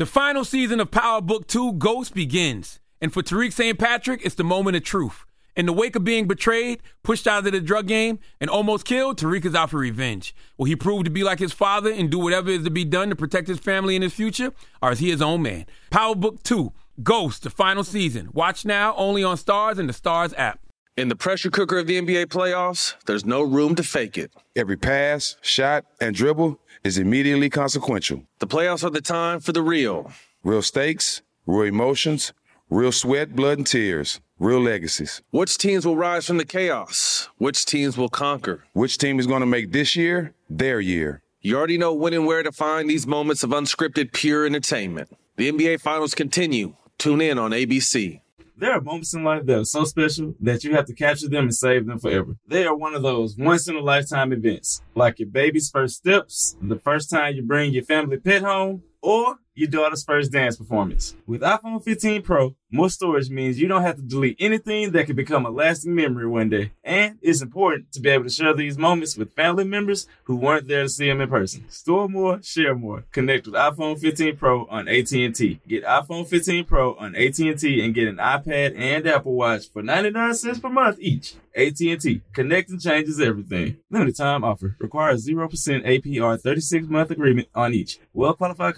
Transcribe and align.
The 0.00 0.06
final 0.06 0.46
season 0.46 0.80
of 0.80 0.90
Power 0.90 1.20
Book 1.20 1.46
2 1.46 1.74
Ghost 1.74 2.14
begins. 2.14 2.80
And 3.02 3.12
for 3.12 3.22
Tariq 3.22 3.52
St. 3.52 3.78
Patrick, 3.78 4.22
it's 4.24 4.34
the 4.34 4.42
moment 4.42 4.78
of 4.78 4.82
truth. 4.82 5.26
In 5.54 5.66
the 5.66 5.74
wake 5.74 5.94
of 5.94 6.04
being 6.04 6.26
betrayed, 6.26 6.80
pushed 7.02 7.26
out 7.26 7.44
of 7.44 7.52
the 7.52 7.60
drug 7.60 7.86
game, 7.86 8.18
and 8.40 8.48
almost 8.48 8.86
killed, 8.86 9.18
Tariq 9.18 9.44
is 9.44 9.54
out 9.54 9.68
for 9.68 9.76
revenge. 9.76 10.34
Will 10.56 10.64
he 10.64 10.74
prove 10.74 11.04
to 11.04 11.10
be 11.10 11.22
like 11.22 11.38
his 11.38 11.52
father 11.52 11.92
and 11.92 12.08
do 12.10 12.18
whatever 12.18 12.48
is 12.48 12.64
to 12.64 12.70
be 12.70 12.82
done 12.82 13.10
to 13.10 13.14
protect 13.14 13.46
his 13.46 13.58
family 13.58 13.94
and 13.94 14.02
his 14.02 14.14
future? 14.14 14.54
Or 14.80 14.90
is 14.90 15.00
he 15.00 15.10
his 15.10 15.20
own 15.20 15.42
man? 15.42 15.66
Power 15.90 16.14
Book 16.14 16.42
2 16.44 16.72
Ghost, 17.02 17.42
the 17.42 17.50
final 17.50 17.84
season. 17.84 18.30
Watch 18.32 18.64
now 18.64 18.94
only 18.96 19.22
on 19.22 19.36
Starz 19.36 19.78
and 19.78 19.86
the 19.86 19.92
Starz 19.92 20.32
app. 20.38 20.60
In 20.96 21.08
the 21.08 21.16
pressure 21.16 21.50
cooker 21.50 21.78
of 21.78 21.86
the 21.86 22.00
NBA 22.00 22.28
playoffs, 22.28 22.94
there's 23.04 23.26
no 23.26 23.42
room 23.42 23.74
to 23.74 23.82
fake 23.82 24.16
it. 24.16 24.32
Every 24.56 24.78
pass, 24.78 25.36
shot, 25.42 25.84
and 26.00 26.14
dribble 26.14 26.58
is 26.84 26.98
immediately 26.98 27.50
consequential. 27.50 28.24
The 28.38 28.46
playoffs 28.46 28.84
are 28.84 28.90
the 28.90 29.00
time 29.00 29.40
for 29.40 29.52
the 29.52 29.62
real. 29.62 30.10
Real 30.42 30.62
stakes, 30.62 31.22
real 31.46 31.68
emotions, 31.68 32.32
real 32.70 32.92
sweat, 32.92 33.34
blood, 33.36 33.58
and 33.58 33.66
tears, 33.66 34.20
real 34.38 34.60
legacies. 34.60 35.20
Which 35.30 35.58
teams 35.58 35.84
will 35.84 35.96
rise 35.96 36.26
from 36.26 36.38
the 36.38 36.44
chaos? 36.44 37.28
Which 37.38 37.66
teams 37.66 37.96
will 37.98 38.08
conquer? 38.08 38.64
Which 38.72 38.98
team 38.98 39.18
is 39.18 39.26
going 39.26 39.40
to 39.40 39.46
make 39.46 39.72
this 39.72 39.94
year 39.96 40.34
their 40.48 40.80
year? 40.80 41.22
You 41.42 41.56
already 41.56 41.78
know 41.78 41.94
when 41.94 42.12
and 42.12 42.26
where 42.26 42.42
to 42.42 42.52
find 42.52 42.88
these 42.88 43.06
moments 43.06 43.42
of 43.42 43.50
unscripted, 43.50 44.12
pure 44.12 44.46
entertainment. 44.46 45.10
The 45.36 45.50
NBA 45.50 45.80
Finals 45.80 46.14
continue. 46.14 46.76
Tune 46.98 47.20
in 47.22 47.38
on 47.38 47.52
ABC. 47.52 48.20
There 48.60 48.72
are 48.72 48.80
moments 48.82 49.14
in 49.14 49.24
life 49.24 49.46
that 49.46 49.58
are 49.58 49.64
so 49.64 49.84
special 49.84 50.34
that 50.38 50.64
you 50.64 50.74
have 50.74 50.84
to 50.84 50.94
capture 50.94 51.30
them 51.30 51.44
and 51.44 51.54
save 51.54 51.86
them 51.86 51.98
forever. 51.98 52.36
They 52.46 52.66
are 52.66 52.76
one 52.76 52.94
of 52.94 53.02
those 53.02 53.34
once 53.38 53.66
in 53.68 53.74
a 53.74 53.80
lifetime 53.80 54.34
events, 54.34 54.82
like 54.94 55.18
your 55.18 55.30
baby's 55.30 55.70
first 55.70 55.96
steps, 55.96 56.58
the 56.60 56.78
first 56.78 57.08
time 57.08 57.36
you 57.36 57.42
bring 57.42 57.72
your 57.72 57.84
family 57.84 58.18
pet 58.18 58.42
home, 58.42 58.82
or 59.02 59.38
your 59.54 59.68
daughter's 59.68 60.04
first 60.04 60.32
dance 60.32 60.56
performance. 60.56 61.14
With 61.26 61.42
iPhone 61.42 61.84
15 61.84 62.22
Pro, 62.22 62.56
more 62.72 62.88
storage 62.88 63.28
means 63.28 63.60
you 63.60 63.68
don't 63.68 63.82
have 63.82 63.96
to 63.96 64.02
delete 64.02 64.36
anything 64.40 64.92
that 64.92 65.06
could 65.06 65.16
become 65.16 65.44
a 65.44 65.50
lasting 65.50 65.94
memory 65.94 66.26
one 66.26 66.48
day. 66.48 66.72
And 66.82 67.18
it's 67.20 67.42
important 67.42 67.92
to 67.92 68.00
be 68.00 68.08
able 68.08 68.24
to 68.24 68.30
share 68.30 68.54
these 68.54 68.78
moments 68.78 69.16
with 69.16 69.34
family 69.34 69.64
members 69.64 70.06
who 70.24 70.36
weren't 70.36 70.68
there 70.68 70.84
to 70.84 70.88
see 70.88 71.08
them 71.08 71.20
in 71.20 71.28
person. 71.28 71.68
Store 71.68 72.08
more, 72.08 72.40
share 72.42 72.74
more. 72.74 73.04
Connect 73.12 73.46
with 73.46 73.54
iPhone 73.54 73.98
15 73.98 74.36
Pro 74.36 74.66
on 74.66 74.88
AT&T. 74.88 75.60
Get 75.68 75.84
iPhone 75.84 76.26
15 76.26 76.64
Pro 76.64 76.94
on 76.94 77.14
AT&T 77.14 77.84
and 77.84 77.94
get 77.94 78.08
an 78.08 78.16
iPad 78.16 78.78
and 78.78 79.06
Apple 79.06 79.34
Watch 79.34 79.68
for 79.70 79.82
99 79.82 80.34
cents 80.34 80.60
per 80.60 80.70
month 80.70 80.96
each. 81.00 81.34
AT&T. 81.54 82.22
Connecting 82.32 82.78
changes 82.78 83.20
everything. 83.20 83.78
Limited 83.90 84.16
time 84.16 84.44
offer. 84.44 84.76
Requires 84.78 85.26
0% 85.26 85.48
APR 85.84 86.40
36 86.40 86.86
month 86.86 87.10
agreement 87.10 87.48
on 87.54 87.74
each. 87.74 87.98
Well 88.12 88.34
qualified 88.34 88.76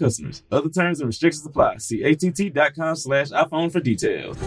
Other 0.51 0.69
terms 0.69 0.99
and 0.99 1.07
restrictions 1.07 1.45
apply. 1.45 1.77
See 1.77 2.03
att.com 2.03 2.95
slash 2.95 3.29
iPhone 3.29 3.71
for 3.71 3.79
details. 3.79 4.37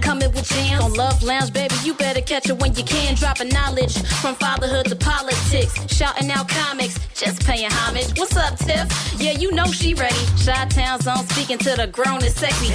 Coming 0.00 0.30
with 0.32 0.48
jams. 0.48 0.84
On 0.84 0.92
Love 0.94 1.22
Lounge, 1.22 1.52
baby, 1.52 1.74
you 1.82 1.94
better 1.94 2.20
catch 2.20 2.48
it 2.48 2.58
when 2.60 2.74
you 2.74 2.84
can. 2.84 3.14
Dropping 3.14 3.48
knowledge 3.48 3.96
from 4.20 4.34
fatherhood 4.34 4.86
to 4.86 4.96
politics. 4.96 5.72
Shouting 5.94 6.30
out 6.30 6.48
comics, 6.48 6.98
just 7.14 7.44
paying 7.46 7.70
homage. 7.70 8.18
What's 8.18 8.36
up, 8.36 8.58
Tiff? 8.58 8.86
Yeah, 9.18 9.32
you 9.32 9.52
know 9.52 9.66
she 9.66 9.94
ready. 9.94 10.24
Shot 10.36 10.70
Town's 10.70 11.06
on 11.06 11.26
speaking 11.28 11.58
to 11.58 11.76
the 11.76 11.86
grown 11.86 12.22
and 12.22 12.32
sexy. 12.32 12.68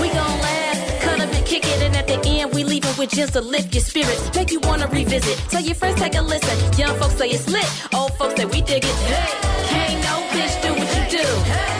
We 0.00 0.08
gon' 0.08 0.38
laugh, 0.40 1.02
cut 1.02 1.20
up 1.20 1.32
and 1.32 1.46
kick 1.46 1.64
it. 1.64 1.82
And 1.82 1.96
at 1.96 2.06
the 2.06 2.20
end, 2.28 2.52
we 2.52 2.64
leaving 2.64 2.94
with 2.98 3.10
just 3.10 3.32
to 3.34 3.40
lift 3.40 3.74
your 3.74 3.82
spirits. 3.82 4.34
Make 4.34 4.50
you 4.50 4.60
wanna 4.60 4.88
revisit. 4.88 5.38
Tell 5.50 5.62
your 5.62 5.74
friends, 5.74 6.00
take 6.00 6.14
a 6.14 6.22
listen. 6.22 6.56
Young 6.78 6.96
folks 6.98 7.14
say 7.14 7.28
it's 7.30 7.48
lit. 7.48 7.66
Old 7.94 8.12
folks 8.14 8.36
say 8.36 8.44
we 8.44 8.60
dig 8.60 8.84
it. 8.84 8.96
Hey, 9.08 9.94
can't 9.94 10.04
no 10.04 10.14
bitch 10.34 10.54
do 10.62 10.70
what 10.72 11.12
you 11.12 11.18
do. 11.18 11.73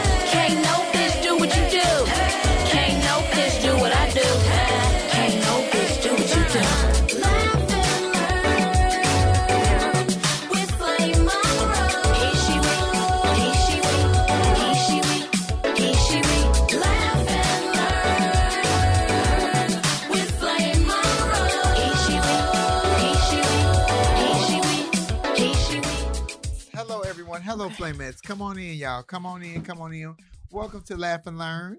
Hello, 27.57 27.69
Playmates. 27.69 28.19
Come 28.19 28.41
on 28.41 28.59
in, 28.59 28.75
y'all. 28.75 29.01
Come 29.01 29.25
on 29.25 29.41
in. 29.41 29.61
Come 29.61 29.79
on 29.79 29.93
in. 29.93 30.13
Welcome 30.51 30.81
to 30.87 30.97
Laugh 30.97 31.25
and 31.25 31.37
Learn. 31.37 31.77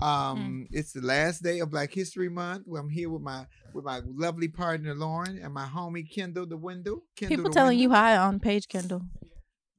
Um, 0.00 0.68
it's 0.70 0.92
the 0.92 1.00
last 1.00 1.42
day 1.42 1.58
of 1.58 1.72
Black 1.72 1.92
History 1.92 2.28
Month. 2.28 2.66
I'm 2.72 2.88
here 2.88 3.10
with 3.10 3.22
my 3.22 3.44
with 3.74 3.84
my 3.84 4.00
lovely 4.06 4.46
partner 4.46 4.94
Lauren 4.94 5.40
and 5.42 5.52
my 5.52 5.66
homie 5.66 6.08
Kendall 6.08 6.46
the 6.46 6.56
Window. 6.56 7.02
Kendall 7.16 7.36
People 7.36 7.50
telling 7.50 7.80
you 7.80 7.90
hi 7.90 8.16
on 8.16 8.38
page 8.38 8.68
Kendall. 8.68 9.02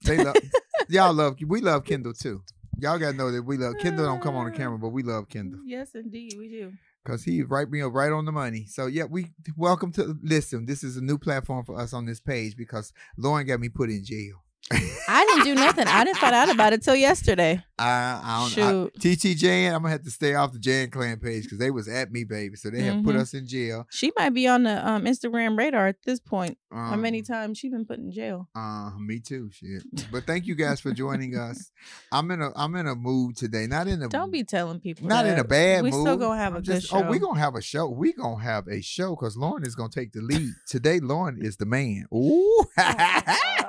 They 0.03 0.21
love 0.21 0.35
y'all 0.89 1.13
love 1.13 1.37
we 1.47 1.61
love 1.61 1.85
Kendall 1.85 2.11
too. 2.11 2.43
Y'all 2.77 2.99
gotta 2.99 3.15
know 3.15 3.31
that 3.31 3.43
we 3.43 3.55
love 3.55 3.75
Kendall. 3.79 4.07
Don't 4.07 4.21
come 4.21 4.35
on 4.35 4.51
the 4.51 4.57
camera, 4.57 4.77
but 4.77 4.89
we 4.89 5.03
love 5.03 5.29
Kendall 5.29 5.61
Yes, 5.65 5.95
indeed, 5.95 6.33
we 6.37 6.49
do. 6.49 6.73
because 7.05 7.23
he's 7.23 7.45
right 7.45 7.71
being 7.71 7.85
right 7.85 8.11
on 8.11 8.25
the 8.25 8.33
money. 8.33 8.65
So 8.65 8.87
yeah, 8.87 9.05
we 9.05 9.27
welcome 9.55 9.93
to 9.93 10.17
listen. 10.21 10.65
This 10.65 10.83
is 10.83 10.97
a 10.97 11.01
new 11.01 11.17
platform 11.17 11.63
for 11.63 11.79
us 11.79 11.93
on 11.93 12.05
this 12.05 12.19
page 12.19 12.57
because 12.57 12.91
Lauren 13.15 13.47
got 13.47 13.61
me 13.61 13.69
put 13.69 13.89
in 13.89 14.03
jail. 14.03 14.43
I 14.71 15.25
didn't 15.25 15.45
do 15.45 15.55
nothing. 15.55 15.87
I 15.87 16.03
didn't 16.03 16.17
find 16.17 16.35
out 16.35 16.49
about 16.49 16.73
it 16.73 16.83
till 16.83 16.95
yesterday. 16.95 17.63
I, 17.79 18.21
I 18.23 18.39
don't 18.41 18.49
Shoot. 18.51 18.91
I, 18.97 19.15
TT 19.15 19.37
Jan, 19.37 19.73
I'm 19.73 19.81
gonna 19.81 19.93
have 19.93 20.03
to 20.03 20.11
stay 20.11 20.35
off 20.35 20.51
the 20.51 20.59
Jan 20.59 20.91
Clan 20.91 21.17
page 21.17 21.43
because 21.43 21.57
they 21.57 21.71
was 21.71 21.87
at 21.87 22.11
me, 22.11 22.23
baby. 22.25 22.55
So 22.55 22.69
they 22.69 22.81
have 22.83 23.03
put 23.03 23.15
us 23.15 23.33
in 23.33 23.47
jail. 23.47 23.87
She 23.89 24.11
might 24.17 24.29
be 24.31 24.47
on 24.47 24.63
the 24.63 24.87
um, 24.87 25.05
Instagram 25.05 25.57
radar 25.57 25.87
at 25.87 25.95
this 26.05 26.19
point. 26.19 26.57
How 26.71 26.95
many 26.97 27.19
Um, 27.19 27.25
times 27.25 27.57
she 27.57 27.69
been 27.69 27.85
put 27.85 27.97
in 27.97 28.11
jail? 28.11 28.47
Uh, 28.53 28.91
me 28.99 29.19
too. 29.19 29.49
Shit. 29.51 29.81
But 30.11 30.25
thank 30.27 30.45
you 30.45 30.53
guys 30.55 30.79
for 30.79 30.91
joining 30.93 31.35
us. 31.35 31.71
I'm 32.11 32.29
in 32.29 32.41
a 32.41 32.51
I'm 32.55 32.75
in 32.75 32.85
a 32.85 32.95
mood 32.95 33.37
today. 33.37 33.65
Not 33.65 33.87
in 33.87 34.03
a 34.03 34.09
Don't 34.09 34.31
be 34.31 34.43
telling 34.43 34.79
people. 34.79 35.07
not 35.07 35.25
in 35.25 35.33
a 35.33 35.37
that. 35.37 35.47
bad 35.49 35.83
We 35.83 35.89
mood. 35.91 36.01
still 36.01 36.17
gonna 36.17 36.37
have 36.39 36.53
a 36.53 36.57
I'm 36.57 36.61
good 36.63 36.75
just- 36.81 36.87
show. 36.89 36.97
Oh, 37.03 37.09
we 37.09 37.17
gonna 37.17 37.39
have 37.39 37.55
a 37.55 37.61
show. 37.61 37.87
We 37.89 38.13
gonna 38.13 38.43
have 38.43 38.67
a 38.67 38.81
show 38.81 39.15
because 39.15 39.35
Lauren 39.35 39.65
is 39.65 39.73
gonna 39.73 39.89
take 39.89 40.11
the 40.11 40.21
lead 40.21 40.51
today. 40.67 40.99
Lauren 40.99 41.37
is 41.41 41.57
the 41.57 41.65
man. 41.65 42.05
Ooh. 42.13 42.65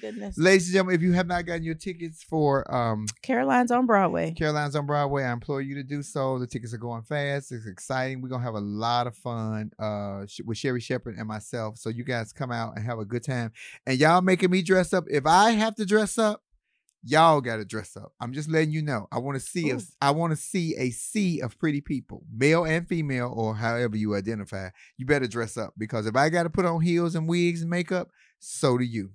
Goodness. 0.00 0.38
Ladies 0.38 0.66
and 0.66 0.74
gentlemen, 0.74 0.94
if 0.94 1.02
you 1.02 1.12
have 1.12 1.26
not 1.26 1.46
gotten 1.46 1.64
your 1.64 1.74
tickets 1.74 2.22
for 2.22 2.72
um 2.74 3.06
Caroline's 3.22 3.70
on 3.70 3.86
Broadway. 3.86 4.32
Caroline's 4.32 4.76
on 4.76 4.86
Broadway. 4.86 5.24
I 5.24 5.32
implore 5.32 5.60
you 5.60 5.74
to 5.76 5.82
do 5.82 6.02
so. 6.02 6.38
The 6.38 6.46
tickets 6.46 6.74
are 6.74 6.78
going 6.78 7.02
fast. 7.02 7.52
It's 7.52 7.66
exciting. 7.66 8.20
We're 8.20 8.28
gonna 8.28 8.44
have 8.44 8.54
a 8.54 8.60
lot 8.60 9.06
of 9.06 9.16
fun 9.16 9.72
uh 9.78 10.26
with 10.44 10.58
Sherri 10.58 10.80
Shepherd 10.80 11.16
and 11.16 11.28
myself. 11.28 11.78
So 11.78 11.88
you 11.88 12.04
guys 12.04 12.32
come 12.32 12.52
out 12.52 12.76
and 12.76 12.84
have 12.84 12.98
a 12.98 13.04
good 13.04 13.24
time. 13.24 13.52
And 13.86 13.98
y'all 13.98 14.22
making 14.22 14.50
me 14.50 14.62
dress 14.62 14.92
up. 14.92 15.04
If 15.10 15.26
I 15.26 15.52
have 15.52 15.74
to 15.76 15.84
dress 15.84 16.18
up, 16.18 16.42
y'all 17.04 17.40
gotta 17.40 17.64
dress 17.64 17.96
up. 17.96 18.12
I'm 18.20 18.32
just 18.32 18.48
letting 18.48 18.70
you 18.70 18.82
know. 18.82 19.08
I 19.10 19.18
want 19.18 19.36
to 19.36 19.44
see 19.44 19.70
if 19.70 19.84
I 20.00 20.10
want 20.12 20.32
to 20.32 20.36
see 20.36 20.76
a 20.76 20.90
sea 20.90 21.40
of 21.40 21.58
pretty 21.58 21.80
people, 21.80 22.24
male 22.32 22.64
and 22.64 22.86
female, 22.86 23.32
or 23.34 23.54
however 23.54 23.96
you 23.96 24.14
identify. 24.14 24.68
You 24.96 25.06
better 25.06 25.26
dress 25.26 25.56
up 25.56 25.74
because 25.76 26.06
if 26.06 26.16
I 26.16 26.28
gotta 26.28 26.50
put 26.50 26.64
on 26.64 26.80
heels 26.80 27.14
and 27.14 27.28
wigs 27.28 27.62
and 27.62 27.70
makeup, 27.70 28.10
so 28.38 28.78
do 28.78 28.84
you. 28.84 29.10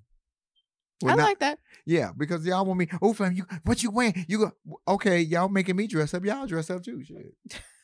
I 1.05 1.15
not- 1.15 1.17
like 1.19 1.39
that. 1.39 1.59
yeah, 1.85 2.11
because 2.15 2.45
y'all 2.45 2.65
want 2.65 2.79
me. 2.79 2.87
Oh, 3.01 3.13
fam, 3.13 3.33
you 3.33 3.45
what 3.63 3.83
you 3.83 3.91
wearing? 3.91 4.25
You 4.27 4.37
go 4.39 4.51
okay? 4.87 5.21
Y'all 5.21 5.49
making 5.49 5.75
me 5.75 5.87
dress 5.87 6.13
up. 6.13 6.25
Y'all 6.25 6.47
dress 6.47 6.69
up 6.69 6.83
too. 6.83 7.03
Shit. 7.03 7.33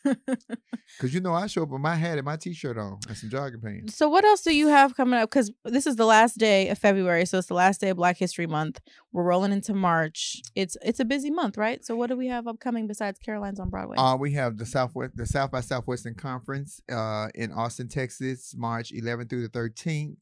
Because 0.98 1.14
you 1.14 1.22
know 1.22 1.34
I 1.34 1.48
show 1.48 1.64
up 1.64 1.70
with 1.70 1.80
my 1.82 1.96
hat 1.96 2.18
and 2.18 2.26
my 2.26 2.36
t-shirt 2.36 2.78
on 2.78 3.00
and 3.08 3.18
some 3.18 3.30
jogging 3.30 3.62
pants. 3.62 3.96
So 3.96 4.10
what 4.10 4.26
else 4.26 4.42
do 4.42 4.54
you 4.56 4.68
have 4.68 4.96
coming 4.96 5.18
up? 5.20 5.30
Because 5.30 5.52
this 5.64 5.88
is 5.88 5.96
the 5.96 6.06
last 6.06 6.38
day 6.38 6.68
of 6.70 6.78
February, 6.78 7.26
so 7.26 7.38
it's 7.38 7.48
the 7.48 7.54
last 7.54 7.80
day 7.82 7.90
of 7.90 7.98
Black 7.98 8.18
History 8.18 8.46
Month. 8.46 8.82
We're 9.14 9.24
rolling 9.24 9.54
into 9.54 9.74
March. 9.74 10.42
It's 10.56 10.76
it's 10.84 11.00
a 11.00 11.06
busy 11.06 11.32
month, 11.32 11.58
right? 11.58 11.84
So 11.86 11.96
what 11.96 12.10
do 12.10 12.18
we 12.18 12.28
have 12.28 12.48
upcoming 12.48 12.86
besides 12.86 13.18
Caroline's 13.18 13.60
on 13.60 13.70
Broadway? 13.70 13.98
Uh, 13.98 14.16
we 14.18 14.34
have 14.34 14.58
the 14.58 14.66
Southwest, 14.66 15.16
the 15.16 15.26
South 15.26 15.52
by 15.52 15.62
Southwestern 15.62 16.16
Conference 16.16 16.82
uh, 16.92 17.30
in 17.34 17.52
Austin, 17.52 17.88
Texas, 17.88 18.54
March 18.58 18.92
11th 18.92 19.30
through 19.30 19.48
the 19.48 19.58
13th, 19.58 20.18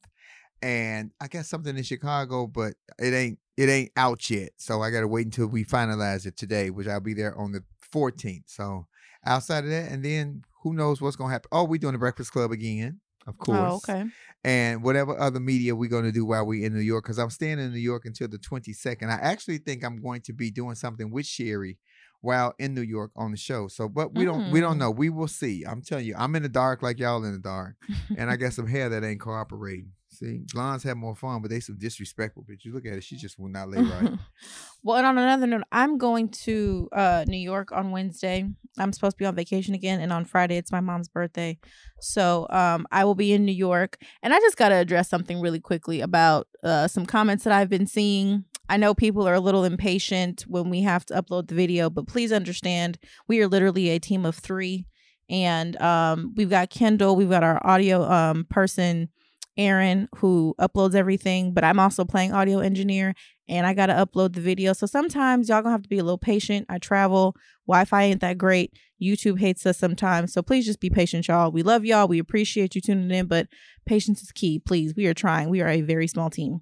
and 0.61 1.11
I 1.19 1.27
got 1.27 1.45
something 1.45 1.75
in 1.75 1.83
Chicago, 1.83 2.47
but 2.47 2.73
it 2.99 3.13
ain't 3.13 3.39
it 3.57 3.69
ain't 3.69 3.91
out 3.97 4.29
yet. 4.29 4.51
So 4.57 4.81
I 4.81 4.89
got 4.91 5.01
to 5.01 5.07
wait 5.07 5.25
until 5.25 5.47
we 5.47 5.63
finalize 5.65 6.25
it 6.25 6.37
today, 6.37 6.69
which 6.69 6.87
I'll 6.87 6.99
be 6.99 7.13
there 7.13 7.37
on 7.37 7.51
the 7.51 7.63
14th. 7.93 8.43
So 8.47 8.87
outside 9.25 9.63
of 9.65 9.69
that, 9.69 9.91
and 9.91 10.03
then 10.03 10.43
who 10.63 10.73
knows 10.73 11.01
what's 11.01 11.15
gonna 11.15 11.31
happen? 11.31 11.49
Oh, 11.51 11.63
we 11.65 11.77
doing 11.77 11.93
the 11.93 11.99
Breakfast 11.99 12.31
Club 12.31 12.51
again, 12.51 13.01
of 13.27 13.37
course. 13.37 13.59
oh, 13.59 13.75
okay. 13.77 14.05
and 14.43 14.81
whatever 14.83 15.17
other 15.19 15.39
media 15.39 15.75
we're 15.75 15.89
going 15.89 16.03
to 16.05 16.11
do 16.11 16.25
while 16.25 16.45
we're 16.45 16.65
in 16.65 16.73
New 16.73 16.79
York, 16.79 17.03
because 17.03 17.19
I'm 17.19 17.29
staying 17.29 17.59
in 17.59 17.71
New 17.71 17.79
York 17.79 18.05
until 18.05 18.27
the 18.27 18.37
22nd. 18.39 19.09
I 19.09 19.19
actually 19.21 19.57
think 19.59 19.83
I'm 19.83 20.01
going 20.01 20.21
to 20.21 20.33
be 20.33 20.49
doing 20.51 20.75
something 20.75 21.11
with 21.11 21.25
Sherri 21.25 21.77
while 22.21 22.53
in 22.59 22.73
New 22.75 22.81
York 22.81 23.11
on 23.15 23.31
the 23.31 23.37
show. 23.37 23.67
So, 23.67 23.89
but 23.89 24.13
we 24.13 24.25
don't 24.25 24.51
we 24.51 24.61
don't 24.61 24.75
Mm. 24.77 24.79
know. 24.79 24.91
We 24.91 25.09
will 25.09 25.27
see. 25.27 25.63
I'm 25.67 25.81
telling 25.81 26.05
you, 26.05 26.15
I'm 26.17 26.35
in 26.35 26.43
the 26.43 26.49
dark 26.49 26.81
like 26.81 26.99
y'all 26.99 27.23
in 27.25 27.33
the 27.33 27.39
dark, 27.39 27.75
and 28.17 28.29
I 28.29 28.35
got 28.37 28.53
some 28.53 28.67
hair 28.67 28.89
that 28.89 29.03
ain't 29.03 29.19
cooperating. 29.19 29.91
See, 30.21 30.41
blondes 30.53 30.83
have 30.83 30.97
more 30.97 31.15
fun, 31.15 31.41
but 31.41 31.49
they 31.49 31.59
some 31.59 31.79
disrespectful 31.79 32.43
bitches. 32.43 32.71
Look 32.71 32.85
at 32.85 32.93
it; 32.93 33.03
she 33.03 33.15
just 33.15 33.39
will 33.39 33.49
not 33.49 33.69
lay 33.69 33.81
right. 33.81 34.11
well, 34.83 34.97
and 34.97 35.07
on 35.07 35.17
another 35.17 35.47
note, 35.47 35.63
I'm 35.71 35.97
going 35.97 36.29
to 36.29 36.89
uh, 36.91 37.25
New 37.27 37.37
York 37.37 37.71
on 37.71 37.89
Wednesday. 37.89 38.47
I'm 38.77 38.93
supposed 38.93 39.15
to 39.15 39.17
be 39.17 39.25
on 39.25 39.35
vacation 39.35 39.73
again, 39.73 39.99
and 39.99 40.13
on 40.13 40.25
Friday 40.25 40.57
it's 40.57 40.71
my 40.71 40.79
mom's 40.79 41.09
birthday, 41.09 41.57
so 41.99 42.45
um, 42.51 42.85
I 42.91 43.03
will 43.03 43.15
be 43.15 43.33
in 43.33 43.45
New 43.45 43.51
York. 43.51 43.97
And 44.21 44.31
I 44.31 44.39
just 44.39 44.57
got 44.57 44.69
to 44.69 44.75
address 44.75 45.09
something 45.09 45.41
really 45.41 45.59
quickly 45.59 46.01
about 46.01 46.47
uh, 46.63 46.87
some 46.87 47.07
comments 47.07 47.43
that 47.45 47.53
I've 47.53 47.69
been 47.69 47.87
seeing. 47.87 48.45
I 48.69 48.77
know 48.77 48.93
people 48.93 49.27
are 49.27 49.33
a 49.33 49.39
little 49.39 49.63
impatient 49.63 50.45
when 50.47 50.69
we 50.69 50.81
have 50.81 51.03
to 51.07 51.19
upload 51.19 51.47
the 51.47 51.55
video, 51.55 51.89
but 51.89 52.05
please 52.05 52.31
understand 52.31 52.99
we 53.27 53.41
are 53.41 53.47
literally 53.47 53.89
a 53.89 53.97
team 53.97 54.27
of 54.27 54.35
three, 54.35 54.85
and 55.31 55.81
um, 55.81 56.35
we've 56.37 56.51
got 56.51 56.69
Kendall, 56.69 57.15
we've 57.15 57.27
got 57.27 57.43
our 57.43 57.59
audio 57.65 58.03
um, 58.03 58.45
person. 58.51 59.09
Aaron, 59.57 60.07
who 60.17 60.55
uploads 60.59 60.95
everything, 60.95 61.53
but 61.53 61.63
I'm 61.63 61.79
also 61.79 62.05
playing 62.05 62.33
audio 62.33 62.59
engineer 62.59 63.13
and 63.47 63.67
I 63.67 63.73
got 63.73 63.87
to 63.87 63.93
upload 63.93 64.33
the 64.33 64.41
video. 64.41 64.73
So 64.73 64.85
sometimes 64.85 65.49
y'all 65.49 65.61
gonna 65.61 65.73
have 65.73 65.83
to 65.83 65.89
be 65.89 65.99
a 65.99 66.03
little 66.03 66.17
patient. 66.17 66.65
I 66.69 66.77
travel, 66.77 67.35
Wi 67.67 67.85
Fi 67.85 68.03
ain't 68.03 68.21
that 68.21 68.37
great. 68.37 68.73
YouTube 69.01 69.39
hates 69.39 69.65
us 69.65 69.77
sometimes. 69.77 70.31
So 70.31 70.41
please 70.41 70.65
just 70.65 70.79
be 70.79 70.89
patient, 70.89 71.27
y'all. 71.27 71.51
We 71.51 71.63
love 71.63 71.83
y'all. 71.83 72.07
We 72.07 72.19
appreciate 72.19 72.75
you 72.75 72.81
tuning 72.81 73.11
in, 73.11 73.25
but 73.25 73.47
patience 73.85 74.21
is 74.21 74.31
key. 74.31 74.59
Please, 74.59 74.95
we 74.95 75.05
are 75.07 75.13
trying. 75.13 75.49
We 75.49 75.61
are 75.61 75.67
a 75.67 75.81
very 75.81 76.07
small 76.07 76.29
team. 76.29 76.61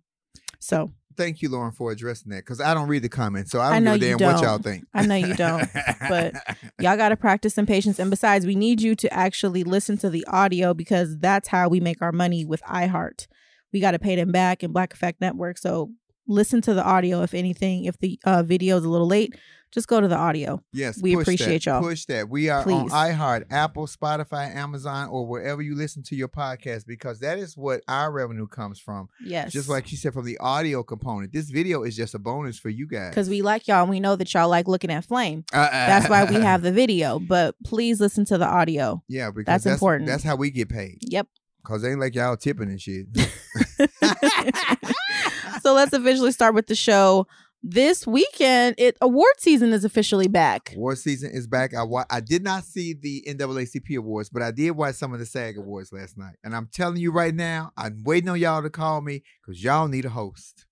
So 0.60 0.92
Thank 1.20 1.42
you, 1.42 1.50
Lauren, 1.50 1.74
for 1.74 1.92
addressing 1.92 2.32
that 2.32 2.46
because 2.46 2.62
I 2.62 2.74
don't 2.74 2.88
read 2.88 3.02
the 3.02 3.10
comments, 3.10 3.52
so 3.52 3.60
I 3.60 3.72
I 3.72 3.74
don't 3.74 3.84
know 3.84 3.98
give 3.98 4.16
a 4.16 4.18
damn 4.20 4.34
what 4.34 4.42
y'all 4.42 4.58
think. 4.58 4.86
I 4.94 5.06
know 5.06 5.16
you 5.16 5.34
don't, 5.34 5.68
but 6.08 6.34
y'all 6.80 6.96
got 6.96 7.10
to 7.10 7.18
practice 7.18 7.54
some 7.54 7.66
patience. 7.66 8.00
And 8.00 8.10
besides, 8.10 8.46
we 8.46 8.56
need 8.56 8.82
you 8.82 8.96
to 8.96 9.14
actually 9.14 9.66
listen 9.66 9.98
to 9.98 10.10
the 10.10 10.26
audio 10.28 10.74
because 10.74 11.18
that's 11.18 11.50
how 11.50 11.68
we 11.68 11.82
make 11.82 12.02
our 12.02 12.14
money 12.14 12.46
with 12.46 12.64
iHeart. 12.64 13.28
We 13.74 13.82
got 13.82 13.92
to 13.92 14.00
pay 14.00 14.16
them 14.16 14.32
back 14.32 14.64
in 14.64 14.72
Black 14.72 14.94
Effect 14.94 15.20
Network. 15.20 15.58
So 15.58 15.92
listen 16.30 16.62
to 16.62 16.74
the 16.74 16.84
audio 16.84 17.22
if 17.24 17.34
anything. 17.34 17.86
If 17.86 17.98
the 17.98 18.20
uh, 18.24 18.44
video 18.44 18.78
is 18.78 18.86
a 18.86 18.90
little 18.90 19.08
late, 19.08 19.36
just 19.72 19.88
go 19.88 20.02
to 20.02 20.08
the 20.08 20.16
audio. 20.16 20.64
Yes, 20.74 21.00
We 21.02 21.14
appreciate 21.16 21.64
that. 21.64 21.66
y'all. 21.66 21.82
Push 21.82 22.06
that. 22.06 22.28
We 22.30 22.50
are 22.50 22.64
Please. 22.64 22.74
on 22.76 22.90
iHeart, 22.90 23.44
Apple, 23.52 23.86
Spotify, 23.86 24.56
Amazon, 24.56 25.10
or 25.10 25.28
wherever 25.28 25.62
you 25.62 25.76
listen 25.76 26.02
to 26.04 26.16
your 26.16 26.28
podcast 26.28 26.88
because 26.88 27.20
that 27.20 27.38
is 27.38 27.56
what 27.56 27.82
our 27.88 28.12
revenue 28.12 28.48
comes 28.48 28.80
from. 28.80 29.10
Yes. 29.24 29.52
Just 29.52 29.70
like 29.70 29.92
you 29.92 29.98
said, 29.98 30.14
from 30.14 30.26
the 30.26 30.38
audio 30.40 30.82
component. 30.82 31.34
This 31.34 31.50
video 31.52 31.84
is 31.84 31.96
just 31.96 32.16
a 32.16 32.20
bonus 32.20 32.58
for 32.58 32.70
you 32.70 32.88
guys. 32.88 33.10
because 33.10 33.30
we 33.30 33.42
like 33.44 33.68
y'all 33.68 33.82
and 33.82 33.90
we 33.92 34.00
know 34.00 34.16
that 34.16 34.34
y'all 34.34 34.50
like 34.50 34.68
looking 34.68 34.90
at 34.90 35.06
flame. 35.06 35.44
Uh, 35.54 35.70
That's 35.70 36.10
why 36.10 36.26
we 36.26 36.36
have 36.36 36.62
the 36.64 36.72
video. 36.72 37.20
But 37.20 37.56
please 37.64 38.00
listen 38.00 38.26
to 38.26 38.38
the 38.40 38.48
audio. 38.48 39.04
yeah, 39.08 39.30
because 39.30 39.46
That's 39.46 39.64
that's, 39.66 39.76
important. 39.76 40.08
That's 40.08 40.24
how 40.24 40.36
we 40.36 40.50
get 40.50 40.70
paid. 40.70 40.98
Yep. 41.02 41.28
Cause 41.62 41.84
they 41.84 41.92
ain't 41.92 42.00
like 42.00 42.16
y'all 42.16 42.38
tipping 42.38 42.70
and 42.70 42.82
shit. 42.82 43.06
so 45.70 45.76
let's 45.76 45.94
officially 45.94 46.32
start 46.32 46.56
with 46.56 46.66
the 46.66 46.74
show. 46.74 47.28
This 47.62 48.08
weekend, 48.08 48.74
it 48.80 48.98
award 49.02 49.34
season 49.38 49.72
is 49.72 49.86
officially 49.86 50.28
back. 50.28 50.74
Award 50.76 50.98
season 50.98 51.30
is 51.32 51.46
back. 51.46 51.76
I 51.76 51.84
wa- 51.84 52.06
I 52.10 52.22
did 52.22 52.44
not 52.44 52.64
see 52.64 52.96
the 52.96 53.24
NAACP 53.28 53.96
awards, 53.98 54.32
but 54.32 54.42
I 54.42 54.50
did 54.50 54.72
watch 54.72 54.96
some 54.96 55.14
of 55.14 55.20
the 55.20 55.28
SAG 55.28 55.60
awards 55.60 55.94
last 55.94 56.18
night. 56.18 56.38
And 56.44 56.56
I'm 56.56 56.70
telling 56.74 56.98
you 56.98 57.12
right 57.12 57.36
now, 57.36 57.72
I'm 57.78 58.02
waiting 58.04 58.30
on 58.30 58.40
y'all 58.40 58.64
to 58.64 58.70
call 58.72 59.02
me 59.02 59.22
because 59.46 59.64
y'all 59.64 59.88
need 59.88 60.06
a 60.06 60.10
host. 60.10 60.66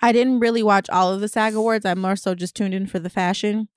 I 0.00 0.10
didn't 0.10 0.40
really 0.40 0.64
watch 0.64 0.90
all 0.90 1.12
of 1.12 1.20
the 1.20 1.28
SAG 1.28 1.54
awards. 1.54 1.86
I 1.86 1.94
more 1.94 2.16
so 2.16 2.34
just 2.34 2.56
tuned 2.56 2.74
in 2.74 2.88
for 2.88 2.98
the 2.98 3.10
fashion. 3.10 3.68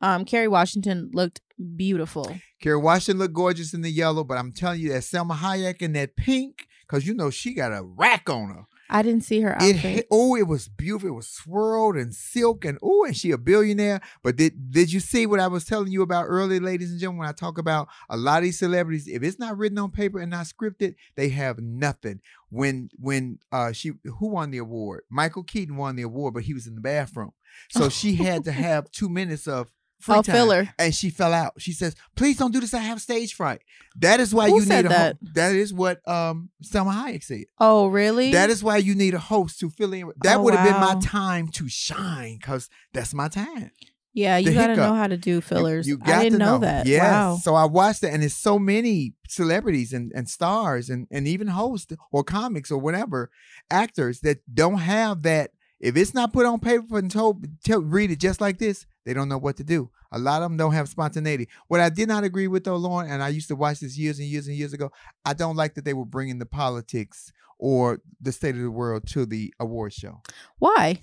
Um, 0.00 0.24
Kerry 0.24 0.46
Washington 0.46 1.10
looked 1.12 1.40
beautiful. 1.76 2.36
Kerry 2.60 2.76
Washington 2.76 3.18
looked 3.18 3.34
gorgeous 3.34 3.74
in 3.74 3.80
the 3.82 3.90
yellow, 3.90 4.22
but 4.22 4.38
I'm 4.38 4.52
telling 4.52 4.78
you 4.82 4.90
that 4.90 5.02
Salma 5.02 5.36
Hayek 5.36 5.82
in 5.82 5.94
that 5.94 6.14
pink, 6.14 6.68
because 6.86 7.08
you 7.08 7.14
know 7.14 7.30
she 7.30 7.54
got 7.54 7.72
a 7.72 7.82
rack 7.82 8.30
on 8.30 8.50
her. 8.50 8.62
I 8.92 9.00
didn't 9.00 9.24
see 9.24 9.40
her 9.40 9.54
outfit. 9.54 10.06
oh, 10.10 10.36
it 10.36 10.46
was 10.46 10.68
beautiful. 10.68 11.08
It 11.08 11.14
was 11.14 11.26
swirled 11.26 11.96
and 11.96 12.14
silk, 12.14 12.66
and 12.66 12.78
oh, 12.82 13.04
and 13.04 13.16
she 13.16 13.30
a 13.30 13.38
billionaire. 13.38 14.02
But 14.22 14.36
did 14.36 14.70
did 14.70 14.92
you 14.92 15.00
see 15.00 15.24
what 15.24 15.40
I 15.40 15.48
was 15.48 15.64
telling 15.64 15.90
you 15.90 16.02
about 16.02 16.26
earlier, 16.28 16.60
ladies 16.60 16.90
and 16.90 17.00
gentlemen? 17.00 17.20
When 17.20 17.28
I 17.28 17.32
talk 17.32 17.56
about 17.56 17.88
a 18.10 18.18
lot 18.18 18.38
of 18.38 18.44
these 18.44 18.58
celebrities, 18.58 19.08
if 19.08 19.22
it's 19.22 19.38
not 19.38 19.56
written 19.56 19.78
on 19.78 19.90
paper 19.90 20.20
and 20.20 20.30
not 20.30 20.44
scripted, 20.44 20.94
they 21.16 21.30
have 21.30 21.58
nothing. 21.58 22.20
When 22.50 22.90
when 22.98 23.38
uh 23.50 23.72
she 23.72 23.92
who 24.04 24.28
won 24.28 24.50
the 24.50 24.58
award? 24.58 25.04
Michael 25.08 25.42
Keaton 25.42 25.76
won 25.76 25.96
the 25.96 26.02
award, 26.02 26.34
but 26.34 26.42
he 26.42 26.52
was 26.52 26.66
in 26.66 26.74
the 26.74 26.82
bathroom, 26.82 27.32
so 27.70 27.88
she 27.88 28.16
had 28.16 28.44
to 28.44 28.52
have 28.52 28.90
two 28.90 29.08
minutes 29.08 29.48
of. 29.48 29.72
Free 30.02 30.16
Oh, 30.16 30.22
time, 30.22 30.34
filler. 30.34 30.68
and 30.78 30.94
she 30.94 31.10
fell 31.10 31.32
out. 31.32 31.54
She 31.58 31.72
says, 31.72 31.94
"Please 32.16 32.36
don't 32.36 32.52
do 32.52 32.60
this. 32.60 32.74
I 32.74 32.78
have 32.80 33.00
stage 33.00 33.34
fright." 33.34 33.60
That 34.00 34.20
is 34.20 34.34
why 34.34 34.48
Who 34.48 34.56
you 34.56 34.62
said 34.62 34.84
need 34.84 34.86
a 34.86 34.88
that? 34.88 35.16
ho- 35.22 35.28
That 35.34 35.54
is 35.54 35.72
what 35.72 36.06
um 36.08 36.50
Salma 36.64 36.92
Hayek 36.92 37.22
said. 37.22 37.44
oh, 37.58 37.86
really? 37.86 38.32
That 38.32 38.50
is 38.50 38.62
why 38.64 38.78
you 38.78 38.94
need 38.94 39.14
a 39.14 39.18
host 39.18 39.60
to 39.60 39.70
fill 39.70 39.92
in. 39.92 40.10
That 40.24 40.38
Oh, 40.38 40.42
would 40.42 40.54
have 40.54 40.64
been 40.66 40.80
my 40.80 40.98
time 41.00 41.48
to 41.48 41.68
shine 41.68 42.36
because 42.40 42.68
that's 42.92 43.14
my 43.14 43.28
time. 43.28 43.70
yeah, 44.14 44.36
you 44.38 44.50
the 44.50 44.54
got 44.54 44.66
to 44.68 44.76
know 44.76 44.94
how 44.94 45.06
to 45.06 45.16
do 45.16 45.40
fillers. 45.40 45.86
You, 45.86 45.98
got 45.98 46.08
I 46.18 46.22
didn't 46.24 46.38
to 46.40 46.44
know, 46.44 46.58
that. 46.58 46.86
Yes. 46.86 47.02
Wow. 47.02 47.36
So 47.36 47.54
I 47.54 47.64
watched 47.64 48.02
it, 48.02 48.12
and 48.12 48.22
there's 48.22 48.34
so 48.36 48.58
many 48.58 49.14
celebrities 49.28 49.92
and, 49.92 50.10
and 50.14 50.28
stars 50.28 50.90
and, 50.90 51.06
and 51.10 51.26
even 51.28 51.46
hosts 51.48 51.94
or 52.10 52.22
comics 52.24 52.70
or 52.70 52.78
whatever 52.78 53.30
actors 53.70 54.20
that 54.20 54.38
don't 54.52 54.78
have 54.78 55.22
that. 55.22 55.50
If 55.80 55.96
it's 55.96 56.14
not 56.14 56.32
put 56.32 56.46
on 56.46 56.60
paper 56.60 56.96
and 56.98 57.10
told, 57.10 57.44
tell, 57.64 57.80
read 57.82 58.10
it 58.12 58.20
just 58.20 58.40
like 58.40 58.58
this, 58.58 58.86
they 59.04 59.14
don't 59.14 59.28
know 59.28 59.38
what 59.38 59.56
to 59.56 59.64
do. 59.64 59.90
A 60.12 60.18
lot 60.18 60.42
of 60.42 60.50
them 60.50 60.56
don't 60.56 60.72
have 60.74 60.88
spontaneity. 60.88 61.48
What 61.68 61.80
I 61.80 61.88
did 61.88 62.08
not 62.08 62.24
agree 62.24 62.46
with 62.48 62.64
though, 62.64 62.76
Lauren, 62.76 63.10
and 63.10 63.22
I 63.22 63.28
used 63.28 63.48
to 63.48 63.56
watch 63.56 63.80
this 63.80 63.96
years 63.98 64.18
and 64.18 64.28
years 64.28 64.46
and 64.46 64.56
years 64.56 64.72
ago. 64.72 64.90
I 65.24 65.32
don't 65.34 65.56
like 65.56 65.74
that 65.74 65.84
they 65.84 65.94
were 65.94 66.04
bringing 66.04 66.38
the 66.38 66.46
politics 66.46 67.32
or 67.58 68.00
the 68.20 68.32
state 68.32 68.54
of 68.56 68.60
the 68.62 68.70
world 68.70 69.06
to 69.08 69.24
the 69.24 69.52
award 69.60 69.92
show 69.92 70.20
Why? 70.58 71.00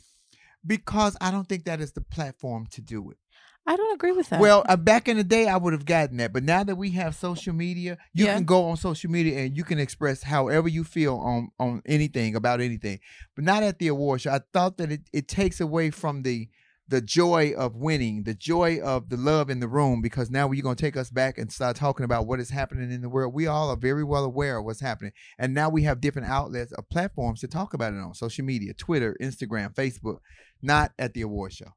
because 0.66 1.16
I 1.22 1.32
don't 1.32 1.48
think 1.48 1.66
that 1.66 1.80
is 1.80 1.94
the 1.94 2.02
platform 2.02 2.68
to 2.72 2.82
do 2.82 3.12
it. 3.12 3.18
I 3.66 3.76
don't 3.76 3.94
agree 3.94 4.14
with 4.14 4.30
that. 4.30 4.42
Well, 4.42 4.64
uh, 4.68 4.78
back 4.78 5.08
in 5.08 5.18
the 5.18 5.24
day, 5.24 5.48
I 5.48 5.56
would 5.56 5.74
have 5.74 5.86
gotten 5.86 6.18
that, 6.18 6.34
but 6.34 6.44
now 6.44 6.64
that 6.64 6.76
we 6.76 6.92
have 6.92 7.14
social 7.16 7.54
media, 7.54 7.98
you 8.14 8.26
Yeah. 8.26 8.34
can 8.36 8.44
go 8.46 8.66
on 8.70 8.78
social 8.78 9.12
media 9.12 9.40
and 9.40 9.56
you 9.56 9.64
can 9.64 9.78
express 9.80 10.24
however 10.24 10.68
you 10.68 10.84
feel 10.84 11.18
on 11.18 11.50
on 11.60 11.82
anything 11.86 12.36
about 12.36 12.62
anything, 12.62 13.00
but 13.36 13.44
not 13.46 13.62
at 13.62 13.78
the 13.78 13.88
award 13.88 14.22
show. 14.22 14.32
I 14.32 14.40
thought 14.54 14.78
that 14.78 14.92
it, 14.92 15.02
it 15.14 15.28
takes 15.28 15.62
away 15.62 15.92
from 15.92 16.24
the 16.24 16.50
the 16.90 17.02
joy 17.02 17.54
of 17.56 17.76
winning, 17.76 18.24
the 18.24 18.34
joy 18.34 18.80
of 18.82 19.10
the 19.10 19.18
love 19.18 19.50
in 19.50 19.60
the 19.60 19.68
room, 19.68 20.02
because 20.02 20.30
now 20.30 20.52
you're 20.52 20.64
gonna 20.64 20.76
take 20.76 20.98
us 20.98 21.10
back 21.10 21.38
and 21.38 21.52
start 21.52 21.76
talking 21.76 22.04
about 22.04 22.28
what 22.28 22.40
is 22.40 22.50
happening 22.50 22.92
in 22.92 23.02
the 23.02 23.10
world. 23.10 23.34
We 23.34 23.48
all 23.48 23.70
are 23.70 23.78
very 23.78 24.04
well 24.04 24.26
aware 24.26 24.58
of 24.58 24.66
what's 24.66 24.82
happening, 24.82 25.12
and 25.38 25.54
now 25.54 25.70
we 25.70 25.84
have 25.84 26.02
different 26.02 26.28
outlets 26.28 26.72
of 26.72 26.90
platforms 26.90 27.42
to 27.42 27.48
talk 27.48 27.74
about 27.74 27.94
it 27.94 28.00
on 28.00 28.14
social 28.16 28.44
media, 28.44 28.74
Twitter, 28.74 29.16
Instagram, 29.22 29.74
Facebook, 29.74 30.18
not 30.62 30.92
at 30.98 31.14
the 31.14 31.22
award 31.22 31.54
show. 31.54 31.74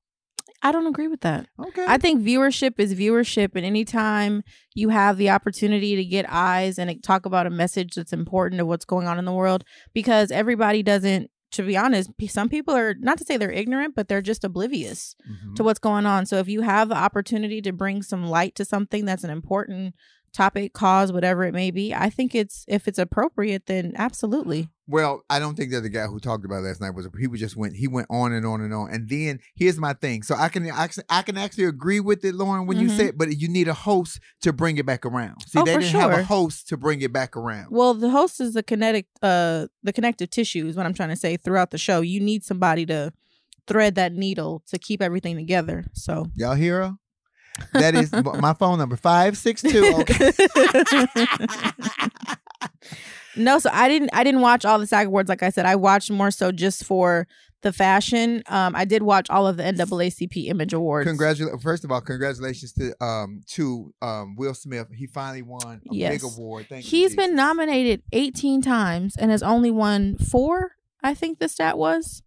I 0.64 0.70
don't 0.70 0.86
agree 0.86 1.08
with 1.08 1.22
that. 1.22 1.48
Okay. 1.58 1.84
I 1.86 1.98
think 1.98 2.22
viewership 2.22 2.78
is 2.78 2.94
viewership, 2.94 3.56
and 3.56 3.66
anytime 3.66 4.42
you 4.74 4.90
have 4.90 5.18
the 5.18 5.28
opportunity 5.28 5.96
to 5.96 6.04
get 6.04 6.24
eyes 6.28 6.78
and 6.78 7.02
talk 7.02 7.26
about 7.26 7.46
a 7.46 7.50
message 7.50 7.96
that's 7.96 8.12
important 8.12 8.60
to 8.60 8.66
what's 8.66 8.84
going 8.84 9.08
on 9.08 9.18
in 9.18 9.24
the 9.24 9.32
world, 9.32 9.64
because 9.92 10.30
everybody 10.30 10.82
doesn't. 10.82 11.30
To 11.52 11.62
be 11.62 11.76
honest, 11.76 12.10
some 12.28 12.48
people 12.48 12.74
are 12.74 12.94
not 12.98 13.18
to 13.18 13.24
say 13.24 13.36
they're 13.36 13.50
ignorant, 13.50 13.94
but 13.94 14.08
they're 14.08 14.22
just 14.22 14.44
oblivious 14.44 15.14
Mhm. 15.28 15.54
to 15.56 15.64
what's 15.64 15.78
going 15.78 16.06
on. 16.06 16.26
So 16.26 16.38
if 16.38 16.48
you 16.48 16.62
have 16.62 16.88
the 16.88 16.96
opportunity 16.96 17.60
to 17.62 17.72
bring 17.72 18.02
some 18.02 18.26
light 18.26 18.54
to 18.56 18.64
something 18.64 19.04
that's 19.04 19.24
an 19.24 19.30
important 19.30 19.94
topic, 20.32 20.72
cause, 20.72 21.12
whatever 21.12 21.44
it 21.44 21.52
may 21.52 21.70
be, 21.70 21.94
I 21.94 22.08
think 22.08 22.34
it's 22.34 22.64
if 22.68 22.88
it's 22.88 22.98
appropriate, 22.98 23.66
then 23.66 23.92
absolutely. 23.96 24.70
Well, 24.92 25.22
I 25.30 25.38
don't 25.38 25.54
think 25.56 25.72
that 25.72 25.80
the 25.80 25.88
guy 25.88 26.06
who 26.06 26.20
talked 26.20 26.44
about 26.44 26.56
it 26.58 26.66
last 26.68 26.80
night 26.82 26.90
was. 26.90 27.08
He 27.18 27.26
was 27.26 27.40
just 27.40 27.56
went. 27.56 27.74
He 27.74 27.88
went 27.88 28.08
on 28.10 28.32
and 28.32 28.44
on 28.44 28.60
and 28.60 28.74
on. 28.74 28.90
And 28.92 29.08
then 29.08 29.40
here's 29.54 29.78
my 29.78 29.94
thing. 29.94 30.22
So 30.22 30.34
I 30.34 30.50
can 30.50 30.70
I, 30.70 30.86
can- 30.88 31.02
I 31.08 31.22
can 31.22 31.38
actually 31.38 31.64
agree 31.64 31.98
with 31.98 32.22
it, 32.26 32.34
Lauren, 32.34 32.66
when 32.66 32.78
you 32.78 32.88
Mhm. 32.88 32.96
said, 32.96 33.16
but 33.18 33.34
you 33.38 33.48
need 33.48 33.68
a 33.68 33.72
host 33.74 34.20
to 34.42 34.52
bring 34.52 34.76
it 34.76 34.84
back 34.84 35.06
around. 35.06 35.40
See, 35.48 35.58
Oh, 35.58 35.64
they 35.64 35.72
for 35.74 35.80
didn't 35.80 35.98
have 35.98 36.12
a 36.12 36.22
host 36.24 36.68
to 36.68 36.76
bring 36.76 37.00
it 37.00 37.10
back 37.12 37.36
around. 37.38 37.68
Well, 37.70 37.94
the 37.94 38.10
host 38.10 38.38
is 38.40 38.52
the 38.52 38.62
kinetic, 38.62 39.06
uh, 39.22 39.68
the 39.82 39.92
connective 39.94 40.28
tissue 40.28 40.66
is 40.66 40.76
what 40.76 40.84
I'm 40.84 40.92
trying 40.94 41.08
to 41.08 41.16
say 41.16 41.38
throughout 41.38 41.70
the 41.70 41.78
show. 41.78 42.02
You 42.02 42.20
need 42.20 42.44
somebody 42.44 42.84
to 42.86 43.12
thread 43.66 43.94
that 43.94 44.12
needle 44.12 44.62
to 44.66 44.78
keep 44.78 45.00
everything 45.00 45.36
together. 45.36 45.86
So 45.94 46.26
Y'all 46.36 46.54
hear 46.54 46.82
her? 46.82 46.94
That 47.74 47.94
is 47.94 48.12
my 48.12 48.52
phone 48.54 48.78
number 48.78 48.96
five 48.96 49.38
six 49.38 49.62
two. 49.62 49.84
Okay. 50.00 50.32
no, 53.36 53.58
so 53.58 53.70
I 53.72 53.88
didn't. 53.88 54.10
I 54.12 54.24
didn't 54.24 54.40
watch 54.40 54.64
all 54.64 54.78
the 54.78 54.86
SAG 54.86 55.06
awards. 55.06 55.28
Like 55.28 55.42
I 55.42 55.50
said, 55.50 55.66
I 55.66 55.76
watched 55.76 56.10
more 56.10 56.30
so 56.30 56.52
just 56.52 56.84
for 56.84 57.26
the 57.62 57.72
fashion. 57.72 58.42
Um, 58.48 58.74
I 58.74 58.84
did 58.84 59.02
watch 59.02 59.30
all 59.30 59.46
of 59.46 59.56
the 59.56 59.62
NAACP 59.62 60.48
Image 60.48 60.72
Awards. 60.72 61.06
Congratulations! 61.08 61.62
First 61.62 61.84
of 61.84 61.92
all, 61.92 62.00
congratulations 62.00 62.72
to 62.74 62.92
um 63.04 63.42
to 63.52 63.94
um 64.02 64.34
Will 64.36 64.54
Smith. 64.54 64.88
He 64.94 65.06
finally 65.06 65.42
won 65.42 65.80
a 65.90 65.94
Yes. 65.94 66.14
big 66.14 66.24
award. 66.24 66.66
Thank 66.68 66.84
you. 66.84 66.90
He's 66.90 67.14
been 67.16 67.34
nominated 67.36 68.02
18 68.12 68.62
times 68.62 69.16
and 69.16 69.30
has 69.30 69.42
only 69.42 69.70
won 69.70 70.16
four. 70.18 70.72
I 71.02 71.14
think 71.14 71.38
the 71.38 71.48
stat 71.48 71.78
was. 71.78 72.22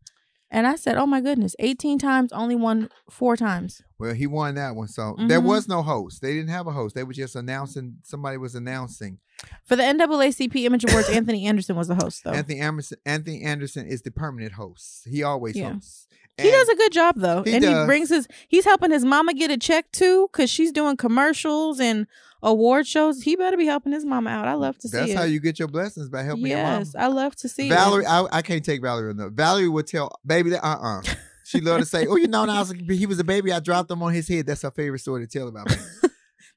And 0.52 0.68
I 0.68 0.76
said, 0.76 0.96
"Oh 0.96 1.08
my 1.08 1.20
goodness, 1.22 1.56
18 1.60 1.98
times, 2.00 2.32
only 2.32 2.56
won 2.56 2.88
four 3.10 3.36
times." 3.36 3.82
Well, 4.00 4.14
he 4.14 4.28
won 4.28 4.56
that 4.56 4.76
one. 4.76 4.88
So 4.88 5.16
there 5.28 5.42
Mhm. 5.42 5.46
was 5.46 5.68
no 5.68 5.82
host. 5.82 6.22
They 6.22 6.34
didn't 6.34 6.50
have 6.50 6.68
a 6.68 6.72
host. 6.72 6.96
They 6.96 7.04
were 7.04 7.14
just 7.14 7.36
announcing. 7.36 7.98
Somebody 8.04 8.38
was 8.38 8.56
announcing. 8.56 9.20
For 9.64 9.76
the 9.76 9.84
NAACP 9.84 10.56
Image 10.66 10.86
Awards, 10.90 11.10
Anthony 11.12 11.46
Anderson 11.46 11.76
was 11.76 11.88
the 11.88 11.96
host, 11.96 12.24
though. 12.24 12.32
Anthony 12.32 12.60
Anderson. 12.60 12.98
Anthony 13.06 13.42
Anderson 13.44 13.88
is 13.88 14.02
the 14.04 14.12
permanent 14.12 14.54
host. 14.54 15.08
He 15.10 15.24
always 15.24 15.56
Yeah. 15.56 15.74
hosts. 15.74 16.08
he 16.38 16.52
does 16.52 16.68
a 16.68 16.76
good 16.76 16.92
job 16.92 17.16
though, 17.18 17.44
He 17.44 17.54
and 17.54 17.62
does. 17.64 17.80
he 17.82 17.86
brings 17.86 18.10
his. 18.10 18.28
He's 18.48 18.66
helping 18.66 18.92
his 18.92 19.06
mama 19.06 19.34
get 19.34 19.52
a 19.52 19.58
check 19.58 19.92
too, 19.92 20.28
cause 20.34 20.50
she's 20.50 20.72
doing 20.74 20.98
commercials 20.98 21.80
and 21.80 22.08
award 22.44 22.86
shows. 22.86 23.22
He 23.22 23.36
better 23.38 23.56
be 23.58 23.66
helping 23.66 23.94
his 23.94 24.06
mama 24.06 24.30
out. 24.30 24.46
I 24.48 24.54
love 24.54 24.78
to 24.80 24.90
see 24.90 24.98
That's 24.98 25.12
it. 25.12 25.18
how 25.18 25.24
you 25.24 25.40
get 25.40 25.58
your 25.60 25.70
blessings 25.70 26.10
by 26.10 26.24
helping 26.24 26.48
yes, 26.48 26.94
I 26.94 27.08
love 27.08 27.36
to 27.38 27.48
see 27.50 27.70
Valerie. 27.70 28.06
I, 28.06 28.28
I 28.32 28.42
can't 28.42 28.64
take 28.66 28.82
Valerie 28.82 29.12
enough. 29.12 29.32
Valerie 29.32 29.70
would 29.70 29.88
tell 29.88 30.12
baby 30.26 30.50
that 30.52 30.64
uh 30.66 30.78
uh 30.82 31.02
She 31.46 31.62
loved 31.62 31.82
to 31.82 31.86
say, 31.86 32.08
"Oh, 32.08 32.16
you 32.18 32.28
know, 32.28 32.42
when 32.42 32.50
I 32.50 32.60
was 32.60 32.72
a, 32.72 32.76
he 32.94 33.06
was 33.06 33.20
a 33.20 33.24
baby. 33.24 33.54
I 33.54 33.60
dropped 33.60 33.90
him 33.92 34.02
on 34.02 34.12
his 34.14 34.28
head." 34.28 34.48
That's 34.48 34.64
her 34.64 34.72
favorite 34.72 35.00
story 35.00 35.26
to 35.26 35.32
tell 35.32 35.48
about 35.48 35.70
me. 35.70 35.76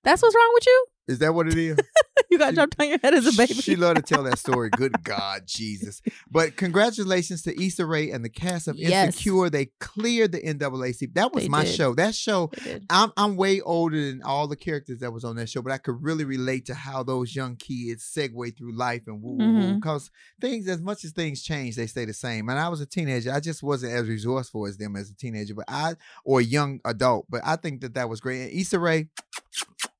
That's 0.03 0.23
what's 0.23 0.35
wrong 0.35 0.51
with 0.55 0.67
you. 0.67 0.87
Is 1.09 1.19
that 1.19 1.35
what 1.35 1.47
it 1.47 1.59
is? 1.59 1.77
You 2.31 2.39
got 2.39 2.51
She- 2.51 2.55
dropped 2.57 2.77
on 2.79 2.89
your 2.89 2.99
head 2.99 3.15
as 3.15 3.27
a 3.27 3.37
baby. 3.37 3.55
She 3.55 3.75
loved 3.75 3.97
to 3.97 4.03
tell 4.03 4.23
that 4.25 4.39
story. 4.39 4.69
Good 4.69 5.03
God, 5.03 5.43
Jesus. 5.47 6.03
But 6.31 6.57
congratulations 6.57 7.43
to 7.43 7.63
Issa 7.63 7.87
Rae 7.87 8.11
and 8.11 8.23
the 8.23 8.29
cast 8.29 8.69
of 8.69 8.77
Yes. 8.77 9.07
Insecure. 9.07 9.49
They 9.49 9.67
cleared 9.81 10.33
the 10.33 10.41
NAACP. 10.43 11.15
That 11.15 11.33
was 11.33 11.45
They 11.45 11.49
my 11.49 11.65
did. 11.65 11.75
show. 11.75 11.95
That 11.95 12.15
show, 12.15 12.51
I'm 12.91 13.13
I'm 13.17 13.37
way 13.37 13.63
older 13.63 13.99
than 13.99 14.23
all 14.23 14.47
the 14.47 14.57
characters 14.57 14.99
that 15.01 15.11
was 15.11 15.25
on 15.25 15.37
that 15.37 15.49
show, 15.49 15.63
but 15.63 15.73
I 15.73 15.79
could 15.79 16.03
really 16.03 16.25
relate 16.25 16.67
to 16.67 16.75
how 16.75 17.03
those 17.03 17.35
young 17.35 17.57
kids 17.57 18.05
segue 18.05 18.57
through 18.59 18.73
life 18.73 19.03
and 19.07 19.23
woo 19.23 19.33
woo. 19.33 19.75
Because 19.77 20.05
mm-hmm. 20.09 20.47
things, 20.47 20.69
as 20.69 20.83
much 20.83 21.05
as 21.05 21.13
things 21.13 21.43
change, 21.43 21.77
they 21.77 21.87
stay 21.87 22.05
the 22.05 22.13
same. 22.13 22.49
And 22.51 22.59
I 22.59 22.69
was 22.69 22.81
a 22.83 22.87
teenager. 22.87 23.33
I 23.33 23.41
just 23.41 23.63
wasn't 23.63 23.93
as 23.93 24.07
resourceful 24.07 24.67
as 24.67 24.77
them 24.77 24.97
as 24.97 25.11
a 25.11 25.15
teenager, 25.15 25.55
but 25.55 25.65
I 25.67 25.95
or 26.25 26.41
a 26.41 26.45
young 26.45 26.81
adult. 26.85 27.27
But 27.31 27.41
I 27.45 27.57
think 27.57 27.81
that 27.81 27.95
that 27.95 28.09
was 28.09 28.21
great. 28.21 28.43
And 28.43 28.53
Issa 28.53 28.79
Rae, 28.79 29.09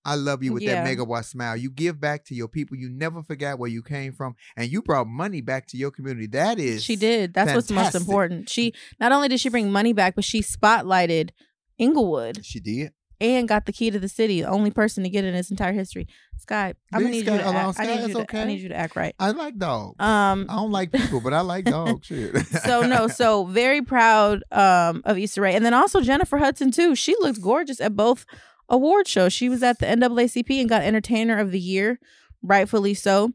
I 0.09 0.15
love 0.15 0.43
you 0.43 0.53
with 0.53 0.63
Yeah. 0.63 0.83
that 0.83 0.87
megawatt 0.97 1.25
smile. 1.27 1.57
You 1.57 1.71
give 1.71 2.01
back 2.01 2.25
to 2.27 2.35
your 2.35 2.49
people. 2.49 2.77
You 2.77 2.89
never 2.89 3.23
forgot 3.23 3.59
where 3.59 3.69
you 3.71 3.83
came 3.83 4.13
from, 4.13 4.35
and 4.57 4.71
you 4.73 4.81
brought 4.83 5.07
money 5.07 5.41
back 5.41 5.67
to 5.69 5.77
your 5.77 5.91
community. 5.91 6.27
That 6.29 6.59
is 6.59 6.83
She 6.83 6.97
did. 6.97 7.35
That's 7.35 7.53
what's 7.55 7.71
most 7.71 7.95
important. 7.95 8.49
She 8.49 8.73
not 9.01 9.13
only 9.13 9.29
did 9.29 9.41
she 9.41 9.49
bring 9.51 9.71
money 9.71 9.93
back, 9.93 10.15
but 10.15 10.25
she 10.25 10.41
spotlighted 10.43 11.31
Inglewood 11.79 12.45
She 12.45 12.61
did. 12.61 12.93
and 13.21 13.49
got 13.49 13.67
the 13.67 13.73
key 13.73 13.91
to 13.91 13.99
the 13.99 14.09
city. 14.09 14.43
The 14.43 14.49
only 14.49 14.71
person 14.71 15.03
to 15.05 15.11
get 15.11 15.25
it 15.25 15.29
in 15.29 15.35
its 15.35 15.51
entire 15.51 15.73
history. 15.73 16.07
Sky, 16.39 16.75
I'm 16.93 17.01
gonna 17.03 17.11
need 17.11 17.27
Sky 17.27 17.33
you 17.35 17.39
to 17.43 17.47
act, 17.49 17.81
I 17.81 17.87
need 17.87 18.01
you 18.09 18.15
to, 18.15 18.21
okay. 18.21 18.43
I 18.43 18.45
need 18.45 18.61
you 18.61 18.69
to 18.69 18.77
act 18.77 18.95
right. 18.97 19.15
I 19.19 19.33
like 19.33 19.59
dogs. 19.59 19.97
Um, 19.99 20.47
I 20.49 20.55
don't 20.55 20.71
like 20.71 20.93
people, 20.93 21.21
but 21.21 21.33
I 21.35 21.41
like 21.41 21.65
dogs. 21.77 22.07
Shit. 22.07 22.37
so 22.47 22.83
no, 22.87 23.09
so 23.09 23.45
very 23.63 23.83
proud 23.83 24.43
um 24.53 25.03
of 25.05 25.19
Issa 25.19 25.41
Rae, 25.41 25.55
and 25.55 25.65
then 25.67 25.75
also 25.75 26.01
Jennifer 26.01 26.39
Hudson 26.39 26.71
too. 26.71 26.95
She 26.95 27.15
looked 27.21 27.41
gorgeous 27.43 27.81
at 27.81 27.97
both 27.97 28.25
award 28.69 29.07
show. 29.09 29.29
She 29.29 29.49
was 29.49 29.63
at 29.63 29.79
the 29.79 29.87
NAACP 29.87 30.61
and 30.61 30.69
got 30.69 30.83
Entertainer 30.83 31.39
of 31.39 31.51
the 31.51 31.61
Year, 31.61 31.99
rightfully 32.43 32.95
so. 32.95 33.33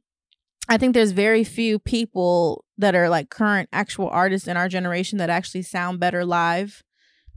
I 0.70 0.78
think 0.78 0.94
there's 0.94 1.12
very 1.12 1.44
few 1.44 1.78
people 1.80 2.64
that 2.78 2.96
are 2.96 3.10
like 3.10 3.30
current 3.30 3.68
actual 3.74 4.08
artists 4.10 4.48
in 4.48 4.56
our 4.58 4.70
generation 4.70 5.18
that 5.18 5.30
actually 5.30 5.64
sound 5.64 6.00
better 6.00 6.24
live. 6.26 6.84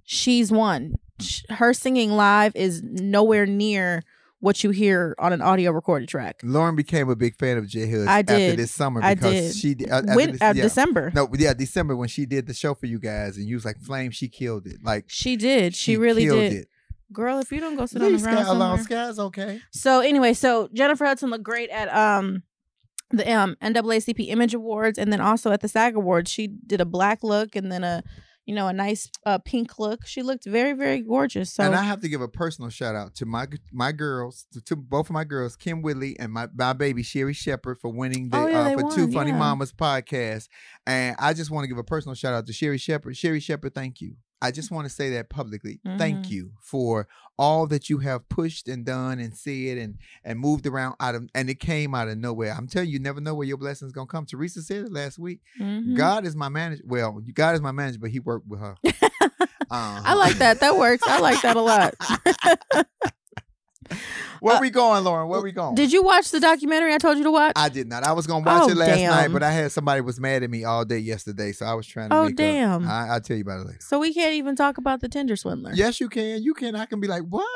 She's 0.05 0.53
one. 0.53 0.95
Her 1.51 1.73
singing 1.75 2.13
live 2.13 2.55
is 2.55 2.83
nowhere 2.83 3.47
near 3.47 4.03
what 4.39 4.63
you 4.63 4.71
hear 4.71 5.17
on 5.19 5.33
an 5.33 5.41
audio 5.41 5.73
recorded 5.73 6.09
track. 6.09 6.39
Lauren 6.45 6.77
became 6.77 7.09
a 7.09 7.17
big 7.17 7.35
fan 7.37 7.57
of 7.57 7.67
J 7.67 7.91
Hud 7.91 8.07
I 8.07 8.19
after 8.21 8.37
did. 8.37 8.59
this 8.59 8.71
summer 8.71 9.03
I 9.03 9.15
because 9.15 9.33
did. 9.33 9.57
she 9.57 9.75
did- 9.75 9.91
uh, 9.91 9.95
after 9.97 10.15
When 10.15 10.33
this- 10.33 10.43
uh, 10.43 10.53
yeah. 10.55 10.63
December, 10.63 11.11
No, 11.15 11.29
yeah, 11.37 11.55
December 11.55 11.97
when 11.97 12.09
she 12.09 12.27
did 12.27 12.47
the 12.47 12.55
show 12.55 12.75
for 12.75 12.87
you 12.87 13.01
guys, 13.01 13.39
and 13.39 13.49
you 13.49 13.57
was 13.57 13.65
like, 13.65 13.81
"Flame, 13.81 14.11
she 14.13 14.29
killed 14.29 14.67
it." 14.67 14.77
Like 14.85 15.07
she 15.09 15.37
did. 15.37 15.75
She, 15.75 15.97
really 15.97 16.25
killed 16.27 16.39
did. 16.41 16.53
It. 16.53 16.69
Girl, 17.13 17.39
if 17.39 17.53
you 17.53 17.61
don't 17.61 17.77
go 17.77 17.87
sit 17.87 18.03
on 18.03 18.13
the 18.13 18.19
ground 18.19 18.41
Sky 18.41 18.53
alone. 18.53 18.79
Sky's 18.83 19.19
okay. 19.19 19.61
So 19.73 20.01
anyway, 20.01 20.33
so 20.33 20.69
Jennifer 20.73 21.05
Hudson 21.05 21.31
looked 21.31 21.45
great 21.45 21.71
at 21.71 21.89
um 21.95 22.43
the 23.11 23.31
um 23.33 23.57
NAACP 23.63 24.29
Image 24.29 24.55
Awards 24.55 24.99
and 24.99 25.13
then 25.13 25.21
also 25.21 25.53
at 25.53 25.61
the 25.61 25.69
SAG 25.69 25.95
Awards. 25.95 26.31
She 26.31 26.49
did 26.49 26.81
a 26.81 26.85
black 26.85 27.23
look 27.23 27.55
and 27.55 27.71
then 27.71 27.85
a 27.85 28.03
you 28.45 28.55
know 28.55 28.69
a 28.69 28.73
nice 28.73 29.11
uh, 29.25 29.39
pink 29.39 29.79
look. 29.79 30.07
She 30.07 30.23
looked 30.23 30.47
very 30.47 30.73
very 30.73 31.01
gorgeous. 31.01 31.53
So 31.53 31.65
and 31.65 31.75
I 31.75 31.83
have 31.83 32.01
to 32.01 32.09
give 32.09 32.21
a 32.21 32.29
personal 32.29 32.71
shout 32.71 32.95
out 32.95 33.15
to 33.17 33.27
my 33.27 33.47
my 33.73 33.93
girls, 33.93 34.47
to, 34.53 34.61
to 34.63 34.77
both 34.77 35.07
of 35.07 35.13
my 35.13 35.25
girls, 35.25 35.57
Kym 35.57 35.83
Whitley 35.83 36.19
and 36.19 36.33
my, 36.33 36.49
my 36.57 36.73
baby 36.73 37.03
Sherri 37.03 37.35
Shepherd 37.35 37.79
for 37.81 37.91
winning 37.91 38.31
the 38.31 38.39
Oh, 38.39 38.47
yeah, 38.47 38.61
uh, 38.61 38.79
for 38.79 38.91
Two 38.95 39.13
Funny 39.13 39.31
yeah. 39.31 39.39
Mamas 39.39 39.73
podcast. 39.73 40.49
And 40.87 41.17
I 41.19 41.35
just 41.35 41.51
want 41.51 41.65
to 41.65 41.69
give 41.69 41.79
a 41.79 41.85
personal 41.85 42.15
shout 42.15 42.35
out 42.35 42.47
to 42.47 42.53
Sherri 42.53 42.79
Shepherd. 42.79 43.17
Sherri 43.17 43.41
Shepherd, 43.41 43.75
thank 43.75 44.01
you. 44.01 44.17
I 44.43 44.51
just 44.51 44.71
want 44.71 44.87
to 44.87 44.93
say 44.95 45.11
that 45.11 45.31
publicly. 45.31 45.81
Thank 45.97 46.27
Mhm. 46.27 46.31
you 46.31 46.53
for 46.61 47.09
all 47.39 47.67
that 47.69 47.89
you 47.89 47.99
have 47.99 48.29
pushed 48.29 48.69
and 48.69 48.85
done 48.85 49.19
and 49.19 49.37
said 49.37 49.79
and 49.79 49.99
and 50.25 50.39
moved 50.39 50.67
around 50.67 50.95
out 51.01 51.15
of 51.15 51.29
and 51.35 51.49
it 51.49 51.59
came 51.59 51.95
out 51.95 52.09
of 52.09 52.19
nowhere. 52.19 52.53
I'm 52.57 52.67
telling 52.67 52.89
you, 52.89 52.95
you 52.95 52.99
never 52.99 53.21
know 53.21 53.35
where 53.35 53.47
your 53.47 53.57
blessings 53.57 53.93
gonna 53.93 54.07
come. 54.07 54.27
Teresa 54.27 54.63
said 54.63 54.85
it 54.87 54.93
last 54.93 55.19
week. 55.19 55.41
mhm. 55.61 55.95
God 55.97 56.27
is 56.27 56.37
my 56.37 56.49
manager. 56.51 56.83
Well, 56.87 57.21
God 57.35 57.55
is 57.55 57.61
my 57.63 57.73
manager, 57.73 57.99
but 57.99 58.11
He 58.11 58.21
worked 58.21 58.47
with 58.47 58.61
her. 58.61 58.75
Uh-huh. 58.85 58.93
I 60.05 60.15
like 60.15 60.37
that. 60.37 60.61
That 60.61 60.77
works. 60.77 61.03
I 61.07 61.19
like 61.21 61.41
that 61.43 61.57
a 61.57 61.61
lot. 61.61 61.95
Where 64.41 64.57
Uh, 64.57 64.61
we 64.61 64.71
going, 64.71 65.03
Lauren? 65.05 65.29
Where 65.29 65.41
we 65.41 65.53
going? 65.53 65.75
Did 65.75 65.93
you 65.93 66.03
watch 66.03 66.31
the 66.31 66.41
documentary 66.41 66.93
I 66.95 66.99
told 66.99 67.17
you 67.19 67.25
to 67.25 67.31
watch? 67.31 67.53
I 67.57 67.69
did 67.69 67.89
not. 67.89 68.05
I 68.05 68.13
was 68.13 68.27
gonna 68.27 68.45
watch 68.45 68.63
Oh, 68.65 68.71
it 68.71 68.77
last 68.77 69.01
night, 69.01 69.29
but 69.33 69.43
I 69.43 69.51
had 69.51 69.73
somebody 69.73 70.01
was 70.03 70.21
mad 70.21 70.43
at 70.43 70.51
me 70.51 70.65
all 70.65 70.85
day 70.85 70.99
yesterday, 70.99 71.53
so 71.53 71.65
I 71.67 71.75
was 71.75 71.87
trying 71.87 72.11
to. 72.11 72.17
Oh, 72.17 72.27
up. 72.27 72.35
damn. 72.35 72.87
I, 72.87 73.09
I'll 73.09 73.21
tell 73.21 73.37
you 73.37 73.43
about 73.43 73.61
it 73.61 73.67
later. 73.67 73.79
so 73.81 73.99
we 73.99 74.13
can't 74.13 74.35
even 74.35 74.55
talk 74.57 74.79
about 74.79 75.01
the 75.01 75.09
Tinder 75.09 75.37
swindler. 75.37 75.73
Yes, 75.75 76.01
you 76.01 76.09
can. 76.09 76.43
You 76.43 76.53
can. 76.55 76.75
I 76.77 76.87
can 76.87 77.01
be 77.01 77.09
like, 77.09 77.23
what? 77.23 77.47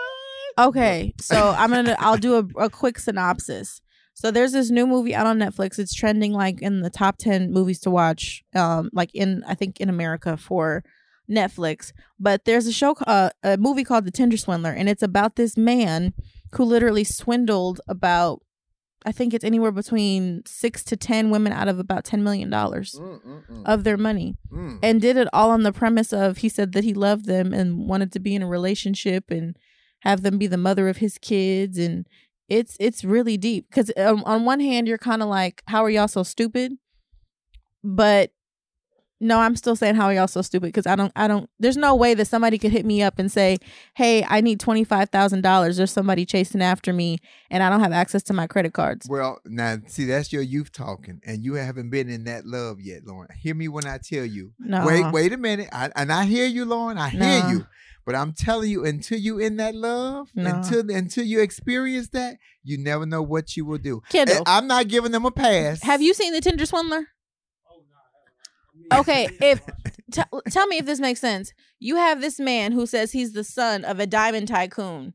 Okay, 0.58 1.14
so 1.20 1.54
I'm 1.56 1.70
gonna 1.70 1.96
I'll 1.98 2.16
do 2.18 2.36
a, 2.36 2.64
a 2.64 2.70
quick 2.70 2.98
synopsis. 2.98 3.80
So 4.14 4.30
there's 4.30 4.52
this 4.52 4.70
new 4.70 4.86
movie 4.86 5.14
out 5.14 5.26
on 5.26 5.38
Netflix. 5.38 5.78
It's 5.78 5.94
trending 5.94 6.32
like 6.32 6.60
in 6.60 6.80
the 6.82 6.90
top 6.90 7.16
ten 7.18 7.52
movies 7.52 7.78
to 7.80 7.90
watch, 7.90 8.42
um, 8.54 8.90
like 8.92 9.10
in 9.14 9.42
I 9.46 9.54
think 9.54 9.80
in 9.80 9.88
America 9.88 10.36
for 10.36 10.82
Netflix. 11.30 11.92
But 12.18 12.44
there's 12.44 12.66
a 12.66 12.72
show, 12.72 12.92
uh, 13.06 13.30
a 13.42 13.56
movie 13.56 13.84
called 13.84 14.04
The 14.04 14.10
Tinder 14.10 14.36
Swindler, 14.36 14.72
and 14.72 14.88
it's 14.88 15.02
about 15.02 15.36
this 15.36 15.56
man 15.56 16.12
who 16.52 16.64
literally 16.64 17.04
swindled 17.04 17.80
about, 17.88 18.42
I 19.06 19.12
think 19.12 19.32
it's 19.32 19.44
anywhere 19.44 19.72
between 19.72 20.42
six 20.44 20.82
to 20.84 20.96
ten 20.96 21.30
women 21.30 21.52
out 21.52 21.68
of 21.68 21.78
about 21.78 22.04
ten 22.04 22.22
million 22.22 22.50
dollars 22.50 22.96
Mm, 22.98 23.22
mm, 23.22 23.46
mm, 23.48 23.62
of 23.64 23.84
their 23.84 23.96
money 23.96 24.36
mm. 24.52 24.78
and 24.82 25.00
did 25.00 25.16
it 25.16 25.28
all 25.32 25.50
on 25.50 25.62
the 25.62 25.72
premise 25.72 26.12
of 26.12 26.38
he 26.38 26.48
said 26.48 26.72
that 26.72 26.84
he 26.84 26.92
loved 26.92 27.24
them 27.26 27.54
and 27.54 27.88
wanted 27.88 28.12
to 28.12 28.20
be 28.20 28.34
in 28.34 28.42
a 28.42 28.46
relationship 28.46 29.30
and 29.30 29.56
have 30.00 30.22
them 30.22 30.36
be 30.36 30.46
the 30.46 30.58
mother 30.58 30.88
of 30.88 30.98
his 30.98 31.16
kids 31.16 31.78
and 31.78 32.06
it's 32.48 32.76
it's 32.80 33.04
really 33.04 33.38
deep 33.38 33.66
because 33.70 33.90
um, 33.96 34.22
on 34.26 34.44
one 34.44 34.60
hand 34.60 34.86
you're 34.86 34.98
kind 34.98 35.22
of 35.22 35.28
like 35.28 35.62
how 35.68 35.82
are 35.82 35.90
y'all 35.90 36.08
so 36.08 36.22
stupid 36.22 36.72
but 37.82 38.32
no 39.20 39.38
i'm 39.38 39.54
still 39.56 39.76
saying 39.76 39.94
how 39.94 40.06
are 40.06 40.14
y'all 40.14 40.26
so 40.26 40.42
stupid 40.42 40.66
because 40.66 40.86
i 40.86 40.96
don't 40.96 41.12
i 41.16 41.28
don't 41.28 41.48
there's 41.58 41.76
no 41.76 41.94
way 41.94 42.14
that 42.14 42.24
somebody 42.26 42.58
could 42.58 42.72
hit 42.72 42.84
me 42.86 43.02
up 43.02 43.18
and 43.18 43.30
say 43.30 43.58
hey 43.94 44.24
i 44.28 44.40
need 44.40 44.58
$25000 44.60 45.76
there's 45.76 45.92
somebody 45.92 46.24
chasing 46.24 46.62
after 46.62 46.92
me 46.92 47.18
and 47.50 47.62
i 47.62 47.70
don't 47.70 47.80
have 47.80 47.92
access 47.92 48.22
to 48.24 48.32
my 48.32 48.46
credit 48.46 48.72
cards 48.72 49.06
Well, 49.08 49.38
now 49.44 49.78
see, 49.86 50.04
that's 50.06 50.32
your 50.32 50.42
youth 50.42 50.72
talking, 50.72 51.20
and 51.24 51.44
you 51.44 51.54
haven't 51.54 51.90
been 51.90 52.08
in 52.08 52.24
that 52.24 52.46
love 52.46 52.80
yet, 52.80 53.04
Lauren. 53.06 53.28
Hear 53.38 53.54
me 53.54 53.68
when 53.68 53.86
I 53.86 53.98
tell 53.98 54.24
you. 54.24 54.52
no 54.58 54.86
Wait, 54.86 55.04
wait 55.12 55.32
a 55.32 55.36
minute. 55.36 55.68
I, 55.72 55.90
and 55.96 56.12
I 56.12 56.24
hear 56.24 56.46
you, 56.46 56.64
Lauren. 56.64 56.98
I 56.98 57.08
hear 57.08 57.20
Nah. 57.42 57.50
you. 57.50 57.66
But 58.06 58.14
I'm 58.14 58.32
telling 58.32 58.70
you, 58.70 58.84
until 58.84 59.18
you 59.18 59.38
in 59.38 59.56
that 59.56 59.74
love, 59.74 60.28
No. 60.34 60.50
until 60.50 60.90
until 60.90 61.24
you 61.24 61.40
experience 61.40 62.08
that, 62.10 62.38
you 62.64 62.78
never 62.78 63.06
know 63.06 63.22
what 63.22 63.56
you 63.56 63.64
will 63.64 63.78
do. 63.78 64.02
Kendall, 64.08 64.38
And 64.38 64.44
I'm 64.48 64.66
not 64.66 64.88
giving 64.88 65.12
them 65.12 65.24
a 65.26 65.30
pass. 65.30 65.82
have 65.82 66.02
you 66.02 66.14
seen 66.14 66.32
the 66.32 66.40
tinder 66.40 66.66
swindler 66.66 67.08
okay, 68.92 69.28
if 69.40 69.60
t- 70.10 70.22
tell 70.50 70.66
me 70.66 70.78
if 70.78 70.86
this 70.86 71.00
makes 71.00 71.20
sense. 71.20 71.52
You 71.78 71.96
have 71.96 72.20
this 72.20 72.38
man 72.38 72.72
who 72.72 72.86
says 72.86 73.12
he's 73.12 73.32
the 73.32 73.44
son 73.44 73.84
of 73.84 73.98
a 73.98 74.06
diamond 74.06 74.48
tycoon. 74.48 75.14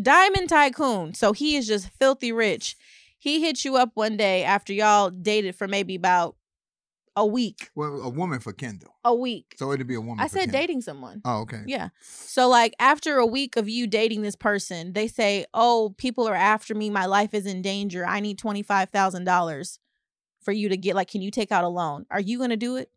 Diamond 0.00 0.48
tycoon. 0.48 1.14
So 1.14 1.32
he 1.32 1.56
is 1.56 1.66
just 1.66 1.88
filthy 1.98 2.32
rich. 2.32 2.76
He 3.18 3.40
hits 3.40 3.64
you 3.64 3.76
up 3.76 3.90
one 3.94 4.16
day 4.16 4.42
after 4.42 4.72
y'all 4.72 5.10
dated 5.10 5.54
for 5.54 5.68
maybe 5.68 5.94
about 5.94 6.36
a 7.14 7.26
week. 7.26 7.70
Well, 7.74 8.00
a 8.00 8.08
woman 8.08 8.40
for 8.40 8.52
Kendall. 8.52 8.96
A 9.04 9.14
week. 9.14 9.54
So 9.56 9.72
it'd 9.72 9.86
be 9.86 9.94
a 9.94 10.00
woman. 10.00 10.20
I 10.20 10.26
said 10.26 10.40
Kendall. 10.40 10.60
dating 10.60 10.80
someone. 10.80 11.20
Oh, 11.24 11.40
okay. 11.42 11.62
Yeah. 11.66 11.90
So 12.00 12.48
like 12.48 12.74
after 12.78 13.18
a 13.18 13.26
week 13.26 13.56
of 13.56 13.68
you 13.68 13.86
dating 13.86 14.22
this 14.22 14.36
person, 14.36 14.92
they 14.94 15.08
say, 15.08 15.44
"Oh, 15.52 15.94
people 15.98 16.26
are 16.26 16.34
after 16.34 16.74
me. 16.74 16.90
My 16.90 17.06
life 17.06 17.34
is 17.34 17.46
in 17.46 17.62
danger. 17.62 18.06
I 18.06 18.20
need 18.20 18.38
$25,000 18.38 19.78
for 20.40 20.52
you 20.52 20.68
to 20.68 20.76
get 20.76 20.96
like 20.96 21.10
can 21.10 21.22
you 21.22 21.30
take 21.30 21.52
out 21.52 21.64
a 21.64 21.68
loan? 21.68 22.06
Are 22.10 22.20
you 22.20 22.38
going 22.38 22.50
to 22.50 22.56
do 22.56 22.76
it?" 22.76 22.90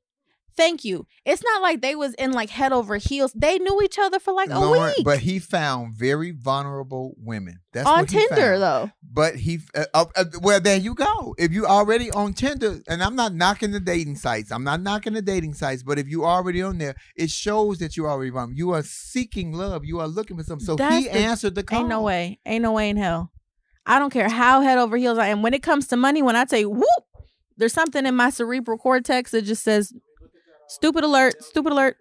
Thank 0.57 0.85
you. 0.85 1.05
It's 1.25 1.43
not 1.43 1.61
like 1.61 1.81
they 1.81 1.95
was 1.95 2.13
in 2.13 2.31
like 2.31 2.49
head 2.49 2.71
over 2.71 2.95
heels. 2.95 3.33
They 3.33 3.59
knew 3.59 3.81
each 3.83 3.99
other 3.99 4.19
for 4.19 4.33
like 4.33 4.49
a 4.49 4.59
Lauren, 4.59 4.93
week. 4.97 5.03
but 5.05 5.19
he 5.19 5.39
found 5.39 5.95
very 5.95 6.31
vulnerable 6.31 7.13
women. 7.17 7.59
That's 7.73 7.87
on 7.87 8.05
Tinder 8.05 8.57
though. 8.57 8.89
But 9.03 9.35
he, 9.35 9.59
uh, 9.75 9.85
uh, 9.93 10.05
uh, 10.15 10.25
well, 10.41 10.59
there 10.61 10.77
you 10.77 10.95
go. 10.95 11.35
If 11.37 11.51
you 11.51 11.65
already 11.65 12.09
on 12.11 12.33
Tinder, 12.33 12.79
and 12.87 13.03
I'm 13.03 13.15
not 13.15 13.33
knocking 13.33 13.71
the 13.71 13.79
dating 13.81 14.15
sites, 14.15 14.51
I'm 14.51 14.63
not 14.63 14.81
knocking 14.81 15.13
the 15.13 15.21
dating 15.21 15.55
sites, 15.55 15.83
but 15.83 15.99
if 15.99 16.07
you 16.07 16.23
already 16.25 16.61
on 16.61 16.77
there, 16.77 16.95
it 17.17 17.29
shows 17.29 17.79
that 17.79 17.97
you 17.97 18.07
already 18.07 18.31
on. 18.31 18.55
You 18.55 18.71
are 18.71 18.83
seeking 18.83 19.51
love. 19.51 19.83
You 19.83 19.99
are 19.99 20.07
looking 20.07 20.37
for 20.37 20.43
something. 20.43 20.65
So 20.65 20.75
That's 20.75 20.95
he 20.95 21.03
the- 21.05 21.15
answered 21.15 21.55
the 21.55 21.63
call. 21.63 21.79
Ain't 21.79 21.89
no 21.89 22.01
way. 22.01 22.39
Ain't 22.45 22.61
no 22.63 22.71
way 22.71 22.89
in 22.89 22.97
hell. 22.97 23.31
I 23.85 23.99
don't 23.99 24.09
care 24.11 24.29
how 24.29 24.61
head 24.61 24.77
over 24.77 24.97
heels 24.97 25.17
I 25.17 25.27
am. 25.27 25.41
When 25.41 25.53
it 25.53 25.61
comes 25.61 25.87
to 25.87 25.97
money, 25.97 26.21
when 26.21 26.35
I 26.35 26.45
tell 26.45 26.59
you 26.59 26.69
whoop, 26.69 26.87
there's 27.57 27.73
something 27.73 28.05
in 28.05 28.15
my 28.15 28.29
cerebral 28.31 28.77
cortex 28.77 29.31
that 29.31 29.43
just 29.43 29.63
says 29.63 29.93
stupid 30.67 31.03
alert, 31.03 31.43
stupid 31.43 31.71
alert. 31.71 31.97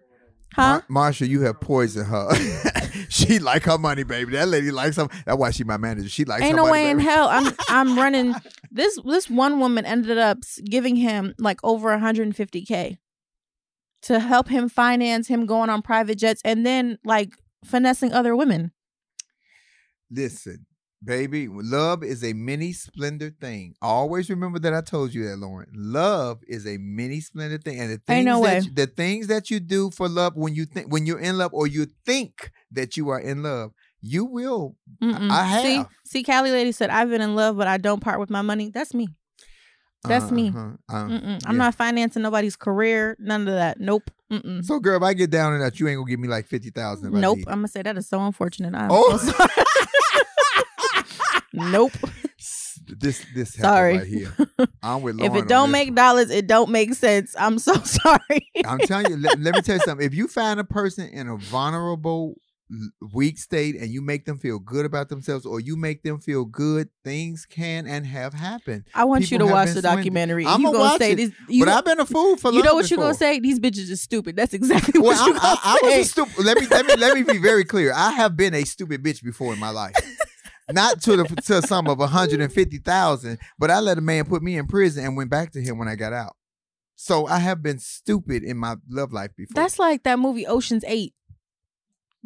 Huh? 0.54 0.82
Mar- 0.88 1.10
Marsha, 1.10 1.26
you 1.26 1.40
have 1.42 1.60
poisoned 1.60 2.06
her. 2.06 2.32
she 3.08 3.40
like 3.40 3.64
her 3.64 3.76
money, 3.76 4.04
baby. 4.04 4.32
That 4.32 4.48
lady 4.48 4.70
likes 4.70 4.96
some. 4.96 5.08
That's 5.26 5.36
why 5.36 5.50
she 5.50 5.64
my 5.64 5.76
manager. 5.76 6.08
She 6.08 6.24
likes. 6.24 6.44
Ain't 6.44 6.56
no 6.56 6.70
way 6.70 6.90
in 6.90 7.00
hell. 7.00 7.28
I'm 7.28 7.52
I'm 7.68 7.96
running 7.96 8.34
this 8.70 8.98
this 9.04 9.28
one 9.28 9.58
woman 9.58 9.84
ended 9.84 10.18
up 10.18 10.38
giving 10.64 10.96
him 10.96 11.34
like 11.38 11.58
over 11.64 11.96
150k 11.96 12.98
to 14.02 14.20
help 14.20 14.48
him 14.48 14.68
finance 14.68 15.28
him 15.28 15.46
going 15.46 15.70
on 15.70 15.82
private 15.82 16.18
jets 16.18 16.40
and 16.44 16.64
then 16.64 16.98
like 17.04 17.32
finessing 17.64 18.12
other 18.12 18.36
women. 18.36 18.70
Listen, 20.10 20.66
baby, 21.04 21.48
love 21.50 22.02
is 22.02 22.24
a 22.24 22.32
mini 22.32 22.72
splendor 22.72 23.30
thing. 23.40 23.74
Always 23.82 24.30
remember 24.30 24.58
that 24.60 24.72
I 24.74 24.80
told 24.80 25.12
you 25.14 25.28
that, 25.28 25.36
Lauren. 25.38 25.68
Love 25.74 26.40
is 26.48 26.66
a 26.66 26.78
mini 26.78 27.20
splendor 27.20 27.58
thing, 27.58 27.80
and 27.80 27.90
the 27.92 27.98
things 27.98 28.24
no 28.26 28.42
that 28.42 28.64
you- 28.66 28.72
the 28.72 28.86
things 28.86 29.26
that 29.28 29.50
you 29.50 29.60
do 29.60 29.90
for 29.90 30.08
love 30.08 30.36
when 30.36 30.54
you 30.54 30.64
think 30.64 30.92
when 30.92 31.06
you're 31.06 31.20
in 31.20 31.38
love 31.38 31.52
or 31.52 31.66
you 31.66 31.86
think 32.06 32.50
that 32.72 32.96
you 32.96 33.08
are 33.10 33.20
in 33.20 33.42
love, 33.42 33.72
you 34.00 34.24
will. 34.24 34.76
Mm-mm. 35.02 35.30
I 35.30 35.62
See, 35.62 35.76
have. 35.76 35.88
see, 36.04 36.22
Callie 36.22 36.50
lady 36.50 36.72
said 36.72 36.90
I've 36.90 37.10
been 37.10 37.20
in 37.20 37.34
love, 37.34 37.56
but 37.56 37.66
I 37.68 37.76
don't 37.78 38.00
part 38.00 38.18
with 38.20 38.30
my 38.30 38.42
money. 38.42 38.70
That's 38.70 38.94
me. 38.94 39.08
That's 40.06 40.30
me. 40.30 40.50
Uh-huh, 40.54 40.72
uh. 40.94 41.38
I'm 41.46 41.56
not 41.56 41.74
financing 41.76 42.20
nobody's 42.20 42.56
career. 42.56 43.16
None 43.18 43.48
of 43.48 43.54
that. 43.54 43.80
Nope. 43.80 44.10
Mm-mm. 44.30 44.62
So, 44.62 44.78
girl, 44.78 44.98
if 44.98 45.02
I 45.02 45.14
get 45.14 45.30
down 45.30 45.54
in 45.54 45.60
that, 45.60 45.80
you 45.80 45.88
ain't 45.88 45.96
gonna 45.96 46.10
give 46.10 46.20
me 46.20 46.28
like 46.28 46.46
fifty 46.46 46.68
thousand. 46.68 47.12
Nope. 47.14 47.38
I'm 47.46 47.60
gonna 47.60 47.68
say 47.68 47.80
that 47.80 47.96
is 47.96 48.06
so 48.06 48.20
unfortunate. 48.20 48.74
I'm 48.74 48.88
Oh. 48.90 49.16
so 49.16 49.32
sorry. 49.32 49.50
nope. 51.54 51.92
This 52.86 53.24
this 53.34 53.54
happened 53.56 53.74
Sorry. 53.74 53.98
right 53.98 54.06
here. 54.06 54.32
I'm 54.82 55.00
with 55.00 55.18
If 55.22 55.34
it 55.34 55.48
don't 55.48 55.70
make 55.70 55.88
one. 55.88 55.94
dollars, 55.94 56.30
it 56.30 56.46
don't 56.46 56.70
make 56.70 56.92
sense. 56.94 57.34
I'm 57.38 57.58
so 57.58 57.72
sorry. 57.84 58.46
I'm 58.66 58.78
telling 58.80 59.10
you, 59.10 59.16
let, 59.16 59.38
let 59.40 59.54
me 59.54 59.62
tell 59.62 59.76
you 59.76 59.82
something. 59.82 60.04
If 60.06 60.12
you 60.12 60.28
find 60.28 60.60
a 60.60 60.64
person 60.64 61.08
in 61.08 61.28
a 61.28 61.36
vulnerable, 61.36 62.34
weak 63.12 63.38
state 63.38 63.76
and 63.76 63.88
you 63.90 64.02
make 64.02 64.24
them 64.24 64.38
feel 64.38 64.58
good 64.58 64.84
about 64.84 65.08
themselves 65.08 65.46
or 65.46 65.60
you 65.60 65.76
make 65.76 66.02
them 66.02 66.18
feel 66.18 66.44
good, 66.44 66.88
things 67.04 67.46
can 67.48 67.86
and 67.86 68.04
have 68.06 68.34
happened. 68.34 68.84
I 68.94 69.04
want 69.04 69.30
you 69.30 69.38
to 69.38 69.46
watch 69.46 69.68
the 69.68 69.80
swindled. 69.80 69.96
documentary. 69.96 70.44
I'ma 70.46 70.56
you 70.58 70.64
gonna 70.74 70.78
watch 70.78 70.98
say 70.98 71.12
it, 71.12 71.16
these 71.16 71.32
you, 71.48 71.64
but 71.64 71.72
I've 71.72 71.84
been 71.84 72.00
a 72.00 72.06
fool 72.06 72.36
for 72.36 72.52
you 72.52 72.62
know 72.62 72.74
what 72.74 72.90
you're 72.90 72.98
gonna 72.98 73.14
say? 73.14 73.38
These 73.38 73.60
bitches 73.60 73.90
are 73.92 73.96
stupid. 73.96 74.34
That's 74.36 74.52
exactly 74.54 75.00
Well, 75.00 75.10
what 75.12 75.26
you 75.26 75.32
I'm- 75.34 75.42
gonna 75.42 75.60
I, 75.62 75.78
I 75.80 75.84
was 75.84 75.92
say. 75.94 76.00
a 76.00 76.04
stupid. 76.04 76.44
Let 76.44 76.58
me 76.60 76.66
let 76.66 76.86
me 76.86 76.96
let 76.96 77.14
me 77.14 77.22
be 77.22 77.38
very 77.38 77.64
clear. 77.64 77.92
I 77.94 78.10
have 78.12 78.36
been 78.36 78.52
a 78.54 78.64
stupid 78.64 79.02
bitch 79.02 79.22
before 79.22 79.52
in 79.52 79.58
my 79.60 79.70
life. 79.70 79.94
Not 80.70 81.02
to 81.02 81.16
the 81.16 81.24
to 81.44 81.62
sum 81.62 81.88
of 81.88 81.98
150,000, 81.98 83.38
but 83.58 83.70
I 83.70 83.80
let 83.80 83.98
a 83.98 84.00
man 84.00 84.24
put 84.24 84.42
me 84.42 84.56
in 84.56 84.66
prison 84.66 85.04
and 85.04 85.16
went 85.16 85.30
back 85.30 85.52
to 85.52 85.60
him 85.60 85.78
when 85.78 85.88
I 85.88 85.94
got 85.94 86.12
out. 86.12 86.36
So 86.96 87.26
I 87.26 87.38
have 87.38 87.62
been 87.62 87.78
stupid 87.78 88.42
in 88.42 88.56
my 88.56 88.76
love 88.88 89.12
life 89.12 89.30
before. 89.36 89.54
That's 89.54 89.78
like 89.78 90.04
that 90.04 90.18
movie 90.18 90.46
Ocean's 90.46 90.84
Eight. 90.86 91.12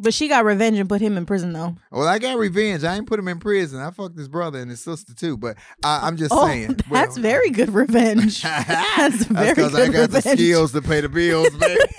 But 0.01 0.13
she 0.13 0.29
got 0.29 0.45
revenge 0.45 0.79
and 0.79 0.87
put 0.87 1.01
him 1.01 1.17
in 1.17 1.25
prison 1.25 1.51
though. 1.51 1.75
Well, 1.91 2.07
I 2.07 2.19
got 2.19 2.37
revenge. 2.37 2.85
I 2.85 2.95
ain't 2.95 3.05
put 3.05 3.19
him 3.19 3.27
in 3.27 3.39
prison. 3.39 3.81
I 3.81 3.91
fucked 3.91 4.17
his 4.17 4.29
brother 4.29 4.59
and 4.59 4.69
his 4.71 4.79
sister 4.79 5.13
too. 5.13 5.35
But 5.35 5.57
I, 5.83 6.07
I'm 6.07 6.15
just 6.15 6.31
oh, 6.33 6.47
saying. 6.47 6.79
that's 6.89 7.17
Well, 7.17 7.21
very 7.21 7.49
good 7.49 7.73
revenge. 7.73 8.41
that's 8.43 9.25
very 9.25 9.53
because 9.53 9.73
good 9.73 9.89
I 9.89 9.91
got 9.91 10.11
the 10.11 10.21
skills 10.21 10.71
to 10.71 10.81
pay 10.81 11.01
the 11.01 11.09
bills, 11.09 11.49
baby. 11.55 11.81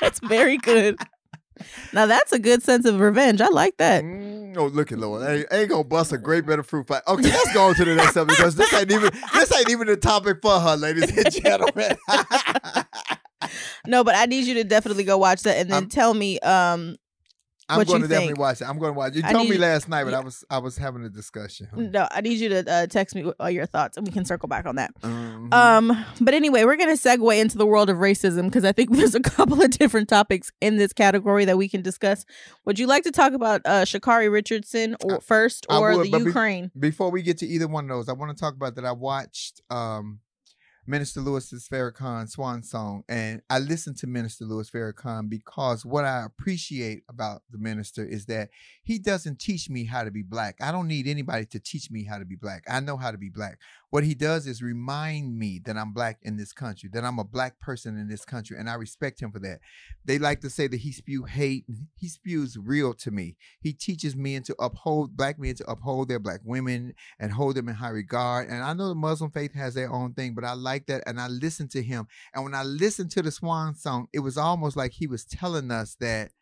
That's 0.00 0.20
very 0.20 0.58
good. 0.58 0.96
Now 1.92 2.06
that's 2.06 2.32
a 2.32 2.38
good 2.38 2.62
sense 2.62 2.86
of 2.86 3.00
revenge. 3.00 3.40
I 3.40 3.48
like 3.48 3.76
that. 3.78 4.04
Mm, 4.04 4.56
oh, 4.56 4.66
look 4.66 4.92
at 4.92 4.98
Lord. 4.98 5.22
I 5.22 5.44
ain't, 5.56 5.68
gonna 5.70 5.84
bust 5.84 6.12
a 6.12 6.18
great 6.18 6.46
bit 6.46 6.58
of 6.58 6.66
fruit 6.66 6.86
fight. 6.86 7.02
Okay, 7.06 7.22
let's 7.22 7.52
go 7.54 7.68
on 7.68 7.74
to 7.74 7.84
the 7.84 7.94
next 7.94 8.14
subject 8.14 8.38
because 8.38 8.54
this 8.56 8.72
ain't 8.74 8.90
even 8.92 9.10
this 9.34 9.52
ain't 9.56 9.70
even 9.70 9.86
the 9.86 9.96
topic 9.96 10.38
for 10.42 10.58
her, 10.58 10.76
ladies 10.76 11.16
and 11.16 11.32
gentlemen. 11.32 11.96
No, 13.86 14.02
but 14.04 14.14
I 14.16 14.26
need 14.26 14.44
you 14.46 14.54
to 14.54 14.64
definitely 14.64 15.04
go 15.04 15.16
watch 15.16 15.42
that 15.42 15.56
and 15.56 15.70
then 15.70 15.74
I'm- 15.84 15.88
tell 15.88 16.12
me 16.12 16.38
um 16.40 16.96
I'm 17.68 17.84
going 17.84 18.02
to 18.02 18.08
definitely 18.08 18.34
watch 18.34 18.60
it. 18.60 18.68
I'm 18.68 18.78
going 18.78 18.92
to 18.92 18.98
watch 18.98 19.12
it. 19.12 19.18
You 19.18 19.22
I 19.24 19.32
told 19.32 19.48
me 19.48 19.58
last 19.58 19.88
night, 19.88 20.04
but 20.04 20.12
yeah. 20.12 20.18
I 20.18 20.24
was 20.24 20.44
I 20.50 20.58
was 20.58 20.76
having 20.78 21.04
a 21.04 21.08
discussion. 21.08 21.68
no, 21.74 22.08
I 22.10 22.20
need 22.20 22.38
you 22.38 22.48
to 22.48 22.70
uh, 22.70 22.86
text 22.86 23.14
me 23.14 23.30
all 23.38 23.50
your 23.50 23.66
thoughts 23.66 23.96
and 23.96 24.06
we 24.06 24.12
can 24.12 24.24
circle 24.24 24.48
back 24.48 24.66
on 24.66 24.76
that. 24.76 24.92
Mhm. 25.02 25.52
Um, 25.52 26.04
but 26.20 26.34
anyway, 26.34 26.64
we're 26.64 26.76
gonna 26.76 26.92
segue 26.92 27.38
into 27.38 27.58
the 27.58 27.66
world 27.66 27.90
of 27.90 27.98
racism 27.98 28.44
because 28.44 28.64
I 28.64 28.72
think 28.72 28.90
there's 28.96 29.14
a 29.14 29.20
couple 29.20 29.60
of 29.62 29.70
different 29.70 30.08
topics 30.08 30.50
in 30.60 30.76
this 30.76 30.92
category 30.92 31.44
that 31.44 31.58
we 31.58 31.68
can 31.68 31.82
discuss. 31.82 32.24
Would 32.64 32.78
you 32.78 32.86
like 32.86 33.04
to 33.04 33.10
talk 33.10 33.32
about 33.32 33.60
uh 33.64 33.84
Sha'Carri 33.84 34.30
Richardson 34.30 34.96
or 35.04 35.20
first 35.20 35.66
or 35.68 35.96
would, 35.96 36.06
the 36.06 36.10
but 36.10 36.18
be- 36.20 36.24
Ukraine? 36.24 36.70
Before 36.78 37.10
we 37.10 37.22
get 37.22 37.38
to 37.38 37.46
either 37.46 37.68
one 37.68 37.84
of 37.84 37.90
those, 37.90 38.08
I 38.08 38.12
want 38.12 38.36
to 38.36 38.40
talk 38.40 38.54
about 38.54 38.74
that. 38.76 38.84
I 38.84 38.92
watched 38.92 39.60
um, 39.70 40.20
Minister 40.88 41.20
Louis's 41.20 41.68
Farrakhan 41.68 42.30
Swan 42.30 42.62
Song, 42.62 43.04
and 43.10 43.42
I 43.50 43.58
listen 43.58 43.94
to 43.96 44.06
Minister 44.06 44.46
Louis 44.46 44.70
Farrakhan 44.70 45.28
because 45.28 45.84
what 45.84 46.06
I 46.06 46.24
appreciate 46.24 47.02
about 47.10 47.42
the 47.50 47.58
minister 47.58 48.02
is 48.02 48.24
that 48.26 48.48
he 48.84 48.98
doesn't 48.98 49.38
teach 49.38 49.68
me 49.68 49.84
how 49.84 50.02
to 50.02 50.10
be 50.10 50.22
black. 50.22 50.56
I 50.62 50.72
don't 50.72 50.88
need 50.88 51.06
anybody 51.06 51.44
to 51.44 51.60
teach 51.60 51.90
me 51.90 52.04
how 52.04 52.16
to 52.16 52.24
be 52.24 52.36
black. 52.36 52.64
I 52.66 52.80
know 52.80 52.96
how 52.96 53.10
to 53.10 53.18
be 53.18 53.28
black. 53.28 53.58
What 53.90 54.04
he 54.04 54.14
does 54.14 54.46
is 54.46 54.62
remind 54.62 55.38
me 55.38 55.60
that 55.64 55.76
I'm 55.78 55.92
black 55.92 56.18
in 56.22 56.36
this 56.36 56.52
country, 56.52 56.90
that 56.92 57.04
I'm 57.04 57.18
a 57.18 57.24
black 57.24 57.58
person 57.58 57.96
in 57.96 58.08
this 58.08 58.24
country, 58.24 58.58
and 58.58 58.68
I 58.68 58.74
respect 58.74 59.20
him 59.20 59.32
for 59.32 59.38
that. 59.38 59.60
They 60.04 60.18
like 60.18 60.40
to 60.42 60.50
say 60.50 60.68
that 60.68 60.80
he 60.80 60.92
spew 60.92 61.24
hate. 61.24 61.64
He 61.96 62.08
spews 62.08 62.58
real 62.58 62.92
to 62.94 63.10
me. 63.10 63.36
He 63.60 63.72
teaches 63.72 64.14
men 64.14 64.42
to 64.42 64.56
uphold 64.58 65.16
black 65.16 65.38
men 65.38 65.54
to 65.54 65.70
uphold 65.70 66.08
their 66.08 66.18
black 66.18 66.40
women 66.44 66.94
and 67.18 67.32
hold 67.32 67.54
them 67.54 67.68
in 67.68 67.76
high 67.76 67.88
regard. 67.88 68.48
And 68.48 68.62
I 68.62 68.74
know 68.74 68.88
the 68.88 68.94
Muslim 68.94 69.30
faith 69.30 69.54
has 69.54 69.72
their 69.72 69.90
own 69.90 70.12
thing, 70.12 70.34
but 70.34 70.44
I 70.44 70.52
like 70.52 70.86
that. 70.86 71.02
And 71.06 71.18
I 71.18 71.28
listen 71.28 71.68
to 71.68 71.82
him. 71.82 72.08
And 72.34 72.44
when 72.44 72.54
I 72.54 72.64
listened 72.64 73.10
to 73.12 73.22
the 73.22 73.30
Swan 73.30 73.74
song, 73.74 74.08
it 74.12 74.20
was 74.20 74.36
almost 74.36 74.76
like 74.76 74.92
he 74.92 75.06
was 75.06 75.24
telling 75.24 75.70
us 75.70 75.96
that 76.00 76.32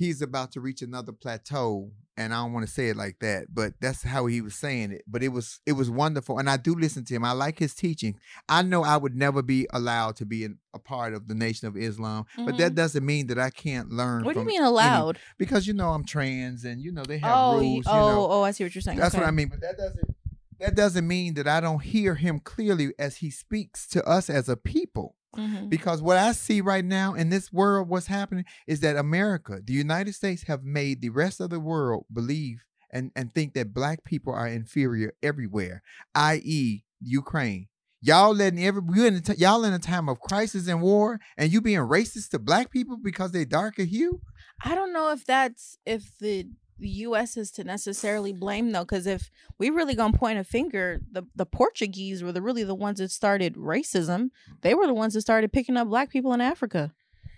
he's 0.00 0.20
about 0.22 0.50
to 0.52 0.60
reach 0.60 0.82
another 0.82 1.12
plateau. 1.12 1.92
And 2.16 2.34
I 2.34 2.38
don't 2.42 2.52
want 2.52 2.66
to 2.66 2.72
say 2.72 2.88
it 2.90 2.96
like 2.96 3.18
that, 3.20 3.46
but 3.54 3.72
that's 3.80 4.02
how 4.02 4.26
he 4.26 4.42
was 4.42 4.54
saying 4.54 4.92
it. 4.92 5.02
But 5.06 5.22
it 5.22 5.28
was 5.28 5.60
it 5.64 5.72
was 5.72 5.88
wonderful. 5.88 6.38
And 6.38 6.50
I 6.50 6.58
do 6.58 6.74
listen 6.74 7.02
to 7.06 7.14
him. 7.14 7.24
I 7.24 7.32
like 7.32 7.58
his 7.58 7.74
teaching. 7.74 8.18
I 8.46 8.60
know 8.62 8.82
I 8.82 8.98
would 8.98 9.14
never 9.14 9.40
be 9.40 9.66
allowed 9.72 10.16
to 10.16 10.26
be 10.26 10.44
in, 10.44 10.58
a 10.74 10.78
part 10.78 11.14
of 11.14 11.28
the 11.28 11.34
Nation 11.34 11.66
of 11.68 11.78
Islam, 11.78 12.26
but 12.36 12.58
that 12.58 12.74
doesn't 12.74 13.06
mean 13.06 13.28
that 13.28 13.38
I 13.38 13.48
can't 13.50 13.88
learn. 13.90 14.18
Mm-hmm. 14.18 14.26
What 14.26 14.34
do 14.34 14.40
you 14.40 14.46
mean 14.46 14.60
any- 14.60 14.66
allowed? 14.68 15.18
because 15.38 15.66
you 15.66 15.72
know 15.72 15.90
I'm 15.90 16.04
trans, 16.04 16.64
and 16.64 16.82
you 16.82 16.92
know 16.92 17.04
they 17.04 17.18
have 17.18 17.32
Oh, 17.34 17.52
rules. 17.54 17.64
you- 17.64 17.74
you 17.76 17.82
oh, 17.86 18.12
know. 18.12 18.26
oh, 18.30 18.42
I 18.42 18.50
see 18.50 18.64
what 18.64 18.74
you're 18.74 18.82
saying. 18.82 18.98
That's 18.98 19.14
okay. 19.14 19.22
what 19.22 19.28
I 19.28 19.32
mean. 19.32 19.48
But 19.48 19.60
that 19.62 19.78
doesn't 19.78 20.14
that 20.60 20.74
doesn't 20.74 21.08
mean 21.08 21.34
that 21.34 21.48
I 21.48 21.60
don't 21.60 21.82
hear 21.82 22.16
him 22.16 22.38
clearly 22.38 22.92
as 22.98 23.16
he 23.18 23.30
speaks 23.30 23.86
to 23.88 24.04
us 24.06 24.28
as 24.28 24.46
a 24.48 24.58
people. 24.58 25.16
Mhm. 25.36 25.68
Because 25.70 26.02
what 26.02 26.16
I 26.16 26.32
see 26.32 26.60
right 26.60 26.84
now 26.84 27.14
in 27.14 27.28
this 27.28 27.52
world, 27.52 27.88
what's 27.88 28.06
happening 28.06 28.44
is 28.66 28.80
that 28.80 28.96
America, 28.96 29.60
the 29.64 29.72
United 29.72 30.14
States, 30.14 30.42
have 30.44 30.64
made 30.64 31.00
the 31.00 31.10
rest 31.10 31.40
of 31.40 31.50
the 31.50 31.60
world 31.60 32.06
believe 32.12 32.64
and, 32.92 33.12
and 33.14 33.32
think 33.32 33.54
that 33.54 33.72
black 33.72 34.02
people 34.04 34.32
are 34.32 34.48
inferior 34.48 35.12
everywhere, 35.22 35.82
i.e., 36.14 36.82
Ukraine. 37.00 37.68
Y'all 38.02 38.34
letting 38.34 38.64
every 38.64 38.82
you 38.94 39.06
in 39.06 39.14
a 39.16 39.20
t- 39.20 39.34
y'all 39.34 39.62
in 39.64 39.74
a 39.74 39.78
time 39.78 40.08
of 40.08 40.18
crisis 40.20 40.66
and 40.66 40.80
war, 40.80 41.20
and 41.36 41.52
you 41.52 41.60
being 41.60 41.78
racist 41.80 42.30
to 42.30 42.38
black 42.38 42.70
people 42.70 42.96
because 42.96 43.32
they 43.32 43.44
darker 43.44 43.84
hue. 43.84 44.20
I 44.64 44.74
don't 44.74 44.92
know 44.92 45.10
if 45.12 45.24
that's 45.26 45.76
if 45.84 46.16
the 46.18 46.46
the 46.80 46.88
U.S. 46.88 47.36
is 47.36 47.50
to 47.52 47.64
necessarily 47.64 48.32
blame 48.32 48.72
though, 48.72 48.84
because 48.84 49.06
if 49.06 49.30
we 49.58 49.70
really 49.70 49.94
gonna 49.94 50.16
point 50.16 50.38
a 50.38 50.44
finger, 50.44 51.00
the 51.10 51.24
the 51.34 51.46
Portuguese 51.46 52.22
were 52.22 52.32
the 52.32 52.42
really 52.42 52.64
the 52.64 52.74
ones 52.74 52.98
that 52.98 53.10
started 53.10 53.54
racism. 53.54 54.30
They 54.62 54.74
were 54.74 54.86
the 54.86 54.94
ones 54.94 55.14
that 55.14 55.20
started 55.20 55.52
picking 55.52 55.76
up 55.76 55.88
black 55.88 56.10
people 56.10 56.32
in 56.32 56.40
Africa 56.40 56.92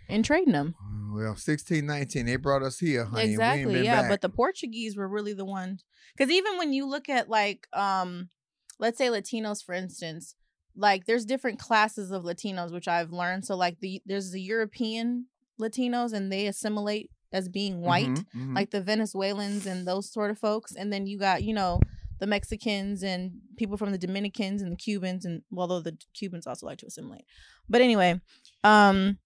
and 0.09 0.25
trading 0.25 0.53
them. 0.53 0.75
Well, 1.13 1.37
sixteen 1.37 1.87
nineteen, 1.87 2.27
they 2.27 2.37
brought 2.37 2.63
us 2.63 2.79
here, 2.79 3.05
honey. 3.05 3.35
and 3.35 3.39
we 3.39 3.45
ain't 3.45 3.61
exactly, 3.61 3.85
yeah. 3.85 4.03
back. 4.03 4.11
But 4.11 4.21
the 4.21 4.29
Portuguese 4.29 4.97
were 4.97 5.09
really 5.09 5.35
the 5.35 5.45
ones, 5.45 5.85
because 6.17 6.33
even 6.33 6.57
when 6.57 6.73
you 6.73 6.87
look 6.87 7.09
at 7.09 7.29
like, 7.29 7.67
um, 7.73 8.31
let's 8.79 8.99
say 8.99 9.09
Latinos, 9.09 9.63
for 9.65 9.75
instance, 9.75 10.35
like 10.77 11.07
there's 11.07 11.25
different 11.25 11.59
classes 11.59 12.11
of 12.11 12.23
Latinos, 12.23 12.73
which 12.73 12.89
I've 12.89 13.13
learned. 13.13 13.45
So 13.45 13.57
like 13.57 13.81
the 13.81 14.03
there's 14.07 14.31
the 14.31 14.41
European 14.41 15.27
Latinos, 15.61 16.13
and 16.13 16.33
they 16.33 16.47
assimilate 16.47 17.11
as 17.33 17.49
being 17.49 17.81
white 17.81 18.09
Mhm, 18.09 18.27
mhm. 18.35 18.55
like 18.55 18.71
the 18.71 18.81
Venezuelans 18.83 19.67
and 19.67 19.87
those 19.87 20.11
sort 20.11 20.31
of 20.31 20.39
folks. 20.39 20.75
And 20.75 20.93
then 20.93 21.07
you 21.07 21.19
got, 21.19 21.43
you 21.43 21.55
know, 21.55 21.81
the 22.19 22.27
Mexicans 22.27 23.03
and 23.03 23.33
people 23.57 23.77
from 23.77 23.91
the 23.91 23.99
Dominicans 23.99 24.63
and 24.63 24.71
the 24.73 24.77
Cubans 24.77 25.25
and 25.25 25.43
although 25.57 25.81
the 25.81 25.97
Cubans 26.15 26.47
also 26.47 26.67
like 26.67 26.79
to 26.79 26.87
assimilate. 26.87 27.25
But 27.69 27.81
anyway, 27.81 28.21
um 28.65 29.19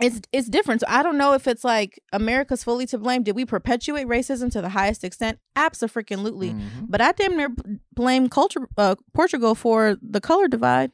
it's 0.00 0.20
it's 0.32 0.48
different. 0.48 0.80
So 0.80 0.86
I 0.88 1.02
don't 1.02 1.18
know 1.18 1.34
if 1.34 1.46
it's 1.46 1.62
like 1.64 2.02
America's 2.12 2.64
fully 2.64 2.86
to 2.86 2.98
blame. 2.98 3.22
Did 3.22 3.36
we 3.36 3.44
perpetuate 3.44 4.06
racism 4.06 4.50
to 4.52 4.62
the 4.62 4.70
highest 4.70 5.04
extent? 5.04 5.38
Absolutely. 5.54 6.52
Mhm. 6.54 6.86
But 6.88 7.00
I 7.02 7.12
damn 7.12 7.36
near 7.36 7.50
blame 7.94 8.28
culture 8.28 8.68
uh, 8.78 8.96
Portugal 9.14 9.54
for 9.54 9.96
the 10.02 10.20
color 10.20 10.48
divide. 10.48 10.92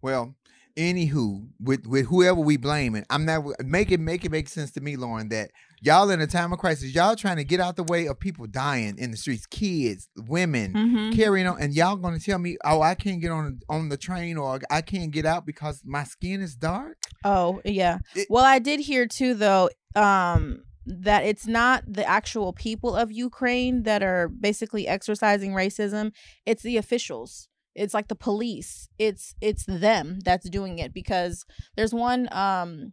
Well, 0.00 0.34
anywho, 0.76 1.48
with 1.60 1.86
with 1.86 2.06
whoever 2.06 2.40
we 2.40 2.56
blaming, 2.56 3.04
I'm 3.10 3.24
not 3.24 3.44
make 3.64 3.90
it 3.90 4.00
make 4.00 4.24
it 4.24 4.30
make 4.30 4.48
sense 4.48 4.70
to 4.72 4.80
me, 4.80 4.96
Lauren, 4.96 5.28
that 5.30 5.50
y'all 5.82 6.10
in 6.10 6.20
a 6.20 6.26
time 6.26 6.52
of 6.52 6.58
crisis, 6.58 6.94
y'all 6.94 7.16
trying 7.16 7.36
to 7.36 7.44
get 7.44 7.60
out 7.60 7.76
the 7.76 7.84
way 7.84 8.06
of 8.06 8.18
people 8.18 8.46
dying 8.46 8.96
in 8.98 9.10
the 9.10 9.16
streets, 9.16 9.46
kids, 9.46 10.08
women, 10.16 10.72
Mm-hmm. 10.72 11.12
carrying 11.16 11.46
on, 11.46 11.60
and 11.60 11.74
y'all 11.74 11.96
gonna 11.96 12.18
tell 12.18 12.38
me, 12.38 12.56
oh, 12.64 12.80
I 12.82 12.94
can't 12.94 13.20
get 13.20 13.30
on 13.30 13.60
on 13.68 13.88
the 13.88 13.96
train 13.96 14.36
or 14.36 14.60
I 14.70 14.80
can't 14.82 15.10
get 15.10 15.26
out 15.26 15.46
because 15.46 15.82
my 15.84 16.04
skin 16.04 16.40
is 16.40 16.54
dark. 16.56 16.96
Oh, 17.24 17.60
yeah. 17.64 17.98
It- 18.14 18.28
well, 18.30 18.44
I 18.44 18.58
did 18.58 18.80
hear 18.80 19.06
too 19.06 19.34
though 19.34 19.70
um 19.96 20.62
that 20.86 21.24
it's 21.24 21.46
not 21.46 21.82
the 21.86 22.06
actual 22.06 22.52
people 22.52 22.94
of 22.94 23.10
Ukraine 23.10 23.84
that 23.84 24.02
are 24.02 24.28
basically 24.28 24.86
exercising 24.86 25.52
racism, 25.52 26.12
it's 26.44 26.62
the 26.62 26.76
officials. 26.76 27.48
It's 27.74 27.94
like 27.94 28.08
the 28.08 28.14
police. 28.14 28.88
It's 28.98 29.34
it's 29.40 29.64
them 29.66 30.20
that's 30.24 30.48
doing 30.48 30.78
it 30.78 30.92
because 30.92 31.44
there's 31.76 31.94
one 31.94 32.28
um 32.32 32.92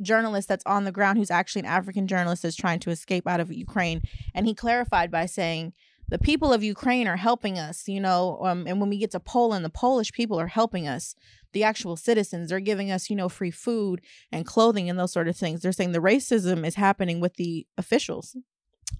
journalist 0.00 0.48
that's 0.48 0.64
on 0.64 0.84
the 0.84 0.92
ground 0.92 1.18
who's 1.18 1.30
actually 1.30 1.60
an 1.60 1.66
African 1.66 2.06
journalist 2.06 2.42
that's 2.42 2.56
trying 2.56 2.78
to 2.80 2.90
escape 2.90 3.26
out 3.26 3.40
of 3.40 3.52
Ukraine 3.52 4.00
and 4.32 4.46
he 4.46 4.54
clarified 4.54 5.10
by 5.10 5.26
saying 5.26 5.72
the 6.08 6.18
people 6.18 6.52
of 6.52 6.62
Ukraine 6.62 7.06
are 7.06 7.16
helping 7.16 7.58
us, 7.58 7.86
you 7.86 8.00
know, 8.00 8.38
um, 8.42 8.66
and 8.66 8.80
when 8.80 8.88
we 8.88 8.98
get 8.98 9.10
to 9.10 9.20
Poland, 9.20 9.64
the 9.64 9.70
Polish 9.70 10.12
people 10.12 10.40
are 10.40 10.46
helping 10.46 10.88
us 10.88 11.14
the 11.52 11.62
actual 11.62 11.96
citizens. 11.96 12.48
They're 12.48 12.60
giving 12.60 12.90
us, 12.90 13.10
you 13.10 13.16
know, 13.16 13.28
free 13.28 13.50
food 13.50 14.00
and 14.32 14.46
clothing 14.46 14.88
and 14.88 14.98
those 14.98 15.12
sort 15.12 15.28
of 15.28 15.36
things. 15.36 15.60
They're 15.60 15.72
saying 15.72 15.92
the 15.92 15.98
racism 15.98 16.66
is 16.66 16.76
happening 16.76 17.20
with 17.20 17.34
the 17.34 17.66
officials. 17.76 18.36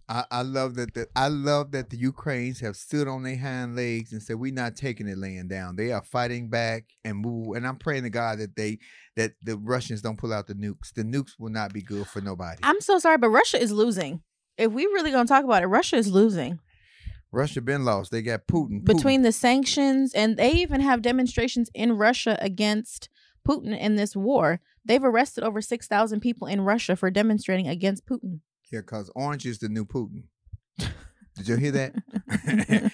I, 0.09 0.24
I 0.31 0.42
love 0.42 0.74
that 0.77 0.94
the, 0.94 1.07
I 1.14 1.29
love 1.29 1.72
that 1.72 1.90
the 1.90 1.96
Ukrainians 1.96 2.61
have 2.61 2.77
stood 2.77 3.09
on 3.09 3.22
their 3.22 3.37
hind 3.37 3.77
legs 3.77 4.12
and 4.12 4.22
said 4.22 4.37
we're 4.37 4.53
not 4.53 4.77
taking 4.77 5.07
it 5.07 5.18
laying 5.18 5.48
down. 5.48 5.77
They 5.77 5.92
are 5.92 6.03
fighting 6.03 6.48
back 6.48 6.85
and 7.05 7.18
move. 7.18 7.57
And 7.57 7.66
I'm 7.66 7.77
praying 7.77 8.05
to 8.05 8.11
God 8.11 8.38
that 8.38 8.57
they 8.57 8.79
that 9.16 9.33
the 9.42 9.57
Russians 9.57 10.01
don't 10.03 10.18
pull 10.18 10.33
out 10.33 10.46
the 10.46 10.55
nukes. 10.55 10.92
The 10.94 11.03
nukes 11.03 11.33
will 11.38 11.51
not 11.51 11.72
be 11.72 11.83
good 11.83 12.07
for 12.07 12.20
nobody. 12.20 12.61
I'm 12.62 12.81
so 12.81 12.98
sorry, 12.98 13.18
but 13.18 13.29
Russia 13.31 13.61
is 13.61 13.72
losing. 13.72 14.22
If 14.57 14.72
we 14.72 14.87
really 14.87 15.11
gonna 15.11 15.27
talk 15.27 15.44
about 15.44 15.62
it, 15.62 15.66
Russia 15.66 15.96
is 15.96 16.11
losing 16.11 16.59
Russia 17.31 17.61
been 17.61 17.85
lost. 17.85 18.11
They 18.11 18.22
got 18.22 18.46
Putin. 18.46 18.83
Putin. 18.83 18.87
between 18.87 19.22
the 19.22 19.33
sanctions 19.33 20.12
and 20.14 20.37
they 20.37 20.53
even 20.53 20.81
have 20.81 21.03
demonstrations 21.03 21.70
in 21.74 21.92
Russia 21.92 22.38
against 22.40 23.09
Putin 23.46 23.79
in 23.79 23.96
this 23.96 24.16
war. 24.16 24.61
They've 24.85 25.05
arrested 25.05 25.44
over 25.44 25.61
six 25.61 25.87
thousand 25.87 26.20
people 26.20 26.46
in 26.46 26.62
Russia 26.62 26.96
for 26.96 27.11
demonstrating 27.11 27.68
against 27.68 28.07
Putin. 28.07 28.40
Yeah, 28.70 28.81
because 28.81 29.11
orange 29.14 29.46
is 29.46 29.59
the 29.59 29.68
new 29.68 29.85
Putin. 29.85 30.24
Did 30.78 31.48
you 31.48 31.57
hear 31.57 31.70
that? 31.72 31.94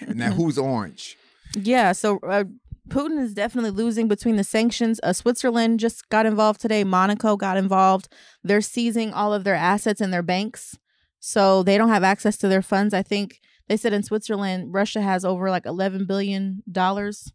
now 0.15 0.31
who's 0.33 0.57
orange? 0.57 1.17
Yeah, 1.55 1.91
so 1.93 2.19
uh, 2.19 2.45
Putin 2.89 3.19
is 3.19 3.33
definitely 3.33 3.71
losing 3.71 4.07
between 4.07 4.35
the 4.35 4.43
sanctions. 4.43 4.99
Uh, 5.01 5.13
Switzerland 5.13 5.79
just 5.79 6.07
got 6.09 6.25
involved 6.25 6.61
today. 6.61 6.83
Monaco 6.83 7.35
got 7.35 7.57
involved. 7.57 8.07
They're 8.43 8.61
seizing 8.61 9.13
all 9.13 9.33
of 9.33 9.43
their 9.43 9.55
assets 9.55 9.99
in 9.99 10.11
their 10.11 10.23
banks, 10.23 10.77
so 11.19 11.63
they 11.63 11.77
don't 11.77 11.89
have 11.89 12.03
access 12.03 12.37
to 12.37 12.47
their 12.47 12.61
funds. 12.61 12.93
I 12.93 13.01
think 13.01 13.39
they 13.67 13.77
said 13.77 13.93
in 13.93 14.03
Switzerland, 14.03 14.73
Russia 14.73 15.01
has 15.01 15.25
over 15.25 15.49
like 15.49 15.65
eleven 15.65 16.05
billion 16.05 16.61
dollars 16.71 17.33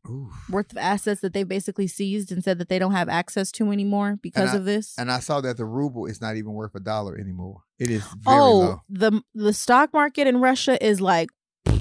worth 0.48 0.70
of 0.72 0.78
assets 0.78 1.20
that 1.22 1.32
they 1.32 1.42
basically 1.42 1.86
seized 1.88 2.30
and 2.30 2.44
said 2.44 2.58
that 2.58 2.68
they 2.68 2.78
don't 2.78 2.92
have 2.92 3.08
access 3.08 3.50
to 3.52 3.72
anymore 3.72 4.18
because 4.22 4.50
I- 4.54 4.56
of 4.56 4.64
this. 4.64 4.94
And 4.98 5.10
I 5.10 5.18
saw 5.20 5.40
that 5.40 5.56
the 5.56 5.64
ruble 5.64 6.06
is 6.06 6.20
not 6.20 6.36
even 6.36 6.52
worth 6.52 6.74
a 6.74 6.80
dollar 6.80 7.18
anymore. 7.18 7.62
It 7.78 7.90
is 7.90 8.04
very 8.20 8.38
oh, 8.38 8.58
low. 8.60 8.80
the 8.88 9.22
the 9.34 9.52
stock 9.52 9.92
market 9.92 10.26
in 10.26 10.40
Russia 10.40 10.82
is 10.84 11.00
like 11.00 11.30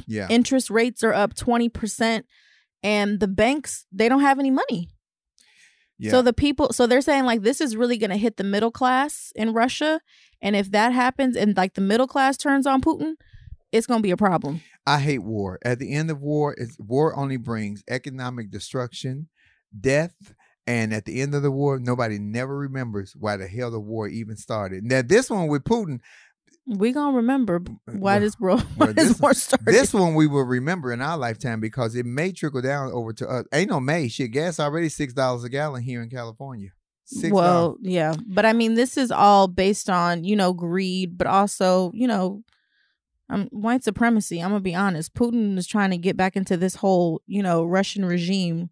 Yeah. 0.07 0.27
interest 0.29 0.69
rates 0.69 1.03
are 1.03 1.13
up 1.13 1.35
20% 1.35 2.23
and 2.81 3.19
the 3.19 3.27
banks 3.27 3.85
they 3.91 4.09
don't 4.09 4.21
have 4.21 4.39
any 4.39 4.51
money. 4.51 4.89
yeah. 5.99 6.11
So 6.11 6.21
the 6.21 6.33
people, 6.33 6.71
so 6.73 6.87
they're 6.87 7.01
saying 7.01 7.25
like 7.25 7.41
this 7.41 7.61
is 7.61 7.75
really 7.75 7.97
going 7.97 8.09
to 8.09 8.17
hit 8.17 8.37
the 8.37 8.43
middle 8.43 8.71
class 8.71 9.31
in 9.35 9.53
Russia, 9.53 9.99
and 10.41 10.55
if 10.55 10.71
that 10.71 10.93
happens 10.93 11.35
and 11.35 11.55
like 11.57 11.73
the 11.75 11.81
middle 11.81 12.07
class 12.07 12.37
turns 12.37 12.65
on 12.65 12.81
Putin, 12.81 13.13
it's 13.71 13.87
going 13.87 13.99
to 13.99 14.03
be 14.03 14.11
a 14.11 14.17
problem. 14.17 14.61
I 14.87 14.99
hate 14.99 15.23
war. 15.23 15.59
At 15.63 15.79
the 15.79 15.93
end 15.93 16.09
of 16.09 16.21
war, 16.21 16.55
war 16.79 17.15
only 17.17 17.37
brings 17.37 17.83
economic 17.89 18.49
destruction, 18.51 19.27
death, 19.79 20.13
and 20.65 20.93
at 20.93 21.05
the 21.05 21.21
end 21.21 21.33
of 21.35 21.41
the 21.43 21.51
war, 21.51 21.79
nobody 21.79 22.19
never 22.19 22.57
remembers 22.57 23.13
why 23.17 23.37
the 23.37 23.47
hell 23.47 23.71
the 23.71 23.79
war 23.79 24.07
even 24.07 24.35
started. 24.37 24.83
Now, 24.83 25.01
this 25.01 25.29
one 25.29 25.47
with 25.47 25.63
Putin, 25.63 25.99
We 26.67 26.91
gonna 26.91 27.15
remember 27.17 27.55
uh, 27.67 27.91
why 27.93 28.13
well- 28.15 28.19
this 28.19 28.39
war, 28.39 28.57
why 28.75 28.85
well, 28.85 28.93
this, 28.93 29.07
this- 29.09 29.19
war 29.19 29.33
started. 29.33 29.65
this 29.73 29.93
one 29.93 30.13
we 30.15 30.27
will 30.27 30.43
remember 30.43 30.91
in 30.93 31.01
our 31.01 31.17
lifetime 31.17 31.59
because 31.59 31.95
it 31.95 32.05
may 32.05 32.31
trickle 32.31 32.61
down 32.61 32.91
over 32.91 33.13
to 33.13 33.27
us. 33.27 33.45
Ain't 33.53 33.69
no 33.71 33.79
may 33.79 34.07
shit. 34.07 34.31
Gas 34.31 34.59
already 34.59 34.89
six 34.89 35.13
dollars 35.13 35.43
a 35.43 35.49
gallon 35.49 35.81
here 35.83 36.01
in 36.03 36.09
California. 36.09 36.69
Six 37.05 37.33
well, 37.33 37.77
yeah, 37.81 38.13
but 38.27 38.45
I 38.45 38.53
mean, 38.53 38.75
this 38.75 38.95
is 38.97 39.09
all 39.09 39.47
based 39.47 39.89
on 39.89 40.23
you 40.23 40.35
know 40.35 40.53
greed, 40.53 41.17
but 41.17 41.25
also 41.25 41.91
you 41.95 42.07
know, 42.07 42.43
um, 43.29 43.47
white 43.51 43.83
supremacy. 43.83 44.39
I'm 44.39 44.49
gonna 44.49 44.61
be 44.61 44.75
honest. 44.75 45.13
Putin 45.13 45.57
is 45.57 45.67
trying 45.67 45.91
to 45.91 45.97
get 45.97 46.17
back 46.17 46.35
into 46.35 46.57
this 46.57 46.75
whole 46.75 47.21
you 47.27 47.43
know 47.43 47.63
Russian 47.63 48.05
regime, 48.05 48.69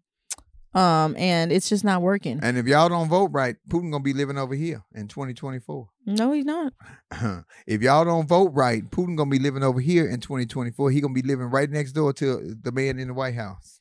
um, 0.74 1.16
and 1.16 1.52
it's 1.52 1.68
just 1.68 1.84
not 1.84 2.02
working. 2.02 2.40
And 2.42 2.58
if 2.58 2.66
y'all 2.66 2.88
don't 2.88 3.08
vote 3.08 3.30
right, 3.32 3.56
Putin 3.68 3.90
gonna 3.90 4.02
be 4.02 4.12
living 4.12 4.38
over 4.38 4.54
here 4.54 4.84
in 4.94 5.08
2024. 5.08 5.88
No, 6.06 6.32
he's 6.32 6.44
not. 6.44 6.72
if 7.66 7.82
y'all 7.82 8.04
don't 8.04 8.28
vote 8.28 8.52
right, 8.54 8.88
Putin 8.90 9.16
gonna 9.16 9.30
be 9.30 9.38
living 9.38 9.62
over 9.62 9.80
here 9.80 10.08
in 10.08 10.20
2024. 10.20 10.90
He 10.90 11.00
gonna 11.00 11.14
be 11.14 11.22
living 11.22 11.46
right 11.46 11.70
next 11.70 11.92
door 11.92 12.12
to 12.14 12.56
the 12.60 12.72
man 12.72 12.98
in 12.98 13.08
the 13.08 13.14
White 13.14 13.34
House. 13.34 13.80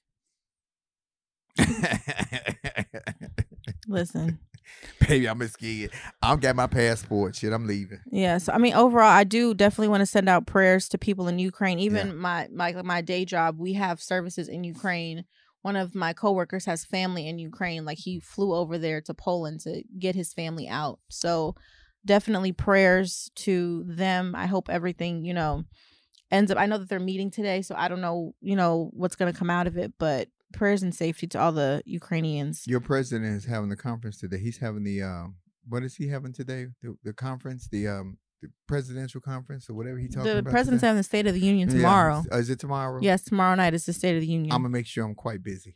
Listen. 3.88 4.40
Baby, 5.08 5.28
I'm 5.28 5.42
a 5.42 5.48
scared. 5.48 5.92
I'm 6.22 6.40
got 6.40 6.56
my 6.56 6.68
passport. 6.68 7.36
Shit, 7.36 7.54
I'm 7.54 7.68
leaving. 7.68 8.00
Yes, 8.12 8.50
I 8.50 8.58
mean 8.58 8.74
overall, 8.74 9.10
I 9.10 9.24
do 9.24 9.54
definitely 9.54 9.90
want 9.90 10.02
to 10.02 10.06
send 10.06 10.30
out 10.30 10.48
prayers 10.48 10.90
to 10.90 10.98
people 10.98 11.28
in 11.28 11.40
Ukraine. 11.40 11.80
Even 11.80 12.18
my 12.18 12.48
my 12.52 12.82
my 12.84 13.02
day 13.02 13.26
job, 13.26 13.60
we 13.60 13.74
have 13.74 14.02
services 14.02 14.48
in 14.48 14.64
Ukraine. 14.64 15.26
One 15.62 15.76
of 15.76 15.96
my 15.96 16.14
coworkers 16.14 16.66
has 16.66 16.86
family 16.86 17.28
in 17.28 17.40
Ukraine. 17.40 17.86
Like 17.86 17.98
he 17.98 18.20
flew 18.20 18.54
over 18.54 18.78
there 18.78 19.02
to 19.02 19.14
Poland 19.14 19.62
to 19.62 19.84
get 20.00 20.16
his 20.16 20.34
family 20.34 20.68
out. 20.68 21.00
So 21.10 21.56
definitely 22.06 22.54
prayers 22.54 23.30
to 23.36 23.84
them. 23.88 24.34
I 24.36 24.46
hope 24.46 24.70
everything 24.70 25.26
you 25.26 25.34
know 25.34 25.64
ends 26.32 26.52
up. 26.52 26.58
I 26.58 26.66
know 26.66 26.78
that 26.78 26.90
they're 26.90 27.00
meeting 27.00 27.32
today, 27.32 27.62
so 27.62 27.76
I 27.76 27.88
don't 27.88 28.02
know 28.02 28.34
you 28.42 28.56
know 28.56 28.90
what's 28.94 29.16
gonna 29.16 29.34
come 29.34 29.50
out 29.50 29.68
of 29.68 29.78
it, 29.78 29.94
but 30.00 30.30
prayers 30.54 30.82
and 30.84 30.94
safety 30.94 31.28
to 31.28 31.40
all 31.40 31.52
the 31.52 31.82
Ukrainians. 31.86 32.66
Your 32.68 32.80
president 32.80 33.36
is 33.36 33.46
having 33.46 33.70
the 33.70 33.76
conference 33.76 34.18
today. 34.20 34.38
He's 34.40 34.58
having 34.60 34.84
the 34.84 35.02
um, 35.04 35.36
what 35.68 35.84
is 35.84 35.96
he 35.96 36.08
having 36.08 36.34
today? 36.34 36.68
The, 36.82 36.96
the 37.04 37.14
conference, 37.14 37.68
the 37.70 37.88
um, 37.88 38.18
the 38.42 38.50
presidential 38.68 39.20
conference 39.20 39.70
or 39.70 39.74
whatever 39.74 39.98
he 39.98 40.08
talking 40.08 40.24
The 40.32 40.38
about. 40.40 40.52
president's 40.52 40.82
today? 40.82 40.88
having 40.88 40.98
the 41.00 41.04
State 41.04 41.28
of 41.28 41.34
the 41.34 41.40
Union 41.40 41.70
Yeah. 41.70 41.76
tomorrow. 41.78 42.24
Uh, 42.32 42.38
Is 42.38 42.50
it 42.50 42.60
tomorrow? 42.60 43.00
Yes, 43.02 43.24
tomorrow 43.24 43.56
night 43.56 43.74
is 43.74 43.86
the 43.86 43.94
State 43.94 44.16
of 44.16 44.22
the 44.22 44.28
Union. 44.28 44.52
I'm 44.54 44.62
gonna 44.62 44.70
make 44.72 44.86
sure 44.86 45.04
I'm 45.06 45.16
quite 45.16 45.42
busy. 45.44 45.76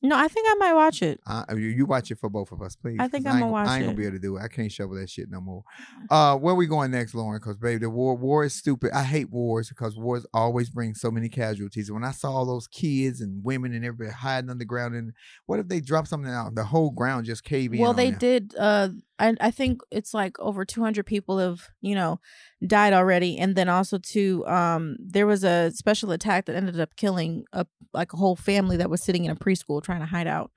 No, 0.00 0.16
I 0.16 0.28
think 0.28 0.46
I 0.48 0.54
might 0.54 0.74
watch 0.74 1.02
it. 1.02 1.20
Uh, 1.26 1.44
you, 1.50 1.56
you 1.56 1.84
watch 1.84 2.10
it 2.10 2.18
for 2.18 2.30
both 2.30 2.52
of 2.52 2.62
us, 2.62 2.76
please. 2.76 2.98
I 3.00 3.08
think 3.08 3.26
I'ma 3.26 3.48
watch 3.48 3.66
it. 3.66 3.70
I 3.70 3.76
ain't 3.76 3.86
gonna 3.86 3.96
be 3.96 4.04
able 4.04 4.16
to 4.16 4.20
do 4.20 4.36
it. 4.36 4.42
I 4.42 4.48
can't 4.48 4.70
shovel 4.70 4.96
that 4.96 5.10
shit 5.10 5.28
no 5.28 5.40
more. 5.40 5.64
Uh, 6.08 6.36
where 6.36 6.54
we 6.54 6.66
going 6.66 6.92
next, 6.92 7.14
Lauren? 7.14 7.40
Because 7.40 7.56
baby, 7.56 7.80
the 7.80 7.90
war 7.90 8.16
war 8.16 8.44
is 8.44 8.54
stupid. 8.54 8.92
I 8.92 9.02
hate 9.02 9.30
wars 9.30 9.68
because 9.68 9.96
wars 9.96 10.24
always 10.32 10.70
bring 10.70 10.94
so 10.94 11.10
many 11.10 11.28
casualties. 11.28 11.90
When 11.90 12.04
I 12.04 12.12
saw 12.12 12.30
all 12.30 12.46
those 12.46 12.68
kids 12.68 13.20
and 13.20 13.42
women 13.44 13.74
and 13.74 13.84
everybody 13.84 14.14
hiding 14.14 14.50
underground, 14.50 14.94
and 14.94 15.12
what 15.46 15.58
if 15.58 15.66
they 15.66 15.80
drop 15.80 16.06
something 16.06 16.32
out, 16.32 16.54
the 16.54 16.64
whole 16.64 16.90
ground 16.90 17.26
just 17.26 17.42
cave 17.42 17.72
in? 17.72 17.80
Well, 17.80 17.90
on 17.90 17.96
they 17.96 18.10
them? 18.10 18.18
did. 18.18 18.54
Uh, 18.56 18.90
I 19.18 19.34
I 19.40 19.50
think 19.50 19.80
it's 19.90 20.14
like 20.14 20.38
over 20.38 20.64
200 20.64 21.04
people 21.06 21.38
have 21.38 21.68
you 21.80 21.94
know 21.94 22.20
died 22.66 22.92
already, 22.92 23.38
and 23.38 23.54
then 23.56 23.68
also 23.68 23.98
too, 23.98 24.46
um, 24.46 24.96
there 25.00 25.26
was 25.26 25.44
a 25.44 25.70
special 25.72 26.10
attack 26.12 26.46
that 26.46 26.56
ended 26.56 26.78
up 26.80 26.96
killing 26.96 27.44
a 27.52 27.66
like 27.92 28.12
a 28.12 28.16
whole 28.16 28.36
family 28.36 28.76
that 28.76 28.90
was 28.90 29.02
sitting 29.02 29.24
in 29.24 29.30
a 29.30 29.36
preschool 29.36 29.82
trying 29.82 30.00
to 30.00 30.06
hide 30.06 30.26
out. 30.26 30.50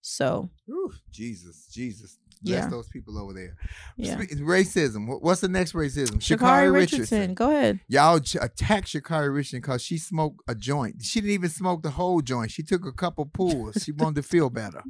So 0.00 0.50
Ooh, 0.70 0.92
Jesus, 1.10 1.68
Jesus. 1.72 2.18
Bless 2.40 2.62
Yeah. 2.64 2.68
those 2.68 2.86
people 2.88 3.18
over 3.18 3.32
there. 3.32 3.56
yeah, 3.96 4.14
Racism. 4.16 5.08
What's 5.20 5.40
the 5.40 5.48
next 5.48 5.72
racism? 5.72 6.20
Sha'Carri 6.20 6.72
Richardson, 6.72 7.34
go 7.34 7.50
ahead. 7.50 7.80
Y'all 7.88 8.20
ch- 8.20 8.36
attack 8.40 8.84
Sha'Carri 8.86 9.34
Richardson 9.34 9.60
because 9.60 9.82
she 9.82 9.98
smoked 9.98 10.40
a 10.46 10.54
joint. 10.54 11.02
She 11.02 11.20
didn't 11.20 11.32
even 11.34 11.50
smoke 11.50 11.82
the 11.82 11.90
whole 11.90 12.20
joint. 12.20 12.52
She 12.52 12.62
took 12.62 12.86
a 12.86 12.92
couple 12.92 13.26
pulls. 13.26 13.82
She 13.82 13.90
wanted 13.90 14.16
to 14.16 14.22
feel 14.22 14.50
better. 14.50 14.82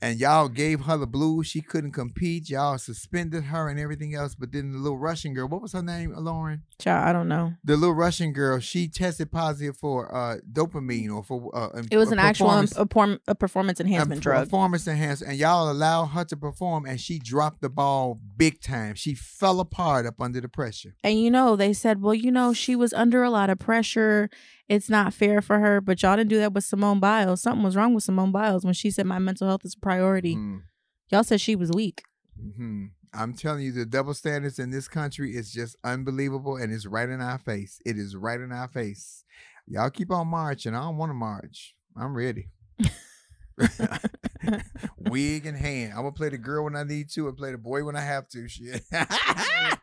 And 0.00 0.18
y'all 0.18 0.48
gave 0.48 0.82
her 0.82 0.96
the 0.96 1.06
blues. 1.06 1.46
She 1.46 1.60
couldn't 1.60 1.92
compete. 1.92 2.48
Y'all 2.50 2.78
suspended 2.78 3.44
her 3.44 3.68
and 3.68 3.78
everything 3.78 4.14
else. 4.14 4.34
But 4.34 4.52
then 4.52 4.72
the 4.72 4.78
little 4.78 4.98
Russian 4.98 5.34
girl, 5.34 5.48
what 5.48 5.62
was 5.62 5.72
her 5.72 5.82
name, 5.82 6.12
Lauren? 6.16 6.62
Child, 6.78 7.08
I 7.08 7.12
don't 7.12 7.28
know. 7.28 7.52
The 7.64 7.76
little 7.76 7.94
Russian 7.94 8.32
girl, 8.32 8.58
she 8.60 8.88
tested 8.88 9.30
positive 9.30 9.76
for 9.76 10.14
uh, 10.14 10.36
dopamine 10.50 11.14
or 11.14 11.22
for 11.22 11.50
uh, 11.54 11.82
It 11.90 11.96
was 11.96 12.12
an 12.12 12.18
actual 12.18 12.48
um, 12.50 12.66
performance- 12.66 12.76
a, 12.76 12.86
perform- 12.86 13.20
a 13.28 13.34
performance 13.34 13.80
enhancement 13.80 14.18
a 14.20 14.22
drug. 14.22 14.44
Performance 14.44 14.86
enhancement, 14.88 15.30
and 15.32 15.38
y'all 15.40 15.70
allowed 15.70 16.06
her 16.06 16.24
to 16.24 16.36
perform, 16.36 16.86
and 16.86 17.00
she 17.00 17.18
dropped 17.18 17.60
the 17.60 17.68
ball 17.68 18.18
big 18.36 18.60
time. 18.60 18.94
She 18.94 19.14
fell 19.14 19.60
apart 19.60 20.06
up 20.06 20.20
under 20.20 20.40
the 20.40 20.48
pressure. 20.48 20.94
And 21.04 21.20
you 21.20 21.30
know, 21.30 21.56
they 21.56 21.72
said, 21.72 22.00
well, 22.00 22.14
you 22.14 22.30
know, 22.30 22.52
she 22.52 22.74
was 22.76 22.92
under 22.92 23.22
a 23.22 23.30
lot 23.30 23.50
of 23.50 23.58
pressure. 23.58 24.30
It's 24.70 24.88
not 24.88 25.12
fair 25.12 25.42
for 25.42 25.58
her. 25.58 25.80
But 25.80 26.00
y'all 26.02 26.16
didn't 26.16 26.30
do 26.30 26.38
that 26.38 26.52
with 26.52 26.64
Simone 26.64 27.00
Biles. 27.00 27.42
Something 27.42 27.64
was 27.64 27.74
wrong 27.76 27.92
with 27.92 28.04
Simone 28.04 28.30
Biles 28.32 28.64
when 28.64 28.72
she 28.74 28.90
said 28.90 29.04
my 29.04 29.18
mental 29.18 29.48
health 29.48 29.64
is 29.64 29.74
a 29.74 29.80
priority. 29.80 30.36
Mm, 30.36 30.62
Y'all 31.10 31.24
said 31.24 31.40
she 31.40 31.56
was 31.56 31.70
weak. 31.72 32.04
mhm. 32.40 32.90
I'm 33.12 33.34
telling 33.34 33.64
you, 33.64 33.72
the 33.72 33.84
double 33.84 34.14
standards 34.14 34.60
in 34.60 34.70
this 34.70 34.86
country 34.86 35.34
is 35.34 35.50
just 35.52 35.74
unbelievable, 35.82 36.54
and 36.56 36.72
it's 36.72 36.86
right 36.86 37.08
in 37.08 37.20
our 37.20 37.38
face. 37.38 37.80
It 37.84 37.98
is 37.98 38.14
right 38.14 38.40
in 38.40 38.52
our 38.52 38.68
face. 38.68 39.24
Y'all 39.66 39.90
keep 39.90 40.12
on 40.12 40.28
marching. 40.28 40.76
I 40.76 40.82
don't 40.82 40.96
want 40.96 41.10
to 41.10 41.14
march. 41.14 41.74
I'm 41.96 42.14
ready. 42.16 42.50
Wig 44.98 45.46
in 45.46 45.54
hand. 45.54 45.92
I'm 45.92 45.98
gonna 46.00 46.12
play 46.12 46.28
the 46.28 46.38
girl 46.38 46.64
when 46.64 46.76
I 46.76 46.84
need 46.84 47.10
to, 47.10 47.28
and 47.28 47.36
play 47.36 47.52
the 47.52 47.58
boy 47.58 47.84
when 47.84 47.96
I 47.96 48.00
have 48.00 48.28
to. 48.28 48.48
Shit. 48.48 48.82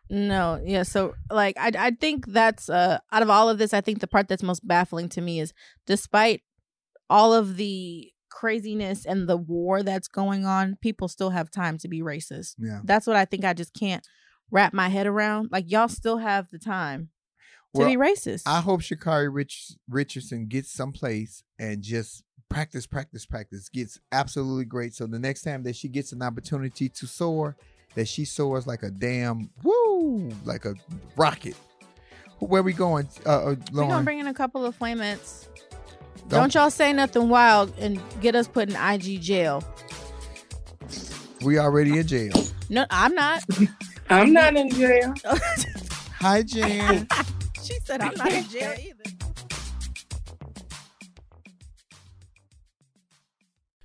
No, 0.10 0.62
yeah. 0.64 0.84
So, 0.84 1.16
like, 1.30 1.58
I 1.60 1.70
I 1.78 1.92
think 1.92 2.28
that's 2.28 2.70
uh 2.70 3.00
out 3.12 3.22
of 3.22 3.30
all 3.30 3.50
of 3.50 3.58
this, 3.58 3.74
I 3.74 3.82
think 3.82 4.00
the 4.00 4.08
part 4.08 4.30
that's 4.30 4.42
most 4.42 4.66
baffling 4.66 5.10
to 5.10 5.22
me 5.22 5.42
is, 5.42 5.54
despite 5.86 6.44
all 7.10 7.34
of 7.34 7.58
the 7.58 8.10
craziness 8.32 9.06
and 9.06 9.28
the 9.28 9.36
war 9.36 9.84
that's 9.84 10.08
going 10.08 10.46
on, 10.46 10.78
people 10.82 11.10
still 11.10 11.32
have 11.32 11.52
time 11.52 11.78
to 11.80 11.90
be 11.90 12.02
racist. 12.02 12.56
yeah. 12.58 12.80
That's 12.86 13.06
what 13.06 13.18
I 13.18 13.26
think. 13.26 13.44
I 13.44 13.54
just 13.54 13.74
can't 13.74 14.06
wrap 14.50 14.74
my 14.74 14.88
head 14.88 15.08
around. 15.08 15.50
Like, 15.52 15.70
y'all 15.70 15.90
still 15.90 16.20
have 16.20 16.48
the 16.52 16.60
time 16.60 17.10
to 17.76 17.80
Well, 17.82 17.90
be 17.90 17.98
racist. 17.98 18.44
I 18.46 18.62
hope 18.62 18.82
Sha'Carri 18.82 19.28
Rich, 19.30 19.74
Richardson 19.90 20.48
gets 20.48 20.72
someplace 20.72 21.44
and 21.60 21.82
just 21.82 22.24
practice, 22.50 22.86
practice, 22.86 23.26
practice, 23.26 23.70
gets 23.70 24.00
absolutely 24.12 24.66
great. 24.66 24.94
So 24.94 25.06
the 25.08 25.20
next 25.20 25.42
time 25.44 25.64
that 25.64 25.76
she 25.76 25.88
gets 25.88 26.12
an 26.12 26.22
opportunity 26.22 26.90
to 26.90 27.08
soar, 27.08 27.56
that 27.96 28.08
she 28.08 28.26
soars 28.26 28.68
like 28.68 28.84
a 28.84 28.90
damn 28.92 29.50
woo, 29.64 30.32
like 30.46 30.66
a 30.66 30.76
rocket. 31.16 31.56
Where 32.40 32.62
we 32.62 32.74
going, 32.74 33.08
uh, 33.26 33.30
uh, 33.30 33.44
We're 33.72 33.78
Lauren? 33.78 33.90
gonna 33.90 34.04
bring 34.04 34.20
in 34.20 34.28
a 34.28 34.34
couple 34.34 34.66
of 34.66 34.78
flamettes. 34.78 35.48
Don't- 36.30 36.30
Don't 36.30 36.54
y'all 36.56 36.70
say 36.70 36.94
nothing 36.94 37.30
wild 37.30 37.74
and 37.80 38.00
get 38.22 38.36
us 38.36 38.48
put 38.48 38.70
in 38.70 38.76
IG 38.76 39.22
jail. 39.22 39.64
we 41.42 41.58
already 41.58 41.98
in 42.00 42.06
jail. 42.08 42.34
No, 42.70 42.86
I'm 42.90 43.14
not. 43.16 43.44
I'm 44.10 44.34
not 44.34 44.56
in 44.56 44.70
jail. 44.70 45.14
Hi, 46.20 46.42
Jan. 46.44 47.08
she 47.64 47.78
said 47.86 48.02
I'm 48.02 48.14
not 48.16 48.32
in 48.32 48.44
jail 48.50 48.74
either. 48.80 49.27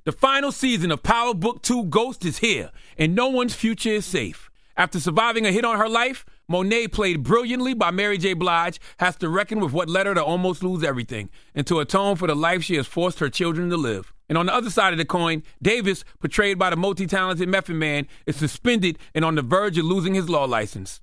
The 0.05 0.11
final 0.11 0.51
season 0.51 0.91
of 0.91 1.05
Power 1.05 1.33
Book 1.33 1.63
2 1.63 1.85
Ghost 1.85 2.25
is 2.25 2.39
here, 2.39 2.73
and 2.99 3.15
no 3.15 3.29
one's 3.29 3.55
future 3.55 3.91
is 3.91 4.05
safe. 4.05 4.51
After 4.77 4.99
surviving 4.99 5.47
a 5.47 5.53
hit 5.53 5.65
on 5.65 5.79
her 5.79 5.89
life, 5.89 6.25
Monet, 6.49 6.89
played 6.89 7.23
brilliantly 7.23 7.73
by 7.73 7.93
Mary 7.93 8.19
J. 8.19 8.35
Blige, 8.35 8.81
has 8.99 9.15
to 9.19 9.29
reckon 9.29 9.61
with 9.61 9.73
what 9.73 9.89
led 9.89 10.07
her 10.07 10.15
to 10.15 10.25
almost 10.25 10.65
lose 10.65 10.83
everything 10.83 11.31
and 11.55 11.65
to 11.69 11.79
atone 11.79 12.17
for 12.17 12.27
the 12.27 12.35
life 12.35 12.65
she 12.65 12.75
has 12.75 12.89
forced 12.89 13.21
her 13.21 13.31
children 13.31 13.71
to 13.71 13.77
live. 13.77 14.13
And 14.29 14.37
on 14.37 14.47
the 14.47 14.55
other 14.55 14.71
side 14.71 14.93
of 14.93 14.99
the 14.99 15.05
coin, 15.05 15.45
Davis, 15.63 16.03
portrayed 16.19 16.59
by 16.59 16.71
the 16.71 16.77
multi 16.77 17.07
talented 17.07 17.49
Method 17.49 17.77
Man, 17.77 18.09
is 18.27 18.35
suspended 18.35 18.99
and 19.15 19.25
on 19.25 19.37
the 19.37 19.43
verge 19.43 19.79
of 19.79 19.85
losing 19.85 20.15
his 20.15 20.29
law 20.29 20.47
license. 20.47 21.01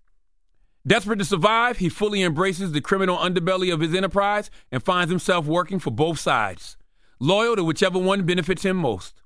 Desperate 0.85 1.19
to 1.19 1.25
survive, 1.25 1.77
he 1.77 1.87
fully 1.87 2.21
embraces 2.21 2.73
the 2.73 2.81
criminal 2.81 3.17
underbelly 3.17 3.73
of 3.73 3.79
his 3.79 3.95
enterprise 3.95 4.51
and 4.73 4.83
finds 4.83 5.09
himself 5.09 5.45
working 5.45 5.79
for 5.79 5.91
both 5.91 6.19
sides, 6.19 6.75
loyal 7.19 7.55
to 7.55 7.63
whichever 7.63 7.99
one 7.99 8.25
benefits 8.25 8.63
him 8.63 8.77
most. 8.77 9.21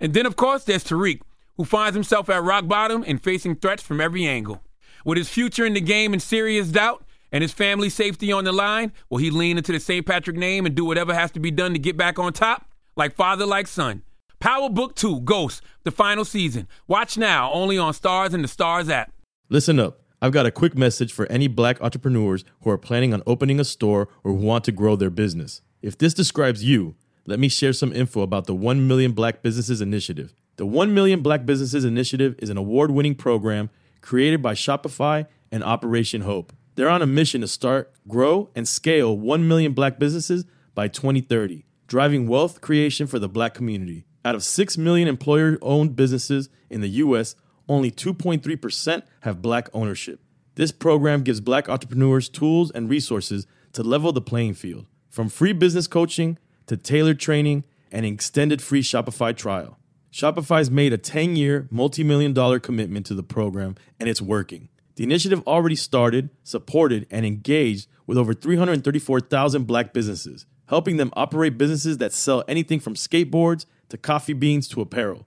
And 0.00 0.12
then, 0.14 0.26
of 0.26 0.36
course, 0.36 0.64
there's 0.64 0.84
Tariq, 0.84 1.20
who 1.56 1.64
finds 1.64 1.94
himself 1.94 2.28
at 2.28 2.42
rock 2.42 2.68
bottom 2.68 3.04
and 3.06 3.22
facing 3.22 3.56
threats 3.56 3.82
from 3.82 4.00
every 4.00 4.26
angle. 4.26 4.62
With 5.04 5.18
his 5.18 5.28
future 5.28 5.64
in 5.64 5.74
the 5.74 5.80
game 5.80 6.12
in 6.12 6.20
serious 6.20 6.68
doubt 6.68 7.04
and 7.32 7.42
his 7.42 7.52
family's 7.52 7.94
safety 7.94 8.32
on 8.32 8.44
the 8.44 8.52
line, 8.52 8.92
will 9.08 9.18
he 9.18 9.30
lean 9.30 9.56
into 9.56 9.72
the 9.72 9.80
St. 9.80 10.04
Patrick 10.04 10.36
name 10.36 10.66
and 10.66 10.74
do 10.74 10.84
whatever 10.84 11.14
has 11.14 11.30
to 11.32 11.40
be 11.40 11.50
done 11.50 11.72
to 11.72 11.78
get 11.78 11.96
back 11.96 12.18
on 12.18 12.32
top? 12.32 12.68
Like 12.96 13.14
father, 13.14 13.46
like 13.46 13.66
son. 13.66 14.02
Power 14.38 14.68
Book 14.68 14.94
2 14.94 15.20
Ghost, 15.20 15.62
the 15.84 15.90
final 15.90 16.24
season. 16.24 16.68
Watch 16.88 17.16
now 17.16 17.50
only 17.52 17.78
on 17.78 17.94
Starz 17.94 18.34
and 18.34 18.44
the 18.44 18.48
Starz 18.48 18.90
app. 18.90 19.12
Listen 19.48 19.78
up. 19.78 20.00
I've 20.20 20.32
got 20.32 20.46
a 20.46 20.50
quick 20.50 20.76
message 20.76 21.12
for 21.12 21.26
any 21.26 21.46
black 21.46 21.80
entrepreneurs 21.80 22.44
who 22.62 22.70
are 22.70 22.78
planning 22.78 23.14
on 23.14 23.22
opening 23.26 23.60
a 23.60 23.64
store 23.64 24.08
or 24.24 24.32
who 24.32 24.38
want 24.38 24.64
to 24.64 24.72
grow 24.72 24.96
their 24.96 25.10
business. 25.10 25.62
If 25.82 25.96
this 25.98 26.14
describes 26.14 26.64
you, 26.64 26.96
let 27.26 27.40
me 27.40 27.48
share 27.48 27.72
some 27.72 27.92
info 27.92 28.22
about 28.22 28.46
the 28.46 28.54
1 28.54 28.86
Million 28.86 29.12
Black 29.12 29.42
Businesses 29.42 29.80
Initiative. 29.80 30.32
The 30.56 30.66
1 30.66 30.94
Million 30.94 31.22
Black 31.22 31.44
Businesses 31.44 31.84
Initiative 31.84 32.36
is 32.38 32.50
an 32.50 32.56
award 32.56 32.92
winning 32.92 33.16
program 33.16 33.68
created 34.00 34.40
by 34.40 34.54
Shopify 34.54 35.26
and 35.50 35.64
Operation 35.64 36.22
Hope. 36.22 36.52
They're 36.76 36.88
on 36.88 37.02
a 37.02 37.06
mission 37.06 37.40
to 37.40 37.48
start, 37.48 37.92
grow, 38.06 38.50
and 38.54 38.68
scale 38.68 39.18
1 39.18 39.48
million 39.48 39.72
black 39.72 39.98
businesses 39.98 40.44
by 40.74 40.88
2030, 40.88 41.64
driving 41.88 42.28
wealth 42.28 42.60
creation 42.60 43.06
for 43.06 43.18
the 43.18 43.28
black 43.28 43.54
community. 43.54 44.04
Out 44.24 44.34
of 44.34 44.44
6 44.44 44.78
million 44.78 45.08
employer 45.08 45.58
owned 45.62 45.96
businesses 45.96 46.48
in 46.70 46.80
the 46.80 46.88
US, 46.88 47.34
only 47.68 47.90
2.3% 47.90 49.02
have 49.20 49.42
black 49.42 49.68
ownership. 49.72 50.20
This 50.54 50.70
program 50.70 51.22
gives 51.22 51.40
black 51.40 51.68
entrepreneurs 51.68 52.28
tools 52.28 52.70
and 52.70 52.88
resources 52.88 53.46
to 53.72 53.82
level 53.82 54.12
the 54.12 54.20
playing 54.20 54.54
field, 54.54 54.86
from 55.08 55.28
free 55.28 55.52
business 55.52 55.86
coaching 55.86 56.38
to 56.66 56.76
tailored 56.76 57.20
training 57.20 57.64
and 57.92 58.04
an 58.04 58.12
extended 58.12 58.62
free 58.62 58.82
Shopify 58.82 59.36
trial. 59.36 59.78
Shopify's 60.12 60.70
made 60.70 60.92
a 60.92 60.98
10 60.98 61.36
year, 61.36 61.68
multi 61.70 62.02
million 62.02 62.32
dollar 62.32 62.58
commitment 62.58 63.06
to 63.06 63.14
the 63.14 63.22
program, 63.22 63.76
and 64.00 64.08
it's 64.08 64.22
working. 64.22 64.68
The 64.96 65.04
initiative 65.04 65.42
already 65.46 65.76
started, 65.76 66.30
supported, 66.42 67.06
and 67.10 67.26
engaged 67.26 67.86
with 68.06 68.16
over 68.16 68.32
334,000 68.32 69.66
black 69.66 69.92
businesses, 69.92 70.46
helping 70.68 70.96
them 70.96 71.12
operate 71.14 71.58
businesses 71.58 71.98
that 71.98 72.14
sell 72.14 72.44
anything 72.48 72.80
from 72.80 72.94
skateboards 72.94 73.66
to 73.90 73.98
coffee 73.98 74.32
beans 74.32 74.68
to 74.68 74.80
apparel. 74.80 75.26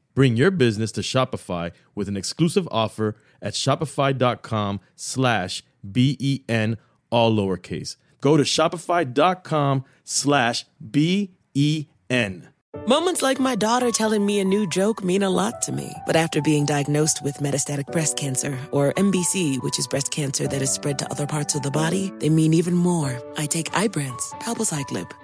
Bring 0.13 0.35
your 0.35 0.51
business 0.51 0.91
to 0.93 1.01
Shopify 1.01 1.71
with 1.95 2.07
an 2.07 2.17
exclusive 2.17 2.67
offer 2.71 3.15
at 3.41 3.53
shopify.com 3.53 4.79
slash 4.95 5.63
B-E-N, 5.89 6.77
all 7.09 7.35
lowercase. 7.35 7.95
Go 8.19 8.37
to 8.37 8.43
shopify.com 8.43 9.85
slash 10.03 10.65
B-E-N. 10.91 12.47
Moments 12.87 13.21
like 13.21 13.39
my 13.39 13.55
daughter 13.55 13.91
telling 13.91 14.25
me 14.25 14.39
a 14.39 14.45
new 14.45 14.65
joke 14.65 15.03
mean 15.03 15.23
a 15.23 15.29
lot 15.29 15.61
to 15.63 15.71
me. 15.71 15.93
But 16.07 16.15
after 16.15 16.41
being 16.41 16.65
diagnosed 16.65 17.21
with 17.21 17.37
metastatic 17.37 17.87
breast 17.91 18.17
cancer, 18.17 18.57
or 18.71 18.93
MBC, 18.93 19.61
which 19.61 19.77
is 19.77 19.87
breast 19.87 20.09
cancer 20.09 20.47
that 20.47 20.61
is 20.61 20.71
spread 20.71 20.97
to 20.99 21.11
other 21.11 21.27
parts 21.27 21.53
of 21.53 21.63
the 21.63 21.71
body, 21.71 22.13
they 22.19 22.29
mean 22.29 22.53
even 22.53 22.73
more. 22.73 23.21
I 23.37 23.45
take 23.45 23.71
Ibrance, 23.73 24.31
palbociclib. 24.39 25.11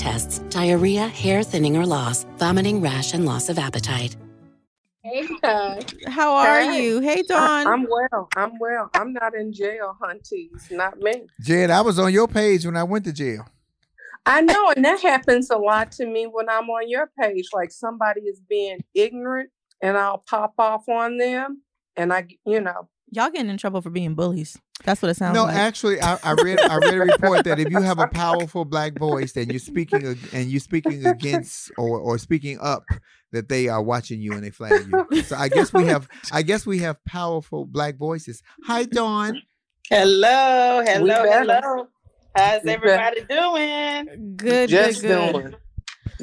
tests, 0.00 0.38
diarrhea, 0.48 1.06
hair 1.08 1.42
thinning 1.42 1.76
or 1.76 1.84
loss, 1.86 2.24
vomiting, 2.38 2.80
rash, 2.80 3.12
and 3.12 3.26
loss 3.26 3.48
of 3.50 3.58
appetite. 3.58 4.16
Hey, 5.02 5.26
guys. 5.42 5.84
How 6.08 6.34
are 6.34 6.60
Hey. 6.60 6.82
you? 6.84 7.00
Hey, 7.00 7.20
I- 7.20 7.22
Dawn. 7.28 7.66
I'm 7.66 7.86
well. 7.88 8.28
I'm 8.36 8.58
well. 8.58 8.90
I'm 8.94 9.12
not 9.12 9.34
in 9.34 9.52
jail, 9.52 9.96
hunties. 10.02 10.70
Not 10.70 10.98
me. 10.98 11.26
Jed, 11.40 11.70
I 11.70 11.80
was 11.82 11.98
on 11.98 12.12
your 12.12 12.28
page 12.28 12.64
when 12.66 12.76
I 12.76 12.82
went 12.82 13.04
to 13.06 13.12
jail. 13.12 13.46
I 14.26 14.42
know, 14.42 14.70
and 14.76 14.84
that 14.84 15.00
happens 15.00 15.48
a 15.50 15.56
lot 15.56 15.92
to 15.92 16.06
me 16.06 16.26
when 16.26 16.48
I'm 16.50 16.68
on 16.68 16.88
your 16.88 17.10
page. 17.18 17.48
Like 17.54 17.70
somebody 17.70 18.22
is 18.22 18.40
being 18.48 18.80
ignorant, 18.94 19.50
and 19.82 19.96
I'll 19.96 20.22
pop 20.28 20.54
off 20.58 20.88
on 20.88 21.16
them, 21.16 21.62
and 21.96 22.12
I, 22.12 22.26
you 22.44 22.60
know, 22.60 22.88
Y'all 23.12 23.30
getting 23.30 23.50
in 23.50 23.56
trouble 23.56 23.80
for 23.80 23.90
being 23.90 24.14
bullies. 24.14 24.56
That's 24.84 25.02
what 25.02 25.10
it 25.10 25.16
sounds 25.16 25.34
No, 25.34 25.44
like. 25.44 25.54
No, 25.54 25.60
actually, 25.60 26.00
I, 26.00 26.18
I 26.22 26.32
read 26.32 26.60
I 26.60 26.76
read 26.76 26.94
a 26.94 27.00
report 27.00 27.44
that 27.44 27.58
if 27.58 27.70
you 27.70 27.80
have 27.82 27.98
a 27.98 28.06
powerful 28.06 28.64
black 28.64 28.98
voice 28.98 29.36
and 29.36 29.50
you're 29.50 29.58
speaking 29.58 30.16
and 30.32 30.50
you're 30.50 30.60
speaking 30.60 31.04
against 31.04 31.70
or 31.76 31.98
or 31.98 32.18
speaking 32.18 32.58
up, 32.60 32.84
that 33.32 33.48
they 33.48 33.68
are 33.68 33.82
watching 33.82 34.20
you 34.20 34.32
and 34.32 34.44
they 34.44 34.50
flag 34.50 34.86
you. 34.90 35.22
So 35.22 35.36
I 35.36 35.48
guess 35.48 35.72
we 35.72 35.84
have 35.86 36.08
I 36.32 36.42
guess 36.42 36.66
we 36.66 36.78
have 36.78 37.04
powerful 37.04 37.66
black 37.66 37.96
voices. 37.96 38.42
Hi, 38.64 38.84
Dawn. 38.84 39.42
Hello, 39.88 40.82
hello, 40.86 41.24
hello. 41.24 41.88
How's 42.36 42.64
everybody 42.64 43.24
doing? 43.28 44.36
good, 44.36 44.68
just 44.70 45.02
good, 45.02 45.08
good. 45.08 45.32
doing, 45.42 45.54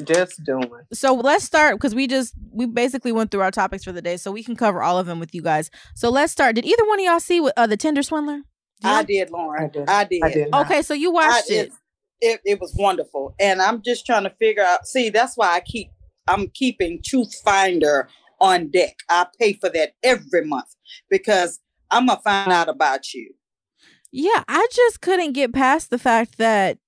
just 0.04 0.42
doing. 0.44 0.70
So 0.92 1.14
let's 1.14 1.44
start 1.44 1.76
because 1.76 1.94
we 1.94 2.06
just 2.06 2.34
we 2.50 2.66
basically 2.66 3.12
went 3.12 3.30
through 3.30 3.42
our 3.42 3.50
topics 3.50 3.84
for 3.84 3.92
the 3.92 4.02
day, 4.02 4.16
so 4.16 4.30
we 4.32 4.42
can 4.42 4.56
cover 4.56 4.82
all 4.82 4.98
of 4.98 5.06
them 5.06 5.20
with 5.20 5.34
you 5.34 5.42
guys. 5.42 5.70
So 5.94 6.10
let's 6.10 6.32
start. 6.32 6.54
Did 6.54 6.64
either 6.64 6.84
one 6.86 7.00
of 7.00 7.04
y'all 7.04 7.20
see 7.20 7.40
what, 7.40 7.54
uh, 7.56 7.66
the 7.66 7.76
Tinder 7.76 8.02
swindler? 8.02 8.42
I 8.84 9.02
did, 9.02 9.30
Lauren. 9.30 9.64
I 9.64 9.68
did. 9.68 9.88
I 9.88 10.04
did. 10.04 10.22
I 10.22 10.32
did. 10.32 10.54
Okay, 10.54 10.82
so 10.82 10.94
you 10.94 11.10
watched 11.12 11.48
did. 11.48 11.66
it. 11.66 11.72
It, 12.20 12.40
it 12.44 12.60
was 12.60 12.74
wonderful, 12.76 13.34
and 13.38 13.62
I'm 13.62 13.82
just 13.82 14.04
trying 14.06 14.24
to 14.24 14.30
figure 14.38 14.62
out. 14.62 14.86
See, 14.86 15.10
that's 15.10 15.36
why 15.36 15.54
I 15.54 15.60
keep 15.60 15.90
I'm 16.28 16.48
keeping 16.48 17.00
Truth 17.04 17.34
Finder 17.44 18.08
on 18.40 18.70
deck. 18.70 18.96
I 19.08 19.26
pay 19.38 19.54
for 19.54 19.68
that 19.70 19.92
every 20.02 20.44
month 20.44 20.74
because 21.10 21.60
I'm 21.90 22.06
gonna 22.06 22.20
find 22.22 22.52
out 22.52 22.68
about 22.68 23.12
you. 23.14 23.34
Yeah, 24.12 24.44
I 24.48 24.66
just 24.72 25.00
couldn't 25.00 25.32
get 25.32 25.52
past 25.52 25.90
the 25.90 25.98
fact 25.98 26.38
that 26.38 26.78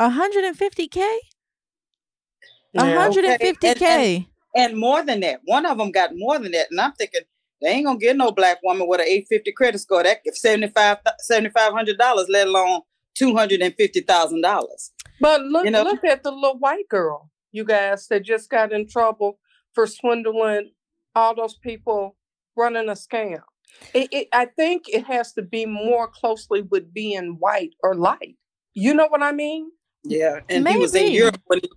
150k, 0.00 0.96
Yeah. 0.96 1.06
150k. 2.76 4.26
And 4.54 4.76
more 4.76 5.02
than 5.04 5.20
that, 5.20 5.40
one 5.44 5.66
of 5.66 5.78
them 5.78 5.90
got 5.92 6.10
more 6.16 6.38
than 6.38 6.52
that, 6.52 6.68
and 6.70 6.80
I'm 6.80 6.92
thinking 6.92 7.20
they 7.60 7.68
ain't 7.68 7.86
gonna 7.86 7.98
get 7.98 8.16
no 8.16 8.30
black 8.32 8.58
woman 8.62 8.88
with 8.88 9.00
an 9.00 9.06
850 9.06 9.52
credit 9.52 9.78
score. 9.78 10.02
That 10.02 10.18
$75 10.24 10.98
$7,500, 11.30 12.26
let 12.28 12.46
alone 12.46 12.80
two 13.14 13.34
hundred 13.36 13.60
and 13.62 13.74
fifty 13.74 14.00
thousand 14.00 14.42
dollars. 14.42 14.92
But 15.20 15.42
look, 15.42 15.64
You 15.64 15.70
know- 15.72 15.82
look 15.82 16.04
at 16.04 16.22
the 16.22 16.30
little 16.30 16.58
white 16.58 16.88
girl, 16.88 17.30
you 17.52 17.64
guys, 17.64 18.06
that 18.08 18.22
just 18.22 18.48
got 18.48 18.72
in 18.72 18.88
trouble 18.88 19.38
for 19.74 19.86
swindling 19.86 20.70
all 21.14 21.34
those 21.34 21.56
people 21.56 22.16
running 22.56 22.88
a 22.88 22.92
scam. 22.92 23.40
It, 23.92 24.08
it, 24.12 24.28
I 24.32 24.46
think 24.46 24.84
it 24.88 25.04
has 25.04 25.32
to 25.34 25.42
be 25.42 25.66
more 25.66 26.08
closely 26.08 26.62
with 26.62 26.92
being 26.94 27.36
white 27.38 27.74
or 27.82 27.94
light. 27.94 28.36
You 28.74 28.94
know 28.94 29.06
what 29.08 29.22
I 29.22 29.32
mean? 29.32 29.70
Yeah, 30.04 30.40
and 30.48 30.66
he 30.66 30.76
was 30.78 30.94
in 30.94 31.12
Europe, 31.12 31.40
when 31.46 31.60
he, 31.60 31.70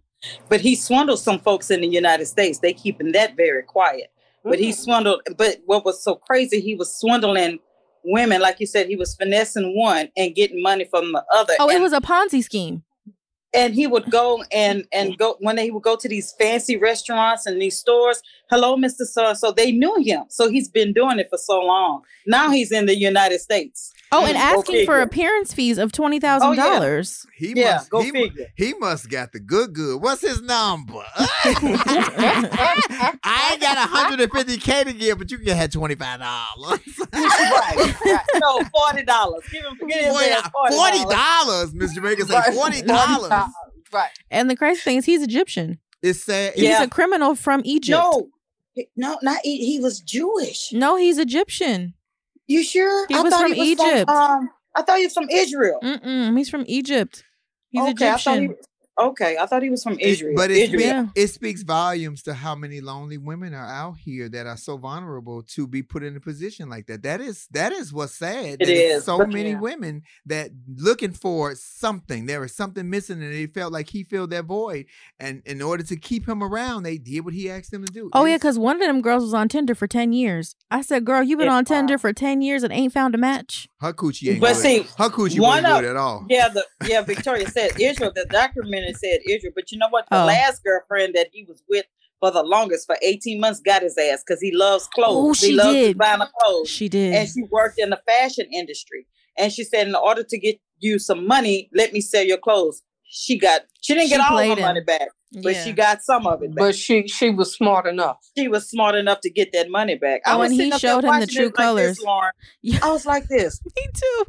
but 0.49 0.61
he 0.61 0.75
swindled 0.75 1.19
some 1.19 1.39
folks 1.39 1.71
in 1.71 1.81
the 1.81 1.87
United 1.87 2.25
States. 2.25 2.59
They 2.59 2.73
keeping 2.73 3.11
that 3.13 3.35
very 3.35 3.63
quiet. 3.63 4.11
But 4.43 4.59
he 4.59 4.69
Mm. 4.69 4.75
swindled. 4.75 5.21
But 5.37 5.57
what 5.65 5.85
was 5.85 6.03
so 6.03 6.15
crazy? 6.15 6.59
He 6.61 6.75
was 6.75 6.93
swindling 6.95 7.59
women, 8.03 8.41
like 8.41 8.59
you 8.59 8.65
said. 8.65 8.87
He 8.87 8.95
was 8.95 9.15
finessing 9.15 9.77
one 9.77 10.09
and 10.17 10.33
getting 10.33 10.61
money 10.63 10.85
from 10.85 11.11
the 11.11 11.23
other. 11.33 11.53
Oh, 11.59 11.69
it 11.69 11.79
was 11.81 11.93
a 11.93 12.01
Ponzi 12.01 12.43
scheme. 12.43 12.83
and 13.53 13.75
he 13.75 13.85
would 13.85 14.09
go 14.09 14.41
and 14.51 14.87
and 14.93 15.17
go 15.17 15.35
when 15.41 15.57
he 15.57 15.69
would 15.71 15.83
go 15.83 15.97
to 15.97 16.07
these 16.07 16.31
fancy 16.39 16.77
restaurants 16.77 17.45
and 17.45 17.61
these 17.61 17.77
stores. 17.77 18.21
Hello, 18.49 18.77
Mister 18.77 19.03
So 19.05 19.27
and 19.27 19.37
So. 19.37 19.51
They 19.51 19.71
knew 19.73 19.95
him, 20.01 20.23
so 20.29 20.49
he's 20.49 20.69
been 20.69 20.93
doing 20.93 21.19
it 21.19 21.27
for 21.29 21.37
so 21.37 21.59
long. 21.59 22.01
Now 22.25 22.49
he's 22.49 22.71
in 22.71 22.85
the 22.85 22.97
United 22.97 23.39
States. 23.41 23.91
Oh, 24.13 24.25
and 24.25 24.33
Go 24.33 24.39
asking 24.39 24.85
for 24.85 24.93
figure. 24.95 24.99
appearance 25.01 25.53
fees 25.53 25.77
of 25.77 25.91
twenty 25.93 26.19
thousand 26.19 26.49
Oh, 26.49 26.51
yeah. 26.51 26.65
dollars. 26.65 27.25
He 27.37 27.53
Yeah, 27.55 27.75
must 27.75 27.89
go 27.89 28.01
he, 28.01 28.11
figure. 28.11 28.47
he 28.57 28.73
must 28.73 29.09
got 29.09 29.31
the 29.31 29.39
good 29.39 29.73
good. 29.73 30.01
What's 30.01 30.21
his 30.21 30.41
number? 30.41 31.01
I 32.13 33.49
ain't 33.53 33.61
got 33.61 33.77
150k 33.89 34.83
to 34.85 34.93
give, 34.93 35.17
but 35.17 35.31
you 35.31 35.37
can 35.39 35.55
have 35.55 35.71
twenty 35.71 35.95
five 35.95 36.19
dollars. 36.19 36.79
right, 37.13 37.95
right. 38.05 38.19
No, 38.35 38.61
forty 38.73 39.03
dollars. 39.03 39.43
Give 39.51 39.63
him, 39.63 39.77
give 39.87 39.97
him 40.05 40.11
Forty 40.13 40.75
forty 40.75 40.97
dollars, 40.99 41.15
dollars. 41.15 41.73
Miss 41.73 41.93
Jamaica 41.93 42.25
say 42.25 42.33
Right. 42.33 42.53
forty 42.53 42.81
dollars. 42.81 43.31
Right. 43.93 44.09
And 44.29 44.49
the 44.49 44.55
crazy 44.55 44.79
thing 44.81 44.97
is, 44.97 45.05
he's 45.05 45.21
Egyptian. 45.21 45.79
It's 46.01 46.23
sad. 46.23 46.53
He's 46.55 46.63
Yeah. 46.63 46.83
a 46.83 46.87
criminal 46.87 47.35
from 47.35 47.61
Egypt. 47.65 47.97
No, 47.97 48.29
no, 48.95 49.19
not 49.21 49.39
he, 49.43 49.65
he 49.65 49.79
was 49.79 49.99
Jewish. 49.99 50.71
no, 50.71 50.95
he's 50.95 51.17
Egyptian. 51.17 51.93
You 52.47 52.63
sure? 52.63 53.07
He 53.07 53.15
was 53.15 53.31
thought 53.33 53.41
from 53.49 53.53
Egypt. 53.55 54.09
um, 54.09 54.49
I 54.75 54.81
thought 54.81 54.97
he 54.97 55.05
was 55.05 55.13
from 55.13 55.29
Israel. 55.29 55.79
Mm-mm, 55.83 56.37
he's 56.37 56.49
from 56.49 56.63
Egypt. 56.67 57.23
He's 57.69 57.81
okay, 57.81 58.09
I 58.09 58.17
thought 58.17 58.37
Egyptian. 58.37 58.55
Okay, 58.99 59.37
I 59.39 59.45
thought 59.45 59.63
he 59.63 59.69
was 59.69 59.83
from 59.83 59.93
It- 59.93 60.01
Israel. 60.01 60.33
but 60.35 60.51
it, 60.51 60.57
Israel. 60.57 60.79
speak- 60.79 60.85
Yeah. 60.85 61.05
it 61.15 61.27
speaks 61.27 61.63
volumes 61.63 62.21
to 62.23 62.33
how 62.33 62.55
many 62.55 62.81
lonely 62.81 63.17
women 63.17 63.53
are 63.53 63.65
out 63.67 63.97
here 63.97 64.29
that 64.29 64.45
are 64.47 64.57
so 64.57 64.77
vulnerable 64.77 65.43
to 65.55 65.67
be 65.67 65.81
put 65.83 66.03
in 66.03 66.15
a 66.15 66.19
position 66.19 66.69
like 66.69 66.87
that. 66.87 67.03
That 67.03 67.21
is 67.21 67.47
that 67.51 67.71
is 67.71 67.91
what's 67.93 68.13
sad. 68.13 68.57
It's 68.59 69.05
so 69.05 69.19
but- 69.19 69.29
many 69.29 69.51
Yeah. 69.51 69.59
women 69.59 70.03
that 70.25 70.51
looking 70.77 71.11
for 71.13 71.55
something. 71.55 72.25
There 72.25 72.39
was 72.41 72.53
something 72.55 72.89
missing, 72.89 73.21
and 73.21 73.33
they 73.33 73.47
felt 73.47 73.71
like 73.73 73.89
he 73.89 74.03
filled 74.03 74.29
that 74.31 74.45
void. 74.45 74.85
And 75.19 75.41
in 75.45 75.61
order 75.61 75.83
to 75.83 75.95
keep 75.95 76.27
him 76.27 76.43
around, 76.43 76.83
they 76.83 76.97
did 76.97 77.21
what 77.25 77.33
he 77.33 77.49
asked 77.49 77.71
them 77.71 77.85
to 77.85 77.91
do. 77.91 78.09
Oh 78.13 78.25
yeah, 78.25 78.37
because 78.37 78.59
one 78.59 78.75
of 78.81 78.87
them 78.87 79.01
girls 79.01 79.23
was 79.23 79.33
on 79.33 79.47
Tinder 79.49 79.75
for 79.75 79.87
ten 79.87 80.13
years. 80.13 80.55
I 80.69 80.81
said, 80.81 81.05
"Girl, 81.05 81.23
you've 81.23 81.39
been 81.39 81.47
on 81.47 81.65
Tinder 81.65 81.97
for 81.97 82.13
ten 82.13 82.41
years 82.41 82.63
and 82.63 82.71
ain't 82.73 82.93
found 82.93 83.15
a 83.15 83.17
match." 83.17 83.67
her 83.81 83.93
coochie 83.93 84.33
ain't 84.33 84.41
But 84.41 84.53
good. 84.53 84.61
see, 84.61 84.77
her 84.99 85.09
coochie 85.09 85.39
one 85.39 85.63
wasn't 85.63 85.65
of- 85.67 85.81
good 85.81 85.89
at 85.89 85.97
all. 85.97 86.25
Yeah, 86.29 86.49
the 86.49 86.63
yeah, 86.87 87.01
Victoria 87.01 87.49
said 87.49 87.71
Israel. 87.79 88.11
The 88.13 88.25
documentary 88.81 88.93
said 88.93 89.19
Israel, 89.29 89.53
but 89.55 89.71
you 89.71 89.77
know 89.77 89.87
what? 89.89 90.05
The 90.09 90.21
Oh. 90.21 90.25
last 90.25 90.63
girlfriend 90.63 91.15
that 91.15 91.27
he 91.31 91.43
was 91.47 91.63
with 91.69 91.85
for 92.19 92.31
the 92.31 92.43
longest 92.43 92.85
for 92.87 92.97
eighteen 93.01 93.39
months 93.39 93.59
got 93.59 93.81
his 93.81 93.97
ass 93.97 94.23
because 94.25 94.41
he 94.41 94.51
loves 94.53 94.87
clothes. 94.87 95.17
Oh, 95.41 95.45
he 95.45 95.51
she 95.51 95.53
loves 95.53 95.73
did. 95.73 95.97
designer 95.97 96.29
clothes. 96.39 96.69
She 96.69 96.89
did. 96.89 97.13
and 97.15 97.27
she 97.29 97.43
worked 97.49 97.79
in 97.79 97.89
the 97.89 98.01
fashion 98.07 98.47
industry. 98.53 99.07
And 99.37 99.51
she 99.51 99.63
said, 99.63 99.87
in 99.87 99.95
order 99.95 100.23
to 100.23 100.37
get 100.37 100.59
you 100.79 100.99
some 100.99 101.25
money, 101.25 101.69
let 101.73 101.93
me 101.93 102.01
sell 102.01 102.23
your 102.23 102.37
clothes. 102.37 102.83
She 103.03 103.37
got 103.39 103.61
she 103.81 103.93
didn't 103.93 104.09
She 104.09 104.15
get 104.17 104.21
all 104.21 104.37
played 104.37 104.49
her 104.51 104.55
him. 104.55 104.61
money 104.61 104.81
back, 104.81 105.09
but 105.41 105.53
Yeah. 105.53 105.63
she 105.63 105.71
got 105.73 106.01
some 106.03 106.27
of 106.27 106.43
it 106.43 106.53
back. 106.55 106.59
But 106.59 106.75
she 106.75 107.07
she 107.07 107.29
was 107.29 107.53
smart 107.53 107.85
enough. 107.87 108.17
she 108.37 108.47
was 108.47 108.69
smart 108.69 108.95
enough 108.95 109.19
to 109.21 109.29
get 109.29 109.51
that 109.53 109.69
money 109.69 109.95
back. 109.95 110.21
Oh, 110.25 110.37
was 110.39 110.45
and 110.45 110.53
he 110.53 110.57
sitting 110.59 110.73
up 110.73 110.81
there 110.81 110.91
showed 110.91 111.03
him 111.05 111.19
the 111.19 111.27
true 111.27 111.45
it 111.45 111.45
like 111.47 111.53
this, 111.55 111.65
colors. 111.65 111.99
Lauren. 112.01 112.31
Yeah. 112.61 112.79
I 112.83 112.91
was 112.91 113.05
like 113.05 113.27
this. 113.27 113.59
Me 113.75 113.83
too. 113.93 114.23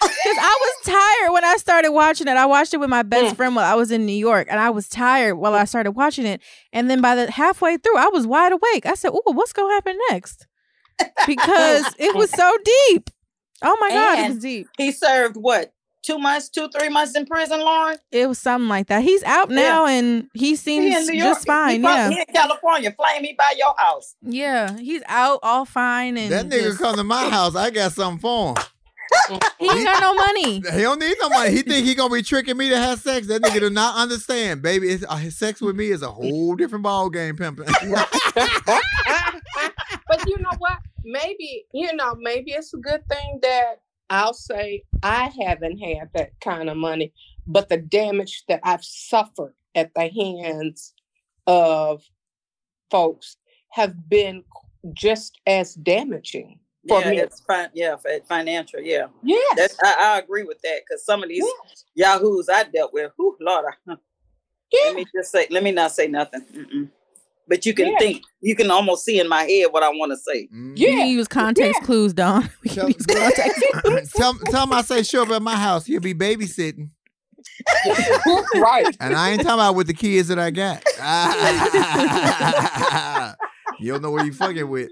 Because 0.00 0.36
I 0.40 0.58
was 0.60 0.86
tired 0.86 1.32
when 1.32 1.44
I 1.44 1.56
started 1.56 1.92
watching 1.92 2.26
it. 2.28 2.36
I 2.36 2.46
watched 2.46 2.74
it 2.74 2.78
with 2.78 2.90
my 2.90 3.02
best 3.02 3.34
Mm. 3.34 3.36
friend 3.36 3.56
while 3.56 3.64
I 3.70 3.74
was 3.76 3.90
in 3.92 4.04
New 4.04 4.12
York, 4.16 4.48
and 4.50 4.58
I 4.58 4.70
was 4.70 4.88
tired 4.88 5.36
while 5.36 5.54
I 5.54 5.64
started 5.64 5.92
watching 5.92 6.26
it. 6.26 6.40
And 6.72 6.90
then 6.90 7.00
by 7.00 7.14
the 7.14 7.30
halfway 7.30 7.76
through, 7.76 7.96
I 7.96 8.08
was 8.08 8.26
wide 8.26 8.52
awake. 8.52 8.84
I 8.86 8.94
said, 8.94 9.10
"Ooh, 9.12 9.22
what's 9.26 9.52
gonna 9.52 9.72
happen 9.74 9.96
next?" 10.10 10.46
Because 11.26 11.84
it 11.98 12.14
was 12.16 12.30
so 12.30 12.56
deep. 12.88 13.10
Oh 13.62 13.76
my 13.80 13.90
god, 13.90 14.18
it 14.18 14.28
was 14.30 14.38
deep. 14.42 14.68
He 14.76 14.90
served 14.92 15.36
what? 15.36 15.72
Two 16.02 16.18
months, 16.18 16.48
two, 16.48 16.68
three 16.76 16.88
months 16.88 17.14
in 17.16 17.26
prison, 17.26 17.60
Lauren? 17.60 17.96
It 18.10 18.26
was 18.28 18.36
something 18.40 18.68
like 18.68 18.88
that. 18.88 19.04
He's 19.04 19.22
out 19.22 19.50
Yeah. 19.50 19.56
now, 19.56 19.86
and 19.86 20.28
he 20.34 20.48
He 20.50 20.56
seems 20.56 20.96
in 20.96 21.06
New 21.06 21.22
York. 21.22 21.34
just 21.36 21.46
fine. 21.46 21.76
He, 21.80 21.86
yeah, 21.86 22.10
he 22.10 22.18
in 22.18 22.24
California. 22.34 22.90
Flame 22.92 23.22
me 23.22 23.36
by 23.38 23.54
your 23.56 23.72
house. 23.78 24.16
yeah, 24.20 24.76
he's 24.78 25.02
out 25.06 25.38
all 25.44 25.64
fine 25.64 26.16
and 26.18 26.32
That 26.32 26.46
nigga 26.48 26.62
just- 26.64 26.78
come 26.80 26.96
to 26.96 27.04
my 27.04 27.28
house. 27.28 27.54
I 27.54 27.70
got 27.70 27.92
something 27.92 28.18
for 28.18 28.48
him. 28.48 28.56
He 29.58 29.68
ain't 29.70 29.84
got 29.84 30.00
no 30.00 30.14
money. 30.14 30.54
He 30.54 30.82
don't 30.82 30.98
need 30.98 31.16
no 31.20 31.28
money. 31.28 31.50
He 31.50 31.62
think 31.62 31.86
he 31.86 31.94
gonna 31.94 32.12
be 32.12 32.22
tricking 32.22 32.56
me 32.56 32.68
to 32.68 32.76
have 32.76 33.00
sex. 33.00 33.26
That 33.28 33.42
nigga 33.42 33.60
do 33.60 33.70
not 33.70 33.96
understand, 33.96 34.62
baby. 34.62 34.88
It's, 34.88 35.04
uh, 35.08 35.16
his 35.16 35.36
sex 35.36 35.60
with 35.60 35.76
me 35.76 35.90
is 35.90 36.02
a 36.02 36.10
whole 36.10 36.56
different 36.56 36.82
ball 36.82 37.10
game, 37.10 37.36
pimping. 37.36 37.66
but 38.34 38.80
you 40.26 40.38
know 40.38 40.50
what? 40.58 40.78
Maybe, 41.04 41.66
you 41.72 41.94
know, 41.94 42.14
maybe 42.18 42.52
it's 42.52 42.74
a 42.74 42.78
good 42.78 43.06
thing 43.08 43.40
that 43.42 43.80
I'll 44.10 44.34
say 44.34 44.84
I 45.02 45.32
haven't 45.44 45.78
had 45.78 46.10
that 46.14 46.32
kind 46.40 46.68
of 46.68 46.76
money, 46.76 47.12
but 47.46 47.68
the 47.68 47.78
damage 47.78 48.44
that 48.48 48.60
I've 48.62 48.84
suffered 48.84 49.54
at 49.74 49.92
the 49.94 50.08
hands 50.08 50.94
of 51.46 52.02
folks 52.90 53.36
have 53.70 54.08
been 54.08 54.44
just 54.92 55.40
as 55.46 55.74
damaging 55.74 56.58
for 56.88 57.00
yeah, 57.00 57.10
me. 57.10 57.18
it's 57.18 57.40
fine. 57.40 57.68
Yeah, 57.74 57.96
for 57.96 58.10
financial. 58.28 58.80
Yeah, 58.80 59.06
Yes. 59.22 59.54
That's, 59.56 59.76
I, 59.84 60.14
I 60.14 60.18
agree 60.18 60.42
with 60.42 60.60
that 60.62 60.80
because 60.86 61.04
some 61.04 61.22
of 61.22 61.28
these 61.28 61.44
yahoos 61.94 62.48
I 62.48 62.64
dealt 62.64 62.92
with, 62.92 63.12
whew, 63.16 63.36
Lord, 63.40 63.66
I- 63.88 63.96
let 64.84 64.94
me 64.94 65.04
just 65.14 65.30
say, 65.30 65.46
let 65.50 65.62
me 65.62 65.70
not 65.70 65.92
say 65.92 66.08
nothing. 66.08 66.42
Mm-mm. 66.54 66.88
But 67.46 67.66
you 67.66 67.74
can 67.74 67.88
Yeah. 67.88 67.98
think, 67.98 68.22
you 68.40 68.56
can 68.56 68.70
almost 68.70 69.04
see 69.04 69.20
in 69.20 69.28
my 69.28 69.42
head 69.44 69.66
what 69.70 69.82
I 69.82 69.90
want 69.90 70.12
mm-hmm. 70.12 70.74
to 70.74 70.76
say. 70.76 70.82
You 70.82 70.96
can 70.96 71.08
use 71.08 71.28
context 71.28 71.82
clues, 71.82 72.12
Dawn. 72.14 72.48
We 72.64 72.70
can 72.70 72.88
use 72.88 73.04
context 73.06 73.62
clues. 73.74 74.12
tell, 74.16 74.34
tell 74.34 74.62
him 74.64 74.72
I 74.72 74.82
say 74.82 75.02
show 75.02 75.22
up 75.22 75.30
at 75.30 75.42
my 75.42 75.56
house. 75.56 75.84
He'll 75.84 76.00
be 76.00 76.14
babysitting. 76.14 76.90
right. 78.54 78.96
And 79.00 79.14
I 79.14 79.30
ain't 79.30 79.42
talking 79.42 79.54
about 79.54 79.74
with 79.74 79.88
the 79.88 79.94
kids 79.94 80.28
that 80.28 80.38
I 80.38 80.50
got. 80.50 80.82
you 83.80 83.92
don't 83.92 84.02
know 84.02 84.10
what 84.12 84.24
you 84.24 84.32
fucking 84.32 84.68
with. 84.68 84.90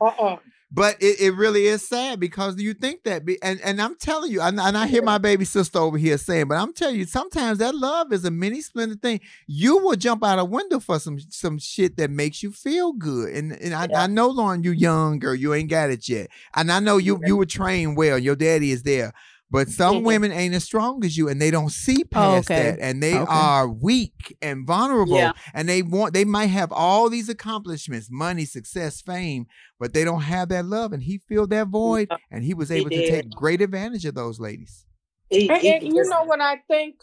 Uh-uh. 0.00 0.36
But 0.72 1.02
it, 1.02 1.20
it 1.20 1.34
really 1.34 1.66
is 1.66 1.86
sad 1.86 2.20
because 2.20 2.56
you 2.60 2.74
think 2.74 3.02
that, 3.02 3.24
be, 3.24 3.42
and 3.42 3.60
and 3.62 3.82
I'm 3.82 3.96
telling 3.96 4.30
you, 4.30 4.40
and, 4.40 4.60
and 4.60 4.78
I 4.78 4.86
hear 4.86 5.02
my 5.02 5.18
baby 5.18 5.44
sister 5.44 5.80
over 5.80 5.98
here 5.98 6.16
saying, 6.16 6.46
but 6.46 6.58
I'm 6.58 6.72
telling 6.72 6.94
you, 6.94 7.06
sometimes 7.06 7.58
that 7.58 7.74
love 7.74 8.12
is 8.12 8.24
a 8.24 8.30
mini 8.30 8.60
splendid 8.60 9.02
thing. 9.02 9.20
You 9.48 9.78
will 9.78 9.96
jump 9.96 10.24
out 10.24 10.38
a 10.38 10.44
window 10.44 10.78
for 10.78 11.00
some 11.00 11.18
some 11.18 11.58
shit 11.58 11.96
that 11.96 12.10
makes 12.10 12.40
you 12.44 12.52
feel 12.52 12.92
good. 12.92 13.34
And 13.34 13.52
and 13.52 13.74
I, 13.74 13.88
I 13.96 14.06
know, 14.06 14.28
Lauren, 14.28 14.62
you 14.62 14.70
young 14.70 15.18
girl, 15.18 15.34
you 15.34 15.54
ain't 15.54 15.70
got 15.70 15.90
it 15.90 16.08
yet, 16.08 16.28
and 16.54 16.70
I 16.70 16.78
know 16.78 16.98
you 16.98 17.20
you 17.24 17.36
were 17.36 17.46
trained 17.46 17.96
well. 17.96 18.16
Your 18.16 18.36
daddy 18.36 18.70
is 18.70 18.84
there. 18.84 19.12
But 19.52 19.68
some 19.68 20.04
women 20.04 20.30
ain't 20.30 20.54
as 20.54 20.62
strong 20.62 21.04
as 21.04 21.16
you, 21.16 21.28
and 21.28 21.42
they 21.42 21.50
don't 21.50 21.70
see 21.70 22.04
oh, 22.04 22.08
past 22.10 22.50
okay. 22.50 22.70
that, 22.70 22.78
and 22.80 23.02
they 23.02 23.14
Okay. 23.14 23.26
are 23.28 23.68
weak 23.68 24.36
and 24.40 24.64
vulnerable, 24.64 25.16
Yeah. 25.16 25.32
and 25.52 25.68
they 25.68 25.82
want 25.82 26.14
they 26.14 26.24
might 26.24 26.46
have 26.46 26.70
all 26.70 27.08
these 27.10 27.28
accomplishments, 27.28 28.08
money, 28.10 28.44
success, 28.44 29.00
fame, 29.00 29.46
but 29.80 29.92
they 29.92 30.04
don't 30.04 30.22
have 30.22 30.50
that 30.50 30.66
love, 30.66 30.92
and 30.92 31.02
he 31.02 31.18
filled 31.18 31.50
that 31.50 31.66
void, 31.66 32.08
and 32.30 32.44
he 32.44 32.54
was 32.54 32.68
He 32.68 32.76
able 32.76 32.90
to 32.90 32.96
did. 33.02 33.06
take 33.10 33.30
great 33.30 33.60
advantage 33.60 34.04
of 34.04 34.14
those 34.14 34.38
ladies. 34.38 34.86
He- 35.30 35.48
And, 35.50 35.60
he 35.60 35.68
and 35.74 35.82
you 35.84 36.04
know 36.08 36.22
what 36.24 36.40
I 36.40 36.58
think? 36.68 36.96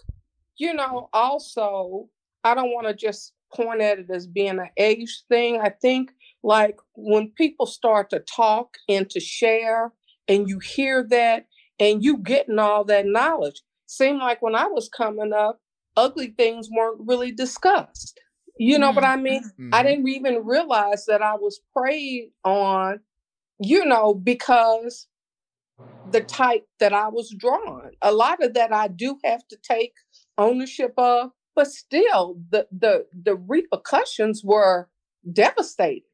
You 0.58 0.74
know, 0.74 1.10
also, 1.12 2.10
I 2.46 2.56
don't 2.56 2.72
want 2.72 2.88
to 2.88 2.94
just 2.94 3.34
point 3.54 3.82
at 3.82 4.00
it 4.00 4.10
as 4.10 4.26
being 4.26 4.60
an 4.60 4.70
age 4.78 5.24
thing. 5.30 5.60
I 5.60 5.70
think 5.70 6.12
like 6.44 6.78
when 6.96 7.32
people 7.32 7.66
start 7.66 8.10
to 8.12 8.20
talk 8.20 8.78
and 8.88 9.10
to 9.10 9.20
share, 9.20 9.92
and 10.30 10.48
you 10.48 10.60
hear 10.60 11.06
that, 11.10 11.46
and 11.80 12.04
you 12.04 12.18
getting 12.18 12.60
all 12.60 12.84
that 12.86 13.06
knowledge. 13.06 13.62
Seemed 13.86 14.20
like 14.20 14.42
when 14.42 14.56
I 14.56 14.68
was 14.68 14.90
coming 14.90 15.34
up, 15.34 15.62
ugly 15.96 16.34
things 16.38 16.70
weren't 16.70 17.02
really 17.06 17.32
discussed. 17.32 18.20
You 18.60 18.80
know 18.80 18.92
what 18.92 19.04
I 19.04 19.16
mm-hmm. 19.16 19.24
mean? 19.24 19.44
Mm-hmm. 19.44 19.70
I 19.74 19.84
didn't 19.84 20.08
even 20.08 20.46
realize 20.46 21.06
that 21.06 21.22
I 21.22 21.36
was 21.36 21.62
preyed 21.76 22.32
on, 22.44 23.00
you 23.60 23.86
know, 23.86 24.14
because 24.14 25.08
the 26.12 26.22
type 26.22 26.66
that 26.80 26.94
I 26.94 27.08
was 27.10 27.34
drawn. 27.38 27.92
A 28.02 28.12
lot 28.12 28.44
of 28.44 28.54
that 28.56 28.74
I 28.74 28.88
do 28.88 29.18
have 29.24 29.48
to 29.50 29.58
take 29.62 29.94
ownership 30.38 30.94
of, 30.98 31.32
but 31.56 31.68
still 31.68 32.38
the 32.50 32.68
the 32.72 33.06
the 33.14 33.36
repercussions 33.36 34.44
were 34.44 34.90
devastating. 35.32 36.07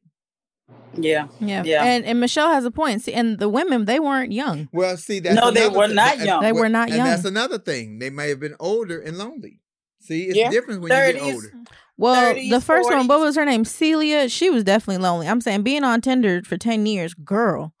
Yeah. 0.96 1.26
Yeah. 1.40 1.62
Yeah. 1.64 1.84
And 1.84 2.04
and 2.04 2.20
Michelle 2.20 2.48
has 2.52 2.64
a 2.64 2.70
point. 2.70 3.02
See, 3.02 3.12
and 3.12 3.38
the 3.38 3.48
women, 3.48 3.84
they 3.84 3.98
weren't 4.00 4.32
young. 4.32 4.68
Well, 4.72 4.96
see, 4.96 5.18
that's 5.20 5.34
No, 5.36 5.50
they 5.50 5.68
were 5.68 5.86
thing. 5.86 5.96
not 5.96 6.18
young. 6.18 6.42
They 6.42 6.52
were 6.52 6.68
not 6.68 6.88
and 6.88 6.96
young. 6.98 7.06
that's 7.06 7.24
another 7.24 7.58
thing. 7.58 7.98
They 7.98 8.10
may 8.10 8.28
have 8.28 8.40
been 8.40 8.54
older 8.60 9.00
and 9.00 9.18
lonely. 9.18 9.60
See, 10.00 10.24
it's 10.24 10.36
Yeah. 10.36 10.50
different 10.50 10.82
when 10.82 10.92
you 10.92 11.12
get 11.12 11.22
older. 11.22 11.52
Well, 11.96 12.34
30s, 12.34 12.50
the 12.50 12.60
first 12.60 12.90
one, 12.90 13.06
what 13.06 13.20
was 13.20 13.36
her 13.36 13.44
name? 13.44 13.64
Celia. 13.64 14.28
She 14.28 14.50
was 14.50 14.64
definitely 14.64 15.02
lonely. 15.02 15.28
I'm 15.28 15.40
saying 15.40 15.62
being 15.62 15.84
on 15.84 16.00
Tinder 16.00 16.42
for 16.44 16.56
10 16.56 16.86
years, 16.86 17.14
girl. 17.14 17.72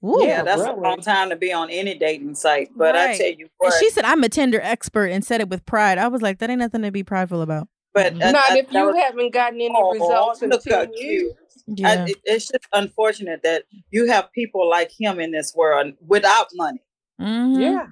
Woo. 0.00 0.24
yeah, 0.24 0.42
that's 0.42 0.62
a 0.62 0.72
long 0.72 1.00
time 1.00 1.30
to 1.30 1.36
be 1.36 1.52
on 1.52 1.68
any 1.70 1.96
dating 1.98 2.34
site. 2.36 2.68
But 2.76 2.94
I 2.94 3.16
tell 3.16 3.26
you 3.28 3.48
And 3.60 3.72
she 3.80 3.90
said, 3.90 4.04
I'm 4.04 4.22
a 4.22 4.28
Tinder 4.28 4.60
expert 4.62 5.06
and 5.06 5.24
said 5.24 5.40
it 5.40 5.48
with 5.48 5.64
pride. 5.66 5.98
I 5.98 6.06
was 6.08 6.22
like, 6.22 6.38
that 6.38 6.50
ain't 6.50 6.60
nothing 6.60 6.82
to 6.82 6.90
be 6.92 7.02
prideful 7.02 7.42
about. 7.42 7.68
but 7.92 8.12
uh, 8.12 8.30
Not 8.30 8.50
I- 8.52 8.58
if 8.58 8.72
you 8.72 8.84
was- 8.86 8.94
haven't 8.96 9.32
gotten 9.32 9.60
any 9.60 9.74
Oh, 9.76 9.92
results 9.92 10.42
in 10.42 10.50
look 10.50 10.62
how 10.70 10.80
10 10.84 10.92
cute. 10.92 11.00
years. 11.02 11.32
Yeah. 11.66 11.88
I, 11.88 11.94
it- 12.10 12.16
it's 12.24 12.48
just 12.48 12.66
unfortunate 12.72 13.42
that 13.42 13.64
you 13.90 14.06
have 14.08 14.30
people 14.32 14.68
like 14.68 14.90
him 14.98 15.18
in 15.20 15.32
this 15.32 15.52
world 15.54 15.94
without 16.06 16.46
money 16.54 16.80
Mhm. 17.20 17.60
Yeah. 17.60 17.86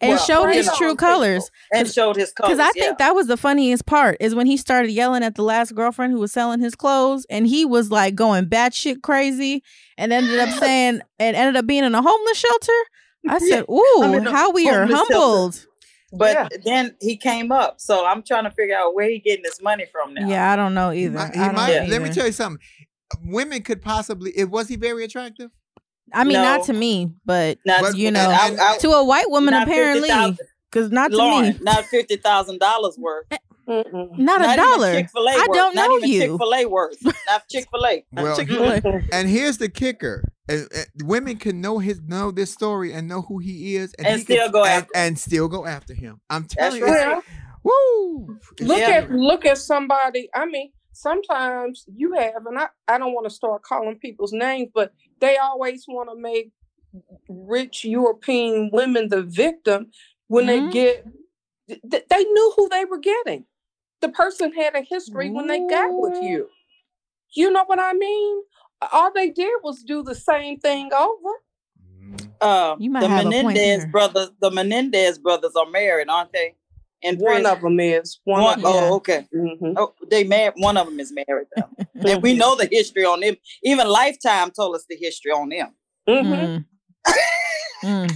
And 0.00 0.10
Well, 0.10 0.18
showed 0.18 0.46
his 0.50 0.66
know, 0.68 0.72
true 0.76 0.94
colors. 0.96 1.50
and 1.72 1.88
showed 1.92 2.14
his 2.16 2.32
colors. 2.32 2.56
Because 2.56 2.60
I 2.60 2.70
yeah. 2.76 2.84
think 2.84 2.98
that 2.98 3.14
was 3.14 3.26
the 3.26 3.36
funniest 3.36 3.86
part 3.86 4.16
is 4.20 4.36
when 4.36 4.46
he 4.46 4.56
started 4.56 4.92
yelling 4.92 5.24
at 5.24 5.34
the 5.34 5.42
last 5.42 5.74
girlfriend 5.74 6.12
who 6.12 6.20
was 6.20 6.32
selling 6.32 6.60
his 6.60 6.76
clothes, 6.76 7.26
and 7.28 7.46
he 7.48 7.64
was 7.64 7.90
like 7.90 8.14
going 8.14 8.46
batshit 8.46 9.02
crazy, 9.02 9.64
and 9.96 10.12
ended 10.12 10.38
up 10.38 10.48
saying 10.60 11.00
and 11.18 11.36
ended 11.36 11.56
up 11.56 11.66
being 11.66 11.82
in 11.84 11.94
a 11.94 12.00
homeless 12.02 12.38
shelter. 12.38 12.72
I 13.28 13.38
said, 13.40 13.64
"Ooh, 13.68 14.00
I'm 14.02 14.14
in 14.14 14.26
a 14.28 14.30
how 14.30 14.52
we 14.52 14.68
are 14.70 14.86
homeless 14.86 14.98
shelter. 15.08 15.12
humbled." 15.14 15.66
But 16.12 16.32
Yeah. 16.34 16.48
then 16.64 16.96
he 17.00 17.16
came 17.16 17.50
up, 17.52 17.80
so 17.80 18.06
I'm 18.06 18.22
trying 18.22 18.44
to 18.44 18.50
figure 18.52 18.76
out 18.76 18.94
where 18.94 19.10
he 19.10 19.18
getting 19.18 19.44
his 19.44 19.60
money 19.60 19.84
from 19.92 20.14
now. 20.14 20.26
Yeah, 20.26 20.50
I 20.52 20.56
don't 20.56 20.72
know 20.72 20.90
either. 20.92 21.18
might- 21.18 21.34
he 21.34 21.40
I 21.40 21.46
don't 21.46 21.54
might- 21.56 21.82
know 21.82 21.86
let 21.88 22.00
me 22.02 22.10
tell 22.10 22.26
you 22.26 22.32
something. 22.32 22.64
Women 23.24 23.62
could 23.62 23.82
possibly. 23.82 24.32
It 24.36 24.50
was 24.50 24.68
he 24.68 24.76
very 24.76 25.04
attractive? 25.04 25.50
I 26.12 26.24
mean, 26.24 26.34
not 26.34 26.64
to 26.64 26.72
me, 26.72 27.10
but 27.24 27.58
Not- 27.66 27.80
But- 27.82 27.96
you 27.96 28.10
know, 28.10 28.20
I- 28.30 28.56
I- 28.58 28.78
to 28.78 28.90
a 28.90 29.04
white 29.04 29.30
woman 29.30 29.52
apparently, 29.54 30.08
because 30.70 30.90
not 30.90 31.10
to 31.10 31.16
Lauren, 31.16 31.52
me, 31.54 31.58
not 31.62 31.84
fifty 31.90 32.16
thousand 32.16 32.60
dollars 32.60 32.96
worth. 32.98 33.26
Eh, 33.30 33.36
Mm-mm. 33.68 34.16
not, 34.18 34.40
a 34.40 34.56
dollar. 34.56 34.94
Chick 34.94 35.10
Fil 35.10 35.28
A 35.28 35.30
I 35.32 35.36
worth. 35.46 35.54
don't 35.56 35.74
not 35.74 35.90
even 35.92 36.08
you. 36.08 36.20
Chick 36.20 36.30
Fil 36.38 36.54
A 36.54 36.64
worth. 36.66 36.96
Not 37.28 37.46
Chick 37.50 37.66
Fil 37.70 37.86
A. 37.86 38.04
Well, 38.12 38.34
Chick-fil-A. 38.36 38.80
And 39.12 39.28
here's 39.28 39.58
the 39.58 39.68
kicker: 39.68 40.24
and, 40.48 40.66
and 40.74 40.86
women 41.04 41.36
can 41.36 41.60
know 41.60 41.78
his 41.78 42.00
know 42.00 42.30
this 42.30 42.50
story 42.50 42.94
and 42.94 43.06
know 43.06 43.20
who 43.20 43.38
he 43.38 43.76
is, 43.76 43.92
and, 43.98 44.06
And 44.06 44.18
he 44.20 44.24
can- 44.24 44.36
still 44.36 44.50
go 44.50 44.64
and, 44.64 44.70
after 44.70 44.84
him. 44.98 45.06
and 45.06 45.18
still 45.18 45.48
go 45.48 45.66
after 45.66 45.92
him. 45.92 46.20
I'm 46.30 46.42
That's 46.42 46.54
telling 46.54 46.78
you, 46.80 46.86
right. 46.86 47.22
woo! 47.62 48.38
Look 48.60 48.78
Yeah. 48.78 48.88
at 48.88 49.10
look 49.10 49.44
at 49.44 49.58
somebody. 49.58 50.30
I 50.34 50.46
mean, 50.46 50.72
sometimes 50.98 51.84
you 51.94 52.14
have, 52.14 52.46
and 52.46 52.58
I, 52.58 52.68
I 52.88 52.98
don't 52.98 53.14
want 53.14 53.26
to 53.28 53.34
start 53.34 53.62
calling 53.62 53.98
people's 53.98 54.32
names, 54.32 54.70
but 54.74 54.92
they 55.20 55.36
always 55.38 55.84
want 55.88 56.10
to 56.10 56.16
make 56.16 56.50
rich 57.28 57.84
European 57.84 58.70
women 58.72 59.08
the 59.08 59.22
victim 59.22 59.90
when 60.28 60.46
Mhm. 60.46 60.48
they 60.48 60.72
get. 60.72 61.06
th- 61.90 62.06
They 62.10 62.24
knew 62.24 62.52
who 62.56 62.68
they 62.70 62.84
were 62.86 62.98
getting. 62.98 63.46
The 64.00 64.10
person 64.10 64.52
had 64.52 64.74
a 64.76 64.82
history 64.82 65.30
when 65.30 65.46
they 65.48 65.60
got 65.60 65.90
with 65.98 66.22
you. 66.22 66.50
You 67.34 67.50
know 67.52 67.64
what 67.66 67.80
I 67.80 67.94
mean? 67.94 68.42
All 68.92 69.12
they 69.12 69.30
did 69.30 69.54
was 69.62 69.82
do 69.82 70.02
the 70.02 70.14
same 70.14 70.58
thing 70.60 70.92
over. 70.92 71.30
Uh, 72.40 72.76
You 72.78 72.90
might 72.90 73.02
the 73.02 73.08
have 73.08 73.26
a 73.26 73.30
point 73.30 73.36
Menendez 73.44 73.86
brothers, 73.92 74.30
the 74.40 74.50
Menendez 74.50 75.18
brothers 75.18 75.56
are 75.56 75.70
married, 75.70 76.08
aren't 76.10 76.32
they? 76.32 76.54
And 77.04 77.18
One 77.20 77.46
of 77.46 77.60
them 77.60 77.78
is 77.78 78.20
one. 78.24 78.42
One, 78.42 78.58
of 78.58 78.62
them. 78.62 78.74
Yeah. 78.74 78.80
oh, 78.90 78.94
okay. 78.96 79.26
Mhm. 79.34 79.74
Oh, 79.76 79.94
they 80.10 80.24
married. 80.24 80.54
One 80.56 80.76
of 80.76 80.86
them 80.86 80.98
is 80.98 81.12
married 81.12 81.46
though, 81.56 81.70
and 82.10 82.22
we 82.22 82.34
know 82.34 82.56
the 82.56 82.68
history 82.70 83.04
on 83.04 83.20
them. 83.20 83.36
Even 83.62 83.88
Lifetime 83.88 84.50
told 84.50 84.74
us 84.74 84.84
the 84.88 84.96
history 84.96 85.30
on 85.32 85.48
them. 85.48 85.74
Mhm. 86.08 86.64
Mm. 87.80 88.08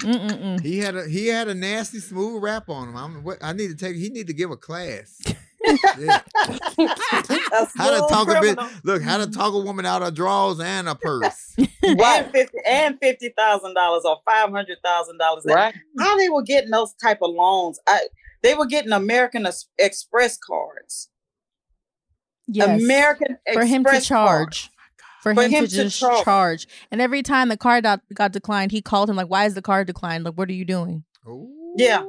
Mm. 0.00 0.30
Mm. 0.40 0.60
He 0.60 0.78
had 0.78 0.96
a 0.96 1.08
he 1.08 1.28
had 1.28 1.46
a 1.46 1.54
nasty 1.54 2.00
smooth 2.00 2.42
rap 2.42 2.68
on 2.68 2.88
him. 2.88 2.96
I'm, 2.96 3.22
what, 3.22 3.38
I 3.40 3.52
need 3.52 3.68
to 3.68 3.76
take. 3.76 3.94
He 3.94 4.08
need 4.08 4.26
to 4.26 4.32
give 4.32 4.50
a 4.50 4.56
class. 4.56 5.20
Yeah. 5.64 6.20
A 6.78 7.68
How 7.76 7.90
to 7.90 7.98
smooth 7.98 8.08
talk 8.08 8.28
a 8.28 8.40
bit? 8.40 8.58
Look, 8.84 9.02
how 9.02 9.18
to 9.18 9.26
talk 9.30 9.54
a 9.54 9.58
woman 9.58 9.86
out 9.86 10.02
of 10.02 10.14
drawers 10.14 10.58
and 10.60 10.88
a 10.88 10.94
purse. 10.94 11.54
and 11.82 12.32
fifty 12.32 12.58
and 12.66 12.98
fifty 13.00 13.32
thousand 13.36 13.74
dollars 13.74 14.02
or 14.04 14.18
five 14.24 14.50
hundred 14.50 14.78
thousand 14.84 15.18
dollars. 15.18 15.44
Right. 15.46 15.74
How 15.98 16.16
they 16.16 16.28
were 16.28 16.42
getting 16.42 16.70
those 16.70 16.94
type 16.94 17.18
of 17.22 17.30
loans? 17.30 17.78
I, 17.86 18.00
they 18.42 18.54
were 18.54 18.66
getting 18.66 18.92
American 18.92 19.46
Express 19.78 20.38
cards. 20.38 21.10
Yes. 22.48 22.82
American 22.82 23.38
for 23.52 23.64
him 23.64 23.84
to 23.84 23.90
Express 23.90 24.06
charge. 24.08 24.70
Oh 24.70 24.72
for, 25.22 25.34
For 25.34 25.42
him, 25.42 25.50
him 25.52 25.64
to 25.64 25.70
to 25.70 25.76
just 25.84 26.00
charge. 26.00 26.24
charge. 26.24 26.68
And 26.90 27.00
every 27.00 27.22
time 27.22 27.48
the 27.48 27.56
card 27.56 27.84
got, 27.84 28.00
got 28.12 28.32
declined, 28.32 28.72
he 28.72 28.82
called 28.82 29.08
him 29.08 29.14
like, 29.14 29.28
"Why 29.28 29.44
is 29.44 29.54
the 29.54 29.62
card 29.62 29.86
declined? 29.86 30.24
Like, 30.24 30.34
what 30.34 30.48
are 30.48 30.52
you 30.54 30.64
doing?" 30.64 31.04
Ooh. 31.28 31.74
Yeah. 31.76 32.04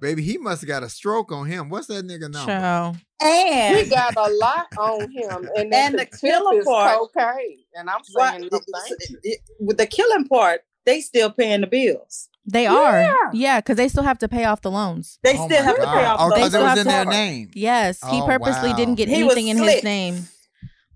Baby, 0.00 0.22
he 0.22 0.36
must 0.38 0.60
have 0.60 0.68
got 0.68 0.82
a 0.82 0.88
stroke 0.88 1.32
on 1.32 1.46
him. 1.46 1.68
What's 1.70 1.86
that 1.86 2.06
nigga 2.06 2.30
number? 2.30 2.52
Child. 2.52 2.96
And 3.22 3.76
He 3.78 3.88
got 3.88 4.14
a 4.16 4.30
lot 4.40 4.66
on 4.78 5.10
him, 5.10 5.48
and, 5.56 5.72
And 5.72 5.94
the, 5.94 5.98
the 5.98 6.04
tip 6.04 6.20
killer 6.20 6.58
is 6.58 6.64
part- 6.66 6.98
cocaine. 7.14 7.58
And 7.74 7.88
I'm 7.88 8.00
Right, 8.14 8.38
saying, 8.38 8.48
no, 8.52 8.60
thank 8.88 9.00
you. 9.24 9.36
with 9.60 9.78
the 9.78 9.86
killing 9.86 10.26
part, 10.28 10.60
they 10.84 11.00
still 11.00 11.30
paying 11.30 11.62
the 11.62 11.66
bills. 11.66 12.28
They 12.48 12.66
are. 12.66 13.04
Yeah, 13.32 13.58
because 13.60 13.76
they 13.76 13.88
still 13.88 14.04
have 14.04 14.18
to 14.18 14.28
pay 14.28 14.44
off 14.44 14.60
the 14.62 14.70
loans. 14.70 15.18
They 15.24 15.36
Oh 15.36 15.46
still 15.48 15.64
my 15.64 15.66
have 15.70 15.76
to 15.76 15.82
pay 15.82 16.04
off 16.04 16.20
Oh, 16.20 16.28
the 16.28 16.34
They 16.36 16.40
because 16.42 16.54
it 16.54 16.62
was 16.62 16.78
in 16.78 16.84
to- 16.84 16.90
their 16.90 17.04
name. 17.06 17.50
Yes, 17.54 17.98
he 18.08 18.20
Oh, 18.20 18.26
purposely 18.26 18.70
wow. 18.70 18.76
didn't 18.76 18.94
get 18.96 19.08
He 19.08 19.14
anything 19.22 19.48
in 19.48 19.56
his 19.56 19.82
name. 19.82 20.28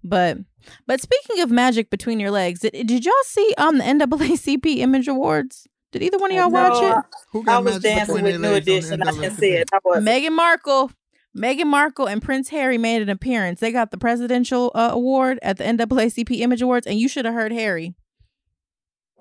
But 0.05 0.39
but 0.87 1.01
speaking 1.01 1.41
of 1.43 1.51
magic 1.51 1.91
between 1.91 2.21
your 2.21 2.31
legs, 2.31 2.61
did, 2.61 2.73
did 2.87 3.05
y'all 3.05 3.15
see 3.25 3.53
um 3.59 3.79
the 3.79 3.85
NAACP 3.85 4.77
Image 4.79 5.09
Awards? 5.09 5.67
Did 5.93 6.03
either 6.03 6.19
one 6.19 6.31
of 6.31 6.37
y'all 6.37 6.51
watch 6.51 6.83
it? 6.83 7.05
Who 7.33 7.45
I 7.49 7.59
was 7.59 7.81
dancing 7.81 8.23
with 8.23 8.41
New 8.41 8.49
legs 8.49 8.67
Edition. 8.69 9.03
I 9.03 9.11
didn't 9.11 9.37
see 9.37 9.51
it. 9.51 9.69
I 9.73 9.79
was 9.85 10.05
Meghan 10.05 10.33
Markle, 10.33 10.93
Meghan 11.37 11.67
Markle 11.67 12.07
and 12.07 12.23
Prince 12.23 12.49
Harry 12.51 12.79
made 12.79 13.03
an 13.03 13.09
appearance. 13.09 13.61
They 13.61 13.73
got 13.73 13.91
the 13.91 13.99
presidential 13.99 14.71
uh, 14.75 14.91
award 14.93 15.39
at 15.43 15.57
the 15.59 15.65
NAACP 15.65 16.39
Image 16.41 16.63
Awards, 16.63 16.87
and 16.87 16.99
you 16.99 17.09
should 17.09 17.25
have 17.25 17.35
heard 17.35 17.53
Harry. 17.53 17.95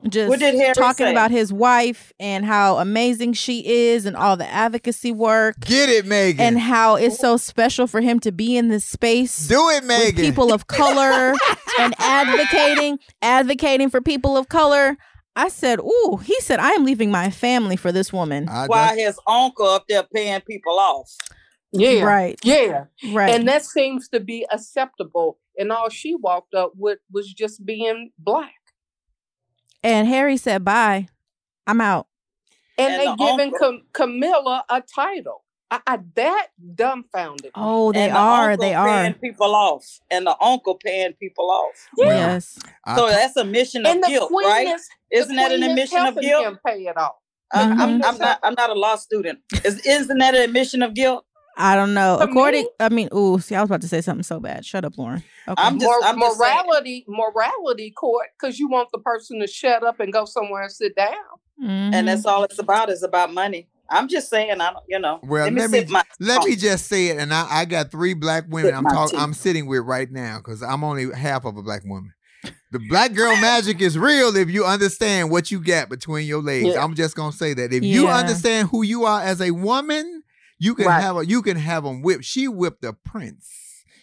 Just 0.07 0.30
What 0.30 0.39
did 0.39 0.55
Harry 0.55 0.74
talking 0.76 1.07
say? 1.07 1.11
about 1.11 1.30
his 1.30 1.51
wife 1.51 2.13
and 2.22 2.45
how 2.45 2.78
amazing 2.78 3.34
she 3.34 3.67
is 3.89 4.05
and 4.05 4.15
all 4.15 4.38
the 4.38 4.47
advocacy 4.47 5.11
work 5.11 5.59
Get 5.59 5.89
it, 5.89 6.05
Meghan. 6.05 6.39
and 6.39 6.57
how 6.57 6.95
it's 6.95 7.17
so 7.20 7.36
special 7.36 7.86
for 7.86 7.99
him 7.99 8.17
to 8.22 8.32
be 8.32 8.55
in 8.55 8.70
this 8.70 8.86
space 8.86 9.47
Do 9.49 9.70
it, 9.72 9.84
with 9.84 9.91
Meghan. 9.91 10.15
people 10.15 10.53
of 10.53 10.67
color 10.67 11.34
and 11.80 11.93
advocating 11.99 12.99
advocating 13.22 13.89
for 13.89 13.99
people 13.99 14.38
of 14.38 14.47
color. 14.47 14.95
I 15.39 15.47
said, 15.49 15.79
"Ooh," 15.79 16.19
he 16.23 16.39
said, 16.41 16.59
"I 16.59 16.71
am 16.71 16.83
leaving 16.83 17.11
my 17.11 17.29
family 17.29 17.75
for 17.75 17.91
this 17.91 18.11
woman." 18.11 18.47
I- 18.49 18.67
while 18.67 18.89
that's- 18.89 18.97
his 18.97 19.19
uncle 19.27 19.67
up 19.67 19.85
there 19.87 20.03
paying 20.03 20.41
people 20.41 20.77
off. 20.77 21.11
Yeah, 21.71 22.01
Right. 22.03 22.39
yeah, 22.43 22.85
Right. 23.11 23.33
and 23.33 23.47
that 23.47 23.63
seems 23.63 24.09
to 24.09 24.19
be 24.19 24.45
acceptable. 24.51 25.37
And 25.57 25.71
all 25.71 25.89
she 25.89 26.15
walked 26.15 26.53
up 26.55 26.71
with 26.75 26.99
was 27.11 27.31
just 27.31 27.65
being 27.65 28.11
black. 28.17 28.55
And 29.83 30.07
Harry 30.07 30.35
said, 30.37 30.65
"Bye, 30.65 31.07
I'm 31.67 31.79
out." 31.79 32.07
And, 32.77 32.93
And 32.93 33.01
they 33.01 33.05
the 33.05 33.15
giving 33.15 33.53
uncle- 33.53 33.59
Cam- 33.59 33.87
Camilla 33.93 34.65
a 34.69 34.81
title. 34.81 35.43
I, 35.72 35.80
I 35.86 35.99
that 36.15 36.47
dumbfounded. 36.76 37.51
Oh, 37.55 37.91
they 37.91 38.09
and 38.09 38.17
are. 38.17 38.51
uncle 38.51 38.65
They 38.65 38.74
are. 38.74 38.88
paying 38.88 39.13
people 39.15 39.53
off, 39.55 39.86
and 40.09 40.26
the 40.26 40.36
uncle 40.41 40.76
paying 40.76 41.13
people 41.13 41.51
off. 41.51 41.88
Yes. 41.97 42.57
I- 42.86 42.95
So 42.95 43.07
that's 43.07 43.36
a 43.38 43.43
mission 43.45 43.86
of 43.86 44.01
guilt, 44.03 44.32
right? 44.34 44.67
is 44.67 44.89
Isn't 45.11 45.36
that 45.36 45.51
an 45.51 45.63
admission 45.63 46.05
of 46.05 46.20
guilt? 46.20 46.45
him 46.45 46.59
pay 46.65 46.80
it 46.86 46.97
off. 46.97 47.15
Uh, 47.51 47.76
I'm, 47.80 47.99
Mhm. 47.99 48.05
I'm 48.05 48.17
not. 48.20 48.39
I'm 48.43 48.53
not 48.57 48.70
a 48.70 48.74
law 48.74 48.95
student. 48.95 49.39
Is, 49.63 49.80
isn't 49.86 50.17
that 50.20 50.36
an 50.36 50.41
admission 50.41 50.82
of 50.84 50.93
guilt? 50.93 51.26
I 51.57 51.76
don't 51.76 51.93
know. 51.93 52.17
To 52.17 52.24
According, 52.24 52.63
me- 52.63 52.70
I 52.80 52.89
mean, 52.89 53.09
ooh, 53.13 53.38
see, 53.39 53.53
I 53.55 53.61
was 53.61 53.70
about 53.70 53.82
to 53.82 53.88
say 53.88 54.01
something 54.01 54.24
so 54.24 54.39
bad. 54.39 54.65
Shut 54.65 54.86
up, 54.86 54.97
Lauren. 54.97 55.24
Okay. 55.47 55.61
I'm 55.61 55.78
just. 55.80 55.91
I'm 56.05 56.20
just 56.20 56.39
morality, 56.39 57.05
morality 57.07 57.91
court, 57.91 58.28
because 58.39 58.59
you 58.59 58.70
want 58.70 58.89
the 58.93 58.99
person 58.99 59.39
to 59.39 59.47
shut 59.47 59.84
up 59.84 59.99
and 59.99 60.13
go 60.13 60.26
somewhere 60.26 60.61
and 60.63 60.72
sit 60.72 60.95
down. 60.95 61.13
Mhm. 61.61 61.93
and 61.93 62.07
that's 62.07 62.26
all 62.26 62.43
it's 62.43 62.59
about. 62.59 62.89
Is 62.89 63.03
about 63.03 63.34
money. 63.34 63.67
I'm 63.89 64.07
just 64.07 64.29
saying. 64.29 64.61
I 64.61 64.71
don't. 64.71 64.83
You 64.87 64.99
know. 64.99 65.19
Well, 65.23 65.45
let 65.45 65.53
me 65.53 65.61
let 65.61 65.71
me 65.71 65.85
my. 65.85 66.03
let 66.19 66.43
me 66.45 66.55
just 66.55 66.87
say 66.87 67.07
it, 67.07 67.17
and 67.17 67.33
I, 67.33 67.47
I 67.49 67.65
got 67.65 67.91
three 67.91 68.13
black 68.13 68.45
women 68.47 68.73
I'm 68.73 68.83
talking. 68.85 69.19
I'm 69.19 69.33
sitting 69.33 69.65
with 69.67 69.81
right 69.81 70.09
now 70.11 70.37
because 70.37 70.61
I'm 70.61 70.83
only 70.83 71.11
half 71.13 71.45
of 71.45 71.57
a 71.57 71.63
black 71.63 71.83
woman. 71.85 72.13
The 72.71 72.79
black 72.87 73.13
girl 73.13 73.35
magic 73.37 73.81
is 73.81 73.97
real 73.97 74.35
if 74.35 74.49
you 74.49 74.63
understand 74.63 75.31
what 75.31 75.49
you 75.51 75.59
got 75.59 75.89
between 75.89 76.27
your 76.27 76.41
legs. 76.41 76.67
Yeah. 76.67 76.83
I'm 76.83 76.93
just 76.95 77.15
gonna 77.15 77.31
say 77.31 77.53
that 77.55 77.73
if 77.73 77.83
you 77.83 78.07
understand 78.07 78.69
who 78.69 78.83
you 78.83 79.05
are 79.05 79.21
as 79.21 79.41
a 79.41 79.51
woman, 79.51 80.23
you 80.59 80.75
can 80.75 80.85
Right. 80.85 81.01
have 81.01 81.17
a 81.17 81.25
you 81.25 81.41
can 81.41 81.57
have 81.57 81.83
them 81.83 82.01
whip. 82.01 82.21
She 82.23 82.47
whipped 82.47 82.81
the 82.81 82.93
prince. 82.93 83.49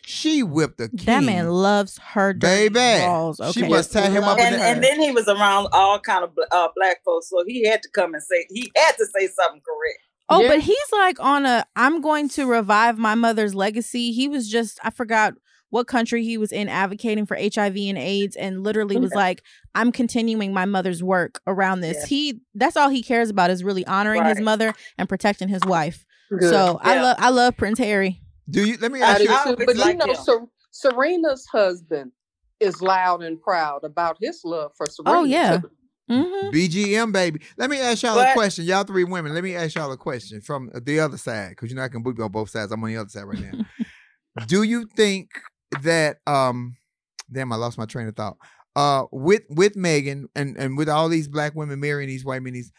She 0.08 0.42
whipped 0.44 0.78
the 0.78 0.88
king. 0.88 1.04
that 1.06 1.24
man 1.24 1.48
loves 1.50 1.98
her 1.98 2.32
dirty 2.32 2.68
Baby. 2.68 3.04
balls. 3.04 3.40
She 3.52 3.66
must 3.68 3.92
tie 3.92 4.08
him 4.08 4.22
up 4.22 4.38
in 4.38 4.44
And, 4.46 4.54
the 4.54 4.62
and 4.64 4.82
then 4.84 5.00
he 5.00 5.10
was 5.10 5.26
around 5.26 5.66
all 5.72 5.98
kind 5.98 6.22
of 6.22 6.30
uh, 6.52 6.68
black 6.76 7.02
folks, 7.04 7.28
so 7.28 7.42
he 7.46 7.66
had 7.66 7.82
to 7.82 7.88
come 7.90 8.14
and 8.14 8.22
say 8.22 8.46
he 8.50 8.70
had 8.76 8.92
to 8.98 9.04
say 9.06 9.26
something 9.26 9.60
correct. 9.60 9.98
Oh, 10.28 10.42
Yeah. 10.42 10.48
but 10.48 10.60
he's 10.60 10.92
like 10.92 11.18
on 11.18 11.44
a 11.44 11.64
I'm 11.74 12.00
going 12.00 12.28
to 12.30 12.46
revive 12.46 12.98
my 12.98 13.14
mother's 13.16 13.54
legacy. 13.54 14.12
He 14.12 14.28
was 14.28 14.48
just 14.48 14.78
I 14.84 14.90
forgot 14.90 15.34
what 15.70 15.88
country 15.88 16.22
he 16.22 16.38
was 16.38 16.52
in 16.52 16.68
advocating 16.68 17.26
for 17.26 17.36
HIV 17.36 17.76
and 17.76 17.98
AIDS 17.98 18.36
and 18.36 18.62
literally 18.62 18.96
was 18.98 19.10
Yeah. 19.12 19.18
like 19.18 19.42
I'm 19.74 19.90
continuing 19.90 20.52
my 20.54 20.64
mother's 20.66 21.02
work 21.02 21.40
around 21.48 21.80
this. 21.80 21.96
Yeah. 22.02 22.06
He 22.06 22.40
that's 22.54 22.76
all 22.76 22.90
he 22.90 23.02
cares 23.02 23.30
about 23.30 23.50
is 23.50 23.64
really 23.64 23.84
honoring 23.86 24.24
his 24.24 24.40
mother 24.40 24.72
and 24.98 25.08
protecting 25.08 25.48
his 25.48 25.62
wife. 25.66 26.04
Good. 26.30 26.50
So, 26.50 26.78
I 26.82 27.00
love 27.02 27.16
I 27.20 27.30
love 27.30 27.56
Prince 27.56 27.78
Harry. 27.80 28.20
Do 28.48 28.64
you 28.64 28.76
let 28.80 28.92
me 28.92 29.02
ask 29.02 29.22
you? 29.22 29.30
I 29.30 29.44
too. 29.44 29.50
always 29.50 29.66
But 29.66 29.76
you 29.76 29.94
know. 29.94 30.14
Ser- 30.14 30.46
Serena's 30.70 31.46
husband 31.46 32.12
is 32.60 32.80
loud 32.80 33.22
and 33.22 33.40
proud 33.40 33.84
about 33.84 34.16
his 34.20 34.42
love 34.44 34.72
for 34.76 34.86
Serena. 34.86 35.18
Oh, 35.18 35.24
yeah. 35.24 35.58
too. 35.58 35.70
Mhm. 36.10 36.52
BGM 36.52 37.12
baby. 37.12 37.40
Let 37.56 37.68
me 37.68 37.80
ask 37.80 38.02
y'all 38.02 38.18
a 38.18 38.32
question. 38.32 38.64
Y'all 38.64 38.84
three 38.84 39.02
women. 39.02 39.34
Let 39.34 39.42
me 39.42 39.56
ask 39.56 39.74
y'all 39.74 39.90
a 39.90 39.96
question 39.96 40.40
from 40.40 40.70
the 40.72 41.00
other 41.00 41.16
side 41.16 41.50
because 41.50 41.70
you 41.70 41.76
know 41.76 41.82
I 41.82 41.88
can 41.88 42.02
boot 42.02 42.20
on 42.20 42.30
both 42.30 42.50
sides. 42.50 42.70
I'm 42.70 42.82
on 42.84 42.90
the 42.90 42.96
other 42.98 43.08
side 43.08 43.24
right 43.24 43.40
now. 43.40 43.64
Do 44.46 44.62
you 44.62 44.86
think 44.96 45.30
that 45.82 46.18
um 46.26 46.76
damn 47.32 47.52
I 47.52 47.56
lost 47.56 47.76
my 47.78 47.86
train 47.86 48.06
of 48.06 48.14
thought. 48.14 48.36
Uh 48.76 49.06
with 49.10 49.42
with 49.48 49.74
Meghan 49.74 50.26
and 50.36 50.56
and 50.56 50.78
with 50.78 50.88
all 50.88 51.08
these 51.08 51.26
black 51.26 51.56
women 51.56 51.80
marrying 51.80 52.08
these 52.08 52.24
white 52.24 52.42
men 52.42 52.52
these 52.52 52.70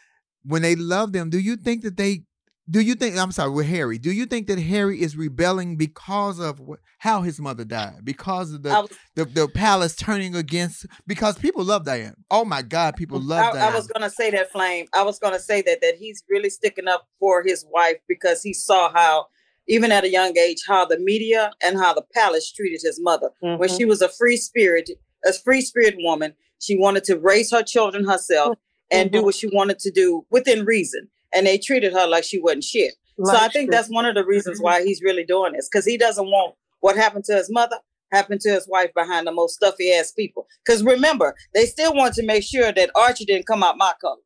when 0.44 0.62
they 0.62 0.76
love 0.76 1.12
them, 1.12 1.28
do 1.28 1.38
you 1.38 1.56
think 1.56 1.82
that 1.82 1.96
they 1.98 2.22
do 2.70 2.80
you 2.80 2.94
think 2.94 3.16
I'm 3.16 3.32
sorry 3.32 3.50
with 3.50 3.66
Harry? 3.66 3.98
Do 3.98 4.12
you 4.12 4.26
think 4.26 4.46
that 4.48 4.58
Harry 4.58 5.00
is 5.00 5.16
rebelling 5.16 5.76
because 5.76 6.38
of 6.38 6.60
what, 6.60 6.80
how 6.98 7.22
his 7.22 7.40
mother 7.40 7.64
died? 7.64 8.04
Because 8.04 8.52
of 8.52 8.62
the 8.62 8.70
was, 8.70 8.90
the, 9.14 9.24
the 9.24 9.48
palace 9.48 9.96
turning 9.96 10.34
against 10.34 10.86
because 11.06 11.38
people 11.38 11.64
love 11.64 11.84
Diane. 11.84 12.14
Oh 12.30 12.44
my 12.44 12.62
God, 12.62 12.96
people 12.96 13.20
love 13.20 13.46
I, 13.46 13.52
Diane. 13.52 13.72
I 13.72 13.76
was 13.76 13.86
gonna 13.86 14.10
say 14.10 14.30
that 14.32 14.52
flame. 14.52 14.86
I 14.94 15.02
was 15.02 15.18
gonna 15.18 15.38
say 15.38 15.62
that 15.62 15.80
that 15.80 15.94
he's 15.98 16.22
really 16.28 16.50
sticking 16.50 16.88
up 16.88 17.08
for 17.18 17.42
his 17.42 17.64
wife 17.70 17.96
because 18.06 18.42
he 18.42 18.52
saw 18.52 18.92
how, 18.92 19.26
even 19.66 19.90
at 19.92 20.04
a 20.04 20.10
young 20.10 20.36
age, 20.36 20.64
how 20.66 20.84
the 20.84 20.98
media 20.98 21.52
and 21.62 21.78
how 21.78 21.94
the 21.94 22.04
palace 22.14 22.52
treated 22.52 22.80
his 22.82 23.00
mother 23.00 23.30
when 23.40 23.68
Mhm. 23.68 23.76
she 23.76 23.84
was 23.84 24.02
a 24.02 24.08
free 24.08 24.36
spirit, 24.36 24.90
a 25.24 25.32
free 25.32 25.60
spirit 25.62 25.94
woman. 25.98 26.34
She 26.60 26.76
wanted 26.76 27.04
to 27.04 27.16
raise 27.18 27.50
her 27.52 27.62
children 27.62 28.04
herself 28.06 28.58
and 28.90 29.10
do 29.10 29.20
Mhm. 29.20 29.24
what 29.24 29.34
she 29.34 29.46
wanted 29.46 29.78
to 29.80 29.90
do 29.90 30.26
within 30.30 30.64
reason, 30.64 31.08
and 31.34 31.46
they 31.46 31.58
treated 31.58 31.92
her 31.92 32.06
like 32.06 32.24
she 32.24 32.40
wasn't 32.40 32.64
shit. 32.64 32.94
so 33.22 33.34
I 33.34 33.48
think 33.48 33.66
shit. 33.66 33.70
that's 33.70 33.88
one 33.88 34.06
of 34.06 34.14
the 34.14 34.24
reasons 34.24 34.58
mm-hmm. 34.58 34.64
why 34.64 34.84
he's 34.84 35.02
really 35.02 35.24
doing 35.24 35.52
this 35.52 35.68
because 35.70 35.84
he 35.84 35.96
doesn't 35.96 36.26
want 36.26 36.54
what 36.80 36.96
happened 36.96 37.24
to 37.24 37.34
his 37.34 37.50
mother 37.50 37.76
happen 38.12 38.38
to 38.40 38.50
his 38.50 38.66
wife 38.68 38.90
behind 38.94 39.26
the 39.26 39.32
most 39.32 39.54
stuffy 39.54 39.92
ass 39.92 40.12
people. 40.12 40.46
Because 40.64 40.82
remember, 40.82 41.34
they 41.54 41.66
still 41.66 41.94
want 41.94 42.14
to 42.14 42.24
make 42.24 42.42
sure 42.42 42.72
that 42.72 42.90
Archie 42.94 43.24
didn't 43.24 43.46
come 43.46 43.62
out 43.62 43.76
my 43.76 43.92
color. 44.00 44.16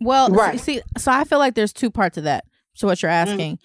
Well, 0.00 0.30
Right. 0.30 0.58
see, 0.58 0.80
so 0.98 1.12
I 1.12 1.24
feel 1.24 1.38
like 1.38 1.54
there's 1.54 1.72
two 1.72 1.90
parts 1.90 2.18
of 2.18 2.24
that. 2.24 2.44
So 2.74 2.86
what 2.86 3.02
you're 3.02 3.10
mm. 3.10 3.26
asking, 3.26 3.58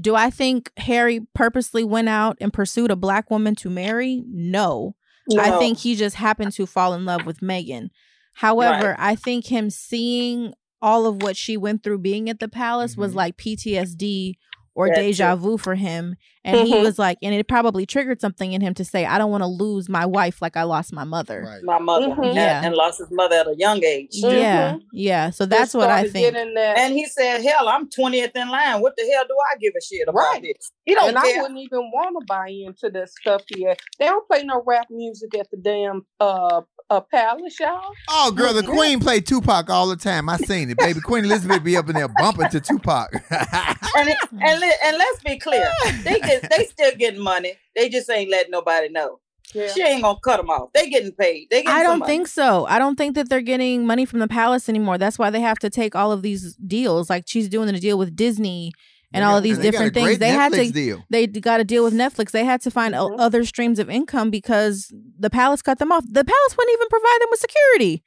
do 0.00 0.14
I 0.14 0.30
think 0.30 0.70
Harry 0.76 1.20
purposely 1.34 1.82
went 1.82 2.08
out 2.08 2.36
and 2.40 2.52
pursued 2.52 2.90
a 2.90 2.96
black 2.96 3.30
woman 3.30 3.54
to 3.56 3.70
marry? 3.70 4.22
No. 4.26 4.94
I 5.38 5.58
think 5.58 5.78
he 5.78 5.94
just 5.94 6.16
happened 6.16 6.52
to 6.52 6.66
fall 6.66 6.92
in 6.92 7.04
love 7.04 7.24
with 7.24 7.38
Meghan. 7.40 7.90
However, 8.34 8.96
I 8.98 9.14
think 9.14 9.46
him 9.46 9.70
seeing 9.70 10.54
all 10.82 11.06
of 11.06 11.22
what 11.22 11.36
she 11.36 11.56
went 11.56 11.82
through 11.82 11.98
being 11.98 12.28
at 12.30 12.40
the 12.40 12.48
palace 12.48 12.96
was 12.96 13.12
Mhm. 13.12 13.16
like 13.16 13.36
PTSD 13.36 14.36
or 14.74 14.88
deja 14.88 15.36
vu 15.36 15.58
for 15.58 15.74
him. 15.74 16.16
And 16.42 16.66
he 16.66 16.74
Mhm. 16.74 16.82
was 16.82 16.98
like, 16.98 17.18
and 17.22 17.34
it 17.34 17.46
probably 17.48 17.84
triggered 17.84 18.20
something 18.20 18.52
in 18.54 18.62
him 18.62 18.72
to 18.74 18.84
say, 18.84 19.04
I 19.04 19.18
don't 19.18 19.30
want 19.30 19.42
to 19.42 19.46
lose 19.46 19.90
my 19.90 20.06
wife 20.06 20.40
like 20.40 20.56
I 20.56 20.62
lost 20.62 20.90
my 20.92 21.04
mother. 21.04 21.42
right. 21.46 21.62
My 21.62 21.78
mother 21.78 22.08
Mhm. 22.08 22.26
and, 22.28 22.34
Yeah. 22.34 22.64
and 22.64 22.74
lost 22.74 22.98
his 22.98 23.08
mother 23.10 23.36
at 23.36 23.46
a 23.46 23.54
young 23.58 23.84
age. 23.84 24.08
Yeah. 24.12 24.76
Yeah. 24.92 25.30
So 25.30 25.44
that's 25.44 25.74
what 25.74 25.90
I 25.90 26.08
think. 26.08 26.34
And 26.34 26.94
he 26.94 27.04
said, 27.06 27.42
"Hell, 27.42 27.68
I'm 27.68 27.90
20th 27.90 28.34
in 28.34 28.48
line. 28.48 28.80
What 28.80 28.94
the 28.96 29.02
hell 29.12 29.24
do 29.28 29.34
I 29.52 29.58
give 29.58 29.74
a 29.76 29.84
shit 29.84 30.08
about 30.08 30.18
Right. 30.18 30.42
this? 30.42 30.70
He 30.86 30.94
don't 30.94 31.08
and 31.10 31.18
I 31.18 31.42
wouldn't 31.42 31.58
even 31.60 31.90
want 31.92 32.16
to 32.18 32.24
buy 32.26 32.48
into 32.48 32.88
that 32.90 33.10
stuff 33.10 33.42
yet. 33.54 33.78
They 33.98 34.06
don't 34.06 34.26
play 34.26 34.42
no 34.42 34.62
rap 34.66 34.86
music 34.90 35.36
at 35.38 35.50
the 35.50 35.58
damn 35.58 36.06
uh, 36.20 36.62
uh 36.88 37.00
palace, 37.00 37.60
y'all. 37.60 37.92
Oh, 38.08 38.32
girl, 38.32 38.52
the 38.52 38.62
Queen 38.64 38.98
played 38.98 39.24
Tupac 39.26 39.70
all 39.70 39.86
the 39.88 39.94
time. 39.96 40.28
I 40.28 40.36
seen 40.38 40.70
it, 40.70 40.78
baby. 40.78 41.00
Queen 41.00 41.24
Elizabeth 41.24 41.62
be 41.62 41.76
up 41.76 41.88
in 41.88 41.94
there 41.94 42.08
bumping 42.08 42.48
to 42.48 42.60
Tupac. 42.60 43.12
and 43.30 44.08
it, 44.08 44.16
and 44.40 44.60
li- 44.60 44.74
and 44.84 44.96
let's 44.98 45.22
be 45.22 45.38
clear, 45.38 45.68
they 46.02 46.18
get 46.40 46.50
they 46.50 46.64
still 46.64 46.92
getting 46.96 47.20
money. 47.20 47.54
They 47.74 47.88
just 47.88 48.08
ain't 48.10 48.30
letting 48.30 48.50
nobody 48.50 48.88
know. 48.88 49.20
Yeah. 49.54 49.66
She 49.72 49.82
ain't 49.82 50.02
gonna 50.02 50.18
cut 50.22 50.36
them 50.36 50.48
off. 50.50 50.72
They 50.72 50.88
getting 50.88 51.10
paid. 51.12 51.48
They 51.50 51.62
getting 51.62 51.76
I 51.76 51.82
don't 51.82 51.98
money. 51.98 52.12
think 52.12 52.28
so. 52.28 52.66
I 52.66 52.78
don't 52.78 52.96
think 52.96 53.16
that 53.16 53.28
they're 53.28 53.40
getting 53.40 53.84
money 53.86 54.04
from 54.06 54.20
the 54.20 54.28
palace 54.28 54.68
anymore. 54.68 54.96
That's 54.96 55.18
why 55.18 55.30
they 55.30 55.40
have 55.40 55.58
to 55.60 55.70
take 55.70 55.96
all 55.96 56.12
of 56.12 56.22
these 56.22 56.54
deals. 56.56 57.10
Like 57.10 57.24
she's 57.26 57.48
doing 57.48 57.68
a 57.68 57.78
deal 57.80 57.98
with 57.98 58.14
Disney 58.14 58.72
and 59.12 59.24
all 59.24 59.36
of 59.36 59.42
these 59.42 59.56
And 59.56 59.64
they 59.64 59.70
got 59.72 59.86
a 59.86 59.90
different 59.90 59.94
things. 59.94 60.06
great 60.06 60.18
They 60.20 60.28
had 60.28 60.52
to 60.52 60.70
deal. 60.70 61.04
they 61.10 61.26
got 61.26 61.56
to 61.56 61.64
deal 61.64 61.82
with 61.82 61.92
Netflix. 61.94 62.30
They 62.30 62.44
had 62.44 62.60
to 62.62 62.70
find 62.70 62.94
o- 62.94 63.08
Mhm. 63.08 63.16
other 63.18 63.44
streams 63.44 63.80
of 63.80 63.90
income 63.90 64.30
because 64.30 64.92
the 65.18 65.30
palace 65.30 65.62
cut 65.62 65.80
them 65.80 65.90
off. 65.90 66.04
The 66.08 66.24
palace 66.24 66.56
wouldn't 66.56 66.72
even 66.78 66.88
provide 66.88 67.18
them 67.20 67.28
with 67.32 67.40
security. 67.40 68.04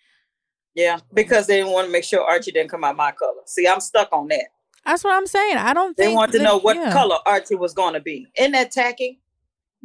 Yeah, 0.76 1.00
because 1.14 1.46
they 1.48 1.58
didn't 1.58 1.72
want 1.74 1.88
to 1.88 1.92
make 1.92 2.06
sure 2.06 2.22
Archie 2.22 2.52
didn't 2.54 2.70
come 2.72 2.86
out 2.86 2.96
my 2.96 3.12
color. 3.12 3.42
See, 3.46 3.68
I'm 3.68 3.82
stuck 3.82 4.10
on 4.14 4.28
that. 4.30 4.46
That's 4.86 5.04
what 5.04 5.14
I'm 5.14 5.26
saying. 5.28 5.58
I 5.58 5.74
don't 5.74 5.96
They 5.96 6.14
want 6.14 6.32
to 6.34 6.38
that- 6.38 6.44
know 6.44 6.60
what 6.60 6.76
yeah. 6.76 6.92
color 6.92 7.18
Archie 7.26 7.56
was 7.56 7.74
going 7.74 7.94
to 7.94 8.00
be. 8.02 8.28
Isn't 8.38 8.52
that 8.54 8.72
tacky? 8.72 9.22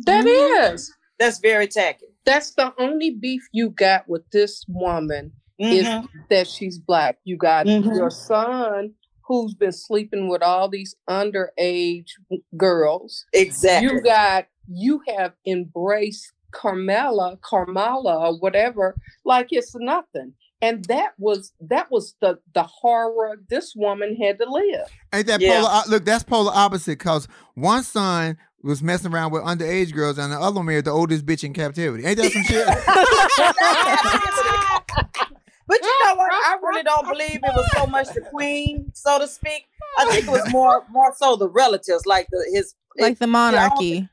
That 0.07 0.24
Mm-hmm. 0.24 0.74
is. 0.74 0.92
That's 1.18 1.38
very 1.40 1.66
tacky. 1.66 2.07
That's 2.24 2.53
the 2.53 2.72
only 2.78 3.11
beef 3.11 3.42
you 3.53 3.70
got 3.70 4.09
with 4.09 4.22
this 4.30 4.64
woman 4.68 5.32
is 5.59 5.86
Mhm. 5.86 6.09
that 6.30 6.46
she's 6.46 6.78
black. 6.78 7.18
You 7.24 7.36
got 7.36 7.66
Mhm. 7.66 7.96
your 7.96 8.11
son 8.11 8.94
who's 9.26 9.55
been 9.55 9.72
sleeping 9.72 10.28
with 10.28 10.42
all 10.42 10.68
these 10.68 10.94
underage 11.09 12.11
girls. 12.57 13.24
Exactly. 13.32 13.88
You 13.90 14.01
got 14.03 14.46
you 14.70 15.01
have 15.16 15.32
embraced 15.46 16.30
Carmela, 16.53 17.38
Carmela, 17.42 18.28
or 18.28 18.38
whatever, 18.38 18.96
like 19.24 19.49
it's 19.51 19.74
nothing. 19.74 20.34
And 20.61 20.84
that 20.86 21.12
was 21.18 21.53
that 21.61 21.90
was 21.90 22.14
the 22.20 22.38
the 22.55 22.64
horror 22.64 23.38
this 23.49 23.74
woman 23.76 24.16
had 24.16 24.38
to 24.38 24.51
live. 24.51 24.88
Ain't 25.12 25.26
that 25.28 25.40
Yeah. 25.40 25.61
polar? 25.61 25.82
Look, 25.88 26.05
that's 26.05 26.24
polar 26.24 26.53
opposite. 26.55 26.99
Cause 26.99 27.28
one 27.55 27.82
son 27.84 28.36
was 28.62 28.82
messing 28.82 29.12
around 29.12 29.30
with 29.32 29.42
underage 29.44 29.94
girls, 29.94 30.18
and 30.18 30.32
the 30.32 30.36
other 30.40 30.57
one 30.57 30.66
married 30.66 30.84
the 30.86 30.90
oldest 30.90 31.24
bitch 31.24 31.44
in 31.44 31.53
captivity. 31.53 32.05
Ain't 32.05 32.18
that 32.18 32.32
some 32.32 32.42
shit? 32.42 32.66
But 35.68 35.82
you 35.82 35.94
know 36.07 36.14
what? 36.14 36.32
I 36.32 36.57
really 36.62 36.82
don't 36.82 37.07
believe 37.07 37.36
it 37.36 37.42
was 37.42 37.66
so 37.76 37.86
much 37.86 38.07
the 38.14 38.22
queen, 38.30 38.90
so 38.94 39.18
to 39.18 39.28
speak. 39.28 39.66
I 39.99 40.07
think 40.07 40.26
it 40.26 40.30
was 40.30 40.49
more 40.51 40.84
more 40.90 41.14
so 41.16 41.36
the 41.36 41.49
relatives, 41.49 42.07
like 42.07 42.28
the 42.30 42.51
his 42.53 42.74
Like 42.99 43.18
the 43.18 43.26
Yeah, 43.26 43.30
I 43.36 43.36
don't 43.36 43.53
monarchy. 43.53 44.09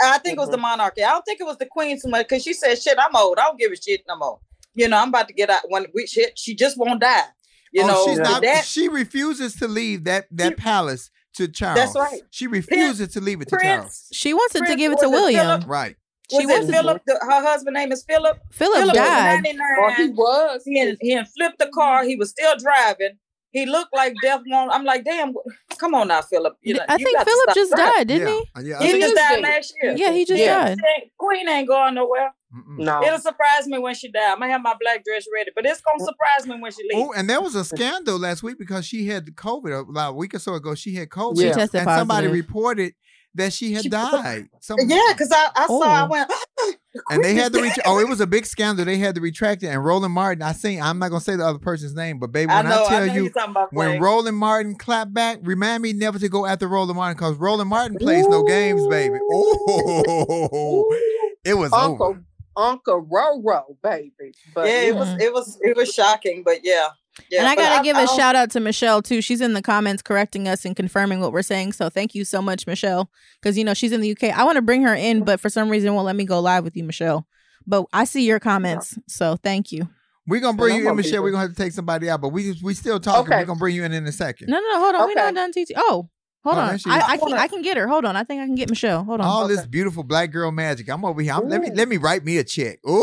I 0.00 0.18
think 0.18 0.36
it 0.36 0.40
was 0.40 0.48
the 0.48 0.56
mm-hmm. 0.56 0.62
monarchy. 0.62 1.04
I 1.04 1.10
don't 1.10 1.24
think 1.24 1.40
it 1.40 1.44
was 1.44 1.58
the 1.58 1.66
queen 1.66 2.00
too 2.00 2.08
much 2.08 2.28
because 2.28 2.42
she 2.42 2.52
said, 2.52 2.80
"Shit, 2.80 2.98
I'm 2.98 3.14
old. 3.14 3.38
I 3.38 3.44
don't 3.44 3.58
give 3.58 3.72
a 3.72 3.76
shit 3.76 4.02
no 4.08 4.16
more." 4.16 4.40
You 4.74 4.88
know, 4.88 4.98
I'm 4.98 5.08
about 5.08 5.28
to 5.28 5.34
get 5.34 5.50
out. 5.50 5.62
When 5.68 5.86
we 5.94 6.06
shit, 6.06 6.38
she 6.38 6.54
just 6.54 6.78
won't 6.78 7.00
die. 7.00 7.24
You 7.72 7.82
oh, 7.82 7.86
know, 7.86 8.04
she's 8.06 8.18
not. 8.18 8.42
that 8.42 8.64
she 8.64 8.88
refuses 8.88 9.56
to 9.56 9.68
leave 9.68 10.04
that 10.04 10.26
that 10.32 10.56
palace 10.56 11.10
to 11.34 11.48
Charles. 11.48 11.78
That's 11.78 11.96
right. 11.96 12.22
She 12.30 12.46
refuses 12.46 13.08
to 13.14 13.20
leave 13.20 13.40
it 13.40 13.48
to 13.48 13.56
Prince- 13.56 13.64
Charles. 13.64 14.08
She 14.12 14.34
wants 14.34 14.54
it 14.54 14.66
to 14.66 14.76
give 14.76 14.92
it 14.92 14.98
to 15.00 15.08
William. 15.08 15.46
Philip? 15.46 15.64
Right. 15.66 15.96
was 16.30 16.42
She 16.42 16.48
it 16.48 16.64
it- 16.64 16.70
Philip? 16.70 17.02
The, 17.06 17.18
her 17.20 17.42
husband 17.42 17.74
name 17.74 17.92
is 17.92 18.04
Philip. 18.04 18.40
Philip 18.52 18.86
was 18.86 18.92
died. 18.92 19.42
99. 19.44 19.66
Or 19.80 19.94
he 19.94 20.08
was. 20.08 20.62
He 20.64 20.78
had, 20.78 20.96
he 21.00 21.12
had 21.12 21.28
flipped 21.28 21.58
the 21.58 21.68
car. 21.68 22.04
He 22.04 22.16
was 22.16 22.30
still 22.30 22.56
driving. 22.56 23.18
He 23.50 23.64
looked 23.66 23.94
like 23.94 24.14
death. 24.22 24.42
Won't. 24.46 24.72
I'm 24.72 24.84
like, 24.84 25.04
damn. 25.04 25.32
Come 25.78 25.94
on 25.94 26.08
now, 26.08 26.20
Philip. 26.22 26.56
You 26.62 26.74
know, 26.74 26.84
I 26.88 26.96
you 26.96 27.04
think 27.06 27.18
Philip 27.20 27.54
just 27.54 27.72
driving. 27.72 27.92
died, 27.96 28.08
didn't 28.08 28.28
yeah. 28.28 28.34
he? 28.34 28.44
Uh, 28.56 28.60
yeah. 28.60 28.78
I 28.78 28.84
He 28.84 28.90
think- 28.92 29.04
just 29.04 29.14
died 29.16 29.34
dead. 29.36 29.42
last 29.42 29.74
year. 29.82 29.94
Yeah, 29.96 30.12
he 30.12 30.24
just 30.24 30.40
Yeah. 30.40 30.74
died. 30.74 30.78
Queen 31.18 31.48
ain't 31.48 31.66
going 31.68 31.94
nowhere. 31.94 32.32
Mm-mm. 32.54 32.78
No. 32.78 33.02
It'll 33.02 33.18
surprise 33.18 33.66
me 33.66 33.78
when 33.78 33.94
she 33.94 34.10
die. 34.10 34.32
I'm 34.32 34.38
gonna 34.38 34.50
have 34.52 34.62
my 34.62 34.74
black 34.80 35.04
dress 35.04 35.26
ready, 35.34 35.50
but 35.54 35.66
it's 35.66 35.80
gonna 35.82 36.02
surprise 36.02 36.46
me 36.46 36.60
when 36.60 36.72
she 36.72 36.82
leaves. 36.82 36.94
Oh, 37.08 37.12
and 37.12 37.28
there 37.28 37.40
was 37.42 37.54
a 37.54 37.64
scandal 37.64 38.18
last 38.18 38.42
week 38.42 38.58
because 38.58 38.86
she 38.86 39.06
had 39.06 39.26
COVID 39.34 39.88
about 39.90 40.10
a 40.10 40.14
week 40.14 40.34
or 40.34 40.38
so 40.38 40.54
ago. 40.54 40.74
She 40.74 40.94
had 40.94 41.10
COVID, 41.10 41.38
She 41.38 41.46
and 41.48 41.54
tested 41.56 41.84
somebody 41.84 42.26
reported 42.28 42.94
that 43.38 43.52
she 43.52 43.72
had 43.72 43.82
She- 43.84 43.88
died. 43.88 44.48
Some, 44.60 44.76
Yeah, 44.86 45.00
because 45.12 45.32
I, 45.32 45.48
I 45.56 45.66
saw. 45.66 45.80
I 45.82 46.02
Oh. 46.02 46.08
went. 46.08 46.30
and 47.10 47.24
they 47.24 47.34
had 47.34 47.52
to 47.54 47.62
reach. 47.62 47.78
Oh, 47.86 47.98
it 47.98 48.08
was 48.08 48.20
a 48.20 48.26
big 48.26 48.44
scandal. 48.46 48.84
They 48.84 48.98
had 48.98 49.14
to 49.14 49.20
retract 49.20 49.62
it. 49.62 49.68
And 49.68 49.82
Roland 49.84 50.12
Martin, 50.12 50.42
I 50.42 50.52
seen. 50.52 50.80
I'm 50.82 50.98
not 50.98 51.08
gonna 51.08 51.20
say 51.20 51.36
the 51.36 51.46
other 51.46 51.58
person's 51.58 51.94
name, 51.94 52.18
but 52.18 52.30
baby, 52.32 52.48
when 52.48 52.66
I, 52.66 52.68
know. 52.68 52.84
I 52.84 52.88
tell 52.88 53.06
know 53.06 53.12
you, 53.14 53.26
about 53.34 53.72
when. 53.72 54.00
Roland 54.00 54.36
Martin 54.36 54.74
clapped 54.76 55.14
back, 55.14 55.38
remind 55.42 55.82
me 55.82 55.92
never 55.92 56.18
to 56.18 56.28
go 56.28 56.44
after 56.46 56.68
Roland 56.68 56.96
Martin 56.96 57.16
because 57.16 57.36
Roland 57.36 57.70
Martin 57.70 57.96
plays 57.98 58.26
no 58.28 58.42
games, 58.44 58.86
baby. 58.88 59.18
Oh, 59.30 60.94
it 61.44 61.54
was 61.54 61.72
Uncle 61.72 62.06
over. 62.06 62.22
Uncle 62.56 63.06
Roro, 63.06 63.76
baby. 63.82 64.34
But 64.54 64.66
yeah, 64.66 64.80
it 64.82 64.94
was. 64.94 65.08
It 65.20 65.32
was. 65.32 65.58
It 65.62 65.76
was 65.76 65.92
shocking, 65.94 66.42
but 66.44 66.58
yeah. 66.64 66.88
Yeah, 67.30 67.40
and 67.40 67.48
I 67.48 67.56
gotta 67.56 67.82
give 67.82 67.96
a 67.96 68.04
a 68.04 68.06
shout 68.08 68.36
out 68.36 68.50
to 68.52 68.60
Michelle 68.60 69.02
too. 69.02 69.20
She's 69.20 69.40
in 69.40 69.52
the 69.54 69.62
comments 69.62 70.02
correcting 70.02 70.48
us 70.48 70.64
and 70.64 70.74
confirming 70.74 71.20
what 71.20 71.32
we're 71.32 71.42
saying. 71.42 71.72
So 71.72 71.88
thank 71.90 72.14
you 72.14 72.24
so 72.24 72.40
much, 72.40 72.66
Michelle. 72.66 73.10
Because 73.40 73.56
you 73.58 73.64
know 73.64 73.74
she's 73.74 73.92
in 73.92 74.00
the 74.00 74.12
UK. 74.12 74.24
I 74.36 74.44
want 74.44 74.56
to 74.56 74.62
bring 74.62 74.82
her 74.82 74.94
in, 74.94 75.24
but 75.24 75.40
for 75.40 75.48
some 75.48 75.68
reason 75.68 75.94
won't 75.94 76.06
let 76.06 76.16
me 76.16 76.24
go 76.24 76.40
live 76.40 76.64
with 76.64 76.76
you, 76.76 76.84
Michelle. 76.84 77.26
But 77.66 77.86
I 77.92 78.04
see 78.04 78.24
your 78.24 78.40
comments, 78.40 78.98
so 79.06 79.36
thank 79.36 79.72
you. 79.72 79.88
We're 80.26 80.40
gonna 80.40 80.56
bring 80.56 80.72
I'm 80.72 80.76
you 80.76 80.82
in, 80.82 80.88
gonna 80.88 80.96
Michelle. 80.96 81.22
We're 81.22 81.30
gonna 81.30 81.42
have 81.42 81.56
to 81.56 81.62
take 81.62 81.72
somebody 81.72 82.10
out, 82.10 82.20
but 82.20 82.28
we 82.28 82.52
just 82.52 82.62
we 82.62 82.74
still 82.74 83.00
talking. 83.00 83.32
Okay. 83.32 83.40
We're 83.40 83.46
gonna 83.46 83.58
bring 83.58 83.74
you 83.74 83.84
in 83.84 83.92
in 83.92 84.06
a 84.06 84.12
second. 84.12 84.48
No, 84.48 84.58
no, 84.58 84.68
no 84.72 84.78
hold 84.80 84.94
on. 84.94 85.06
We're 85.08 85.14
not 85.14 85.34
done. 85.34 85.52
TT. 85.52 85.72
Oh, 85.76 86.08
hold 86.44 86.56
Oh, 86.56 86.60
on. 86.60 86.78
I. 86.86 87.00
I 87.12 87.16
can 87.16 87.32
I 87.34 87.48
can 87.48 87.62
get 87.62 87.76
her. 87.76 87.86
Hold 87.88 88.04
on. 88.04 88.16
I 88.16 88.24
think 88.24 88.40
I 88.42 88.46
can 88.46 88.54
get 88.54 88.68
Michelle. 88.70 89.04
Hold 89.04 89.20
on. 89.20 89.26
All 89.26 89.48
this 89.48 89.66
beautiful 89.66 90.02
black 90.02 90.30
girl 90.30 90.50
magic. 90.52 90.88
I'm 90.88 91.04
over 91.04 91.20
here. 91.22 91.32
I'm, 91.34 91.48
let 91.48 91.60
me 91.60 91.70
let 91.74 91.88
me 91.88 91.96
write 91.96 92.24
me 92.24 92.38
a 92.38 92.44
check. 92.44 92.78
Ooh. 92.88 93.02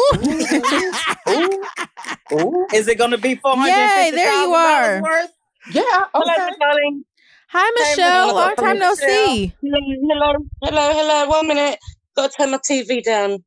Ooh. 2.33 2.67
Is 2.73 2.87
it 2.87 2.97
going 2.97 3.11
to 3.11 3.17
be 3.17 3.35
four 3.35 3.55
hundred? 3.55 3.71
Yay, 3.71 4.11
there 4.11 4.41
you 4.43 4.53
are. 4.53 5.01
Worth? 5.01 5.31
Yeah, 5.71 5.81
Hello, 6.13 6.49
darling. 6.59 7.03
Hi, 7.49 7.71
Michelle. 7.79 8.27
Michelle. 8.27 8.35
Long 8.35 8.55
time 8.55 8.79
no 8.79 8.91
Michelle. 8.91 9.07
see. 9.27 9.53
Hello, 9.61 9.79
hello, 10.09 10.33
hello, 10.63 10.91
hello. 10.93 11.27
One 11.29 11.47
minute. 11.47 11.79
Got 12.15 12.31
to 12.31 12.37
turn 12.37 12.51
my 12.51 12.57
TV 12.59 13.03
down. 13.03 13.43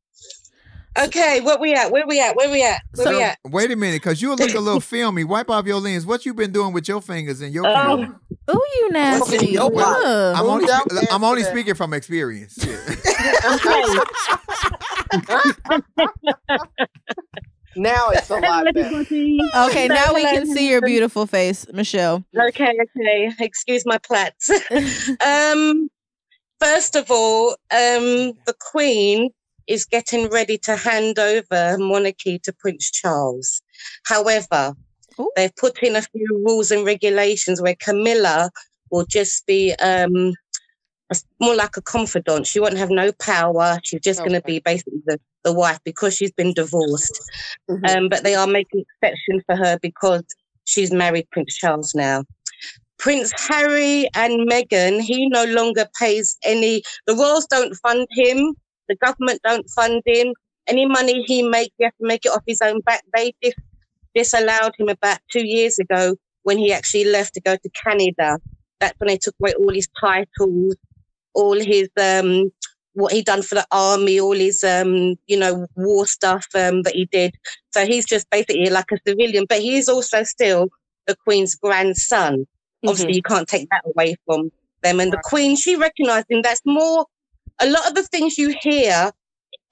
Okay, 1.05 1.39
where 1.41 1.57
we 1.59 1.73
at? 1.73 1.91
Where 1.91 2.05
we 2.07 2.19
at? 2.21 2.35
Where 2.35 2.49
we 2.49 2.63
at? 2.63 2.81
Where 2.95 3.05
So, 3.07 3.11
we 3.17 3.23
at? 3.23 3.37
wait 3.45 3.71
a 3.71 3.75
minute, 3.75 4.01
cause 4.01 4.21
you 4.21 4.29
look 4.35 4.53
a 4.53 4.59
little 4.59 4.79
filmy. 4.95 5.23
Wipe 5.23 5.49
off 5.49 5.65
your 5.65 5.79
lens. 5.79 6.05
What 6.05 6.25
you 6.25 6.33
been 6.33 6.51
doing 6.51 6.73
with 6.73 6.87
your 6.87 7.01
fingers 7.01 7.41
and 7.41 7.53
your 7.53 7.65
Oh. 7.67 7.97
film? 7.97 8.19
Ooh, 8.51 8.65
you 8.75 8.89
nasty. 8.91 9.47
Your 9.47 9.71
I'm 9.81 10.45
only 10.45 10.65
down 10.67 10.81
spe- 10.81 10.93
there 10.93 11.07
I'm 11.11 11.23
only 11.23 11.43
speaking 11.43 11.75
from 11.75 11.93
experience. 11.93 12.57
Now 17.75 18.09
it's 18.09 18.29
a 18.29 18.35
lot 18.37 18.65
better. 18.73 18.97
Okay, 18.97 19.87
now 19.87 20.13
we 20.13 20.23
can 20.23 20.47
see 20.47 20.69
your 20.69 20.81
beautiful 20.81 21.25
face, 21.27 21.65
Michelle. 21.71 22.25
Okay, 22.37 22.75
okay. 22.97 23.31
Excuse 23.39 23.85
my 23.85 23.99
plats. 23.99 24.49
um, 25.25 25.89
first 26.59 26.95
of 26.95 27.09
all, 27.11 27.51
um, 27.71 28.33
the 28.47 28.55
Queen 28.71 29.29
is 29.69 29.85
getting 29.85 30.27
ready 30.29 30.57
to 30.57 30.75
hand 30.75 31.19
over 31.19 31.77
monarchy 31.77 32.39
to 32.39 32.51
Prince 32.51 32.89
Charles. 32.91 33.61
However, 34.05 34.73
Ooh. 35.19 35.31
they've 35.35 35.55
put 35.55 35.81
in 35.83 35.95
a 35.95 36.01
few 36.01 36.43
rules 36.45 36.71
and 36.71 36.85
regulations 36.85 37.61
where 37.61 37.75
Camilla 37.79 38.49
will 38.91 39.05
just 39.05 39.45
be 39.45 39.73
um, 39.75 40.33
a- 41.11 41.21
more 41.39 41.55
like 41.55 41.77
a 41.77 41.81
confidant. 41.81 42.47
She 42.47 42.59
won't 42.59 42.77
have 42.77 42.89
no 42.89 43.11
power. 43.13 43.79
She's 43.83 44.01
just 44.01 44.19
going 44.19 44.33
to 44.33 44.41
be 44.41 44.59
basically 44.59 45.03
the, 45.05 45.19
the 45.43 45.53
wife 45.53 45.79
because 45.85 46.15
she's 46.15 46.31
been 46.31 46.53
divorced. 46.53 47.21
Mhm. 47.69 47.89
Um, 47.89 48.09
but 48.09 48.23
they 48.23 48.33
are 48.33 48.47
making 48.47 48.83
exception 49.01 49.41
for 49.45 49.55
her 49.55 49.77
because 49.81 50.23
she's 50.65 50.91
married 50.91 51.27
Prince 51.31 51.55
Charles 51.55 51.93
now. 51.93 52.23
Prince 52.97 53.31
Harry 53.47 54.09
and 54.15 54.49
Meghan, 54.49 54.99
he 54.99 55.29
no 55.29 55.45
longer 55.45 55.87
pays 55.97 56.37
any, 56.43 56.83
the 57.07 57.15
royals 57.15 57.45
don't 57.45 57.73
fund 57.75 58.05
him, 58.11 58.55
the 58.89 58.95
government 58.95 59.39
don't 59.43 59.69
fund 59.69 60.01
him. 60.05 60.33
Any 60.67 60.85
money 60.85 61.23
he 61.23 61.41
makes, 61.43 61.73
he 61.77 61.85
has 61.85 61.93
to 62.01 62.07
make 62.07 62.25
it 62.25 62.31
off 62.31 62.43
his 62.45 62.61
own 62.61 62.81
back. 62.81 63.03
They 63.15 63.33
dis- 63.41 63.53
disallowed 64.13 64.73
him 64.77 64.89
about 64.89 65.19
two 65.31 65.45
years 65.45 65.79
ago 65.79 66.15
when 66.43 66.57
he 66.57 66.73
actually 66.73 67.05
left 67.05 67.35
to 67.35 67.41
go 67.41 67.55
to 67.55 67.69
Canada. 67.83 68.39
That's 68.79 68.99
when 68.99 69.07
they 69.07 69.17
took 69.17 69.35
away 69.39 69.53
all 69.53 69.71
his 69.71 69.87
titles, 69.99 70.75
all 71.33 71.59
his 71.59 71.89
um 71.99 72.51
what 72.93 73.13
he 73.13 73.21
done 73.21 73.43
for 73.43 73.55
the 73.55 73.65
army, 73.71 74.19
all 74.19 74.35
his 74.35 74.63
um, 74.63 75.15
you 75.27 75.37
know, 75.37 75.67
war 75.75 76.05
stuff 76.05 76.45
um 76.55 76.81
that 76.83 76.95
he 76.95 77.05
did. 77.05 77.35
So 77.71 77.85
he's 77.85 78.05
just 78.05 78.29
basically 78.29 78.69
like 78.69 78.91
a 78.91 78.97
civilian, 79.07 79.45
but 79.47 79.59
he 79.59 79.77
is 79.77 79.87
also 79.87 80.23
still 80.23 80.69
the 81.07 81.15
Queen's 81.25 81.55
grandson. 81.55 82.47
Obviously, 82.85 83.15
you 83.15 83.21
can't 83.21 83.47
take 83.47 83.69
that 83.69 83.83
away 83.85 84.15
from 84.25 84.51
them. 84.83 84.99
And 84.99 85.11
the 85.11 85.21
Queen, 85.23 85.55
she 85.55 85.75
recognised 85.75 86.27
him. 86.29 86.41
That's 86.41 86.61
more. 86.65 87.05
A 87.61 87.69
lot 87.69 87.87
of 87.87 87.95
the 87.95 88.03
things 88.03 88.37
you 88.37 88.55
hear, 88.61 89.11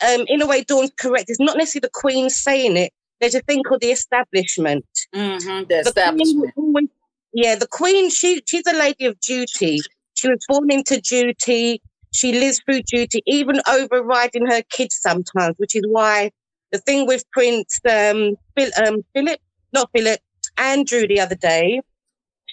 um, 0.07 0.25
in 0.27 0.41
a 0.41 0.47
way, 0.47 0.63
Dawn's 0.63 0.91
correct. 0.97 1.29
It's 1.29 1.39
not 1.39 1.57
necessarily 1.57 1.87
the 1.87 1.91
Queen 1.93 2.29
saying 2.29 2.77
it. 2.77 2.91
There's 3.19 3.35
a 3.35 3.41
thing 3.41 3.63
called 3.63 3.81
the 3.81 3.91
establishment. 3.91 4.85
Mm-hmm, 5.15 5.47
the 5.47 5.65
The 5.65 5.65
Queen 5.65 5.87
establishment. 5.87 6.53
always- 6.57 6.87
yeah, 7.33 7.55
the 7.55 7.67
Queen. 7.67 8.09
She 8.09 8.41
she's 8.45 8.65
a 8.67 8.73
lady 8.73 9.05
of 9.05 9.19
duty. 9.19 9.79
She 10.15 10.29
was 10.29 10.43
born 10.47 10.71
into 10.71 10.99
duty. 11.01 11.81
She 12.13 12.31
lives 12.33 12.59
through 12.65 12.81
duty, 12.83 13.21
even 13.27 13.61
overriding 13.69 14.45
her 14.47 14.61
kids 14.71 14.95
sometimes, 14.99 15.55
which 15.57 15.75
is 15.75 15.83
why 15.89 16.31
the 16.71 16.79
thing 16.79 17.05
with 17.05 17.23
Prince 17.31 17.79
um, 17.89 18.35
Phil, 18.57 18.71
um, 18.85 19.03
Philip, 19.13 19.39
not 19.73 19.89
Philip, 19.95 20.19
Andrew 20.57 21.05
the 21.07 21.19
other 21.19 21.35
day, 21.35 21.81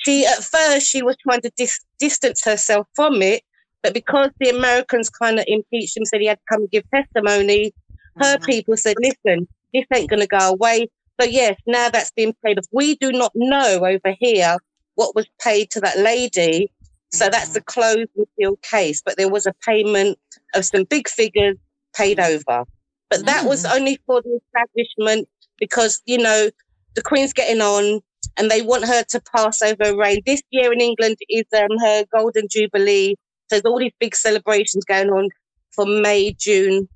she 0.05 0.27
at 0.27 0.43
first 0.45 0.87
she 0.89 1.03
was 1.03 1.17
trying 1.23 1.41
to 1.43 1.51
dis- 1.57 1.81
distance 1.99 2.45
herself 2.45 2.87
from 2.95 3.23
it, 3.23 3.43
but 3.85 3.93
because 3.93 4.31
the 4.41 4.49
Americans 4.49 5.11
kind 5.11 5.39
of 5.39 5.45
impeached 5.47 5.97
him, 5.97 6.07
said 6.07 6.23
he 6.23 6.27
had 6.27 6.39
to 6.39 6.45
come 6.51 6.63
and 6.63 6.71
give 6.71 6.85
testimony, 6.91 7.73
her 8.17 8.39
mm. 8.39 8.45
people 8.47 8.77
said, 8.79 8.97
"Listen, 8.99 9.47
this 9.75 9.85
ain't 9.95 10.09
going 10.09 10.21
to 10.21 10.27
go 10.27 10.49
away." 10.49 10.89
So 11.21 11.29
yes, 11.29 11.55
now 11.67 11.91
that's 11.91 12.11
being 12.11 12.35
paid 12.43 12.59
off. 12.59 12.65
We 12.73 12.97
do 12.97 13.13
not 13.13 13.31
know 13.35 13.85
over 13.85 14.17
here 14.19 14.57
what 14.95 15.15
was 15.15 15.27
paid 15.39 15.71
to 15.73 15.81
that 15.81 15.99
lady. 15.99 16.73
So 17.13 17.29
that's 17.29 17.55
a 17.55 17.61
mm. 17.61 17.67
closed 17.67 18.09
and 18.17 18.27
sealed 18.39 18.63
case. 18.63 19.03
But 19.05 19.19
there 19.19 19.29
was 19.29 19.47
a 19.47 19.53
payment 19.67 20.19
of 20.55 20.65
some 20.65 20.85
big 20.85 21.07
figures 21.07 21.57
paid 21.95 22.17
mm. 22.17 22.29
over. 22.29 22.65
But 23.11 23.27
that 23.27 23.45
was 23.45 23.67
only 23.67 24.01
for 24.07 24.23
the 24.23 24.41
establishment 24.47 25.29
because, 25.59 26.01
you 26.07 26.19
know, 26.19 26.49
the 26.95 27.03
Queen's 27.03 27.35
getting 27.35 27.61
on. 27.61 28.01
and 28.39 28.51
they 28.51 28.63
want 28.63 28.87
her 28.87 29.05
to 29.05 29.21
pass 29.37 29.61
over 29.61 29.95
reign. 29.97 30.23
This 30.25 30.43
year 30.51 30.73
in 30.73 30.81
England 30.81 31.19
is 31.29 31.45
um, 31.57 31.79
her 31.81 32.05
golden 32.13 32.49
jubilee. 32.51 33.15
So 33.49 33.57
there's 33.57 33.63
all 33.65 33.79
these 33.79 33.93
big 34.01 34.15
celebrations 34.15 34.85
going 34.85 35.11
on 35.11 35.29
for 35.73 35.87
May, 35.87 36.35
June. 36.39 36.89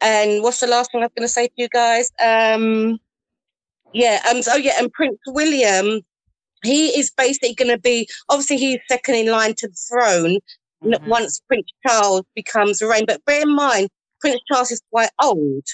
And 0.00 0.42
what's 0.42 0.60
the 0.60 0.66
last 0.66 0.92
thing 0.92 1.02
I 1.02 1.06
was 1.06 1.12
going 1.16 1.28
to 1.28 1.32
say 1.32 1.46
to 1.48 1.52
you 1.56 1.68
guys? 1.68 2.10
Um, 2.24 2.98
yeah, 3.92 4.20
um, 4.30 4.42
so 4.42 4.56
yeah, 4.56 4.74
and 4.78 4.92
Prince 4.92 5.18
William, 5.26 6.00
he 6.64 6.88
is 6.98 7.10
basically 7.10 7.54
going 7.54 7.70
to 7.70 7.78
be 7.78 8.08
obviously 8.28 8.56
he's 8.56 8.78
second 8.88 9.16
in 9.16 9.30
line 9.30 9.54
to 9.58 9.68
the 9.68 9.76
throne 9.88 10.38
n- 10.84 10.98
once 11.04 11.40
Prince 11.48 11.66
Charles 11.86 12.22
becomes 12.34 12.82
reign. 12.82 13.04
But 13.06 13.24
bear 13.24 13.42
in 13.42 13.54
mind, 13.54 13.88
Prince 14.20 14.40
Charles 14.50 14.70
is 14.70 14.82
quite 14.90 15.10
old, 15.22 15.64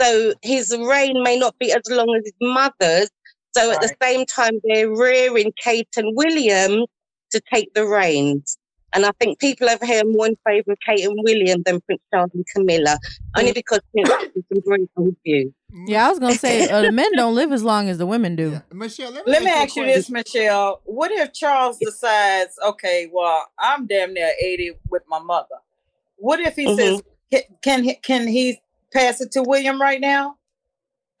so 0.00 0.34
his 0.42 0.76
reign 0.76 1.22
may 1.22 1.38
not 1.38 1.58
be 1.58 1.72
as 1.72 1.82
long 1.88 2.14
as 2.16 2.24
his 2.24 2.34
mother's. 2.40 3.10
So 3.56 3.72
at 3.72 3.80
the 3.80 3.90
same 4.00 4.26
time, 4.26 4.60
they're 4.64 4.90
rearing 4.90 5.52
Kate 5.62 5.88
and 5.96 6.16
William 6.16 6.84
to 7.30 7.40
take 7.52 7.72
the 7.74 7.86
reins. 7.86 8.57
And 8.94 9.04
I 9.04 9.10
think 9.20 9.38
people 9.38 9.68
over 9.68 9.84
here 9.84 10.02
are 10.02 10.08
more 10.08 10.26
in 10.26 10.36
favour 10.46 10.72
of 10.72 10.78
Kate 10.86 11.04
and 11.04 11.18
William 11.22 11.62
than 11.64 11.80
Prince 11.82 12.00
Charles 12.12 12.30
and 12.34 12.44
Camilla, 12.54 12.98
only 13.36 13.52
because 13.52 13.80
Prince 13.92 14.08
Charles 14.08 14.24
is 14.34 14.44
some 14.52 14.62
very 14.66 14.88
old 14.96 15.14
view. 15.24 15.54
Yeah, 15.86 16.06
I 16.06 16.10
was 16.10 16.18
gonna 16.18 16.36
say 16.36 16.68
uh, 16.70 16.82
the 16.82 16.92
men 16.92 17.12
don't 17.14 17.34
live 17.34 17.52
as 17.52 17.62
long 17.62 17.88
as 17.90 17.98
the 17.98 18.06
women 18.06 18.34
do. 18.36 18.62
Michelle, 18.72 19.10
let 19.12 19.26
Let 19.28 19.42
me 19.42 19.50
ask 19.50 19.76
you 19.76 19.84
this, 19.84 20.08
Michelle. 20.08 20.80
What 20.84 21.12
if 21.12 21.34
Charles 21.34 21.78
decides, 21.78 22.54
okay, 22.66 23.10
well, 23.12 23.46
I'm 23.58 23.86
damn 23.86 24.14
near 24.14 24.32
80 24.42 24.72
with 24.88 25.02
my 25.06 25.18
mother. 25.18 25.56
What 26.16 26.40
if 26.40 26.56
he 26.56 26.66
Mhm. 26.66 26.76
says, 26.76 27.02
can, 27.30 27.42
can 27.62 27.84
he 27.84 27.94
can 27.96 28.26
he 28.26 28.58
pass 28.92 29.20
it 29.20 29.32
to 29.32 29.42
William 29.42 29.80
right 29.80 30.00
now? 30.00 30.36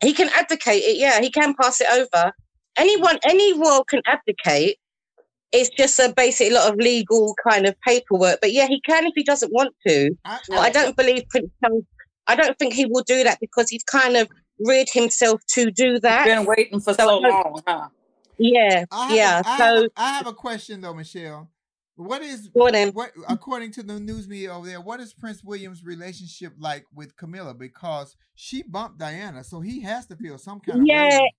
He 0.02 0.14
can 0.14 0.30
abdicate 0.30 0.82
it, 0.84 0.96
yeah, 0.96 1.20
he 1.20 1.30
can 1.30 1.54
pass 1.54 1.80
it 1.82 1.88
over. 1.92 2.32
Anyone, 2.76 3.18
any 3.24 3.58
royal 3.58 3.84
can 3.84 4.00
abdicate. 4.06 4.78
It's 5.52 5.70
just 5.70 5.98
a 5.98 6.12
basic 6.14 6.52
lot 6.52 6.70
of 6.70 6.76
legal 6.76 7.34
kind 7.48 7.66
of 7.66 7.74
paperwork. 7.80 8.40
But 8.40 8.52
yeah, 8.52 8.66
he 8.66 8.80
can 8.82 9.06
if 9.06 9.12
he 9.14 9.22
doesn't 9.22 9.52
want 9.52 9.74
to. 9.86 10.10
But 10.24 10.58
I 10.58 10.70
don't 10.70 10.96
believe 10.96 11.24
Prince 11.30 11.50
Charles, 11.62 11.84
I 12.26 12.36
don't 12.36 12.58
think 12.58 12.74
he 12.74 12.84
will 12.86 13.02
do 13.04 13.24
that 13.24 13.38
because 13.40 13.70
he's 13.70 13.84
kind 13.84 14.16
of 14.16 14.28
reared 14.60 14.88
himself 14.92 15.40
to 15.50 15.70
do 15.70 15.98
that. 16.00 16.26
Been 16.26 16.44
waiting 16.44 16.80
for 16.80 16.94
so 16.94 17.18
long, 17.18 17.62
huh? 17.66 17.88
Yeah, 18.38 18.84
I 18.90 19.14
yeah. 19.14 19.42
I, 19.44 19.58
So 19.58 19.64
have, 19.64 19.84
a- 19.84 19.90
I 19.96 20.12
have 20.12 20.26
a 20.26 20.32
question 20.32 20.80
though, 20.80 20.94
Michelle. 20.94 21.50
What 21.96 22.22
is 22.22 22.46
Go 22.48 22.66
on 22.66 22.72
then. 22.72 22.92
what 22.92 23.10
according 23.28 23.72
to 23.72 23.82
the 23.82 23.98
news 23.98 24.28
media 24.28 24.54
over 24.54 24.68
there? 24.68 24.80
What 24.80 25.00
is 25.00 25.12
Prince 25.12 25.42
William's 25.42 25.84
relationship 25.84 26.52
like 26.56 26.84
with 26.94 27.16
Camilla? 27.16 27.54
Because 27.54 28.14
she 28.36 28.62
bumped 28.62 28.98
Diana, 28.98 29.42
so 29.42 29.60
he 29.60 29.82
has 29.82 30.06
to 30.06 30.14
feel 30.14 30.38
some 30.38 30.60
kind 30.60 30.82
of 30.82 30.86
yeah, 30.86 31.18
way. 31.18 31.32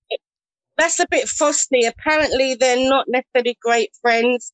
That's 0.80 0.98
a 1.00 1.06
bit 1.10 1.28
frosty. 1.28 1.84
Apparently, 1.84 2.54
they're 2.54 2.88
not 2.88 3.06
necessarily 3.08 3.56
great 3.62 3.90
friends. 4.00 4.52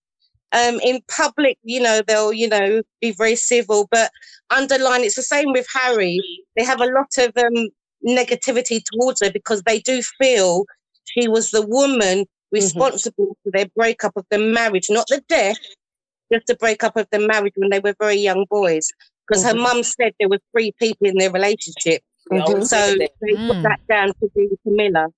Um, 0.52 0.80
in 0.80 1.00
public, 1.08 1.58
you 1.62 1.80
know, 1.80 2.02
they'll, 2.06 2.32
you 2.32 2.48
know, 2.48 2.82
be 3.00 3.12
very 3.12 3.36
civil, 3.36 3.88
but 3.90 4.10
underline, 4.50 5.02
it's 5.02 5.16
the 5.16 5.22
same 5.22 5.52
with 5.52 5.66
Harry. 5.74 6.18
They 6.56 6.64
have 6.64 6.80
a 6.80 6.86
lot 6.86 7.10
of 7.18 7.32
um, 7.36 7.68
negativity 8.06 8.80
towards 8.92 9.20
her 9.22 9.30
because 9.30 9.62
they 9.62 9.80
do 9.80 10.02
feel 10.20 10.64
she 11.04 11.28
was 11.28 11.50
the 11.50 11.66
woman 11.66 12.24
responsible 12.52 13.36
for 13.42 13.50
their 13.52 13.66
breakup 13.74 14.12
of 14.16 14.24
the 14.30 14.38
marriage, 14.38 14.86
not 14.88 15.06
the 15.08 15.22
death, 15.28 15.58
just 16.32 16.46
the 16.46 16.54
breakup 16.56 16.96
of 16.96 17.06
the 17.10 17.18
marriage 17.18 17.52
when 17.56 17.70
they 17.70 17.80
were 17.80 17.94
very 18.00 18.16
young 18.16 18.46
boys. 18.48 18.88
Because 19.26 19.42
her 19.42 19.52
Mhm. 19.52 19.62
mum 19.62 19.82
said 19.82 20.12
there 20.20 20.28
were 20.28 20.40
three 20.52 20.72
people 20.78 21.08
in 21.08 21.18
their 21.18 21.30
relationship. 21.32 22.02
Always 22.30 22.70
So 22.70 22.94
they 22.96 23.08
put 23.46 23.56
Mm. 23.58 23.62
that 23.62 23.80
down 23.88 24.08
to 24.20 24.30
be 24.34 24.48
Camilla. 24.62 25.08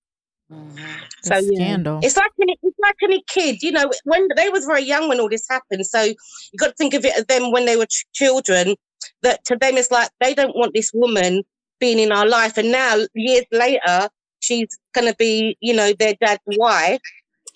So 1.23 1.37
A 1.37 1.43
yeah, 1.43 1.77
scandal. 1.77 2.01
it's 2.01 2.17
like 2.17 2.31
any 2.41 2.57
it's 2.63 2.79
like 2.79 2.95
any 3.03 3.23
kid, 3.29 3.63
you 3.63 3.73
know. 3.73 3.91
When 4.05 4.29
they 4.37 4.49
was 4.49 4.65
very 4.65 4.83
young 4.83 5.09
when 5.09 5.21
all 5.21 5.29
this 5.29 5.47
happened, 5.49 5.85
so 5.87 6.03
you 6.03 6.15
got 6.59 6.69
to 6.69 6.75
think 6.75 6.95
of 6.95 7.05
it 7.05 7.17
as 7.19 7.27
them 7.27 7.51
when 7.53 7.67
they 7.67 7.77
were 7.77 7.87
ch- 7.87 8.07
children. 8.15 8.77
That 9.23 9.45
to 9.47 9.57
them 9.57 9.77
it's 9.77 9.91
like 9.91 10.11
they 10.21 10.35
don't 10.35 10.57
want 10.57 10.75
this 10.75 10.91
woman 10.95 11.43
being 11.81 11.99
in 11.99 12.13
our 12.13 12.27
life, 12.27 12.57
and 12.57 12.73
now 12.73 12.97
years 13.15 13.45
later 13.53 14.09
she's 14.41 14.69
gonna 14.95 15.15
be, 15.19 15.57
you 15.61 15.75
know, 15.75 15.93
their 15.99 16.15
dad's 16.21 16.41
wife, 16.47 17.01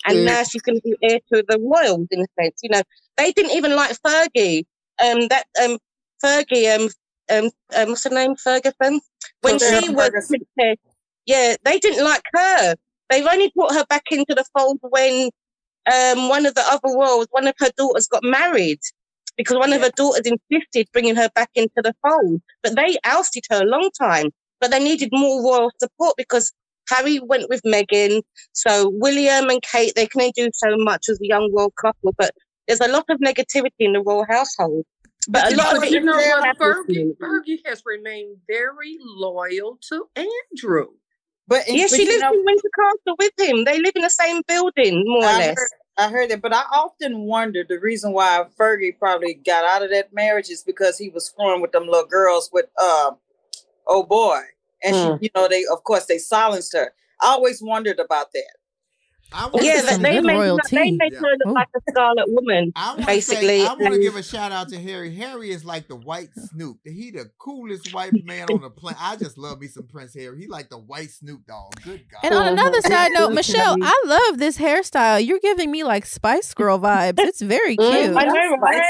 and 0.05 0.19
Mm. 0.19 0.25
now 0.25 0.43
she's 0.43 0.61
gonna 0.61 0.81
be 0.83 0.95
heir 1.01 1.19
to 1.33 1.43
the 1.47 1.59
royals 1.59 2.07
in 2.11 2.21
a 2.21 2.27
sense. 2.41 2.59
You 2.63 2.69
know, 2.71 2.81
they 3.17 3.31
didn't 3.31 3.51
even 3.53 3.75
like 3.75 3.97
Fergie. 4.05 4.65
Um, 5.03 5.27
that 5.29 5.45
um 5.63 5.77
Fergie 6.23 6.75
um 6.75 6.89
um, 7.31 7.49
um 7.75 7.89
what's 7.89 8.03
her 8.03 8.09
name 8.09 8.35
Ferguson 8.35 9.01
when 9.41 9.59
Sarah 9.59 9.81
she 9.81 9.89
was 9.89 10.11
Ferguson. 10.11 10.37
princess. 10.57 10.77
Yeah, 11.25 11.55
they 11.63 11.79
didn't 11.79 12.03
like 12.03 12.23
her. 12.33 12.75
They've 13.09 13.25
only 13.25 13.51
brought 13.55 13.73
her 13.73 13.85
back 13.85 14.03
into 14.11 14.33
the 14.33 14.45
fold 14.57 14.79
when 14.81 15.29
um, 15.91 16.29
one 16.29 16.45
of 16.45 16.55
the 16.55 16.61
other 16.61 16.95
royals, 16.95 17.27
one 17.31 17.47
of 17.47 17.55
her 17.59 17.69
daughters 17.77 18.07
got 18.07 18.23
married 18.23 18.79
because 19.37 19.57
one 19.57 19.73
of 19.73 19.81
her 19.81 19.91
daughters 19.95 20.25
insisted 20.25 20.87
bringing 20.93 21.15
her 21.15 21.29
back 21.35 21.49
into 21.55 21.71
the 21.77 21.93
fold. 22.01 22.41
But 22.61 22.75
they 22.75 22.97
ousted 23.03 23.43
her 23.49 23.61
a 23.61 23.65
long 23.65 23.89
time. 23.99 24.29
But 24.59 24.71
they 24.71 24.79
needed 24.79 25.09
more 25.11 25.43
royal 25.43 25.71
support 25.79 26.15
because 26.17 26.53
Harry 26.89 27.19
went 27.19 27.49
with 27.49 27.61
Meghan. 27.63 28.21
So 28.53 28.89
William 28.93 29.49
and 29.49 29.61
Kate, 29.61 29.93
they 29.95 30.07
can 30.07 30.21
only 30.21 30.33
do 30.35 30.49
so 30.53 30.75
much 30.77 31.09
as 31.09 31.19
a 31.21 31.27
young 31.27 31.51
royal 31.53 31.71
couple. 31.71 32.13
But 32.17 32.31
there's 32.67 32.79
a 32.79 32.87
lot 32.87 33.05
of 33.09 33.19
negativity 33.19 33.71
in 33.79 33.93
the 33.93 34.01
royal 34.01 34.25
household. 34.29 34.85
But, 35.27 35.47
a 35.47 35.51
you 35.51 35.57
lot 35.57 35.75
of 35.75 35.85
you 35.85 36.01
know 36.01 36.17
what? 36.17 36.57
Fergie, 36.57 37.17
Fergie 37.17 37.59
has 37.65 37.83
remained 37.85 38.37
very 38.47 38.97
loyal 38.99 39.79
to 39.89 40.07
Andrew. 40.15 40.87
But 41.47 41.67
Yeah, 41.67 41.87
she 41.87 42.05
lives 42.05 42.21
know- 42.21 42.33
in 42.33 42.45
Windsor 42.45 42.69
Castle 42.79 43.15
with 43.19 43.33
him. 43.39 43.63
They 43.65 43.79
live 43.79 43.93
in 43.95 44.01
the 44.01 44.09
same 44.09 44.41
building, 44.47 45.03
more 45.05 45.25
or 45.29 45.33
less. 45.33 45.55
heard, 45.57 45.69
I 45.97 46.09
heard 46.09 46.29
that, 46.29 46.41
but 46.41 46.53
I 46.53 46.63
often 46.71 47.21
wonder 47.21 47.63
the 47.67 47.79
reason 47.79 48.13
why 48.13 48.45
Fergie 48.59 48.97
probably 48.97 49.33
got 49.35 49.65
out 49.65 49.83
of 49.83 49.89
that 49.91 50.13
marriage 50.13 50.49
is 50.49 50.63
because 50.63 50.97
he 50.97 51.09
was 51.09 51.25
screwing 51.25 51.61
with 51.61 51.71
them 51.71 51.85
little 51.85 52.05
girls 52.07 52.49
with 52.53 52.65
uh, 52.81 53.11
oh 53.87 54.03
boy, 54.03 54.39
and 54.83 54.95
Hmm. 54.95 55.15
she, 55.19 55.25
you 55.25 55.29
know, 55.35 55.47
they 55.47 55.65
of 55.71 55.83
course 55.83 56.05
they 56.05 56.17
silenced 56.17 56.73
her. 56.73 56.93
I 57.21 57.27
always 57.31 57.61
wondered 57.61 57.99
about 57.99 58.27
that. 58.33 58.55
Yeah, 59.61 59.81
that 59.81 59.99
they 60.01 60.19
made, 60.21 60.37
her- 60.37 60.57
they 60.71 60.91
made 60.91 61.13
her 61.13 61.21
look 61.45 61.55
like 61.55 61.67
a 61.75 61.91
Scarlet 61.91 62.25
Woman, 62.27 62.71
I 62.75 62.91
wanna 62.93 63.05
basically. 63.05 63.59
Say, 63.59 63.65
I 63.65 63.73
want 63.73 63.93
to 63.93 63.99
give 63.99 64.15
a 64.15 64.23
shout 64.23 64.51
out 64.51 64.69
to 64.69 64.79
Harry. 64.79 65.13
Harry 65.15 65.49
is 65.51 65.65
like 65.65 65.87
the 65.87 65.95
white 65.95 66.29
Snoop. 66.35 66.77
He 66.85 67.11
the 67.11 67.29
coolest 67.39 67.93
white 67.93 68.13
man 68.25 68.47
on 68.51 68.61
the 68.61 68.69
planet. 68.69 68.99
I 69.01 69.15
just 69.15 69.37
love 69.37 69.59
me 69.59 69.67
some 69.67 69.87
Prince 69.87 70.13
Harry. 70.13 70.39
He 70.39 70.47
like 70.47 70.69
the 70.69 70.77
white 70.77 71.09
Snoop 71.09 71.45
Dogg. 71.47 71.73
Good 71.83 72.05
God. 72.11 72.19
And 72.23 72.33
on 72.35 72.47
another 72.47 72.81
side 72.81 73.11
note, 73.13 73.33
Michelle, 73.33 73.77
I 73.81 74.03
love 74.05 74.37
this 74.37 74.57
hairstyle. 74.57 75.25
You're 75.25 75.39
giving 75.39 75.71
me 75.71 75.83
like 75.83 76.05
Spice 76.05 76.53
Girl 76.53 76.77
vibes. 76.79 77.19
It's 77.19 77.41
very 77.41 77.75
cute. 77.77 77.91
Mm, 77.91 78.17
I 78.17 78.25
know, 78.25 78.57
right? 78.61 78.83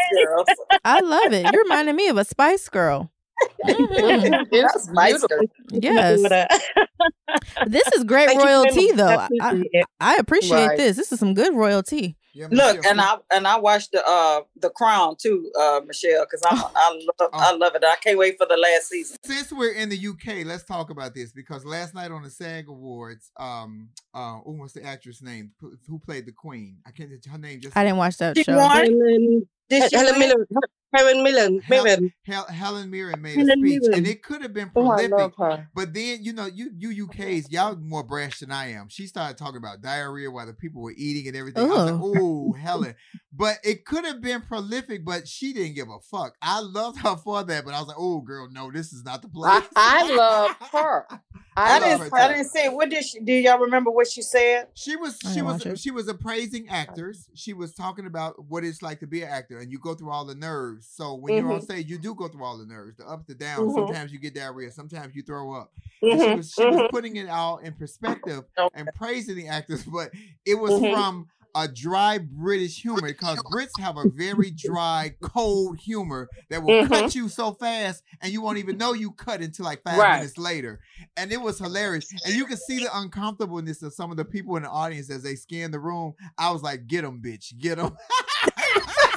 I 0.84 1.00
love 1.00 1.32
it. 1.32 1.52
You're 1.54 1.64
reminding 1.64 1.96
me 1.96 2.08
of 2.10 2.18
a 2.18 2.26
Spice 2.26 2.68
Girl. 2.68 3.12
Mhm. 3.66 4.48
That's 4.52 4.88
beautiful. 4.88 5.48
Yes. 5.72 6.22
this 7.68 7.88
is 7.96 8.04
great 8.04 8.28
Thank 8.28 8.44
royalty, 8.44 8.92
though. 8.92 9.08
I 9.08 9.28
I, 9.42 9.50
appreciate. 9.52 9.86
I 10.00 10.16
appreciate 10.16 10.66
Right. 10.68 10.78
this. 10.78 10.98
This 10.98 11.12
is 11.12 11.20
some 11.20 11.34
good 11.34 11.56
royalty. 11.56 12.16
Look, 12.36 12.84
and 12.86 13.00
I 13.00 13.18
and 13.32 13.48
I 13.48 13.58
watched 13.60 13.92
the 13.92 14.04
uh 14.08 14.42
the 14.58 14.70
Crown 14.72 15.16
too, 15.20 15.52
uh 15.60 15.82
Michelle, 15.86 16.26
because 16.26 16.42
I 16.46 16.56
I 16.76 17.00
love 17.20 17.30
I 17.34 17.54
love 17.56 17.76
it. 17.76 17.84
I 17.86 17.96
can't 18.04 18.18
wait 18.18 18.38
for 18.38 18.48
the 18.48 18.58
last 18.58 18.90
season. 18.90 19.18
Since 19.24 19.52
we're 19.54 19.74
in 19.74 19.90
the 19.90 19.98
UK, 20.08 20.46
let's 20.46 20.64
talk 20.64 20.90
about 20.90 21.14
this 21.14 21.32
because 21.32 21.64
last 21.64 21.94
night 21.94 22.12
on 22.12 22.24
the 22.24 22.32
SAG 22.32 22.68
Awards, 22.68 23.30
um, 23.40 23.90
uh, 24.16 24.40
oh, 24.46 24.56
what's 24.58 24.74
the 24.74 24.84
actress 24.84 25.22
name 25.22 25.52
who- 25.60 25.78
who 25.88 26.00
played 26.00 26.26
the 26.26 26.32
Queen? 26.32 26.78
I 26.88 26.92
can't. 26.92 27.12
Her 27.26 27.38
name 27.38 27.62
just. 27.62 27.78
I 27.78 27.84
didn't 27.84 27.98
watch 27.98 28.18
that 28.18 28.36
She 28.36 28.44
show. 28.44 28.58
won. 28.58 28.72
Helen, 28.78 29.48
Did 29.70 29.90
she 29.92 29.96
Helen 29.96 30.18
win? 30.20 30.46
Helen 30.94 31.24
Mirren. 31.24 31.62
Mirren. 31.70 32.14
Hel- 32.26 32.46
Helen 32.48 32.90
Mirren 32.90 33.22
made 33.22 33.38
Helen 33.38 33.50
a 33.50 33.54
speech, 33.68 33.82
Mirren. 33.82 33.94
and 33.98 34.08
it 34.08 34.22
could 34.24 34.42
have 34.42 34.54
been 34.54 34.72
Oh, 34.76 34.82
prolific. 34.96 35.34
her. 35.38 35.70
But 35.74 35.94
then 35.94 36.24
you 36.24 36.34
know, 36.34 36.46
you 36.46 36.70
you 36.78 37.08
UKs, 37.08 37.52
y'all 37.52 37.76
more 37.76 38.04
brash 38.04 38.40
than 38.40 38.52
I 38.52 38.72
am. 38.72 38.90
She 38.90 39.08
started 39.08 39.38
talking 39.38 39.58
about 39.58 39.82
diarrhea 39.82 40.30
while 40.32 40.46
the 40.46 40.54
people 40.54 40.82
were 40.82 40.94
eating 40.96 41.28
and 41.28 41.36
everything. 41.36 41.64
I 41.64 41.68
was 41.68 41.92
like, 41.92 42.00
oh, 42.02 42.54
Helen. 42.60 42.96
But 43.36 43.58
it 43.64 43.86
could 43.86 44.06
have 44.06 44.22
been 44.22 44.42
prolific, 44.42 45.04
but 45.04 45.28
she 45.28 45.54
didn't 45.54 45.74
give 45.76 45.90
a 45.90 46.00
fuck. 46.00 46.36
I 46.42 46.60
loved 46.60 47.00
her 47.00 47.16
for 47.18 47.44
that, 47.44 47.66
but 47.66 47.74
I 47.74 47.80
was 47.80 47.88
like, 47.88 47.98
oh, 48.00 48.22
girl, 48.22 48.48
no, 48.52 48.72
this 48.72 48.94
is 48.94 49.04
not 49.04 49.22
the 49.24 49.30
place. 49.30 49.64
I, 49.76 50.04
I 50.10 50.16
love 50.16 50.56
her. 50.72 51.08
I, 51.56 51.78
I 51.78 51.80
didn't 51.80 52.04
I 52.14 52.28
didn't 52.28 52.46
say 52.46 52.70
what 52.70 52.90
did 52.90 53.06
she 53.06 53.20
do 53.20 53.34
y'all 53.34 53.60
remember 53.60 53.92
what 53.92 54.08
she 54.10 54.22
said? 54.22 54.68
She 54.76 54.96
was 54.96 55.20
she 55.32 55.42
was 55.44 55.64
she 55.76 55.92
was 55.92 56.08
appraising 56.08 56.68
actors. 56.68 57.30
She 57.36 57.54
was 57.54 57.76
talking 57.76 58.08
about 58.08 58.44
what 58.46 58.64
it's 58.64 58.82
like 58.82 59.00
to 59.02 59.08
be 59.08 59.22
an 59.22 59.30
actor, 59.30 59.60
and 59.60 59.72
you 59.72 59.78
go 59.78 59.94
through 59.94 60.10
all 60.10 60.26
the 60.26 60.34
nerves. 60.34 60.88
So 60.92 61.14
when 61.14 61.36
you're 61.36 61.52
on 61.52 61.62
Mhm. 61.62 61.64
stage, 61.64 61.88
you 61.90 62.00
do 62.00 62.16
go 62.16 62.28
through 62.28 62.44
all 62.44 62.58
the 62.58 62.66
nerves, 62.66 62.98
the 62.98 63.08
ups, 63.08 63.26
the 63.28 63.36
downs. 63.36 63.76
Mhm. 63.76 63.76
Sometimes 63.76 64.12
you 64.12 64.18
get 64.20 64.34
diarrhea, 64.34 64.72
sometimes 64.72 65.16
you 65.16 65.22
throw 65.22 65.54
up. 65.54 65.72
And 66.10 66.20
she 66.20 66.32
was 66.32 66.52
she 66.54 66.66
was 66.66 66.82
mhm. 66.82 66.90
putting 66.90 67.18
it 67.18 67.30
all 67.30 67.60
in 67.60 67.74
perspective 67.76 68.46
and 68.74 68.92
praising 68.96 69.36
the 69.36 69.48
actors, 69.48 69.84
but 69.94 70.12
it 70.46 70.56
was 70.56 70.80
Mhm. 70.80 70.82
from 70.82 71.30
a 71.56 71.68
dry 71.68 72.18
British 72.18 72.82
humor 72.82 73.08
because 73.08 73.38
Brits 73.44 73.80
have 73.80 73.98
a 73.98 74.10
very 74.10 74.50
dry, 74.52 75.14
cold 75.22 75.80
humor 75.80 76.28
that 76.50 76.64
will 76.64 76.86
cut 76.88 77.06
Mhm. 77.06 77.16
you 77.16 77.30
so 77.30 77.54
fast 77.54 78.04
and 78.22 78.34
you 78.34 78.42
won't 78.42 78.58
even 78.58 78.78
know 78.78 78.94
you 78.94 79.12
cut 79.12 79.42
until 79.42 79.66
like 79.66 79.84
five 79.84 79.98
Right. 79.98 80.16
minutes 80.18 80.38
later. 80.38 80.80
And 81.16 81.32
it 81.32 81.42
was 81.42 81.60
hilarious. 81.60 82.12
And 82.26 82.36
you 82.36 82.46
can 82.46 82.58
see 82.58 82.80
the 82.80 82.90
uncomfortableness 82.98 83.82
of 83.84 83.94
some 83.94 84.10
of 84.12 84.18
the 84.18 84.26
people 84.26 84.56
in 84.58 84.64
the 84.64 84.70
audience 84.70 85.10
as 85.12 85.22
they 85.24 85.36
scanned 85.36 85.74
the 85.74 85.80
room. 85.80 86.14
I 86.38 86.52
was 86.52 86.64
like, 86.64 86.88
get 86.88 87.04
them, 87.04 87.22
bitch, 87.22 87.58
get 87.60 87.78
them. 87.78 87.96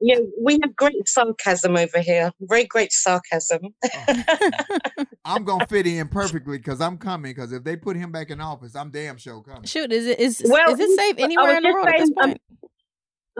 Yeah, 0.00 0.18
we 0.40 0.58
have 0.62 0.76
great 0.76 1.08
sarcasm 1.08 1.76
over 1.76 2.00
here. 2.00 2.30
Very 2.40 2.64
great 2.64 2.92
sarcasm. 2.92 3.74
I'm 5.24 5.44
gonna 5.44 5.66
fit 5.66 5.86
in 5.86 6.08
perfectly 6.08 6.58
because 6.58 6.80
I'm 6.80 6.98
coming. 6.98 7.32
Because 7.32 7.52
if 7.52 7.64
they 7.64 7.76
put 7.76 7.96
him 7.96 8.12
back 8.12 8.30
in 8.30 8.40
office, 8.40 8.76
I'm 8.76 8.90
damn 8.90 9.16
sure 9.16 9.42
coming. 9.42 9.64
Shoot, 9.64 9.92
is 9.92 10.06
it 10.06 10.20
is 10.20 10.42
Well, 10.44 10.72
is 10.72 10.80
it 10.80 10.96
safe 10.96 11.16
I 11.18 11.22
anywhere 11.22 11.56
in 11.56 11.62
the 11.62 11.68
just 11.68 11.74
world 11.74 11.88
at 11.88 11.98
this 11.98 12.08
saying, 12.08 12.14
um, 12.20 12.28
point? 12.30 12.40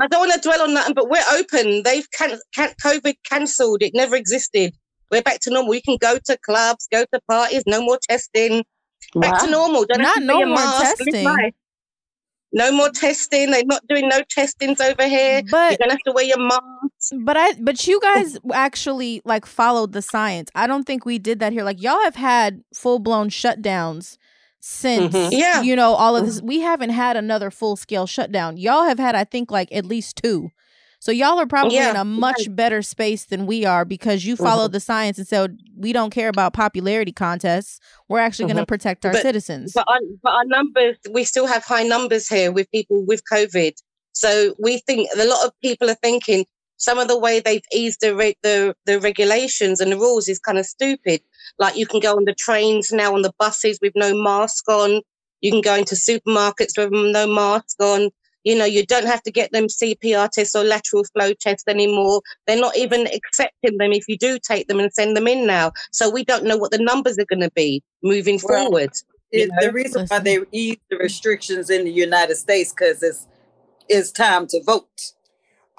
I 0.01 0.07
don't 0.09 0.29
want 0.29 0.43
to 0.43 0.49
dwell 0.49 0.63
on 0.63 0.75
that, 0.75 0.95
but 0.95 1.11
we're 1.11 1.23
open. 1.33 1.83
They've 1.83 2.11
can, 2.11 2.39
can, 2.55 2.71
COVID 2.83 3.15
cancelled. 3.29 3.83
It 3.83 3.93
never 3.95 4.17
existed. 4.17 4.73
We're 5.11 5.23
back 5.23 5.41
to 5.41 5.51
normal. 5.51 5.75
You 5.75 5.83
can 5.83 5.99
go 6.01 6.19
to 6.25 6.39
clubs, 6.45 6.89
go 6.91 7.05
to 7.13 7.21
parties. 7.29 7.65
No 7.67 7.83
more 7.83 7.99
testing. 8.09 8.65
Back 9.15 9.43
to 9.43 9.51
normal. 9.51 9.85
Don't 9.85 10.01
have 10.01 10.17
Not 10.17 10.21
to 10.21 10.25
no 10.25 10.47
more 10.47 10.55
mask. 10.55 11.01
Live 11.01 11.13
testing. 11.13 11.53
No 12.53 12.71
more 12.71 12.91
testing. 12.91 13.51
They're 13.51 13.65
not 13.65 13.87
doing 13.89 14.09
no 14.09 14.21
testings 14.29 14.81
over 14.81 15.07
here. 15.09 15.43
But 15.51 15.71
You're 15.73 15.79
gonna 15.79 15.93
have 15.93 16.01
to 16.07 16.13
wear 16.13 16.25
your 16.25 16.39
mask. 16.39 17.13
But 17.25 17.37
I 17.37 17.55
but 17.61 17.87
you 17.87 18.01
guys 18.01 18.39
actually 18.53 19.23
like 19.25 19.47
followed 19.47 19.93
the 19.93 20.03
science. 20.03 20.51
I 20.55 20.67
don't 20.67 20.85
think 20.85 21.05
we 21.07 21.19
did 21.19 21.39
that 21.41 21.53
here. 21.53 21.65
Like 21.65 21.83
y'all 21.83 22.03
have 22.05 22.17
had 22.17 22.63
full 22.75 22.99
blown 22.99 23.31
shutdowns 23.31 24.19
since 24.61 25.13
Mhm. 25.15 25.31
Yeah. 25.33 25.63
you 25.63 25.75
know 25.75 25.95
all 25.95 26.17
of 26.17 26.27
this. 26.27 26.41
We 26.43 26.61
haven't 26.61 26.91
had 26.91 27.17
another 27.17 27.51
full 27.51 27.77
scale 27.77 28.07
shutdown. 28.07 28.57
Y'all 28.59 28.85
have 28.85 28.99
had 28.99 29.15
I 29.15 29.25
think 29.25 29.51
like 29.51 29.69
at 29.73 29.87
least 29.87 30.17
two. 30.23 30.51
So 31.03 31.11
y'all 31.11 31.41
are 31.41 31.49
probably 31.49 31.75
Yeah, 31.75 31.91
in 31.91 31.97
a 31.97 32.05
much 32.05 32.55
better 32.55 32.81
space 32.81 33.25
than 33.25 33.45
we 33.45 33.65
are 33.65 33.85
because 33.85 34.25
you 34.25 34.37
followed 34.37 34.67
mm-hmm. 34.67 34.75
the 34.75 34.79
science 34.79 35.19
and 35.19 35.27
said 35.27 35.59
we 35.77 35.93
don't 35.93 36.11
care 36.11 36.29
about 36.29 36.53
popularity 36.53 37.11
contests. 37.11 37.81
We're 38.09 38.21
actually 38.21 38.45
going 38.45 38.59
to 38.59 38.63
mm-hmm. 38.63 38.69
protect 38.69 39.05
our 39.05 39.11
But- 39.11 39.23
citizens. 39.23 39.73
But 39.75 39.85
our, 39.89 39.99
but 40.23 40.33
our 40.33 40.45
numbers, 40.45 40.99
we 41.11 41.25
still 41.25 41.49
have 41.49 41.65
high 41.65 41.83
numbers 41.83 42.29
here 42.29 42.53
with 42.53 42.71
people 42.71 43.05
with 43.05 43.21
COVID. 43.33 43.73
So 44.13 44.55
we 44.61 44.79
think 44.79 45.09
a 45.19 45.25
lot 45.25 45.45
of 45.45 45.51
people 45.61 45.91
are 45.91 45.97
thinking 45.97 46.47
some 46.77 47.01
of 47.01 47.09
the 47.09 47.19
way 47.19 47.41
they've 47.41 47.67
eased 47.75 47.99
the 48.01 48.15
re- 48.15 48.39
the 48.45 48.77
the 48.87 49.01
regulations 49.01 49.81
and 49.81 49.91
the 49.91 49.97
rules 49.97 50.29
is 50.29 50.39
kind 50.39 50.59
of 50.59 50.67
stupid. 50.67 51.21
Like 51.59 51.77
you 51.77 51.85
can 51.85 51.99
go 51.99 52.15
on 52.15 52.27
the 52.27 52.35
trains 52.35 52.93
now 52.93 53.13
on 53.13 53.23
the 53.23 53.33
buses 53.41 53.77
with 53.83 53.95
no 53.97 54.15
mask 54.23 54.69
on. 54.69 55.03
You 55.41 55.51
can 55.51 55.63
go 55.63 55.75
into 55.75 55.97
supermarkets 55.97 56.79
with 56.79 56.93
no 56.93 57.27
mask 57.27 57.83
on. 57.83 58.11
You 58.45 58.57
know, 58.57 58.65
you 58.65 58.85
don't 58.85 59.07
have 59.07 59.23
to 59.23 59.31
get 59.31 59.53
them 59.53 59.67
CPR 59.67 60.29
tests 60.31 60.55
or 60.55 60.65
lateral 60.65 61.05
flow 61.05 61.33
tests 61.35 61.65
anymore. 61.69 62.23
They're 62.47 62.61
not 62.61 62.77
even 62.77 63.07
accepting 63.09 63.79
them 63.79 63.93
if 63.93 64.09
you 64.09 64.19
do 64.19 64.39
take 64.39 64.67
them 64.69 64.81
and 64.81 64.93
send 64.93 65.17
them 65.17 65.29
in 65.29 65.47
now. 65.47 65.73
So 65.93 66.11
we 66.11 66.25
don't 66.25 66.45
know 66.45 66.57
what 66.57 66.71
the 66.73 66.79
numbers 66.79 67.19
are 67.19 67.25
going 67.27 67.41
to 67.41 67.51
be 67.53 67.83
moving 68.03 68.41
Well, 68.43 68.65
forward. 68.67 68.91
you 69.33 69.47
It, 69.47 69.51
know? 69.51 69.69
the 69.69 69.73
reason 69.73 70.07
why 70.09 70.19
they 70.19 70.39
ease 70.51 70.79
the 70.91 70.97
restrictions 70.97 71.71
in 71.71 71.85
the 71.85 71.93
United 71.93 72.37
States 72.37 72.73
because 72.73 73.03
it's 73.03 73.27
it's 73.89 74.11
time 74.11 74.47
to 74.49 74.63
vote. 74.63 75.13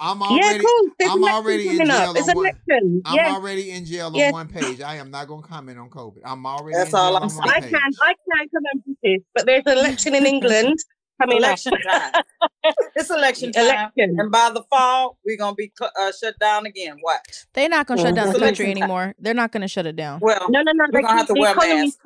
I'm 0.00 0.22
Yeah, 0.22 0.40
already, 0.40 0.64
cool. 0.64 0.90
I'm 1.08 1.24
already 1.24 1.68
in 1.68 1.76
coming 1.78 1.90
up. 1.90 1.98
jail 1.98 2.12
There's 2.14 2.28
on 2.28 2.36
one. 2.36 2.46
election. 2.46 3.02
I'm 3.04 3.18
already 3.18 3.70
in 3.70 3.84
jail 3.84 4.06
on 4.08 4.12
Yeah. 4.14 4.30
one 4.32 4.48
page. 4.48 4.80
I 4.80 4.96
am 4.96 5.10
not 5.10 5.28
gonna 5.28 5.42
comment 5.46 5.78
on 5.78 5.88
COVID. 5.88 6.20
I'm 6.24 6.44
already 6.46 6.76
That's 6.76 6.90
in 6.90 6.96
all 6.98 7.16
I'm 7.16 7.22
on 7.24 7.34
one 7.36 7.48
I 7.48 7.60
page. 7.60 7.72
can, 7.72 7.92
I 8.02 8.14
can 8.14 8.48
come 8.48 8.62
and 8.72 8.84
put 8.84 8.96
this, 9.02 9.20
but 9.34 9.46
there's 9.46 9.62
an 9.66 9.78
election 9.78 10.14
in 10.14 10.26
England 10.26 10.78
coming 11.20 11.38
Election 11.38 11.72
up. 11.74 12.12
time. 12.12 12.22
It's 12.96 13.10
election 13.10 13.52
time, 13.52 13.64
Election. 13.66 14.16
and 14.18 14.30
by 14.30 14.50
the 14.54 14.62
fall, 14.70 15.18
we're 15.24 15.36
gonna 15.36 15.54
be 15.54 15.68
cu- 15.78 15.84
uh, 16.00 16.12
shut 16.18 16.38
down 16.38 16.64
again. 16.64 16.96
Watch. 17.02 17.44
They're 17.52 17.68
not 17.68 17.86
going 17.86 17.98
to 17.98 18.04
shut 18.04 18.14
down 18.14 18.28
the 18.32 18.38
country 18.38 18.66
election 18.66 18.66
time. 18.66 18.82
anymore. 18.84 19.14
They're 19.18 19.34
not 19.34 19.52
going 19.52 19.60
to 19.62 19.68
shut 19.68 19.84
it 19.86 19.96
down. 19.96 20.20
Well, 20.20 20.46
No, 20.48 20.62
no, 20.62 20.72
no. 20.72 20.84
we're 20.92 21.00
They 21.00 21.02
gonna 21.02 21.18
have 21.18 21.26
to 21.26 21.34
wear 21.34 21.54
masks. 21.54 21.98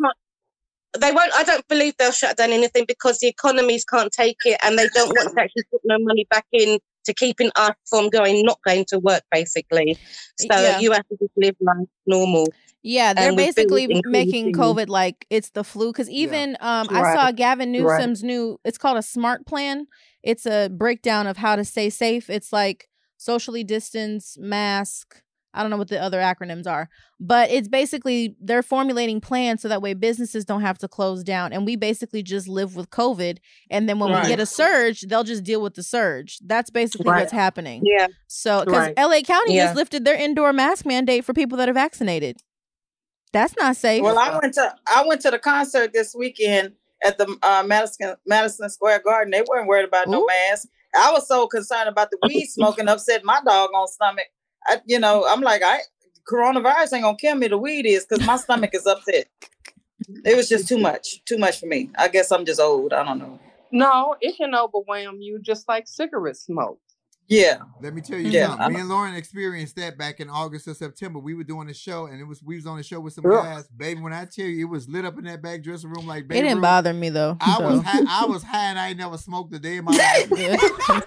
They 0.98 1.12
won't. 1.12 1.30
I 1.36 1.44
don't 1.44 1.66
believe 1.68 1.94
they'll 1.98 2.10
shut 2.12 2.36
down 2.38 2.50
anything 2.50 2.86
because 2.88 3.18
the 3.18 3.28
economies 3.28 3.84
can't 3.84 4.10
take 4.10 4.38
it, 4.46 4.58
and 4.64 4.78
they 4.78 4.88
don't 4.94 5.08
want 5.08 5.36
to 5.36 5.40
actually 5.42 5.64
put 5.70 5.82
no 5.84 5.96
money 6.00 6.26
back 6.30 6.46
in 6.52 6.78
to 7.04 7.14
keeping 7.14 7.50
us 7.56 7.72
from 7.88 8.08
going, 8.08 8.42
not 8.44 8.58
going 8.66 8.84
to 8.86 8.98
work, 8.98 9.22
basically. 9.30 9.96
So 10.40 10.46
Yeah. 10.50 10.78
you 10.80 10.92
have 10.92 11.06
to 11.08 11.16
just 11.20 11.32
live 11.36 11.54
life 11.60 11.86
normal. 12.06 12.46
Yeah, 12.82 13.12
they're 13.12 13.28
And 13.28 13.36
with 13.36 13.54
bills 13.56 13.68
basically 13.68 14.02
making 14.06 14.52
COVID 14.54 14.88
like 14.88 15.26
it's 15.30 15.50
the 15.50 15.64
flu. 15.64 15.92
Because 15.92 16.08
even 16.10 16.56
um, 16.60 16.86
I 16.90 17.14
saw 17.14 17.32
Gavin 17.32 17.72
Right. 17.72 17.80
Newsom's 17.98 18.22
new. 18.22 18.58
It's 18.64 18.78
called 18.78 18.98
a 18.98 19.02
Smart 19.02 19.46
Plan. 19.46 19.86
It's 20.22 20.46
a 20.46 20.68
breakdown 20.68 21.26
of 21.26 21.36
how 21.36 21.56
to 21.56 21.64
stay 21.64 21.90
safe. 21.90 22.30
It's 22.30 22.52
like 22.52 22.88
socially 23.16 23.64
distance, 23.64 24.36
mask. 24.38 25.22
I 25.54 25.62
don't 25.62 25.70
know 25.70 25.76
what 25.78 25.88
the 25.88 26.00
other 26.00 26.18
acronyms 26.20 26.66
are, 26.66 26.88
but 27.18 27.50
it's 27.50 27.68
basically 27.68 28.36
they're 28.40 28.62
formulating 28.62 29.20
plans 29.20 29.62
so 29.62 29.68
that 29.68 29.80
way 29.82 29.94
businesses 29.94 30.44
don't 30.44 30.60
have 30.60 30.78
to 30.78 30.88
close 30.88 31.24
down, 31.24 31.52
and 31.52 31.64
we 31.64 31.74
basically 31.74 32.22
just 32.22 32.46
live 32.46 32.76
with 32.76 32.90
COVID. 32.90 33.38
And 33.70 33.88
then 33.88 33.98
when 33.98 34.12
we 34.12 34.28
get 34.28 34.38
a 34.38 34.46
surge, 34.46 35.00
they'll 35.00 35.24
just 35.24 35.42
deal 35.44 35.60
with 35.62 35.74
the 35.74 35.82
surge. 35.82 36.38
That's 36.44 36.70
basically 36.70 37.10
Right. 37.10 37.20
what's 37.20 37.32
happening. 37.32 37.82
Yeah. 37.84 38.06
So 38.28 38.64
because 38.64 38.88
Right. 38.88 38.94
LA 38.98 39.22
County 39.22 39.54
Yeah. 39.56 39.64
just 39.64 39.76
lifted 39.76 40.04
their 40.04 40.14
indoor 40.14 40.52
mask 40.52 40.84
mandate 40.86 41.24
for 41.24 41.32
people 41.32 41.56
that 41.58 41.68
are 41.68 41.72
vaccinated. 41.74 42.36
That's 43.32 43.54
not 43.56 43.76
safe. 43.76 44.02
Well, 44.02 44.18
I 44.18 44.38
went 44.38 44.54
to 44.54 44.74
I 44.86 45.04
went 45.06 45.20
to 45.22 45.30
the 45.30 45.38
concert 45.38 45.92
this 45.92 46.14
weekend 46.14 46.72
at 47.04 47.18
the 47.18 47.36
uh, 47.42 47.62
Madison 47.66 48.14
Madison 48.26 48.70
Square 48.70 49.02
Garden. 49.04 49.30
They 49.30 49.42
weren't 49.48 49.66
worried 49.66 49.86
about 49.86 50.08
no 50.08 50.26
mask. 50.26 50.68
I 50.96 51.12
was 51.12 51.28
so 51.28 51.46
concerned 51.46 51.88
about 51.88 52.10
the 52.10 52.18
weed 52.26 52.46
smoking 52.48 52.88
upset 52.88 53.24
my 53.24 53.40
dog 53.44 53.70
on 53.74 53.88
stomach. 53.88 54.26
I, 54.66 54.80
you 54.86 54.98
know, 54.98 55.26
I'm 55.28 55.40
like, 55.40 55.62
I 55.62 55.80
coronavirus 56.30 56.94
ain't 56.94 57.02
gonna 57.02 57.16
kill 57.16 57.36
me. 57.36 57.48
The 57.48 57.58
weed 57.58 57.86
is 57.86 58.06
because 58.06 58.26
my 58.26 58.36
stomach 58.38 58.70
is 58.72 58.86
upset. 58.86 59.26
It 60.24 60.36
was 60.36 60.48
just 60.48 60.68
too 60.68 60.78
much, 60.78 61.24
too 61.24 61.38
much 61.38 61.60
for 61.60 61.66
me. 61.66 61.90
I 61.98 62.08
guess 62.08 62.32
I'm 62.32 62.44
just 62.44 62.60
old. 62.60 62.92
I 62.92 63.04
don't 63.04 63.18
know. 63.18 63.38
No, 63.70 64.16
it 64.20 64.36
can 64.36 64.54
overwhelm 64.54 65.20
you 65.20 65.38
just 65.40 65.68
like 65.68 65.86
cigarette 65.86 66.36
smoke. 66.36 66.80
Yeah, 67.30 67.58
Let 67.82 67.92
me 67.94 68.00
tell 68.00 68.18
you 68.18 68.30
Yeah, 68.30 68.46
something. 68.46 68.62
I'm- 68.62 68.72
Me 68.72 68.80
and 68.80 68.88
Lauren 68.88 69.14
experienced 69.14 69.76
that 69.76 69.98
back 69.98 70.18
in 70.18 70.30
August 70.30 70.66
or 70.66 70.72
September. 70.72 71.18
We 71.18 71.34
were 71.34 71.44
doing 71.44 71.68
a 71.68 71.74
show, 71.74 72.06
and 72.06 72.18
it 72.20 72.24
was 72.24 72.42
we 72.42 72.56
was 72.56 72.66
on 72.66 72.78
the 72.78 72.82
show 72.82 73.00
with 73.00 73.12
some 73.12 73.26
Ugh. 73.26 73.32
guys. 73.44 73.68
Baby, 73.68 74.00
when 74.00 74.14
I 74.14 74.24
tell 74.24 74.46
you, 74.46 74.66
it 74.66 74.70
was 74.70 74.88
lit 74.88 75.04
up 75.04 75.18
in 75.18 75.24
that 75.24 75.42
back 75.42 75.62
dressing 75.62 75.90
room 75.90 76.06
like 76.06 76.24
it 76.24 76.28
didn't 76.28 76.52
room. 76.54 76.62
bother 76.62 76.94
me 76.94 77.10
though. 77.10 77.36
I 77.40 77.58
so. 77.58 77.66
was 77.68 77.82
high, 77.82 78.02
I 78.08 78.24
was 78.24 78.42
high, 78.42 78.70
and 78.70 78.78
I 78.78 78.88
ain't 78.88 78.98
never 78.98 79.18
smoked 79.18 79.54
a 79.54 79.58
day 79.58 79.76
in 79.76 79.84
my 79.84 79.92
life. 79.92 80.32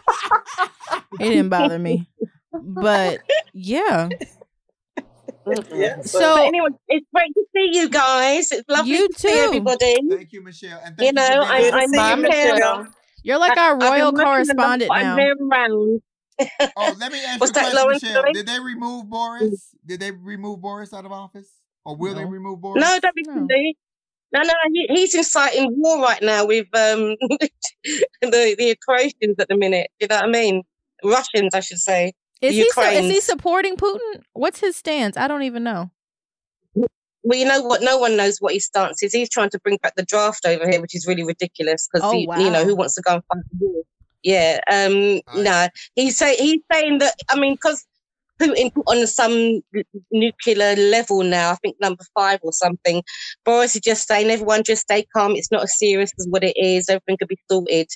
it 1.13 1.17
didn't 1.19 1.49
bother 1.49 1.79
me. 1.79 2.07
But 2.53 3.21
yeah. 3.53 4.09
yeah. 5.73 6.01
So 6.03 6.19
but 6.35 6.45
anyway, 6.45 6.69
it's 6.87 7.07
great 7.13 7.33
to 7.33 7.43
see 7.55 7.69
you 7.79 7.89
guys. 7.89 8.51
It's 8.51 8.69
lovely 8.69 8.91
You 8.91 9.07
to 9.07 9.19
see 9.19 9.27
too. 9.27 9.37
everybody. 9.45 9.95
Thank 10.07 10.31
you, 10.33 10.43
Michelle, 10.43 10.79
and 10.85 10.95
thank 10.95 10.99
You 10.99 11.05
you 11.07 11.13
know, 11.13 11.45
for 11.45 11.57
being 11.57 11.73
I, 11.73 11.77
I 11.79 11.81
Good 11.81 11.81
to 11.81 11.87
see 11.87 11.97
miss 11.97 12.09
you, 12.09 12.21
Michelle. 12.21 12.53
Michelle. 12.55 12.87
you're 13.23 13.39
like 13.39 13.57
I- 13.57 13.69
our 13.69 13.79
royal 13.79 14.11
working 14.11 14.19
a 14.19 14.23
lot, 14.23 14.23
correspondent 14.25 14.89
but 14.89 14.97
I'm 14.97 15.03
now. 15.03 15.15
Very 16.41 16.49
around. 16.59 16.73
Oh, 16.77 16.95
let 16.99 17.11
me 17.11 17.23
ask 17.23 17.39
What's 17.41 17.55
you 17.55 17.61
a 17.61 17.63
that, 17.63 17.71
question, 17.71 17.89
Michelle. 17.89 18.21
Sorry? 18.21 18.33
Did 18.33 18.45
they 18.47 18.59
remove 18.59 19.09
Boris? 19.09 19.75
Did 19.85 19.99
they 19.99 20.11
remove 20.11 20.61
Boris 20.61 20.93
out 20.93 21.05
of 21.05 21.11
office, 21.11 21.49
or 21.85 21.95
will 21.95 22.15
they 22.15 22.25
remove 22.25 22.61
Boris? 22.61 22.83
No, 22.83 22.99
don't 22.99 23.15
be 23.15 23.23
No. 23.25 23.47
silly. 23.47 23.77
No, 24.33 24.41
no, 24.43 24.53
he, 24.73 24.87
he's 24.89 25.13
inciting 25.13 25.73
war 25.75 26.01
right 26.01 26.21
now 26.21 26.45
with 26.45 26.67
um 26.73 27.15
the 28.21 28.55
the 28.57 28.77
Croatians 28.81 29.35
at 29.39 29.49
the 29.49 29.57
minute. 29.57 29.87
You 29.99 30.07
know 30.07 30.15
what 30.17 30.25
I 30.25 30.29
mean? 30.29 30.63
Russians, 31.03 31.53
I 31.53 31.59
should 31.59 31.79
say. 31.79 32.13
Is 32.41 32.55
he 32.55 32.69
so, 32.71 32.81
is 32.83 33.11
he 33.11 33.19
supporting 33.21 33.75
Putin? 33.75 34.21
What's 34.33 34.59
his 34.61 34.75
stance? 34.75 35.17
I 35.17 35.27
don't 35.27 35.43
even 35.43 35.63
know. 35.63 35.91
Well, 37.23 37.37
you 37.37 37.45
know 37.45 37.61
what? 37.61 37.83
No 37.83 37.97
one 37.99 38.17
knows 38.17 38.37
what 38.39 38.53
his 38.53 38.65
stance 38.65 39.03
is. 39.03 39.13
He's 39.13 39.29
trying 39.29 39.49
to 39.51 39.59
bring 39.59 39.77
back 39.83 39.95
the 39.95 40.03
draft 40.03 40.45
over 40.45 40.67
here, 40.67 40.81
which 40.81 40.95
is 40.95 41.05
really 41.05 41.23
ridiculous 41.23 41.87
because 41.91 42.07
Oh, 42.07 42.13
you 42.13 42.49
know 42.49 42.63
who 42.63 42.75
wants 42.75 42.95
to 42.95 43.01
go 43.01 43.15
and 43.15 43.23
fight 43.25 43.43
the 43.51 43.57
war? 43.67 43.83
Yeah. 44.23 44.59
Um. 44.71 45.21
Right. 45.27 45.43
No, 45.43 45.67
he's 45.95 46.17
say 46.17 46.35
he's 46.35 46.61
saying 46.71 46.99
that. 46.99 47.15
I 47.29 47.39
mean, 47.39 47.55
because 47.55 47.85
Putin 48.39 48.73
put 48.73 48.85
on 48.87 49.05
some 49.07 49.61
nuclear 50.11 50.75
level 50.75 51.21
now. 51.23 51.51
I 51.51 51.55
think 51.55 51.77
number 51.79 52.03
five 52.15 52.39
or 52.41 52.51
something. 52.51 53.03
Boris 53.45 53.75
is 53.75 53.81
just 53.81 54.07
saying, 54.07 54.31
everyone 54.31 54.63
just 54.63 54.81
stay 54.81 55.05
calm. 55.15 55.33
It's 55.35 55.51
not 55.51 55.63
as 55.63 55.77
serious 55.77 56.11
as 56.19 56.27
what 56.29 56.43
it 56.43 56.55
is. 56.57 56.89
Everything 56.89 57.17
could 57.17 57.27
be 57.27 57.37
sorted. 57.51 57.87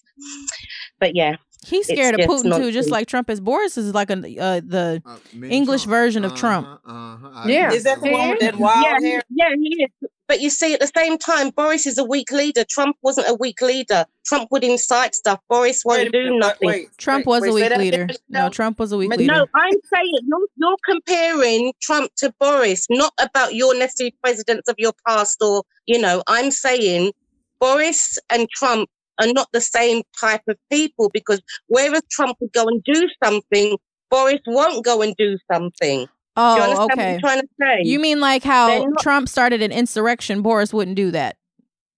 But 0.99 1.15
yeah, 1.15 1.37
He's 1.65 1.87
scared 1.87 2.19
of 2.19 2.27
Putin 2.29 2.55
too, 2.57 2.71
just 2.71 2.91
like 2.91 3.07
Trump 3.07 3.29
is. 3.29 3.39
Boris 3.41 3.75
is 3.77 3.93
like 3.93 4.11
a 4.11 4.13
uh, 4.13 4.61
the 4.63 5.01
Uh, 5.03 5.17
English 5.45 5.83
Trump. 5.83 5.89
version 5.89 6.25
of 6.25 6.35
Trump. 6.35 6.67
Uh-huh, 6.67 6.91
uh-huh. 6.93 7.47
Yeah. 7.47 7.71
Is 7.71 7.83
that 7.85 8.01
with 8.01 8.11
the 8.11 8.11
one 8.11 8.29
with 8.29 8.39
that 8.41 8.55
wild 8.57 8.83
yeah, 8.85 8.99
hair? 9.09 9.23
he- 9.27 9.35
yeah, 9.35 9.49
he 9.59 9.83
is. 9.83 10.09
But 10.27 10.41
you 10.41 10.49
see, 10.49 10.73
at 10.73 10.79
the 10.79 10.91
same 10.95 11.17
time, 11.17 11.51
Boris 11.51 11.85
is 11.85 11.97
a 11.97 12.03
weak 12.03 12.31
leader. 12.31 12.63
Trump 12.67 12.97
wasn't 13.03 13.27
a 13.29 13.35
weak 13.35 13.61
leader. 13.61 14.05
Trump 14.25 14.49
would 14.51 14.63
incite 14.63 15.13
stuff. 15.13 15.39
Boris 15.49 15.83
won't 15.85 15.99
Wait 15.99 16.11
do 16.11 16.23
minute, 16.23 16.39
nothing. 16.39 16.67
Wait, 16.67 16.97
Trump 16.97 17.27
was 17.27 17.43
wait, 17.43 17.49
a 17.49 17.53
weak 17.53 17.77
leader. 17.77 18.07
No, 18.07 18.39
Michelle? 18.39 18.49
Trump 18.49 18.79
was 18.79 18.91
a 18.91 18.97
weak 18.97 19.09
But 19.09 19.19
leader. 19.19 19.33
No, 19.33 19.45
I'm 19.53 19.79
saying 19.93 20.19
you're, 20.27 20.47
you're 20.55 20.77
comparing 20.83 21.73
Trump 21.81 22.11
to 22.17 22.33
Boris, 22.39 22.87
not 22.89 23.13
about 23.21 23.53
your 23.53 23.77
necessary 23.77 24.15
presidents 24.23 24.67
of 24.67 24.75
your 24.79 24.93
past 25.07 25.37
or, 25.41 25.63
you 25.85 25.99
know, 25.99 26.23
I'm 26.27 26.49
saying 26.49 27.11
Boris 27.59 28.17
and 28.31 28.49
Trump 28.49 28.89
are 29.21 29.31
not 29.31 29.47
the 29.53 29.61
same 29.61 30.01
type 30.19 30.41
of 30.47 30.57
people 30.71 31.09
because 31.13 31.41
whereas 31.67 32.01
Trump 32.11 32.37
would 32.41 32.51
go 32.51 32.67
and 32.67 32.83
do 32.83 33.07
something, 33.23 33.77
Boris 34.09 34.41
won't 34.47 34.83
go 34.83 35.01
and 35.01 35.15
do 35.17 35.37
something. 35.51 36.07
Do 36.35 36.41
you 36.41 36.47
Oh, 36.47 36.69
what 36.87 36.91
okay. 36.91 37.13
I'm 37.15 37.19
trying 37.21 37.41
to 37.41 37.47
say? 37.59 37.81
You 37.83 37.99
mean 37.99 38.19
like 38.19 38.43
how 38.43 38.85
not- 38.85 38.99
Trump 39.01 39.29
started 39.29 39.61
an 39.61 39.71
insurrection? 39.71 40.41
Boris 40.41 40.73
wouldn't 40.73 40.97
do 40.97 41.11
that. 41.11 41.37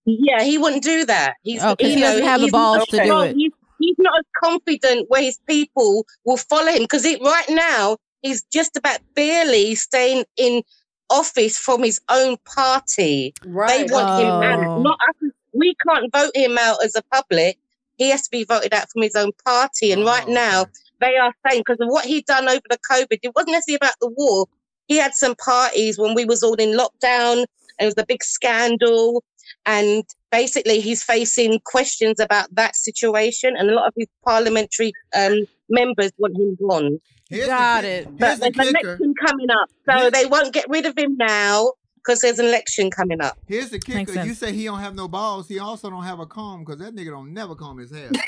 Yeah, 0.06 0.44
he 0.44 0.58
wouldn't 0.58 0.84
do 0.84 1.06
that. 1.06 1.34
He's 1.44 1.62
Oh, 1.64 1.76
'cause 1.76 1.90
you 1.90 1.96
he 1.96 2.02
doesn't 2.02 2.22
know, 2.22 2.28
have 2.28 2.42
the 2.42 2.50
balls 2.52 2.78
not- 2.78 2.88
to 2.90 3.04
do 3.04 3.20
it. 3.22 3.36
He's, 3.36 3.52
he's 3.80 3.96
not 3.98 4.20
as 4.20 4.26
confident 4.44 5.10
where 5.10 5.22
his 5.24 5.40
people 5.48 6.06
will 6.24 6.38
follow 6.38 6.68
him 6.72 6.84
because 6.84 7.04
right 7.06 7.50
now 7.50 7.98
he's 8.22 8.44
just 8.44 8.78
about 8.78 9.00
barely 9.16 9.76
staying 9.76 10.24
in 10.38 10.62
office 11.10 11.58
from 11.58 11.84
his 11.84 12.00
own 12.10 12.38
party. 12.46 13.34
Right. 13.46 13.88
They 13.88 13.94
want 13.94 14.22
him 14.22 14.30
Oh. 14.30 14.44
out. 14.44 14.82
Not 14.82 15.00
us. 15.10 15.32
We 15.54 15.76
can't 15.88 16.12
vote 16.14 16.36
him 16.36 16.58
out 16.60 16.78
as 16.84 16.96
a 16.96 17.02
public. 17.12 17.58
He 17.98 18.10
has 18.12 18.22
to 18.24 18.30
be 18.30 18.44
voted 18.44 18.74
out 18.74 18.92
from 18.92 19.02
his 19.02 19.16
own 19.16 19.32
party. 19.44 19.92
And 19.92 20.04
Oh, 20.04 20.06
right 20.06 20.28
now, 20.28 20.68
they 21.00 21.16
are 21.18 21.34
saying 21.48 21.64
because 21.66 21.80
of 21.80 21.88
what 21.90 22.06
he 22.06 22.22
done 22.22 22.48
over 22.48 22.62
the 22.70 22.78
COVID, 22.90 23.20
it 23.22 23.32
wasn't 23.36 23.52
necessarily 23.52 23.78
about 23.82 23.96
the 24.02 24.10
war. 24.16 24.48
He 24.88 24.98
had 24.98 25.14
some 25.14 25.36
parties 25.36 25.98
when 25.98 26.16
we 26.16 26.26
was 26.26 26.44
all 26.44 26.56
in 26.56 26.78
lockdown. 26.78 27.46
And 27.80 27.86
it 27.86 27.94
was 27.96 28.04
a 28.04 28.06
big 28.08 28.24
scandal, 28.24 29.24
and 29.68 30.04
basically 30.32 30.80
he's 30.80 31.04
facing 31.04 31.60
questions 31.64 32.20
about 32.20 32.48
that 32.56 32.76
situation. 32.76 33.56
And 33.56 33.70
a 33.70 33.74
lot 33.76 33.88
of 33.88 33.94
his 33.96 34.08
parliamentary 34.26 34.94
um, 35.16 35.46
members 35.70 36.12
want 36.18 36.36
him 36.36 36.58
gone. 36.60 37.00
Here's 37.30 37.46
Got 37.46 37.82
the, 37.84 37.88
it. 37.88 38.06
Here's 38.06 38.18
But 38.18 38.36
the 38.40 38.40
there's 38.40 38.42
an 38.70 38.74
kicker. 38.74 38.88
election 38.88 39.14
coming 39.24 39.48
up, 39.52 39.70
so 39.88 40.10
they 40.10 40.26
won't 40.26 40.54
get 40.54 40.66
rid 40.70 40.88
of 40.88 40.98
him 40.98 41.18
now 41.18 41.74
because 42.08 42.22
there's 42.22 42.40
an 42.40 42.46
election 42.46 42.90
coming 42.90 43.20
up. 43.22 43.38
Here's 43.48 43.70
the 43.70 43.82
Makes 43.88 44.12
kicker. 44.14 44.26
You 44.26 44.34
say 44.34 44.54
he 44.54 44.64
don't 44.64 44.80
have 44.80 44.96
no 44.96 45.08
balls. 45.10 45.48
He 45.50 45.60
also 45.60 45.90
don't 45.90 46.04
have 46.06 46.20
a 46.20 46.26
comb 46.26 46.64
because 46.64 46.80
that 46.80 46.96
nigga 46.96 47.10
don't 47.10 47.34
never 47.34 47.54
comb 47.54 47.78
his 47.80 47.92
hair. 47.92 48.10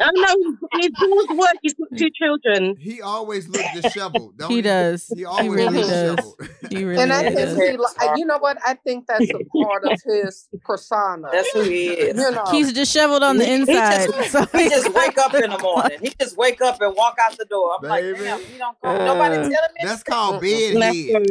I 0.00 0.10
know 0.14 0.56
his 0.80 0.90
balls 0.98 1.26
work. 1.38 1.54
He's 1.60 1.74
got 1.74 1.88
two 1.98 2.08
children. 2.10 2.76
He 2.78 3.02
always 3.02 3.48
looks 3.48 3.64
disheveled. 3.74 4.38
Don't 4.38 4.50
He 4.50 4.62
does. 4.62 5.06
He 5.08 5.16
He 5.20 5.24
always 5.24 5.50
really 5.50 5.78
looks 5.78 5.88
does. 5.88 6.16
disheveled. 6.16 6.48
He 6.70 6.84
really 6.84 7.02
And 7.02 7.12
I 7.12 7.24
is. 7.24 7.56
think 7.56 7.80
he, 7.80 8.20
you 8.20 8.24
know 8.26 8.38
what? 8.38 8.58
I 8.64 8.74
think 8.74 9.06
that's 9.08 9.28
a 9.28 9.44
part 9.62 9.84
of 9.84 9.98
his 10.04 10.48
persona. 10.64 11.28
That's 11.32 11.50
who 11.52 11.62
he 11.62 11.88
is. 11.88 12.16
You 12.16 12.30
know, 12.30 12.44
He's 12.50 12.72
disheveled 12.72 13.22
on 13.24 13.38
the 13.38 13.44
He- 13.44 13.50
he 13.56 13.60
inside. 13.62 14.06
just- 14.10 14.30
so 14.32 14.46
He 14.58 14.68
just 14.68 14.92
wake 14.94 15.18
up 15.18 15.34
in 15.34 15.50
the 15.50 15.58
morning. 15.58 15.98
He 16.00 16.12
just 16.20 16.36
wake 16.36 16.60
up 16.62 16.80
and 16.80 16.94
walk 16.94 17.16
out 17.20 17.36
the 17.36 17.44
door. 17.46 17.76
I'm 17.82 17.88
like, 17.88 18.02
Baby. 18.04 18.18
damn, 18.20 18.40
you 18.40 18.58
don't 18.58 18.80
call 18.80 18.94
nobody 18.98 19.34
uh, 19.34 19.42
telling 19.42 19.52
me. 19.52 19.80
That's 19.82 20.02
called 20.04 20.40
bedhead. 20.40 20.74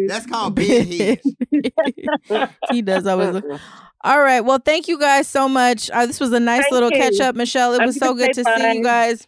That's 0.07 0.25
called 0.25 0.55
bedhead. 0.55 1.19
he 2.71 2.81
does 2.81 3.05
always 3.07 3.33
look. 3.33 3.61
All 4.03 4.19
right. 4.21 4.41
Well, 4.41 4.59
thank 4.59 4.87
you 4.87 4.99
guys 4.99 5.27
so 5.27 5.49
much. 5.49 5.89
Uh, 5.89 6.05
this 6.05 6.19
was 6.19 6.31
a 6.31 6.39
nice 6.39 6.61
Thank 6.61 6.71
little 6.71 6.91
you. 6.91 6.97
catch 6.97 7.19
up, 7.19 7.35
Michelle. 7.35 7.73
It 7.73 7.81
I'm 7.81 7.87
was 7.87 7.95
so 7.97 8.13
gonna 8.13 8.27
good 8.27 8.33
to 8.35 8.43
see 8.43 8.73
you 8.77 8.83
guys. 8.83 9.27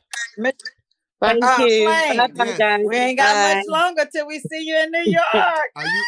Thank 1.22 1.44
Uh, 1.44 1.56
you. 1.60 1.86
Flame, 1.86 2.32
yes. 2.46 2.82
We 2.88 2.96
ain't 2.96 3.18
got 3.18 3.34
Bye. 3.34 3.56
much 3.56 3.66
longer 3.68 4.08
till 4.14 4.26
we 4.28 4.40
see 4.40 4.62
you 4.64 4.78
in 4.78 4.92
New 4.92 5.04
York. 5.06 5.26
Are 5.34 5.86
you 5.86 6.04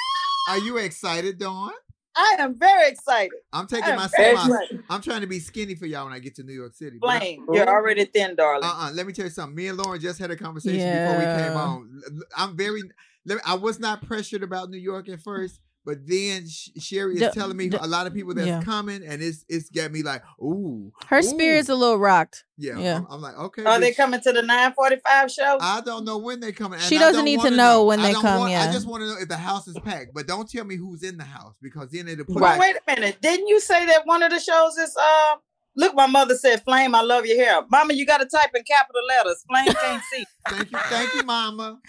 are 0.50 0.58
you 0.60 0.78
excited, 0.78 1.38
Dawn? 1.38 1.72
I 2.16 2.36
am 2.40 2.58
very 2.58 2.90
excited. 2.90 3.32
I'm 3.54 3.68
taking 3.68 3.96
my 3.96 4.08
very 4.16 4.36
semi. 4.38 4.58
I'm 4.90 5.02
trying 5.02 5.22
to 5.22 5.28
be 5.28 5.40
skinny 5.40 5.76
for 5.76 5.86
y'all 5.86 6.06
when 6.06 6.14
I 6.14 6.20
get 6.20 6.36
to 6.36 6.44
New 6.44 6.54
York 6.54 6.74
City. 6.74 6.98
but 7.02 7.22
I- 7.24 7.38
you're 7.52 7.68
already 7.70 8.06
thin, 8.06 8.36
darling. 8.36 8.64
Uh-uh. 8.64 8.92
Let 8.94 9.08
me 9.08 9.14
tell 9.14 9.26
you 9.26 9.32
something. 9.32 9.56
Me 9.56 9.68
and 9.68 9.78
Lauren 9.78 10.00
just 10.00 10.20
had 10.20 10.30
a 10.32 10.36
conversation 10.36 10.80
before 11.06 11.18
we 11.18 11.24
came 11.24 11.58
on. 11.58 12.02
I'm 12.38 12.56
very. 12.56 12.84
Let 13.26 13.36
me- 13.36 13.42
I 13.46 13.54
was 13.56 13.80
not 13.80 14.06
pressured 14.06 14.44
about 14.44 14.70
New 14.70 14.78
York 14.80 15.08
at 15.10 15.20
first, 15.22 15.60
but 15.86 15.98
then 16.08 16.46
Sherri 16.48 17.16
is 17.16 17.20
The- 17.22 17.30
telling 17.32 17.58
me 17.58 17.70
the- 17.70 17.84
a 17.84 17.88
lot 17.88 18.06
of 18.08 18.14
people 18.14 18.34
that's 18.34 18.48
yeah. 18.48 18.62
coming, 18.62 19.04
and 19.06 19.22
it's 19.22 19.44
it's 19.50 19.70
got 19.70 19.92
me 19.92 20.04
like, 20.04 20.24
ooh. 20.40 20.92
Her 21.08 21.20
ooh. 21.20 21.24
spirit's 21.24 21.70
a 21.70 21.76
little 21.76 21.98
rocked. 21.98 22.44
Yeah. 22.58 22.78
yeah. 22.78 22.98
I'm, 22.98 23.08
I'm 23.10 23.22
like, 23.22 23.38
okay. 23.38 23.64
Are 23.64 23.80
they 23.80 23.92
coming 23.94 24.22
to 24.22 24.32
the 24.32 24.42
945 24.44 25.32
show? 25.32 25.58
I 25.60 25.82
don't 25.82 26.06
know 26.06 26.18
when 26.20 26.40
they 26.40 26.52
coming. 26.52 26.80
and 26.80 26.88
She 26.88 26.98
doesn't 27.00 27.26
need 27.26 27.38
to 27.40 27.46
wanna 27.46 27.56
know 27.58 27.86
when 27.86 28.02
they 28.02 28.14
come, 28.14 28.42
want- 28.42 28.54
I 28.54 28.72
just 28.72 28.88
want 28.88 29.02
to 29.02 29.08
know 29.08 29.18
if 29.20 29.28
the 29.28 29.38
house 29.38 29.68
is 29.68 29.78
packed, 29.84 30.14
but 30.14 30.28
don't 30.28 30.50
tell 30.50 30.64
me 30.66 30.76
who's 30.76 31.02
in 31.04 31.18
the 31.18 31.24
house 31.24 31.56
because 31.62 31.90
then 31.92 32.08
it'll 32.08 32.26
put. 32.26 32.36
Well, 32.36 32.44
like- 32.44 32.60
wait 32.60 32.76
a 32.76 32.96
minute. 32.96 33.22
Didn't 33.22 33.48
you 33.48 33.60
say 33.60 33.86
that 33.88 34.06
one 34.06 34.22
of 34.24 34.32
the 34.32 34.40
shows 34.40 34.78
is 34.78 34.96
uh 34.96 35.36
look, 35.76 35.96
my 35.96 36.08
mother 36.08 36.36
said, 36.36 36.64
Flame, 36.64 36.94
I 36.96 37.02
love 37.02 37.26
your 37.26 37.38
hair. 37.38 37.62
Mama, 37.70 37.94
you 37.94 38.06
gotta 38.06 38.26
type 38.26 38.52
in 38.56 38.64
capital 38.64 39.02
letters. 39.08 39.44
Flame 39.48 39.74
can't 39.82 40.04
see. 40.12 40.26
Thank 40.50 40.72
you, 40.72 40.78
thank 40.90 41.14
you, 41.16 41.24
Mama. 41.24 41.80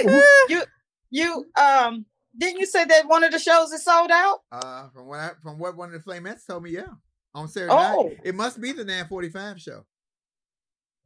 you 0.48 0.62
you 1.10 1.46
um 1.60 2.06
didn't 2.38 2.60
you 2.60 2.66
say 2.66 2.84
that 2.84 3.08
one 3.08 3.24
of 3.24 3.32
the 3.32 3.38
shows 3.38 3.72
is 3.72 3.84
sold 3.84 4.10
out? 4.10 4.38
Uh, 4.52 4.88
from 4.94 5.06
what 5.06 5.18
I, 5.18 5.30
from 5.42 5.58
what 5.58 5.76
one 5.76 5.92
of 5.92 6.02
the 6.04 6.10
Flamettes 6.10 6.46
told 6.46 6.62
me, 6.62 6.70
yeah, 6.70 6.84
on 7.34 7.48
Saturday 7.48 7.72
Oh. 7.74 8.04
night, 8.04 8.18
it 8.24 8.34
must 8.36 8.60
be 8.60 8.70
the 8.72 8.84
945 8.84 9.60
show. 9.60 9.84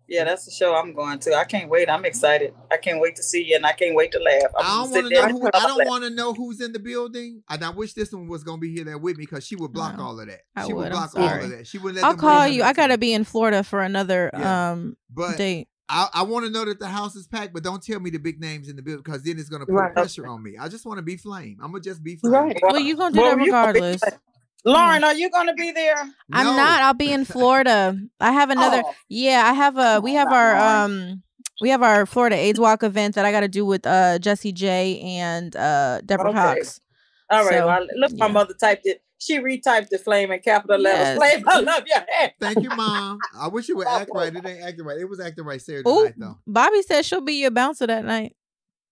Yeah, 0.07 0.24
that's 0.24 0.44
the 0.44 0.50
show 0.50 0.74
I'm 0.74 0.92
going 0.92 1.18
to. 1.20 1.34
I 1.34 1.44
can't 1.44 1.70
wait. 1.70 1.88
I'm 1.88 2.05
excited. 2.05 2.52
I 2.70 2.76
can't 2.76 3.00
wait 3.00 3.16
to 3.16 3.22
see 3.22 3.42
you 3.42 3.57
and 3.57 3.64
I 3.64 3.72
can't 3.72 3.94
wait 3.94 4.12
to 4.12 4.18
laugh. 4.18 4.50
I'm 4.59 4.64
I 4.66 4.82
don't 4.82 4.90
want 4.90 5.07
to 5.09 5.14
know 5.14 5.28
who. 5.28 5.50
I 5.55 5.66
don't 5.66 5.86
want 5.86 6.05
to 6.05 6.11
know 6.11 6.34
who's 6.34 6.61
in 6.61 6.72
the 6.72 6.78
building. 6.78 7.42
And 7.48 7.64
I 7.64 7.70
wish 7.70 7.94
this 7.94 8.12
one 8.12 8.28
was 8.28 8.44
gonna 8.44 8.59
be 8.59 8.72
here 8.74 8.84
there 8.84 8.98
with 8.98 9.16
me 9.16 9.22
because 9.24 9.46
she 9.46 9.57
would 9.57 9.72
block 9.72 9.98
all 9.98 10.20
of 10.20 10.26
that. 10.26 10.40
I 10.55 10.66
she 10.66 10.74
would, 10.74 10.86
I'm 10.86 10.92
block 10.92 11.16
all 11.16 11.26
of 11.26 11.50
that. 11.50 11.66
She 11.66 11.78
would 11.78 11.94
let. 11.94 12.05
I'll 12.05 12.12
them 12.12 12.20
call 12.20 12.46
you. 12.46 12.62
I 12.62 12.72
gotta 12.74 12.98
be 12.98 13.14
in 13.14 13.24
Florida 13.24 13.64
for 13.64 13.80
another 13.80 14.30
Yeah. 14.34 14.72
um 14.72 14.96
But 15.09 15.38
date. 15.38 15.68
I, 15.88 16.09
I 16.14 16.22
want 16.22 16.46
to 16.46 16.50
know 16.50 16.64
that 16.64 16.78
the 16.78 16.88
house 16.88 17.14
is 17.14 17.26
packed, 17.26 17.52
but 17.52 17.62
don't 17.62 17.82
tell 17.82 18.00
me 18.00 18.09
the 18.11 18.18
big 18.18 18.40
names 18.40 18.68
in 18.68 18.76
the 18.76 18.82
building 18.82 19.02
because 19.02 19.22
then 19.22 19.38
it's 19.38 19.48
gonna 19.48 19.66
put 19.66 19.74
Right. 19.74 19.92
pressure 19.94 20.26
on 20.26 20.42
me. 20.42 20.57
I 20.59 20.68
just 20.68 20.86
want 20.86 20.98
to 20.98 21.02
be 21.02 21.16
flame. 21.16 21.59
I'm 21.62 21.72
gonna 21.72 21.82
just 21.82 22.02
be 22.02 22.16
flame. 22.16 22.32
Right. 22.32 22.59
Well, 22.62 22.78
you're 22.78 22.96
gonna 22.96 23.12
do 23.14 23.20
Well, 23.20 23.36
that 23.36 23.38
you 23.38 23.46
regardless. 23.46 24.02
Lauren, 24.65 25.05
are 25.05 25.15
you 25.15 25.31
gonna 25.31 25.55
be 25.55 25.73
there? 25.73 25.97
I'm 26.33 26.45
No. 26.47 26.57
not. 26.57 26.83
I'll 26.83 26.95
be 26.95 27.12
in 27.12 27.25
Florida. 27.25 27.99
I 28.21 28.33
have 28.33 28.51
another. 28.57 28.83
Oh. 28.85 28.95
Yeah, 29.09 29.43
I 29.47 29.53
have 29.53 29.77
a. 29.77 30.01
We 30.01 30.15
have 30.15 30.33
our 30.33 30.57
um. 30.57 31.23
We 31.61 31.69
have 31.71 31.83
our 31.83 32.05
Florida 32.07 32.37
AIDS 32.37 32.59
Walk 32.59 32.83
event 32.83 33.15
that 33.15 33.25
I 33.25 33.31
got 33.33 33.41
to 33.41 33.49
do 33.49 33.65
with 33.65 33.87
uh 33.87 34.19
Jessie 34.19 34.53
J 34.53 35.01
and 35.01 35.55
uh 35.55 36.01
Deborah 36.05 36.31
Okay. 36.31 36.39
Cox. 36.61 36.81
All 37.31 37.45
right. 37.45 37.59
So, 37.59 37.67
well, 37.67 37.87
look, 37.97 38.12
my 38.19 38.29
mother 38.29 38.55
typed 38.55 38.87
it. 38.87 39.03
She 39.19 39.39
retyped 39.39 39.89
the 39.89 39.99
flame 39.99 40.33
in 40.33 40.41
capital 40.41 40.79
Yes. 40.81 41.19
letters. 41.19 41.33
Flame, 41.35 41.49
I 41.49 41.61
love 41.61 41.85
your 41.87 42.05
hair. 42.09 42.33
Thank 42.41 42.62
you, 42.62 42.71
mom. 42.71 43.19
I 43.39 43.49
wish 43.49 43.71
it 43.71 43.77
would 43.77 43.87
act 43.87 44.11
right. 44.15 44.35
It 44.35 44.45
ain't 44.45 44.62
acting 44.62 44.85
right. 44.85 44.99
It 44.99 45.09
was 45.09 45.21
acting 45.21 45.45
right 45.45 45.62
Saturday 45.62 45.89
Ooh, 45.89 46.05
night 46.05 46.15
though. 46.19 46.39
Bobby 46.47 46.83
said 46.83 47.05
she'll 47.05 47.21
be 47.23 47.35
your 47.35 47.51
bouncer 47.51 47.87
that 47.87 48.05
night. 48.05 48.37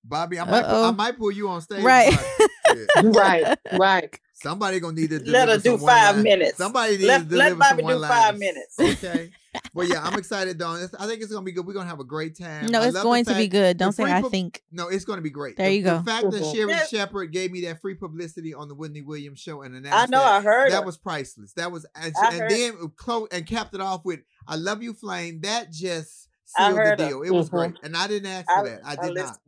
Bobby, 0.04 0.38
I 0.40 0.44
might, 0.44 0.62
Uh-oh. 0.62 0.88
I 0.88 0.90
might 0.92 1.18
pull 1.18 1.30
you 1.30 1.48
on 1.48 1.60
stage. 1.60 1.84
Right. 1.84 2.14
but, 2.38 2.50
yeah. 2.94 3.02
right, 3.02 3.58
right. 3.72 4.18
Somebody 4.42 4.80
gonna 4.80 4.94
need 4.94 5.10
to 5.10 5.20
Let 5.30 5.48
her 5.48 5.58
do 5.58 5.78
five 5.78 6.16
one-line- 6.16 6.22
minutes. 6.22 6.58
Somebody 6.58 6.92
needs 6.92 7.04
Let- 7.04 7.28
to 7.28 7.36
let 7.36 7.44
deliver 7.50 7.54
Bobby 7.56 7.68
some 7.68 7.76
do 7.78 7.84
one-liners. 7.84 8.16
five 8.16 8.38
minutes. 8.38 8.76
Okay. 8.80 9.30
well, 9.74 9.86
yeah, 9.88 10.02
I'm 10.02 10.18
excited, 10.18 10.58
Dawn. 10.58 10.82
It's- 10.82 10.94
I 11.00 11.06
think 11.06 11.22
it's 11.22 11.30
gonna 11.32 11.44
be 11.44 11.52
good. 11.52 11.66
We're 11.66 11.74
gonna 11.74 11.88
have 11.88 12.00
a 12.00 12.04
great 12.04 12.36
time. 12.38 12.66
No, 12.66 12.80
I 12.82 12.88
it's 12.88 13.00
going 13.02 13.24
to 13.26 13.34
be 13.36 13.46
good. 13.48 13.76
Don't 13.78 13.92
say 13.92 14.02
free 14.04 14.12
I 14.12 14.20
pub- 14.22 14.30
think. 14.30 14.62
No, 14.72 14.88
it's 14.88 15.04
gonna 15.04 15.20
be 15.22 15.30
great. 15.30 15.56
There 15.56 15.68
The- 15.68 15.76
you 15.76 15.82
go. 15.84 15.98
The 15.98 16.04
fact 16.04 16.30
that 16.30 16.42
Mhm. 16.42 16.54
Sherri 16.54 16.70
Yes. 16.70 16.88
Shepherd 16.90 17.32
gave 17.32 17.52
me 17.52 17.60
that 17.66 17.80
free 17.80 17.94
publicity 17.94 18.52
on 18.54 18.68
the 18.68 18.74
Wendy 18.74 19.02
Williams 19.02 19.38
show 19.38 19.62
and 19.62 19.74
I 19.74 19.78
announced 19.78 20.10
know. 20.10 20.18
that, 20.18 20.26
I 20.32 20.40
heard. 20.40 20.72
that 20.72 20.80
her. 20.80 20.86
was 20.86 20.96
priceless. 20.96 21.52
That 21.52 21.70
was 21.70 21.86
and, 21.94 22.12
I 22.20 22.28
and 22.32 22.40
heard. 22.40 22.50
then 22.50 22.92
close 22.96 23.28
and 23.30 23.46
capped 23.46 23.74
it 23.74 23.80
off 23.80 24.04
with 24.04 24.20
"I 24.48 24.56
love 24.56 24.82
you, 24.82 24.92
Flame." 24.94 25.40
That 25.42 25.70
just 25.70 26.28
sealed 26.56 26.72
the 26.72 26.76
heard 26.76 27.00
her. 27.00 27.08
deal. 27.08 27.22
It 27.22 27.30
was 27.30 27.48
Mhm. 27.48 27.52
great, 27.52 27.74
and 27.84 27.96
I 27.96 28.06
didn't 28.08 28.30
ask 28.30 28.46
for 28.46 28.58
I- 28.58 28.64
that. 28.68 28.80
I 28.84 28.92
I 28.92 28.96
did 29.06 29.14
not. 29.14 29.38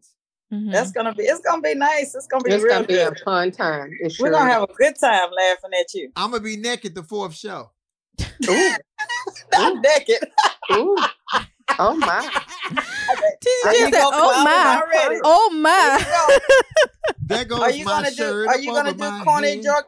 Listened. 0.51 0.68
Mhm. 0.68 0.72
That's 0.72 0.92
gonna 0.92 1.14
be. 1.14 1.24
It's 1.24 1.40
gonna 1.40 1.62
be 1.62 1.74
nice. 1.74 2.14
It's 2.14 2.26
gonna 2.26 2.45
be 2.45 2.51
It's 2.53 2.62
real 2.64 2.74
gonna 2.74 2.86
be 2.86 2.99
a 2.99 3.14
fun 3.24 3.51
time. 3.51 3.90
It 4.01 4.14
We're 4.20 4.30
gonna 4.30 4.47
is. 4.51 4.53
have 4.55 4.62
a 4.62 4.72
good 4.74 4.95
time 4.99 5.28
laughing 5.36 5.70
at 5.80 5.95
you. 5.95 6.11
I'm 6.16 6.30
gonna 6.30 6.42
be 6.42 6.57
naked 6.57 6.95
the 6.95 7.03
fourth 7.03 7.34
show. 7.34 7.70
Ooh, 8.49 8.70
Not 9.53 9.82
naked. 9.82 10.28
ooh. 10.72 10.97
Oh 11.78 11.95
my. 11.97 12.30
TJ 12.70 13.90
said, 13.90 13.92
"Oh 13.95 14.45
my, 14.45 15.20
oh 15.24 15.51
my." 15.51 16.05
you. 16.28 16.38
There 17.26 17.45
goes 17.45 17.61
Are 17.61 17.70
you 17.70 17.84
my 17.84 17.90
gonna 17.92 18.11
do? 18.11 18.16
shirt. 18.16 18.49
Are 18.49 18.59
you 18.59 18.72
gonna 18.72 18.92
do 18.92 19.11
corny 19.24 19.57
head. 19.57 19.62
joke? 19.64 19.86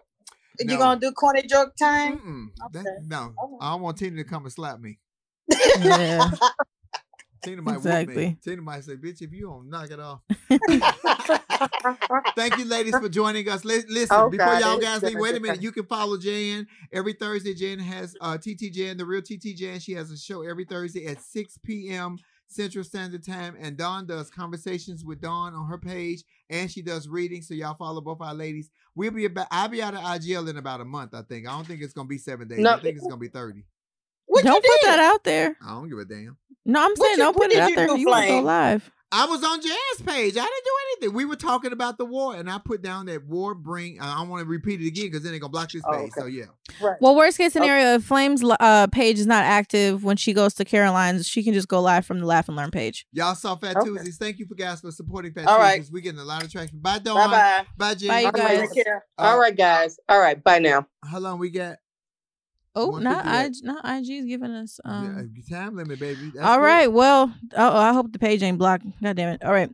No. 0.62 0.72
You 0.72 0.78
gonna 0.78 1.00
do 1.00 1.12
corny 1.12 1.42
joke 1.42 1.76
time? 1.76 2.18
Mm-mm. 2.18 2.72
That- 2.72 3.02
no, 3.06 3.34
Oh. 3.40 3.58
I 3.60 3.72
don't 3.72 3.82
want 3.82 3.98
Tina 3.98 4.16
to 4.16 4.24
come 4.24 4.44
and 4.44 4.52
slap 4.52 4.80
me. 4.80 4.98
Yeah. 5.78 6.30
Tina 7.46 7.62
might 7.62 7.76
whoop 7.76 7.86
Exactly. 7.86 8.16
me. 8.16 8.36
Tina 8.42 8.62
might 8.62 8.84
say, 8.84 8.94
"Bitch, 8.96 9.22
if 9.22 9.32
you 9.32 9.46
don't 9.46 9.70
knock 9.70 9.90
it 9.90 10.00
off." 10.00 10.20
Thank 12.36 12.58
you, 12.58 12.64
ladies, 12.64 12.98
for 12.98 13.08
joining 13.08 13.48
us. 13.48 13.64
Li- 13.64 13.84
Listen, 13.88 14.16
Oh, 14.18 14.28
before 14.28 14.46
God, 14.46 14.60
y'all 14.60 14.78
guys 14.78 15.00
been 15.00 15.14
leave, 15.14 15.22
wait 15.22 15.36
a 15.36 15.40
minute. 15.40 15.62
You 15.62 15.72
can 15.72 15.86
follow 15.86 16.18
Jan 16.18 16.66
every 16.92 17.12
Thursday. 17.12 17.54
Jan 17.54 17.78
has 17.78 18.16
uh, 18.20 18.36
TT 18.36 18.72
Jan, 18.72 18.96
the 18.96 19.06
real 19.06 19.22
TT 19.22 19.54
Jan. 19.56 19.78
She 19.80 19.92
has 19.92 20.10
a 20.10 20.16
show 20.16 20.42
every 20.42 20.64
Thursday 20.64 21.06
at 21.06 21.22
6 21.22 21.58
p.m. 21.64 22.18
Central 22.48 22.84
Standard 22.84 23.24
Time. 23.24 23.56
And 23.60 23.76
Dawn 23.76 24.06
does 24.06 24.28
conversations 24.30 25.04
with 25.04 25.20
Dawn 25.20 25.54
on 25.54 25.66
her 25.68 25.78
page, 25.78 26.24
and 26.50 26.70
she 26.70 26.82
does 26.82 27.08
readings. 27.08 27.48
So 27.48 27.54
y'all 27.54 27.76
follow 27.76 28.00
both 28.00 28.20
our 28.20 28.34
ladies. 28.34 28.70
We'll 28.94 29.12
be 29.12 29.24
about. 29.24 29.46
I'll 29.50 29.68
be 29.68 29.82
out 29.82 29.94
of 29.94 30.00
IGL 30.00 30.48
in 30.50 30.56
about 30.56 30.80
a 30.80 30.84
month. 30.84 31.14
I 31.14 31.22
think. 31.22 31.46
I 31.48 31.52
don't 31.52 31.66
think 31.66 31.80
it's 31.80 31.92
gonna 31.94 32.08
be 32.08 32.18
seven 32.18 32.48
days. 32.48 32.58
No. 32.60 32.72
I 32.74 32.80
think 32.80 32.96
it's 32.96 33.06
gonna 33.06 33.16
be 33.18 33.28
30. 33.28 33.64
What 34.26 34.44
Don't 34.44 34.64
put 34.64 34.80
that 34.82 34.98
out 34.98 35.22
there. 35.24 35.56
I 35.64 35.70
don't 35.70 35.88
give 35.88 35.98
a 35.98 36.04
damn. 36.04 36.36
No, 36.66 36.80
I'm 36.84 36.90
What 36.90 36.98
saying 36.98 37.10
you- 37.12 37.16
don't 37.18 37.36
put 37.36 37.46
it 37.46 37.50
did 37.50 37.58
out 37.60 37.70
you 37.70 37.76
there. 37.76 37.96
You 37.96 38.06
want 38.08 38.24
to 38.26 38.30
go 38.32 38.40
live. 38.42 38.90
I 39.12 39.24
was 39.26 39.42
on 39.44 39.62
Jan's 39.62 40.02
page. 40.04 40.32
I 40.36 40.40
didn't 40.40 40.64
do 40.64 40.70
anything. 40.90 41.16
We 41.16 41.24
were 41.24 41.36
talking 41.36 41.70
about 41.72 41.96
the 41.96 42.04
war, 42.04 42.34
and 42.34 42.50
I 42.50 42.58
put 42.58 42.82
down 42.82 43.06
that 43.06 43.24
war 43.24 43.54
bring. 43.54 44.00
I 44.00 44.18
don't 44.18 44.28
want 44.28 44.42
to 44.42 44.48
repeat 44.48 44.80
it 44.82 44.88
again 44.88 45.06
because 45.06 45.22
then 45.22 45.30
they're 45.30 45.38
gonna 45.38 45.50
block 45.52 45.70
this 45.70 45.80
Oh, 45.86 45.92
page. 45.92 46.10
okay. 46.10 46.20
So 46.20 46.26
yeah, 46.26 46.46
Right. 46.80 46.96
Well, 47.00 47.14
worst 47.14 47.38
case 47.38 47.52
scenario, 47.52 47.94
if 47.94 48.04
Flame's 48.04 48.42
uh, 48.44 48.88
page 48.88 49.20
is 49.20 49.26
not 49.28 49.44
active 49.44 50.02
when 50.02 50.16
she 50.16 50.32
goes 50.32 50.54
to 50.54 50.64
Caroline's, 50.64 51.28
she 51.28 51.44
can 51.44 51.54
just 51.54 51.68
go 51.68 51.80
live 51.80 52.04
from 52.04 52.18
the 52.18 52.26
Laugh 52.26 52.48
and 52.48 52.56
Learn 52.56 52.72
page. 52.72 53.06
y'all 53.12 53.36
saw 53.36 53.54
Fat 53.54 53.76
Okay. 53.76 53.86
Tuesdays. 53.88 54.16
Thank 54.18 54.40
you 54.40 54.46
for 54.46 54.56
guys 54.56 54.80
for 54.80 54.90
supporting 54.90 55.32
Fat 55.32 55.46
All 55.46 55.56
right. 55.58 55.76
Tuesdays. 55.76 55.92
We're 55.92 56.02
getting 56.02 56.20
a 56.20 56.24
lot 56.24 56.42
of 56.42 56.50
traction. 56.50 56.80
Bye, 56.80 56.98
Dawn. 56.98 57.30
Bye 57.30 57.36
bye. 57.36 57.66
Bye, 57.78 57.94
Jen. 57.94 58.08
Bye, 58.08 58.20
you 58.22 58.32
guys. 58.32 58.68
Uh, 58.76 58.98
All 59.18 59.38
right, 59.38 59.56
guys. 59.56 59.98
All 60.08 60.18
right. 60.18 60.42
Bye 60.42 60.58
now. 60.58 60.84
How 61.04 61.20
long 61.20 61.38
we 61.38 61.50
got? 61.50 61.76
Oh, 62.76 62.98
not 62.98 63.24
158. 63.24 63.46
IG, 63.46 63.64
not 63.64 63.84
IG's 63.98 64.26
giving 64.26 64.50
us. 64.50 64.78
Um, 64.84 65.32
yeah, 65.48 65.56
time 65.56 65.76
limit, 65.76 65.98
baby. 65.98 66.30
That's 66.34 66.46
all 66.46 66.60
right. 66.60 66.92
Well, 66.92 67.32
oh, 67.56 67.76
I 67.76 67.94
hope 67.94 68.12
the 68.12 68.18
page 68.18 68.42
ain't 68.42 68.58
blocked. 68.58 68.84
God 69.02 69.16
damn 69.16 69.30
it. 69.30 69.42
All 69.42 69.52
right. 69.52 69.70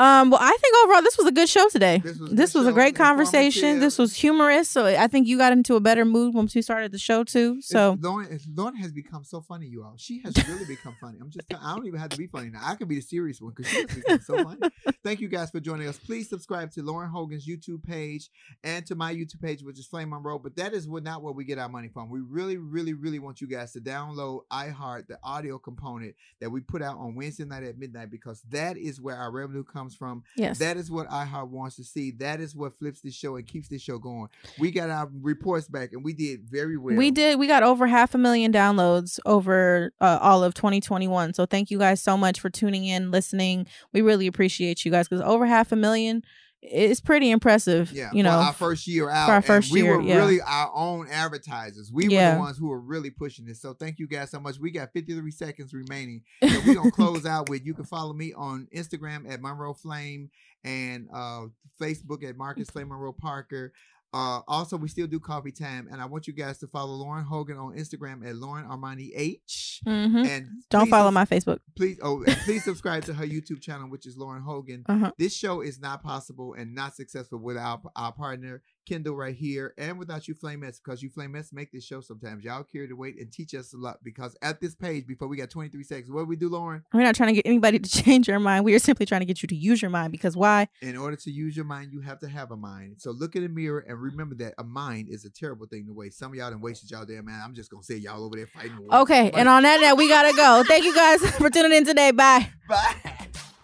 Um, 0.00 0.30
well, 0.30 0.40
I 0.42 0.56
think 0.60 0.74
overall 0.84 1.02
this 1.02 1.18
was 1.18 1.26
a 1.26 1.32
good 1.32 1.48
show 1.48 1.68
today. 1.68 1.98
This 2.02 2.18
was 2.18 2.32
a 2.32 2.34
This 2.34 2.54
was 2.54 2.66
a 2.66 2.72
great 2.72 2.94
conversation. 2.96 3.80
This 3.80 3.98
was 3.98 4.14
humorous. 4.14 4.68
So 4.68 4.86
I 4.86 5.06
think 5.08 5.26
you 5.28 5.36
got 5.36 5.52
into 5.52 5.76
a 5.76 5.80
better 5.80 6.04
mood 6.04 6.32
once 6.34 6.54
we 6.54 6.62
started 6.62 6.90
the 6.90 6.98
show 6.98 7.22
too. 7.22 7.60
So 7.60 7.92
It's- 7.92 8.04
Lauren, 8.04 8.26
it's- 8.26 8.48
Lauren 8.54 8.76
has 8.76 8.92
become 8.92 9.24
so 9.24 9.42
funny, 9.42 9.66
you 9.66 9.84
all. 9.84 9.94
She 9.98 10.20
has 10.24 10.34
really 10.48 10.64
become 10.64 10.96
funny. 11.00 11.18
I'm 11.20 11.30
just, 11.30 11.46
I 11.52 11.74
don't 11.76 11.86
even 11.86 12.00
have 12.00 12.08
to 12.10 12.16
be 12.18 12.26
funny 12.28 12.48
now. 12.50 12.60
I 12.62 12.76
can 12.76 12.88
be 12.88 12.94
the 12.94 13.02
serious 13.02 13.40
one 13.42 13.52
because 13.54 13.70
she 13.70 13.80
has 13.82 13.94
become 13.94 14.20
so 14.20 14.42
funny. 14.42 14.60
Thank 15.04 15.20
you 15.20 15.28
guys 15.28 15.50
for 15.50 15.60
joining 15.60 15.86
us. 15.86 15.98
Please 15.98 16.28
subscribe 16.30 16.70
to 16.72 16.82
Lauren 16.82 17.10
Hogan's 17.10 17.46
YouTube 17.46 17.82
page 17.84 18.30
and 18.64 18.86
to 18.86 18.94
my 18.94 19.14
YouTube 19.14 19.42
page, 19.42 19.62
which 19.62 19.78
is 19.78 19.86
Flame 19.86 20.10
Monroe. 20.10 20.38
But 20.38 20.56
that 20.56 20.72
is 20.72 20.88
what, 20.88 21.02
not 21.02 21.22
where 21.22 21.32
we 21.34 21.44
get 21.44 21.58
our 21.58 21.68
money 21.68 21.88
from. 21.88 22.08
We 22.08 22.20
really, 22.20 22.56
really, 22.56 22.94
really 22.94 23.18
want 23.18 23.40
you 23.42 23.46
guys 23.46 23.72
to 23.72 23.80
download 23.80 24.40
iHeart, 24.50 25.08
the 25.08 25.18
audio 25.22 25.58
component 25.58 26.14
that 26.40 26.50
we 26.50 26.60
put 26.60 26.80
out 26.82 26.96
on 26.96 27.14
Wednesday 27.14 27.44
night 27.44 27.64
at 27.64 27.78
midnight, 27.78 28.10
because 28.10 28.40
that 28.50 28.78
is 28.78 28.98
where 29.00 29.16
our 29.16 29.30
revenue 29.30 29.62
comes 29.64 29.89
from. 29.94 30.22
Yes. 30.36 30.58
That 30.58 30.76
is 30.76 30.90
what 30.90 31.08
iHeart 31.08 31.48
wants 31.48 31.76
to 31.76 31.84
see. 31.84 32.12
That 32.12 32.40
is 32.40 32.54
what 32.54 32.78
flips 32.78 33.00
the 33.00 33.10
show 33.10 33.36
and 33.36 33.46
keeps 33.46 33.68
the 33.68 33.78
show 33.78 33.98
going. 33.98 34.28
We 34.58 34.70
got 34.70 34.90
our 34.90 35.10
reports 35.20 35.68
back 35.68 35.92
and 35.92 36.04
we 36.04 36.12
did 36.12 36.48
very 36.48 36.76
well. 36.76 36.96
we 36.96 37.10
did. 37.10 37.38
We 37.38 37.46
got 37.46 37.62
over 37.62 37.86
half 37.86 38.14
a 38.14 38.18
million 38.18 38.52
downloads 38.52 39.18
over 39.26 39.92
uh, 40.00 40.18
all 40.20 40.44
of 40.44 40.54
2021. 40.54 41.34
So 41.34 41.46
thank 41.46 41.70
you 41.70 41.78
guys 41.78 42.02
so 42.02 42.16
much 42.16 42.40
for 42.40 42.50
tuning 42.50 42.84
in, 42.84 43.10
listening. 43.10 43.66
We 43.92 44.02
really 44.02 44.26
appreciate 44.26 44.84
you 44.84 44.90
guys 44.90 45.08
because 45.08 45.22
over 45.22 45.46
half 45.46 45.72
a 45.72 45.76
million 45.76 46.22
is 46.62 47.00
pretty 47.00 47.30
impressive. 47.30 47.90
Yeah, 47.92 48.10
you 48.12 48.22
know, 48.22 48.30
for 48.30 48.36
our 48.36 48.52
first 48.52 48.86
year 48.86 49.08
out, 49.08 49.30
our 49.30 49.36
and 49.36 49.44
first 49.44 49.72
we 49.72 49.82
year, 49.82 49.96
were 49.96 50.02
yeah. 50.02 50.16
really 50.16 50.40
our 50.40 50.70
own 50.74 51.08
advertisers. 51.08 51.90
We 51.92 52.08
were 52.08 52.32
the 52.32 52.38
ones 52.38 52.58
who 52.58 52.68
were 52.68 52.80
really 52.80 53.10
pushing 53.10 53.46
this. 53.46 53.60
So 53.60 53.72
thank 53.72 53.98
you 53.98 54.06
guys 54.06 54.30
so 54.30 54.40
much. 54.40 54.58
We 54.58 54.70
got 54.70 54.92
53 54.92 55.30
seconds 55.30 55.72
remaining. 55.72 56.22
So 56.42 56.60
we're 56.66 56.74
gonna 56.74 56.90
close 56.90 57.24
out 57.26 57.48
with 57.48 57.64
you 57.64 57.74
can 57.74 57.84
follow 57.84 58.12
me 58.12 58.32
on 58.34 58.68
Instagram 58.74 59.30
at 59.30 59.40
Monroe 59.40 59.74
Flame 59.74 60.30
and 60.64 61.08
uh 61.12 61.46
Facebook 61.80 62.28
at 62.28 62.36
Marcus 62.36 62.68
Flame 62.68 62.88
Monroe 62.88 63.12
Parker. 63.12 63.72
Uh, 64.12 64.40
also, 64.48 64.76
we 64.76 64.88
still 64.88 65.06
do 65.06 65.20
coffee 65.20 65.52
time, 65.52 65.88
and 65.90 66.00
I 66.00 66.06
want 66.06 66.26
you 66.26 66.32
guys 66.32 66.58
to 66.58 66.66
follow 66.66 66.92
Lauren 66.94 67.24
Hogan 67.24 67.56
on 67.56 67.76
Instagram 67.76 68.26
at 68.28 68.34
Lauren 68.34 68.66
Armani 68.66 69.10
H. 69.14 69.80
Mhm. 69.86 70.26
And 70.26 70.48
don't 70.68 70.88
follow 70.88 71.10
my 71.12 71.24
Facebook. 71.24 71.58
Please, 71.76 71.98
oh, 72.02 72.24
please 72.44 72.64
subscribe 72.64 73.04
to 73.04 73.14
her 73.14 73.24
YouTube 73.24 73.60
channel, 73.60 73.88
which 73.88 74.06
is 74.06 74.16
Lauren 74.16 74.42
Hogan. 74.42 74.84
Uh-huh. 74.88 75.12
This 75.16 75.34
show 75.36 75.60
is 75.60 75.78
not 75.80 76.02
possible 76.02 76.54
and 76.54 76.74
not 76.74 76.96
successful 76.96 77.38
without 77.38 77.82
our 77.94 78.12
partner 78.12 78.62
Kendall 78.90 79.14
right 79.14 79.36
here, 79.36 79.72
and 79.78 79.98
without 80.00 80.26
you 80.26 80.34
Flamettes, 80.34 80.80
because 80.84 81.00
you 81.00 81.10
Flamettes 81.10 81.52
make 81.52 81.70
this 81.70 81.84
show 81.84 82.00
sometimes. 82.00 82.42
Y'all 82.42 82.64
carry 82.64 82.88
the 82.88 82.96
weight 82.96 83.20
and 83.20 83.30
teach 83.30 83.54
us 83.54 83.72
a 83.72 83.76
lot. 83.76 83.98
Because 84.02 84.36
at 84.42 84.60
this 84.60 84.74
page, 84.74 85.06
before 85.06 85.28
we 85.28 85.36
got 85.36 85.48
23 85.48 85.84
seconds, 85.84 86.10
what 86.10 86.22
do 86.22 86.26
we 86.26 86.34
do, 86.34 86.48
Lauren? 86.48 86.82
We're 86.92 87.02
not 87.02 87.14
trying 87.14 87.28
to 87.28 87.34
get 87.34 87.46
anybody 87.46 87.78
to 87.78 87.90
change 88.02 88.26
your 88.26 88.40
mind. 88.40 88.64
We 88.64 88.74
are 88.74 88.80
simply 88.80 89.06
trying 89.06 89.20
to 89.20 89.26
get 89.26 89.42
you 89.42 89.46
to 89.46 89.54
use 89.54 89.80
your 89.80 89.92
mind 89.92 90.10
because 90.10 90.36
why? 90.36 90.68
In 90.82 90.96
order 90.96 91.14
to 91.16 91.30
use 91.30 91.54
your 91.54 91.64
mind, 91.64 91.92
you 91.92 92.00
have 92.00 92.18
to 92.20 92.28
have 92.28 92.50
a 92.50 92.56
mind. 92.56 92.96
So 92.98 93.12
look 93.12 93.36
in 93.36 93.42
the 93.42 93.48
mirror 93.48 93.84
and 93.86 93.96
remember 93.96 94.34
that 94.36 94.54
a 94.58 94.64
mind 94.64 95.08
is 95.08 95.24
a 95.24 95.30
terrible 95.30 95.66
thing 95.66 95.86
to 95.86 95.92
waste. 95.92 96.18
Some 96.18 96.32
of 96.32 96.38
y'all 96.38 96.50
done 96.50 96.60
wasted 96.60 96.90
y'all 96.90 97.06
there, 97.06 97.22
man. 97.22 97.40
I'm 97.44 97.54
just 97.54 97.70
gonna 97.70 97.84
say 97.84 97.94
y'all 97.94 98.24
over 98.24 98.36
there 98.36 98.48
fighting. 98.48 98.88
Okay, 98.92 99.30
and 99.30 99.48
on 99.48 99.62
that 99.62 99.80
note, 99.80 99.96
we 99.98 100.08
gotta 100.08 100.36
go. 100.36 100.64
Thank 100.66 100.84
you 100.84 100.94
guys 100.94 101.20
for 101.38 101.48
tuning 101.48 101.72
in 101.72 101.84
today. 101.84 102.10
Bye. 102.10 102.50
Bye. 102.68 103.19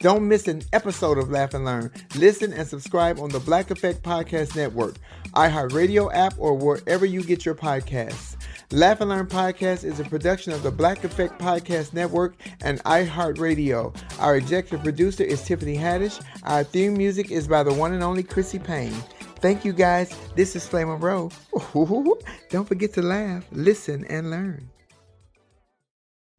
Don't 0.07 0.29
miss 0.29 0.47
an 0.47 0.63
episode 0.73 1.19
of 1.19 1.33
Laugh 1.33 1.53
and 1.53 1.65
Learn. 1.65 1.91
Listen 2.15 2.53
and 2.53 2.69
subscribe 2.69 3.19
on 3.19 3.29
the 3.29 3.41
Black 3.41 3.73
Effect 3.73 4.05
Podcast 4.05 4.55
Network, 4.55 4.95
iHeartRadio 5.35 6.15
app, 6.15 6.33
or 6.39 6.55
wherever 6.55 7.05
you 7.05 7.25
get 7.25 7.45
your 7.45 7.57
podcasts. 7.57 8.37
Laugh 8.71 9.01
and 9.01 9.11
Learn 9.11 9.27
Podcast 9.27 9.83
is 9.83 9.99
a 9.99 10.05
production 10.05 10.53
of 10.53 10.63
the 10.63 10.71
Black 10.71 11.03
Effect 11.03 11.41
Podcast 11.41 11.93
Network 11.93 12.37
and 12.61 12.81
iHeartRadio. 12.85 14.01
Our 14.21 14.37
executive 14.37 14.85
producer 14.85 15.25
is 15.25 15.43
Tiffany 15.43 15.77
Haddish. 15.77 16.25
Our 16.45 16.63
theme 16.63 16.95
music 16.95 17.33
is 17.33 17.49
by 17.49 17.65
the 17.65 17.75
one 17.75 17.93
and 17.93 18.05
only 18.05 18.23
Chrissy 18.23 18.61
Payne. 18.61 18.95
Thank 19.41 19.65
you 19.65 19.73
guys. 19.73 20.15
This 20.37 20.55
is 20.55 20.69
Flame 20.69 21.01
Row. 21.01 21.33
Don't 22.51 22.69
forget 22.69 22.93
to 22.93 23.03
laugh, 23.03 23.45
listen, 23.51 24.05
and 24.05 24.31
learn. 24.31 24.71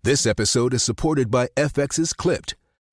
This 0.04 0.26
episode 0.26 0.74
is 0.74 0.84
supported 0.84 1.30
by 1.30 1.48
FX's 1.58 2.14
Clipped, 2.14 2.56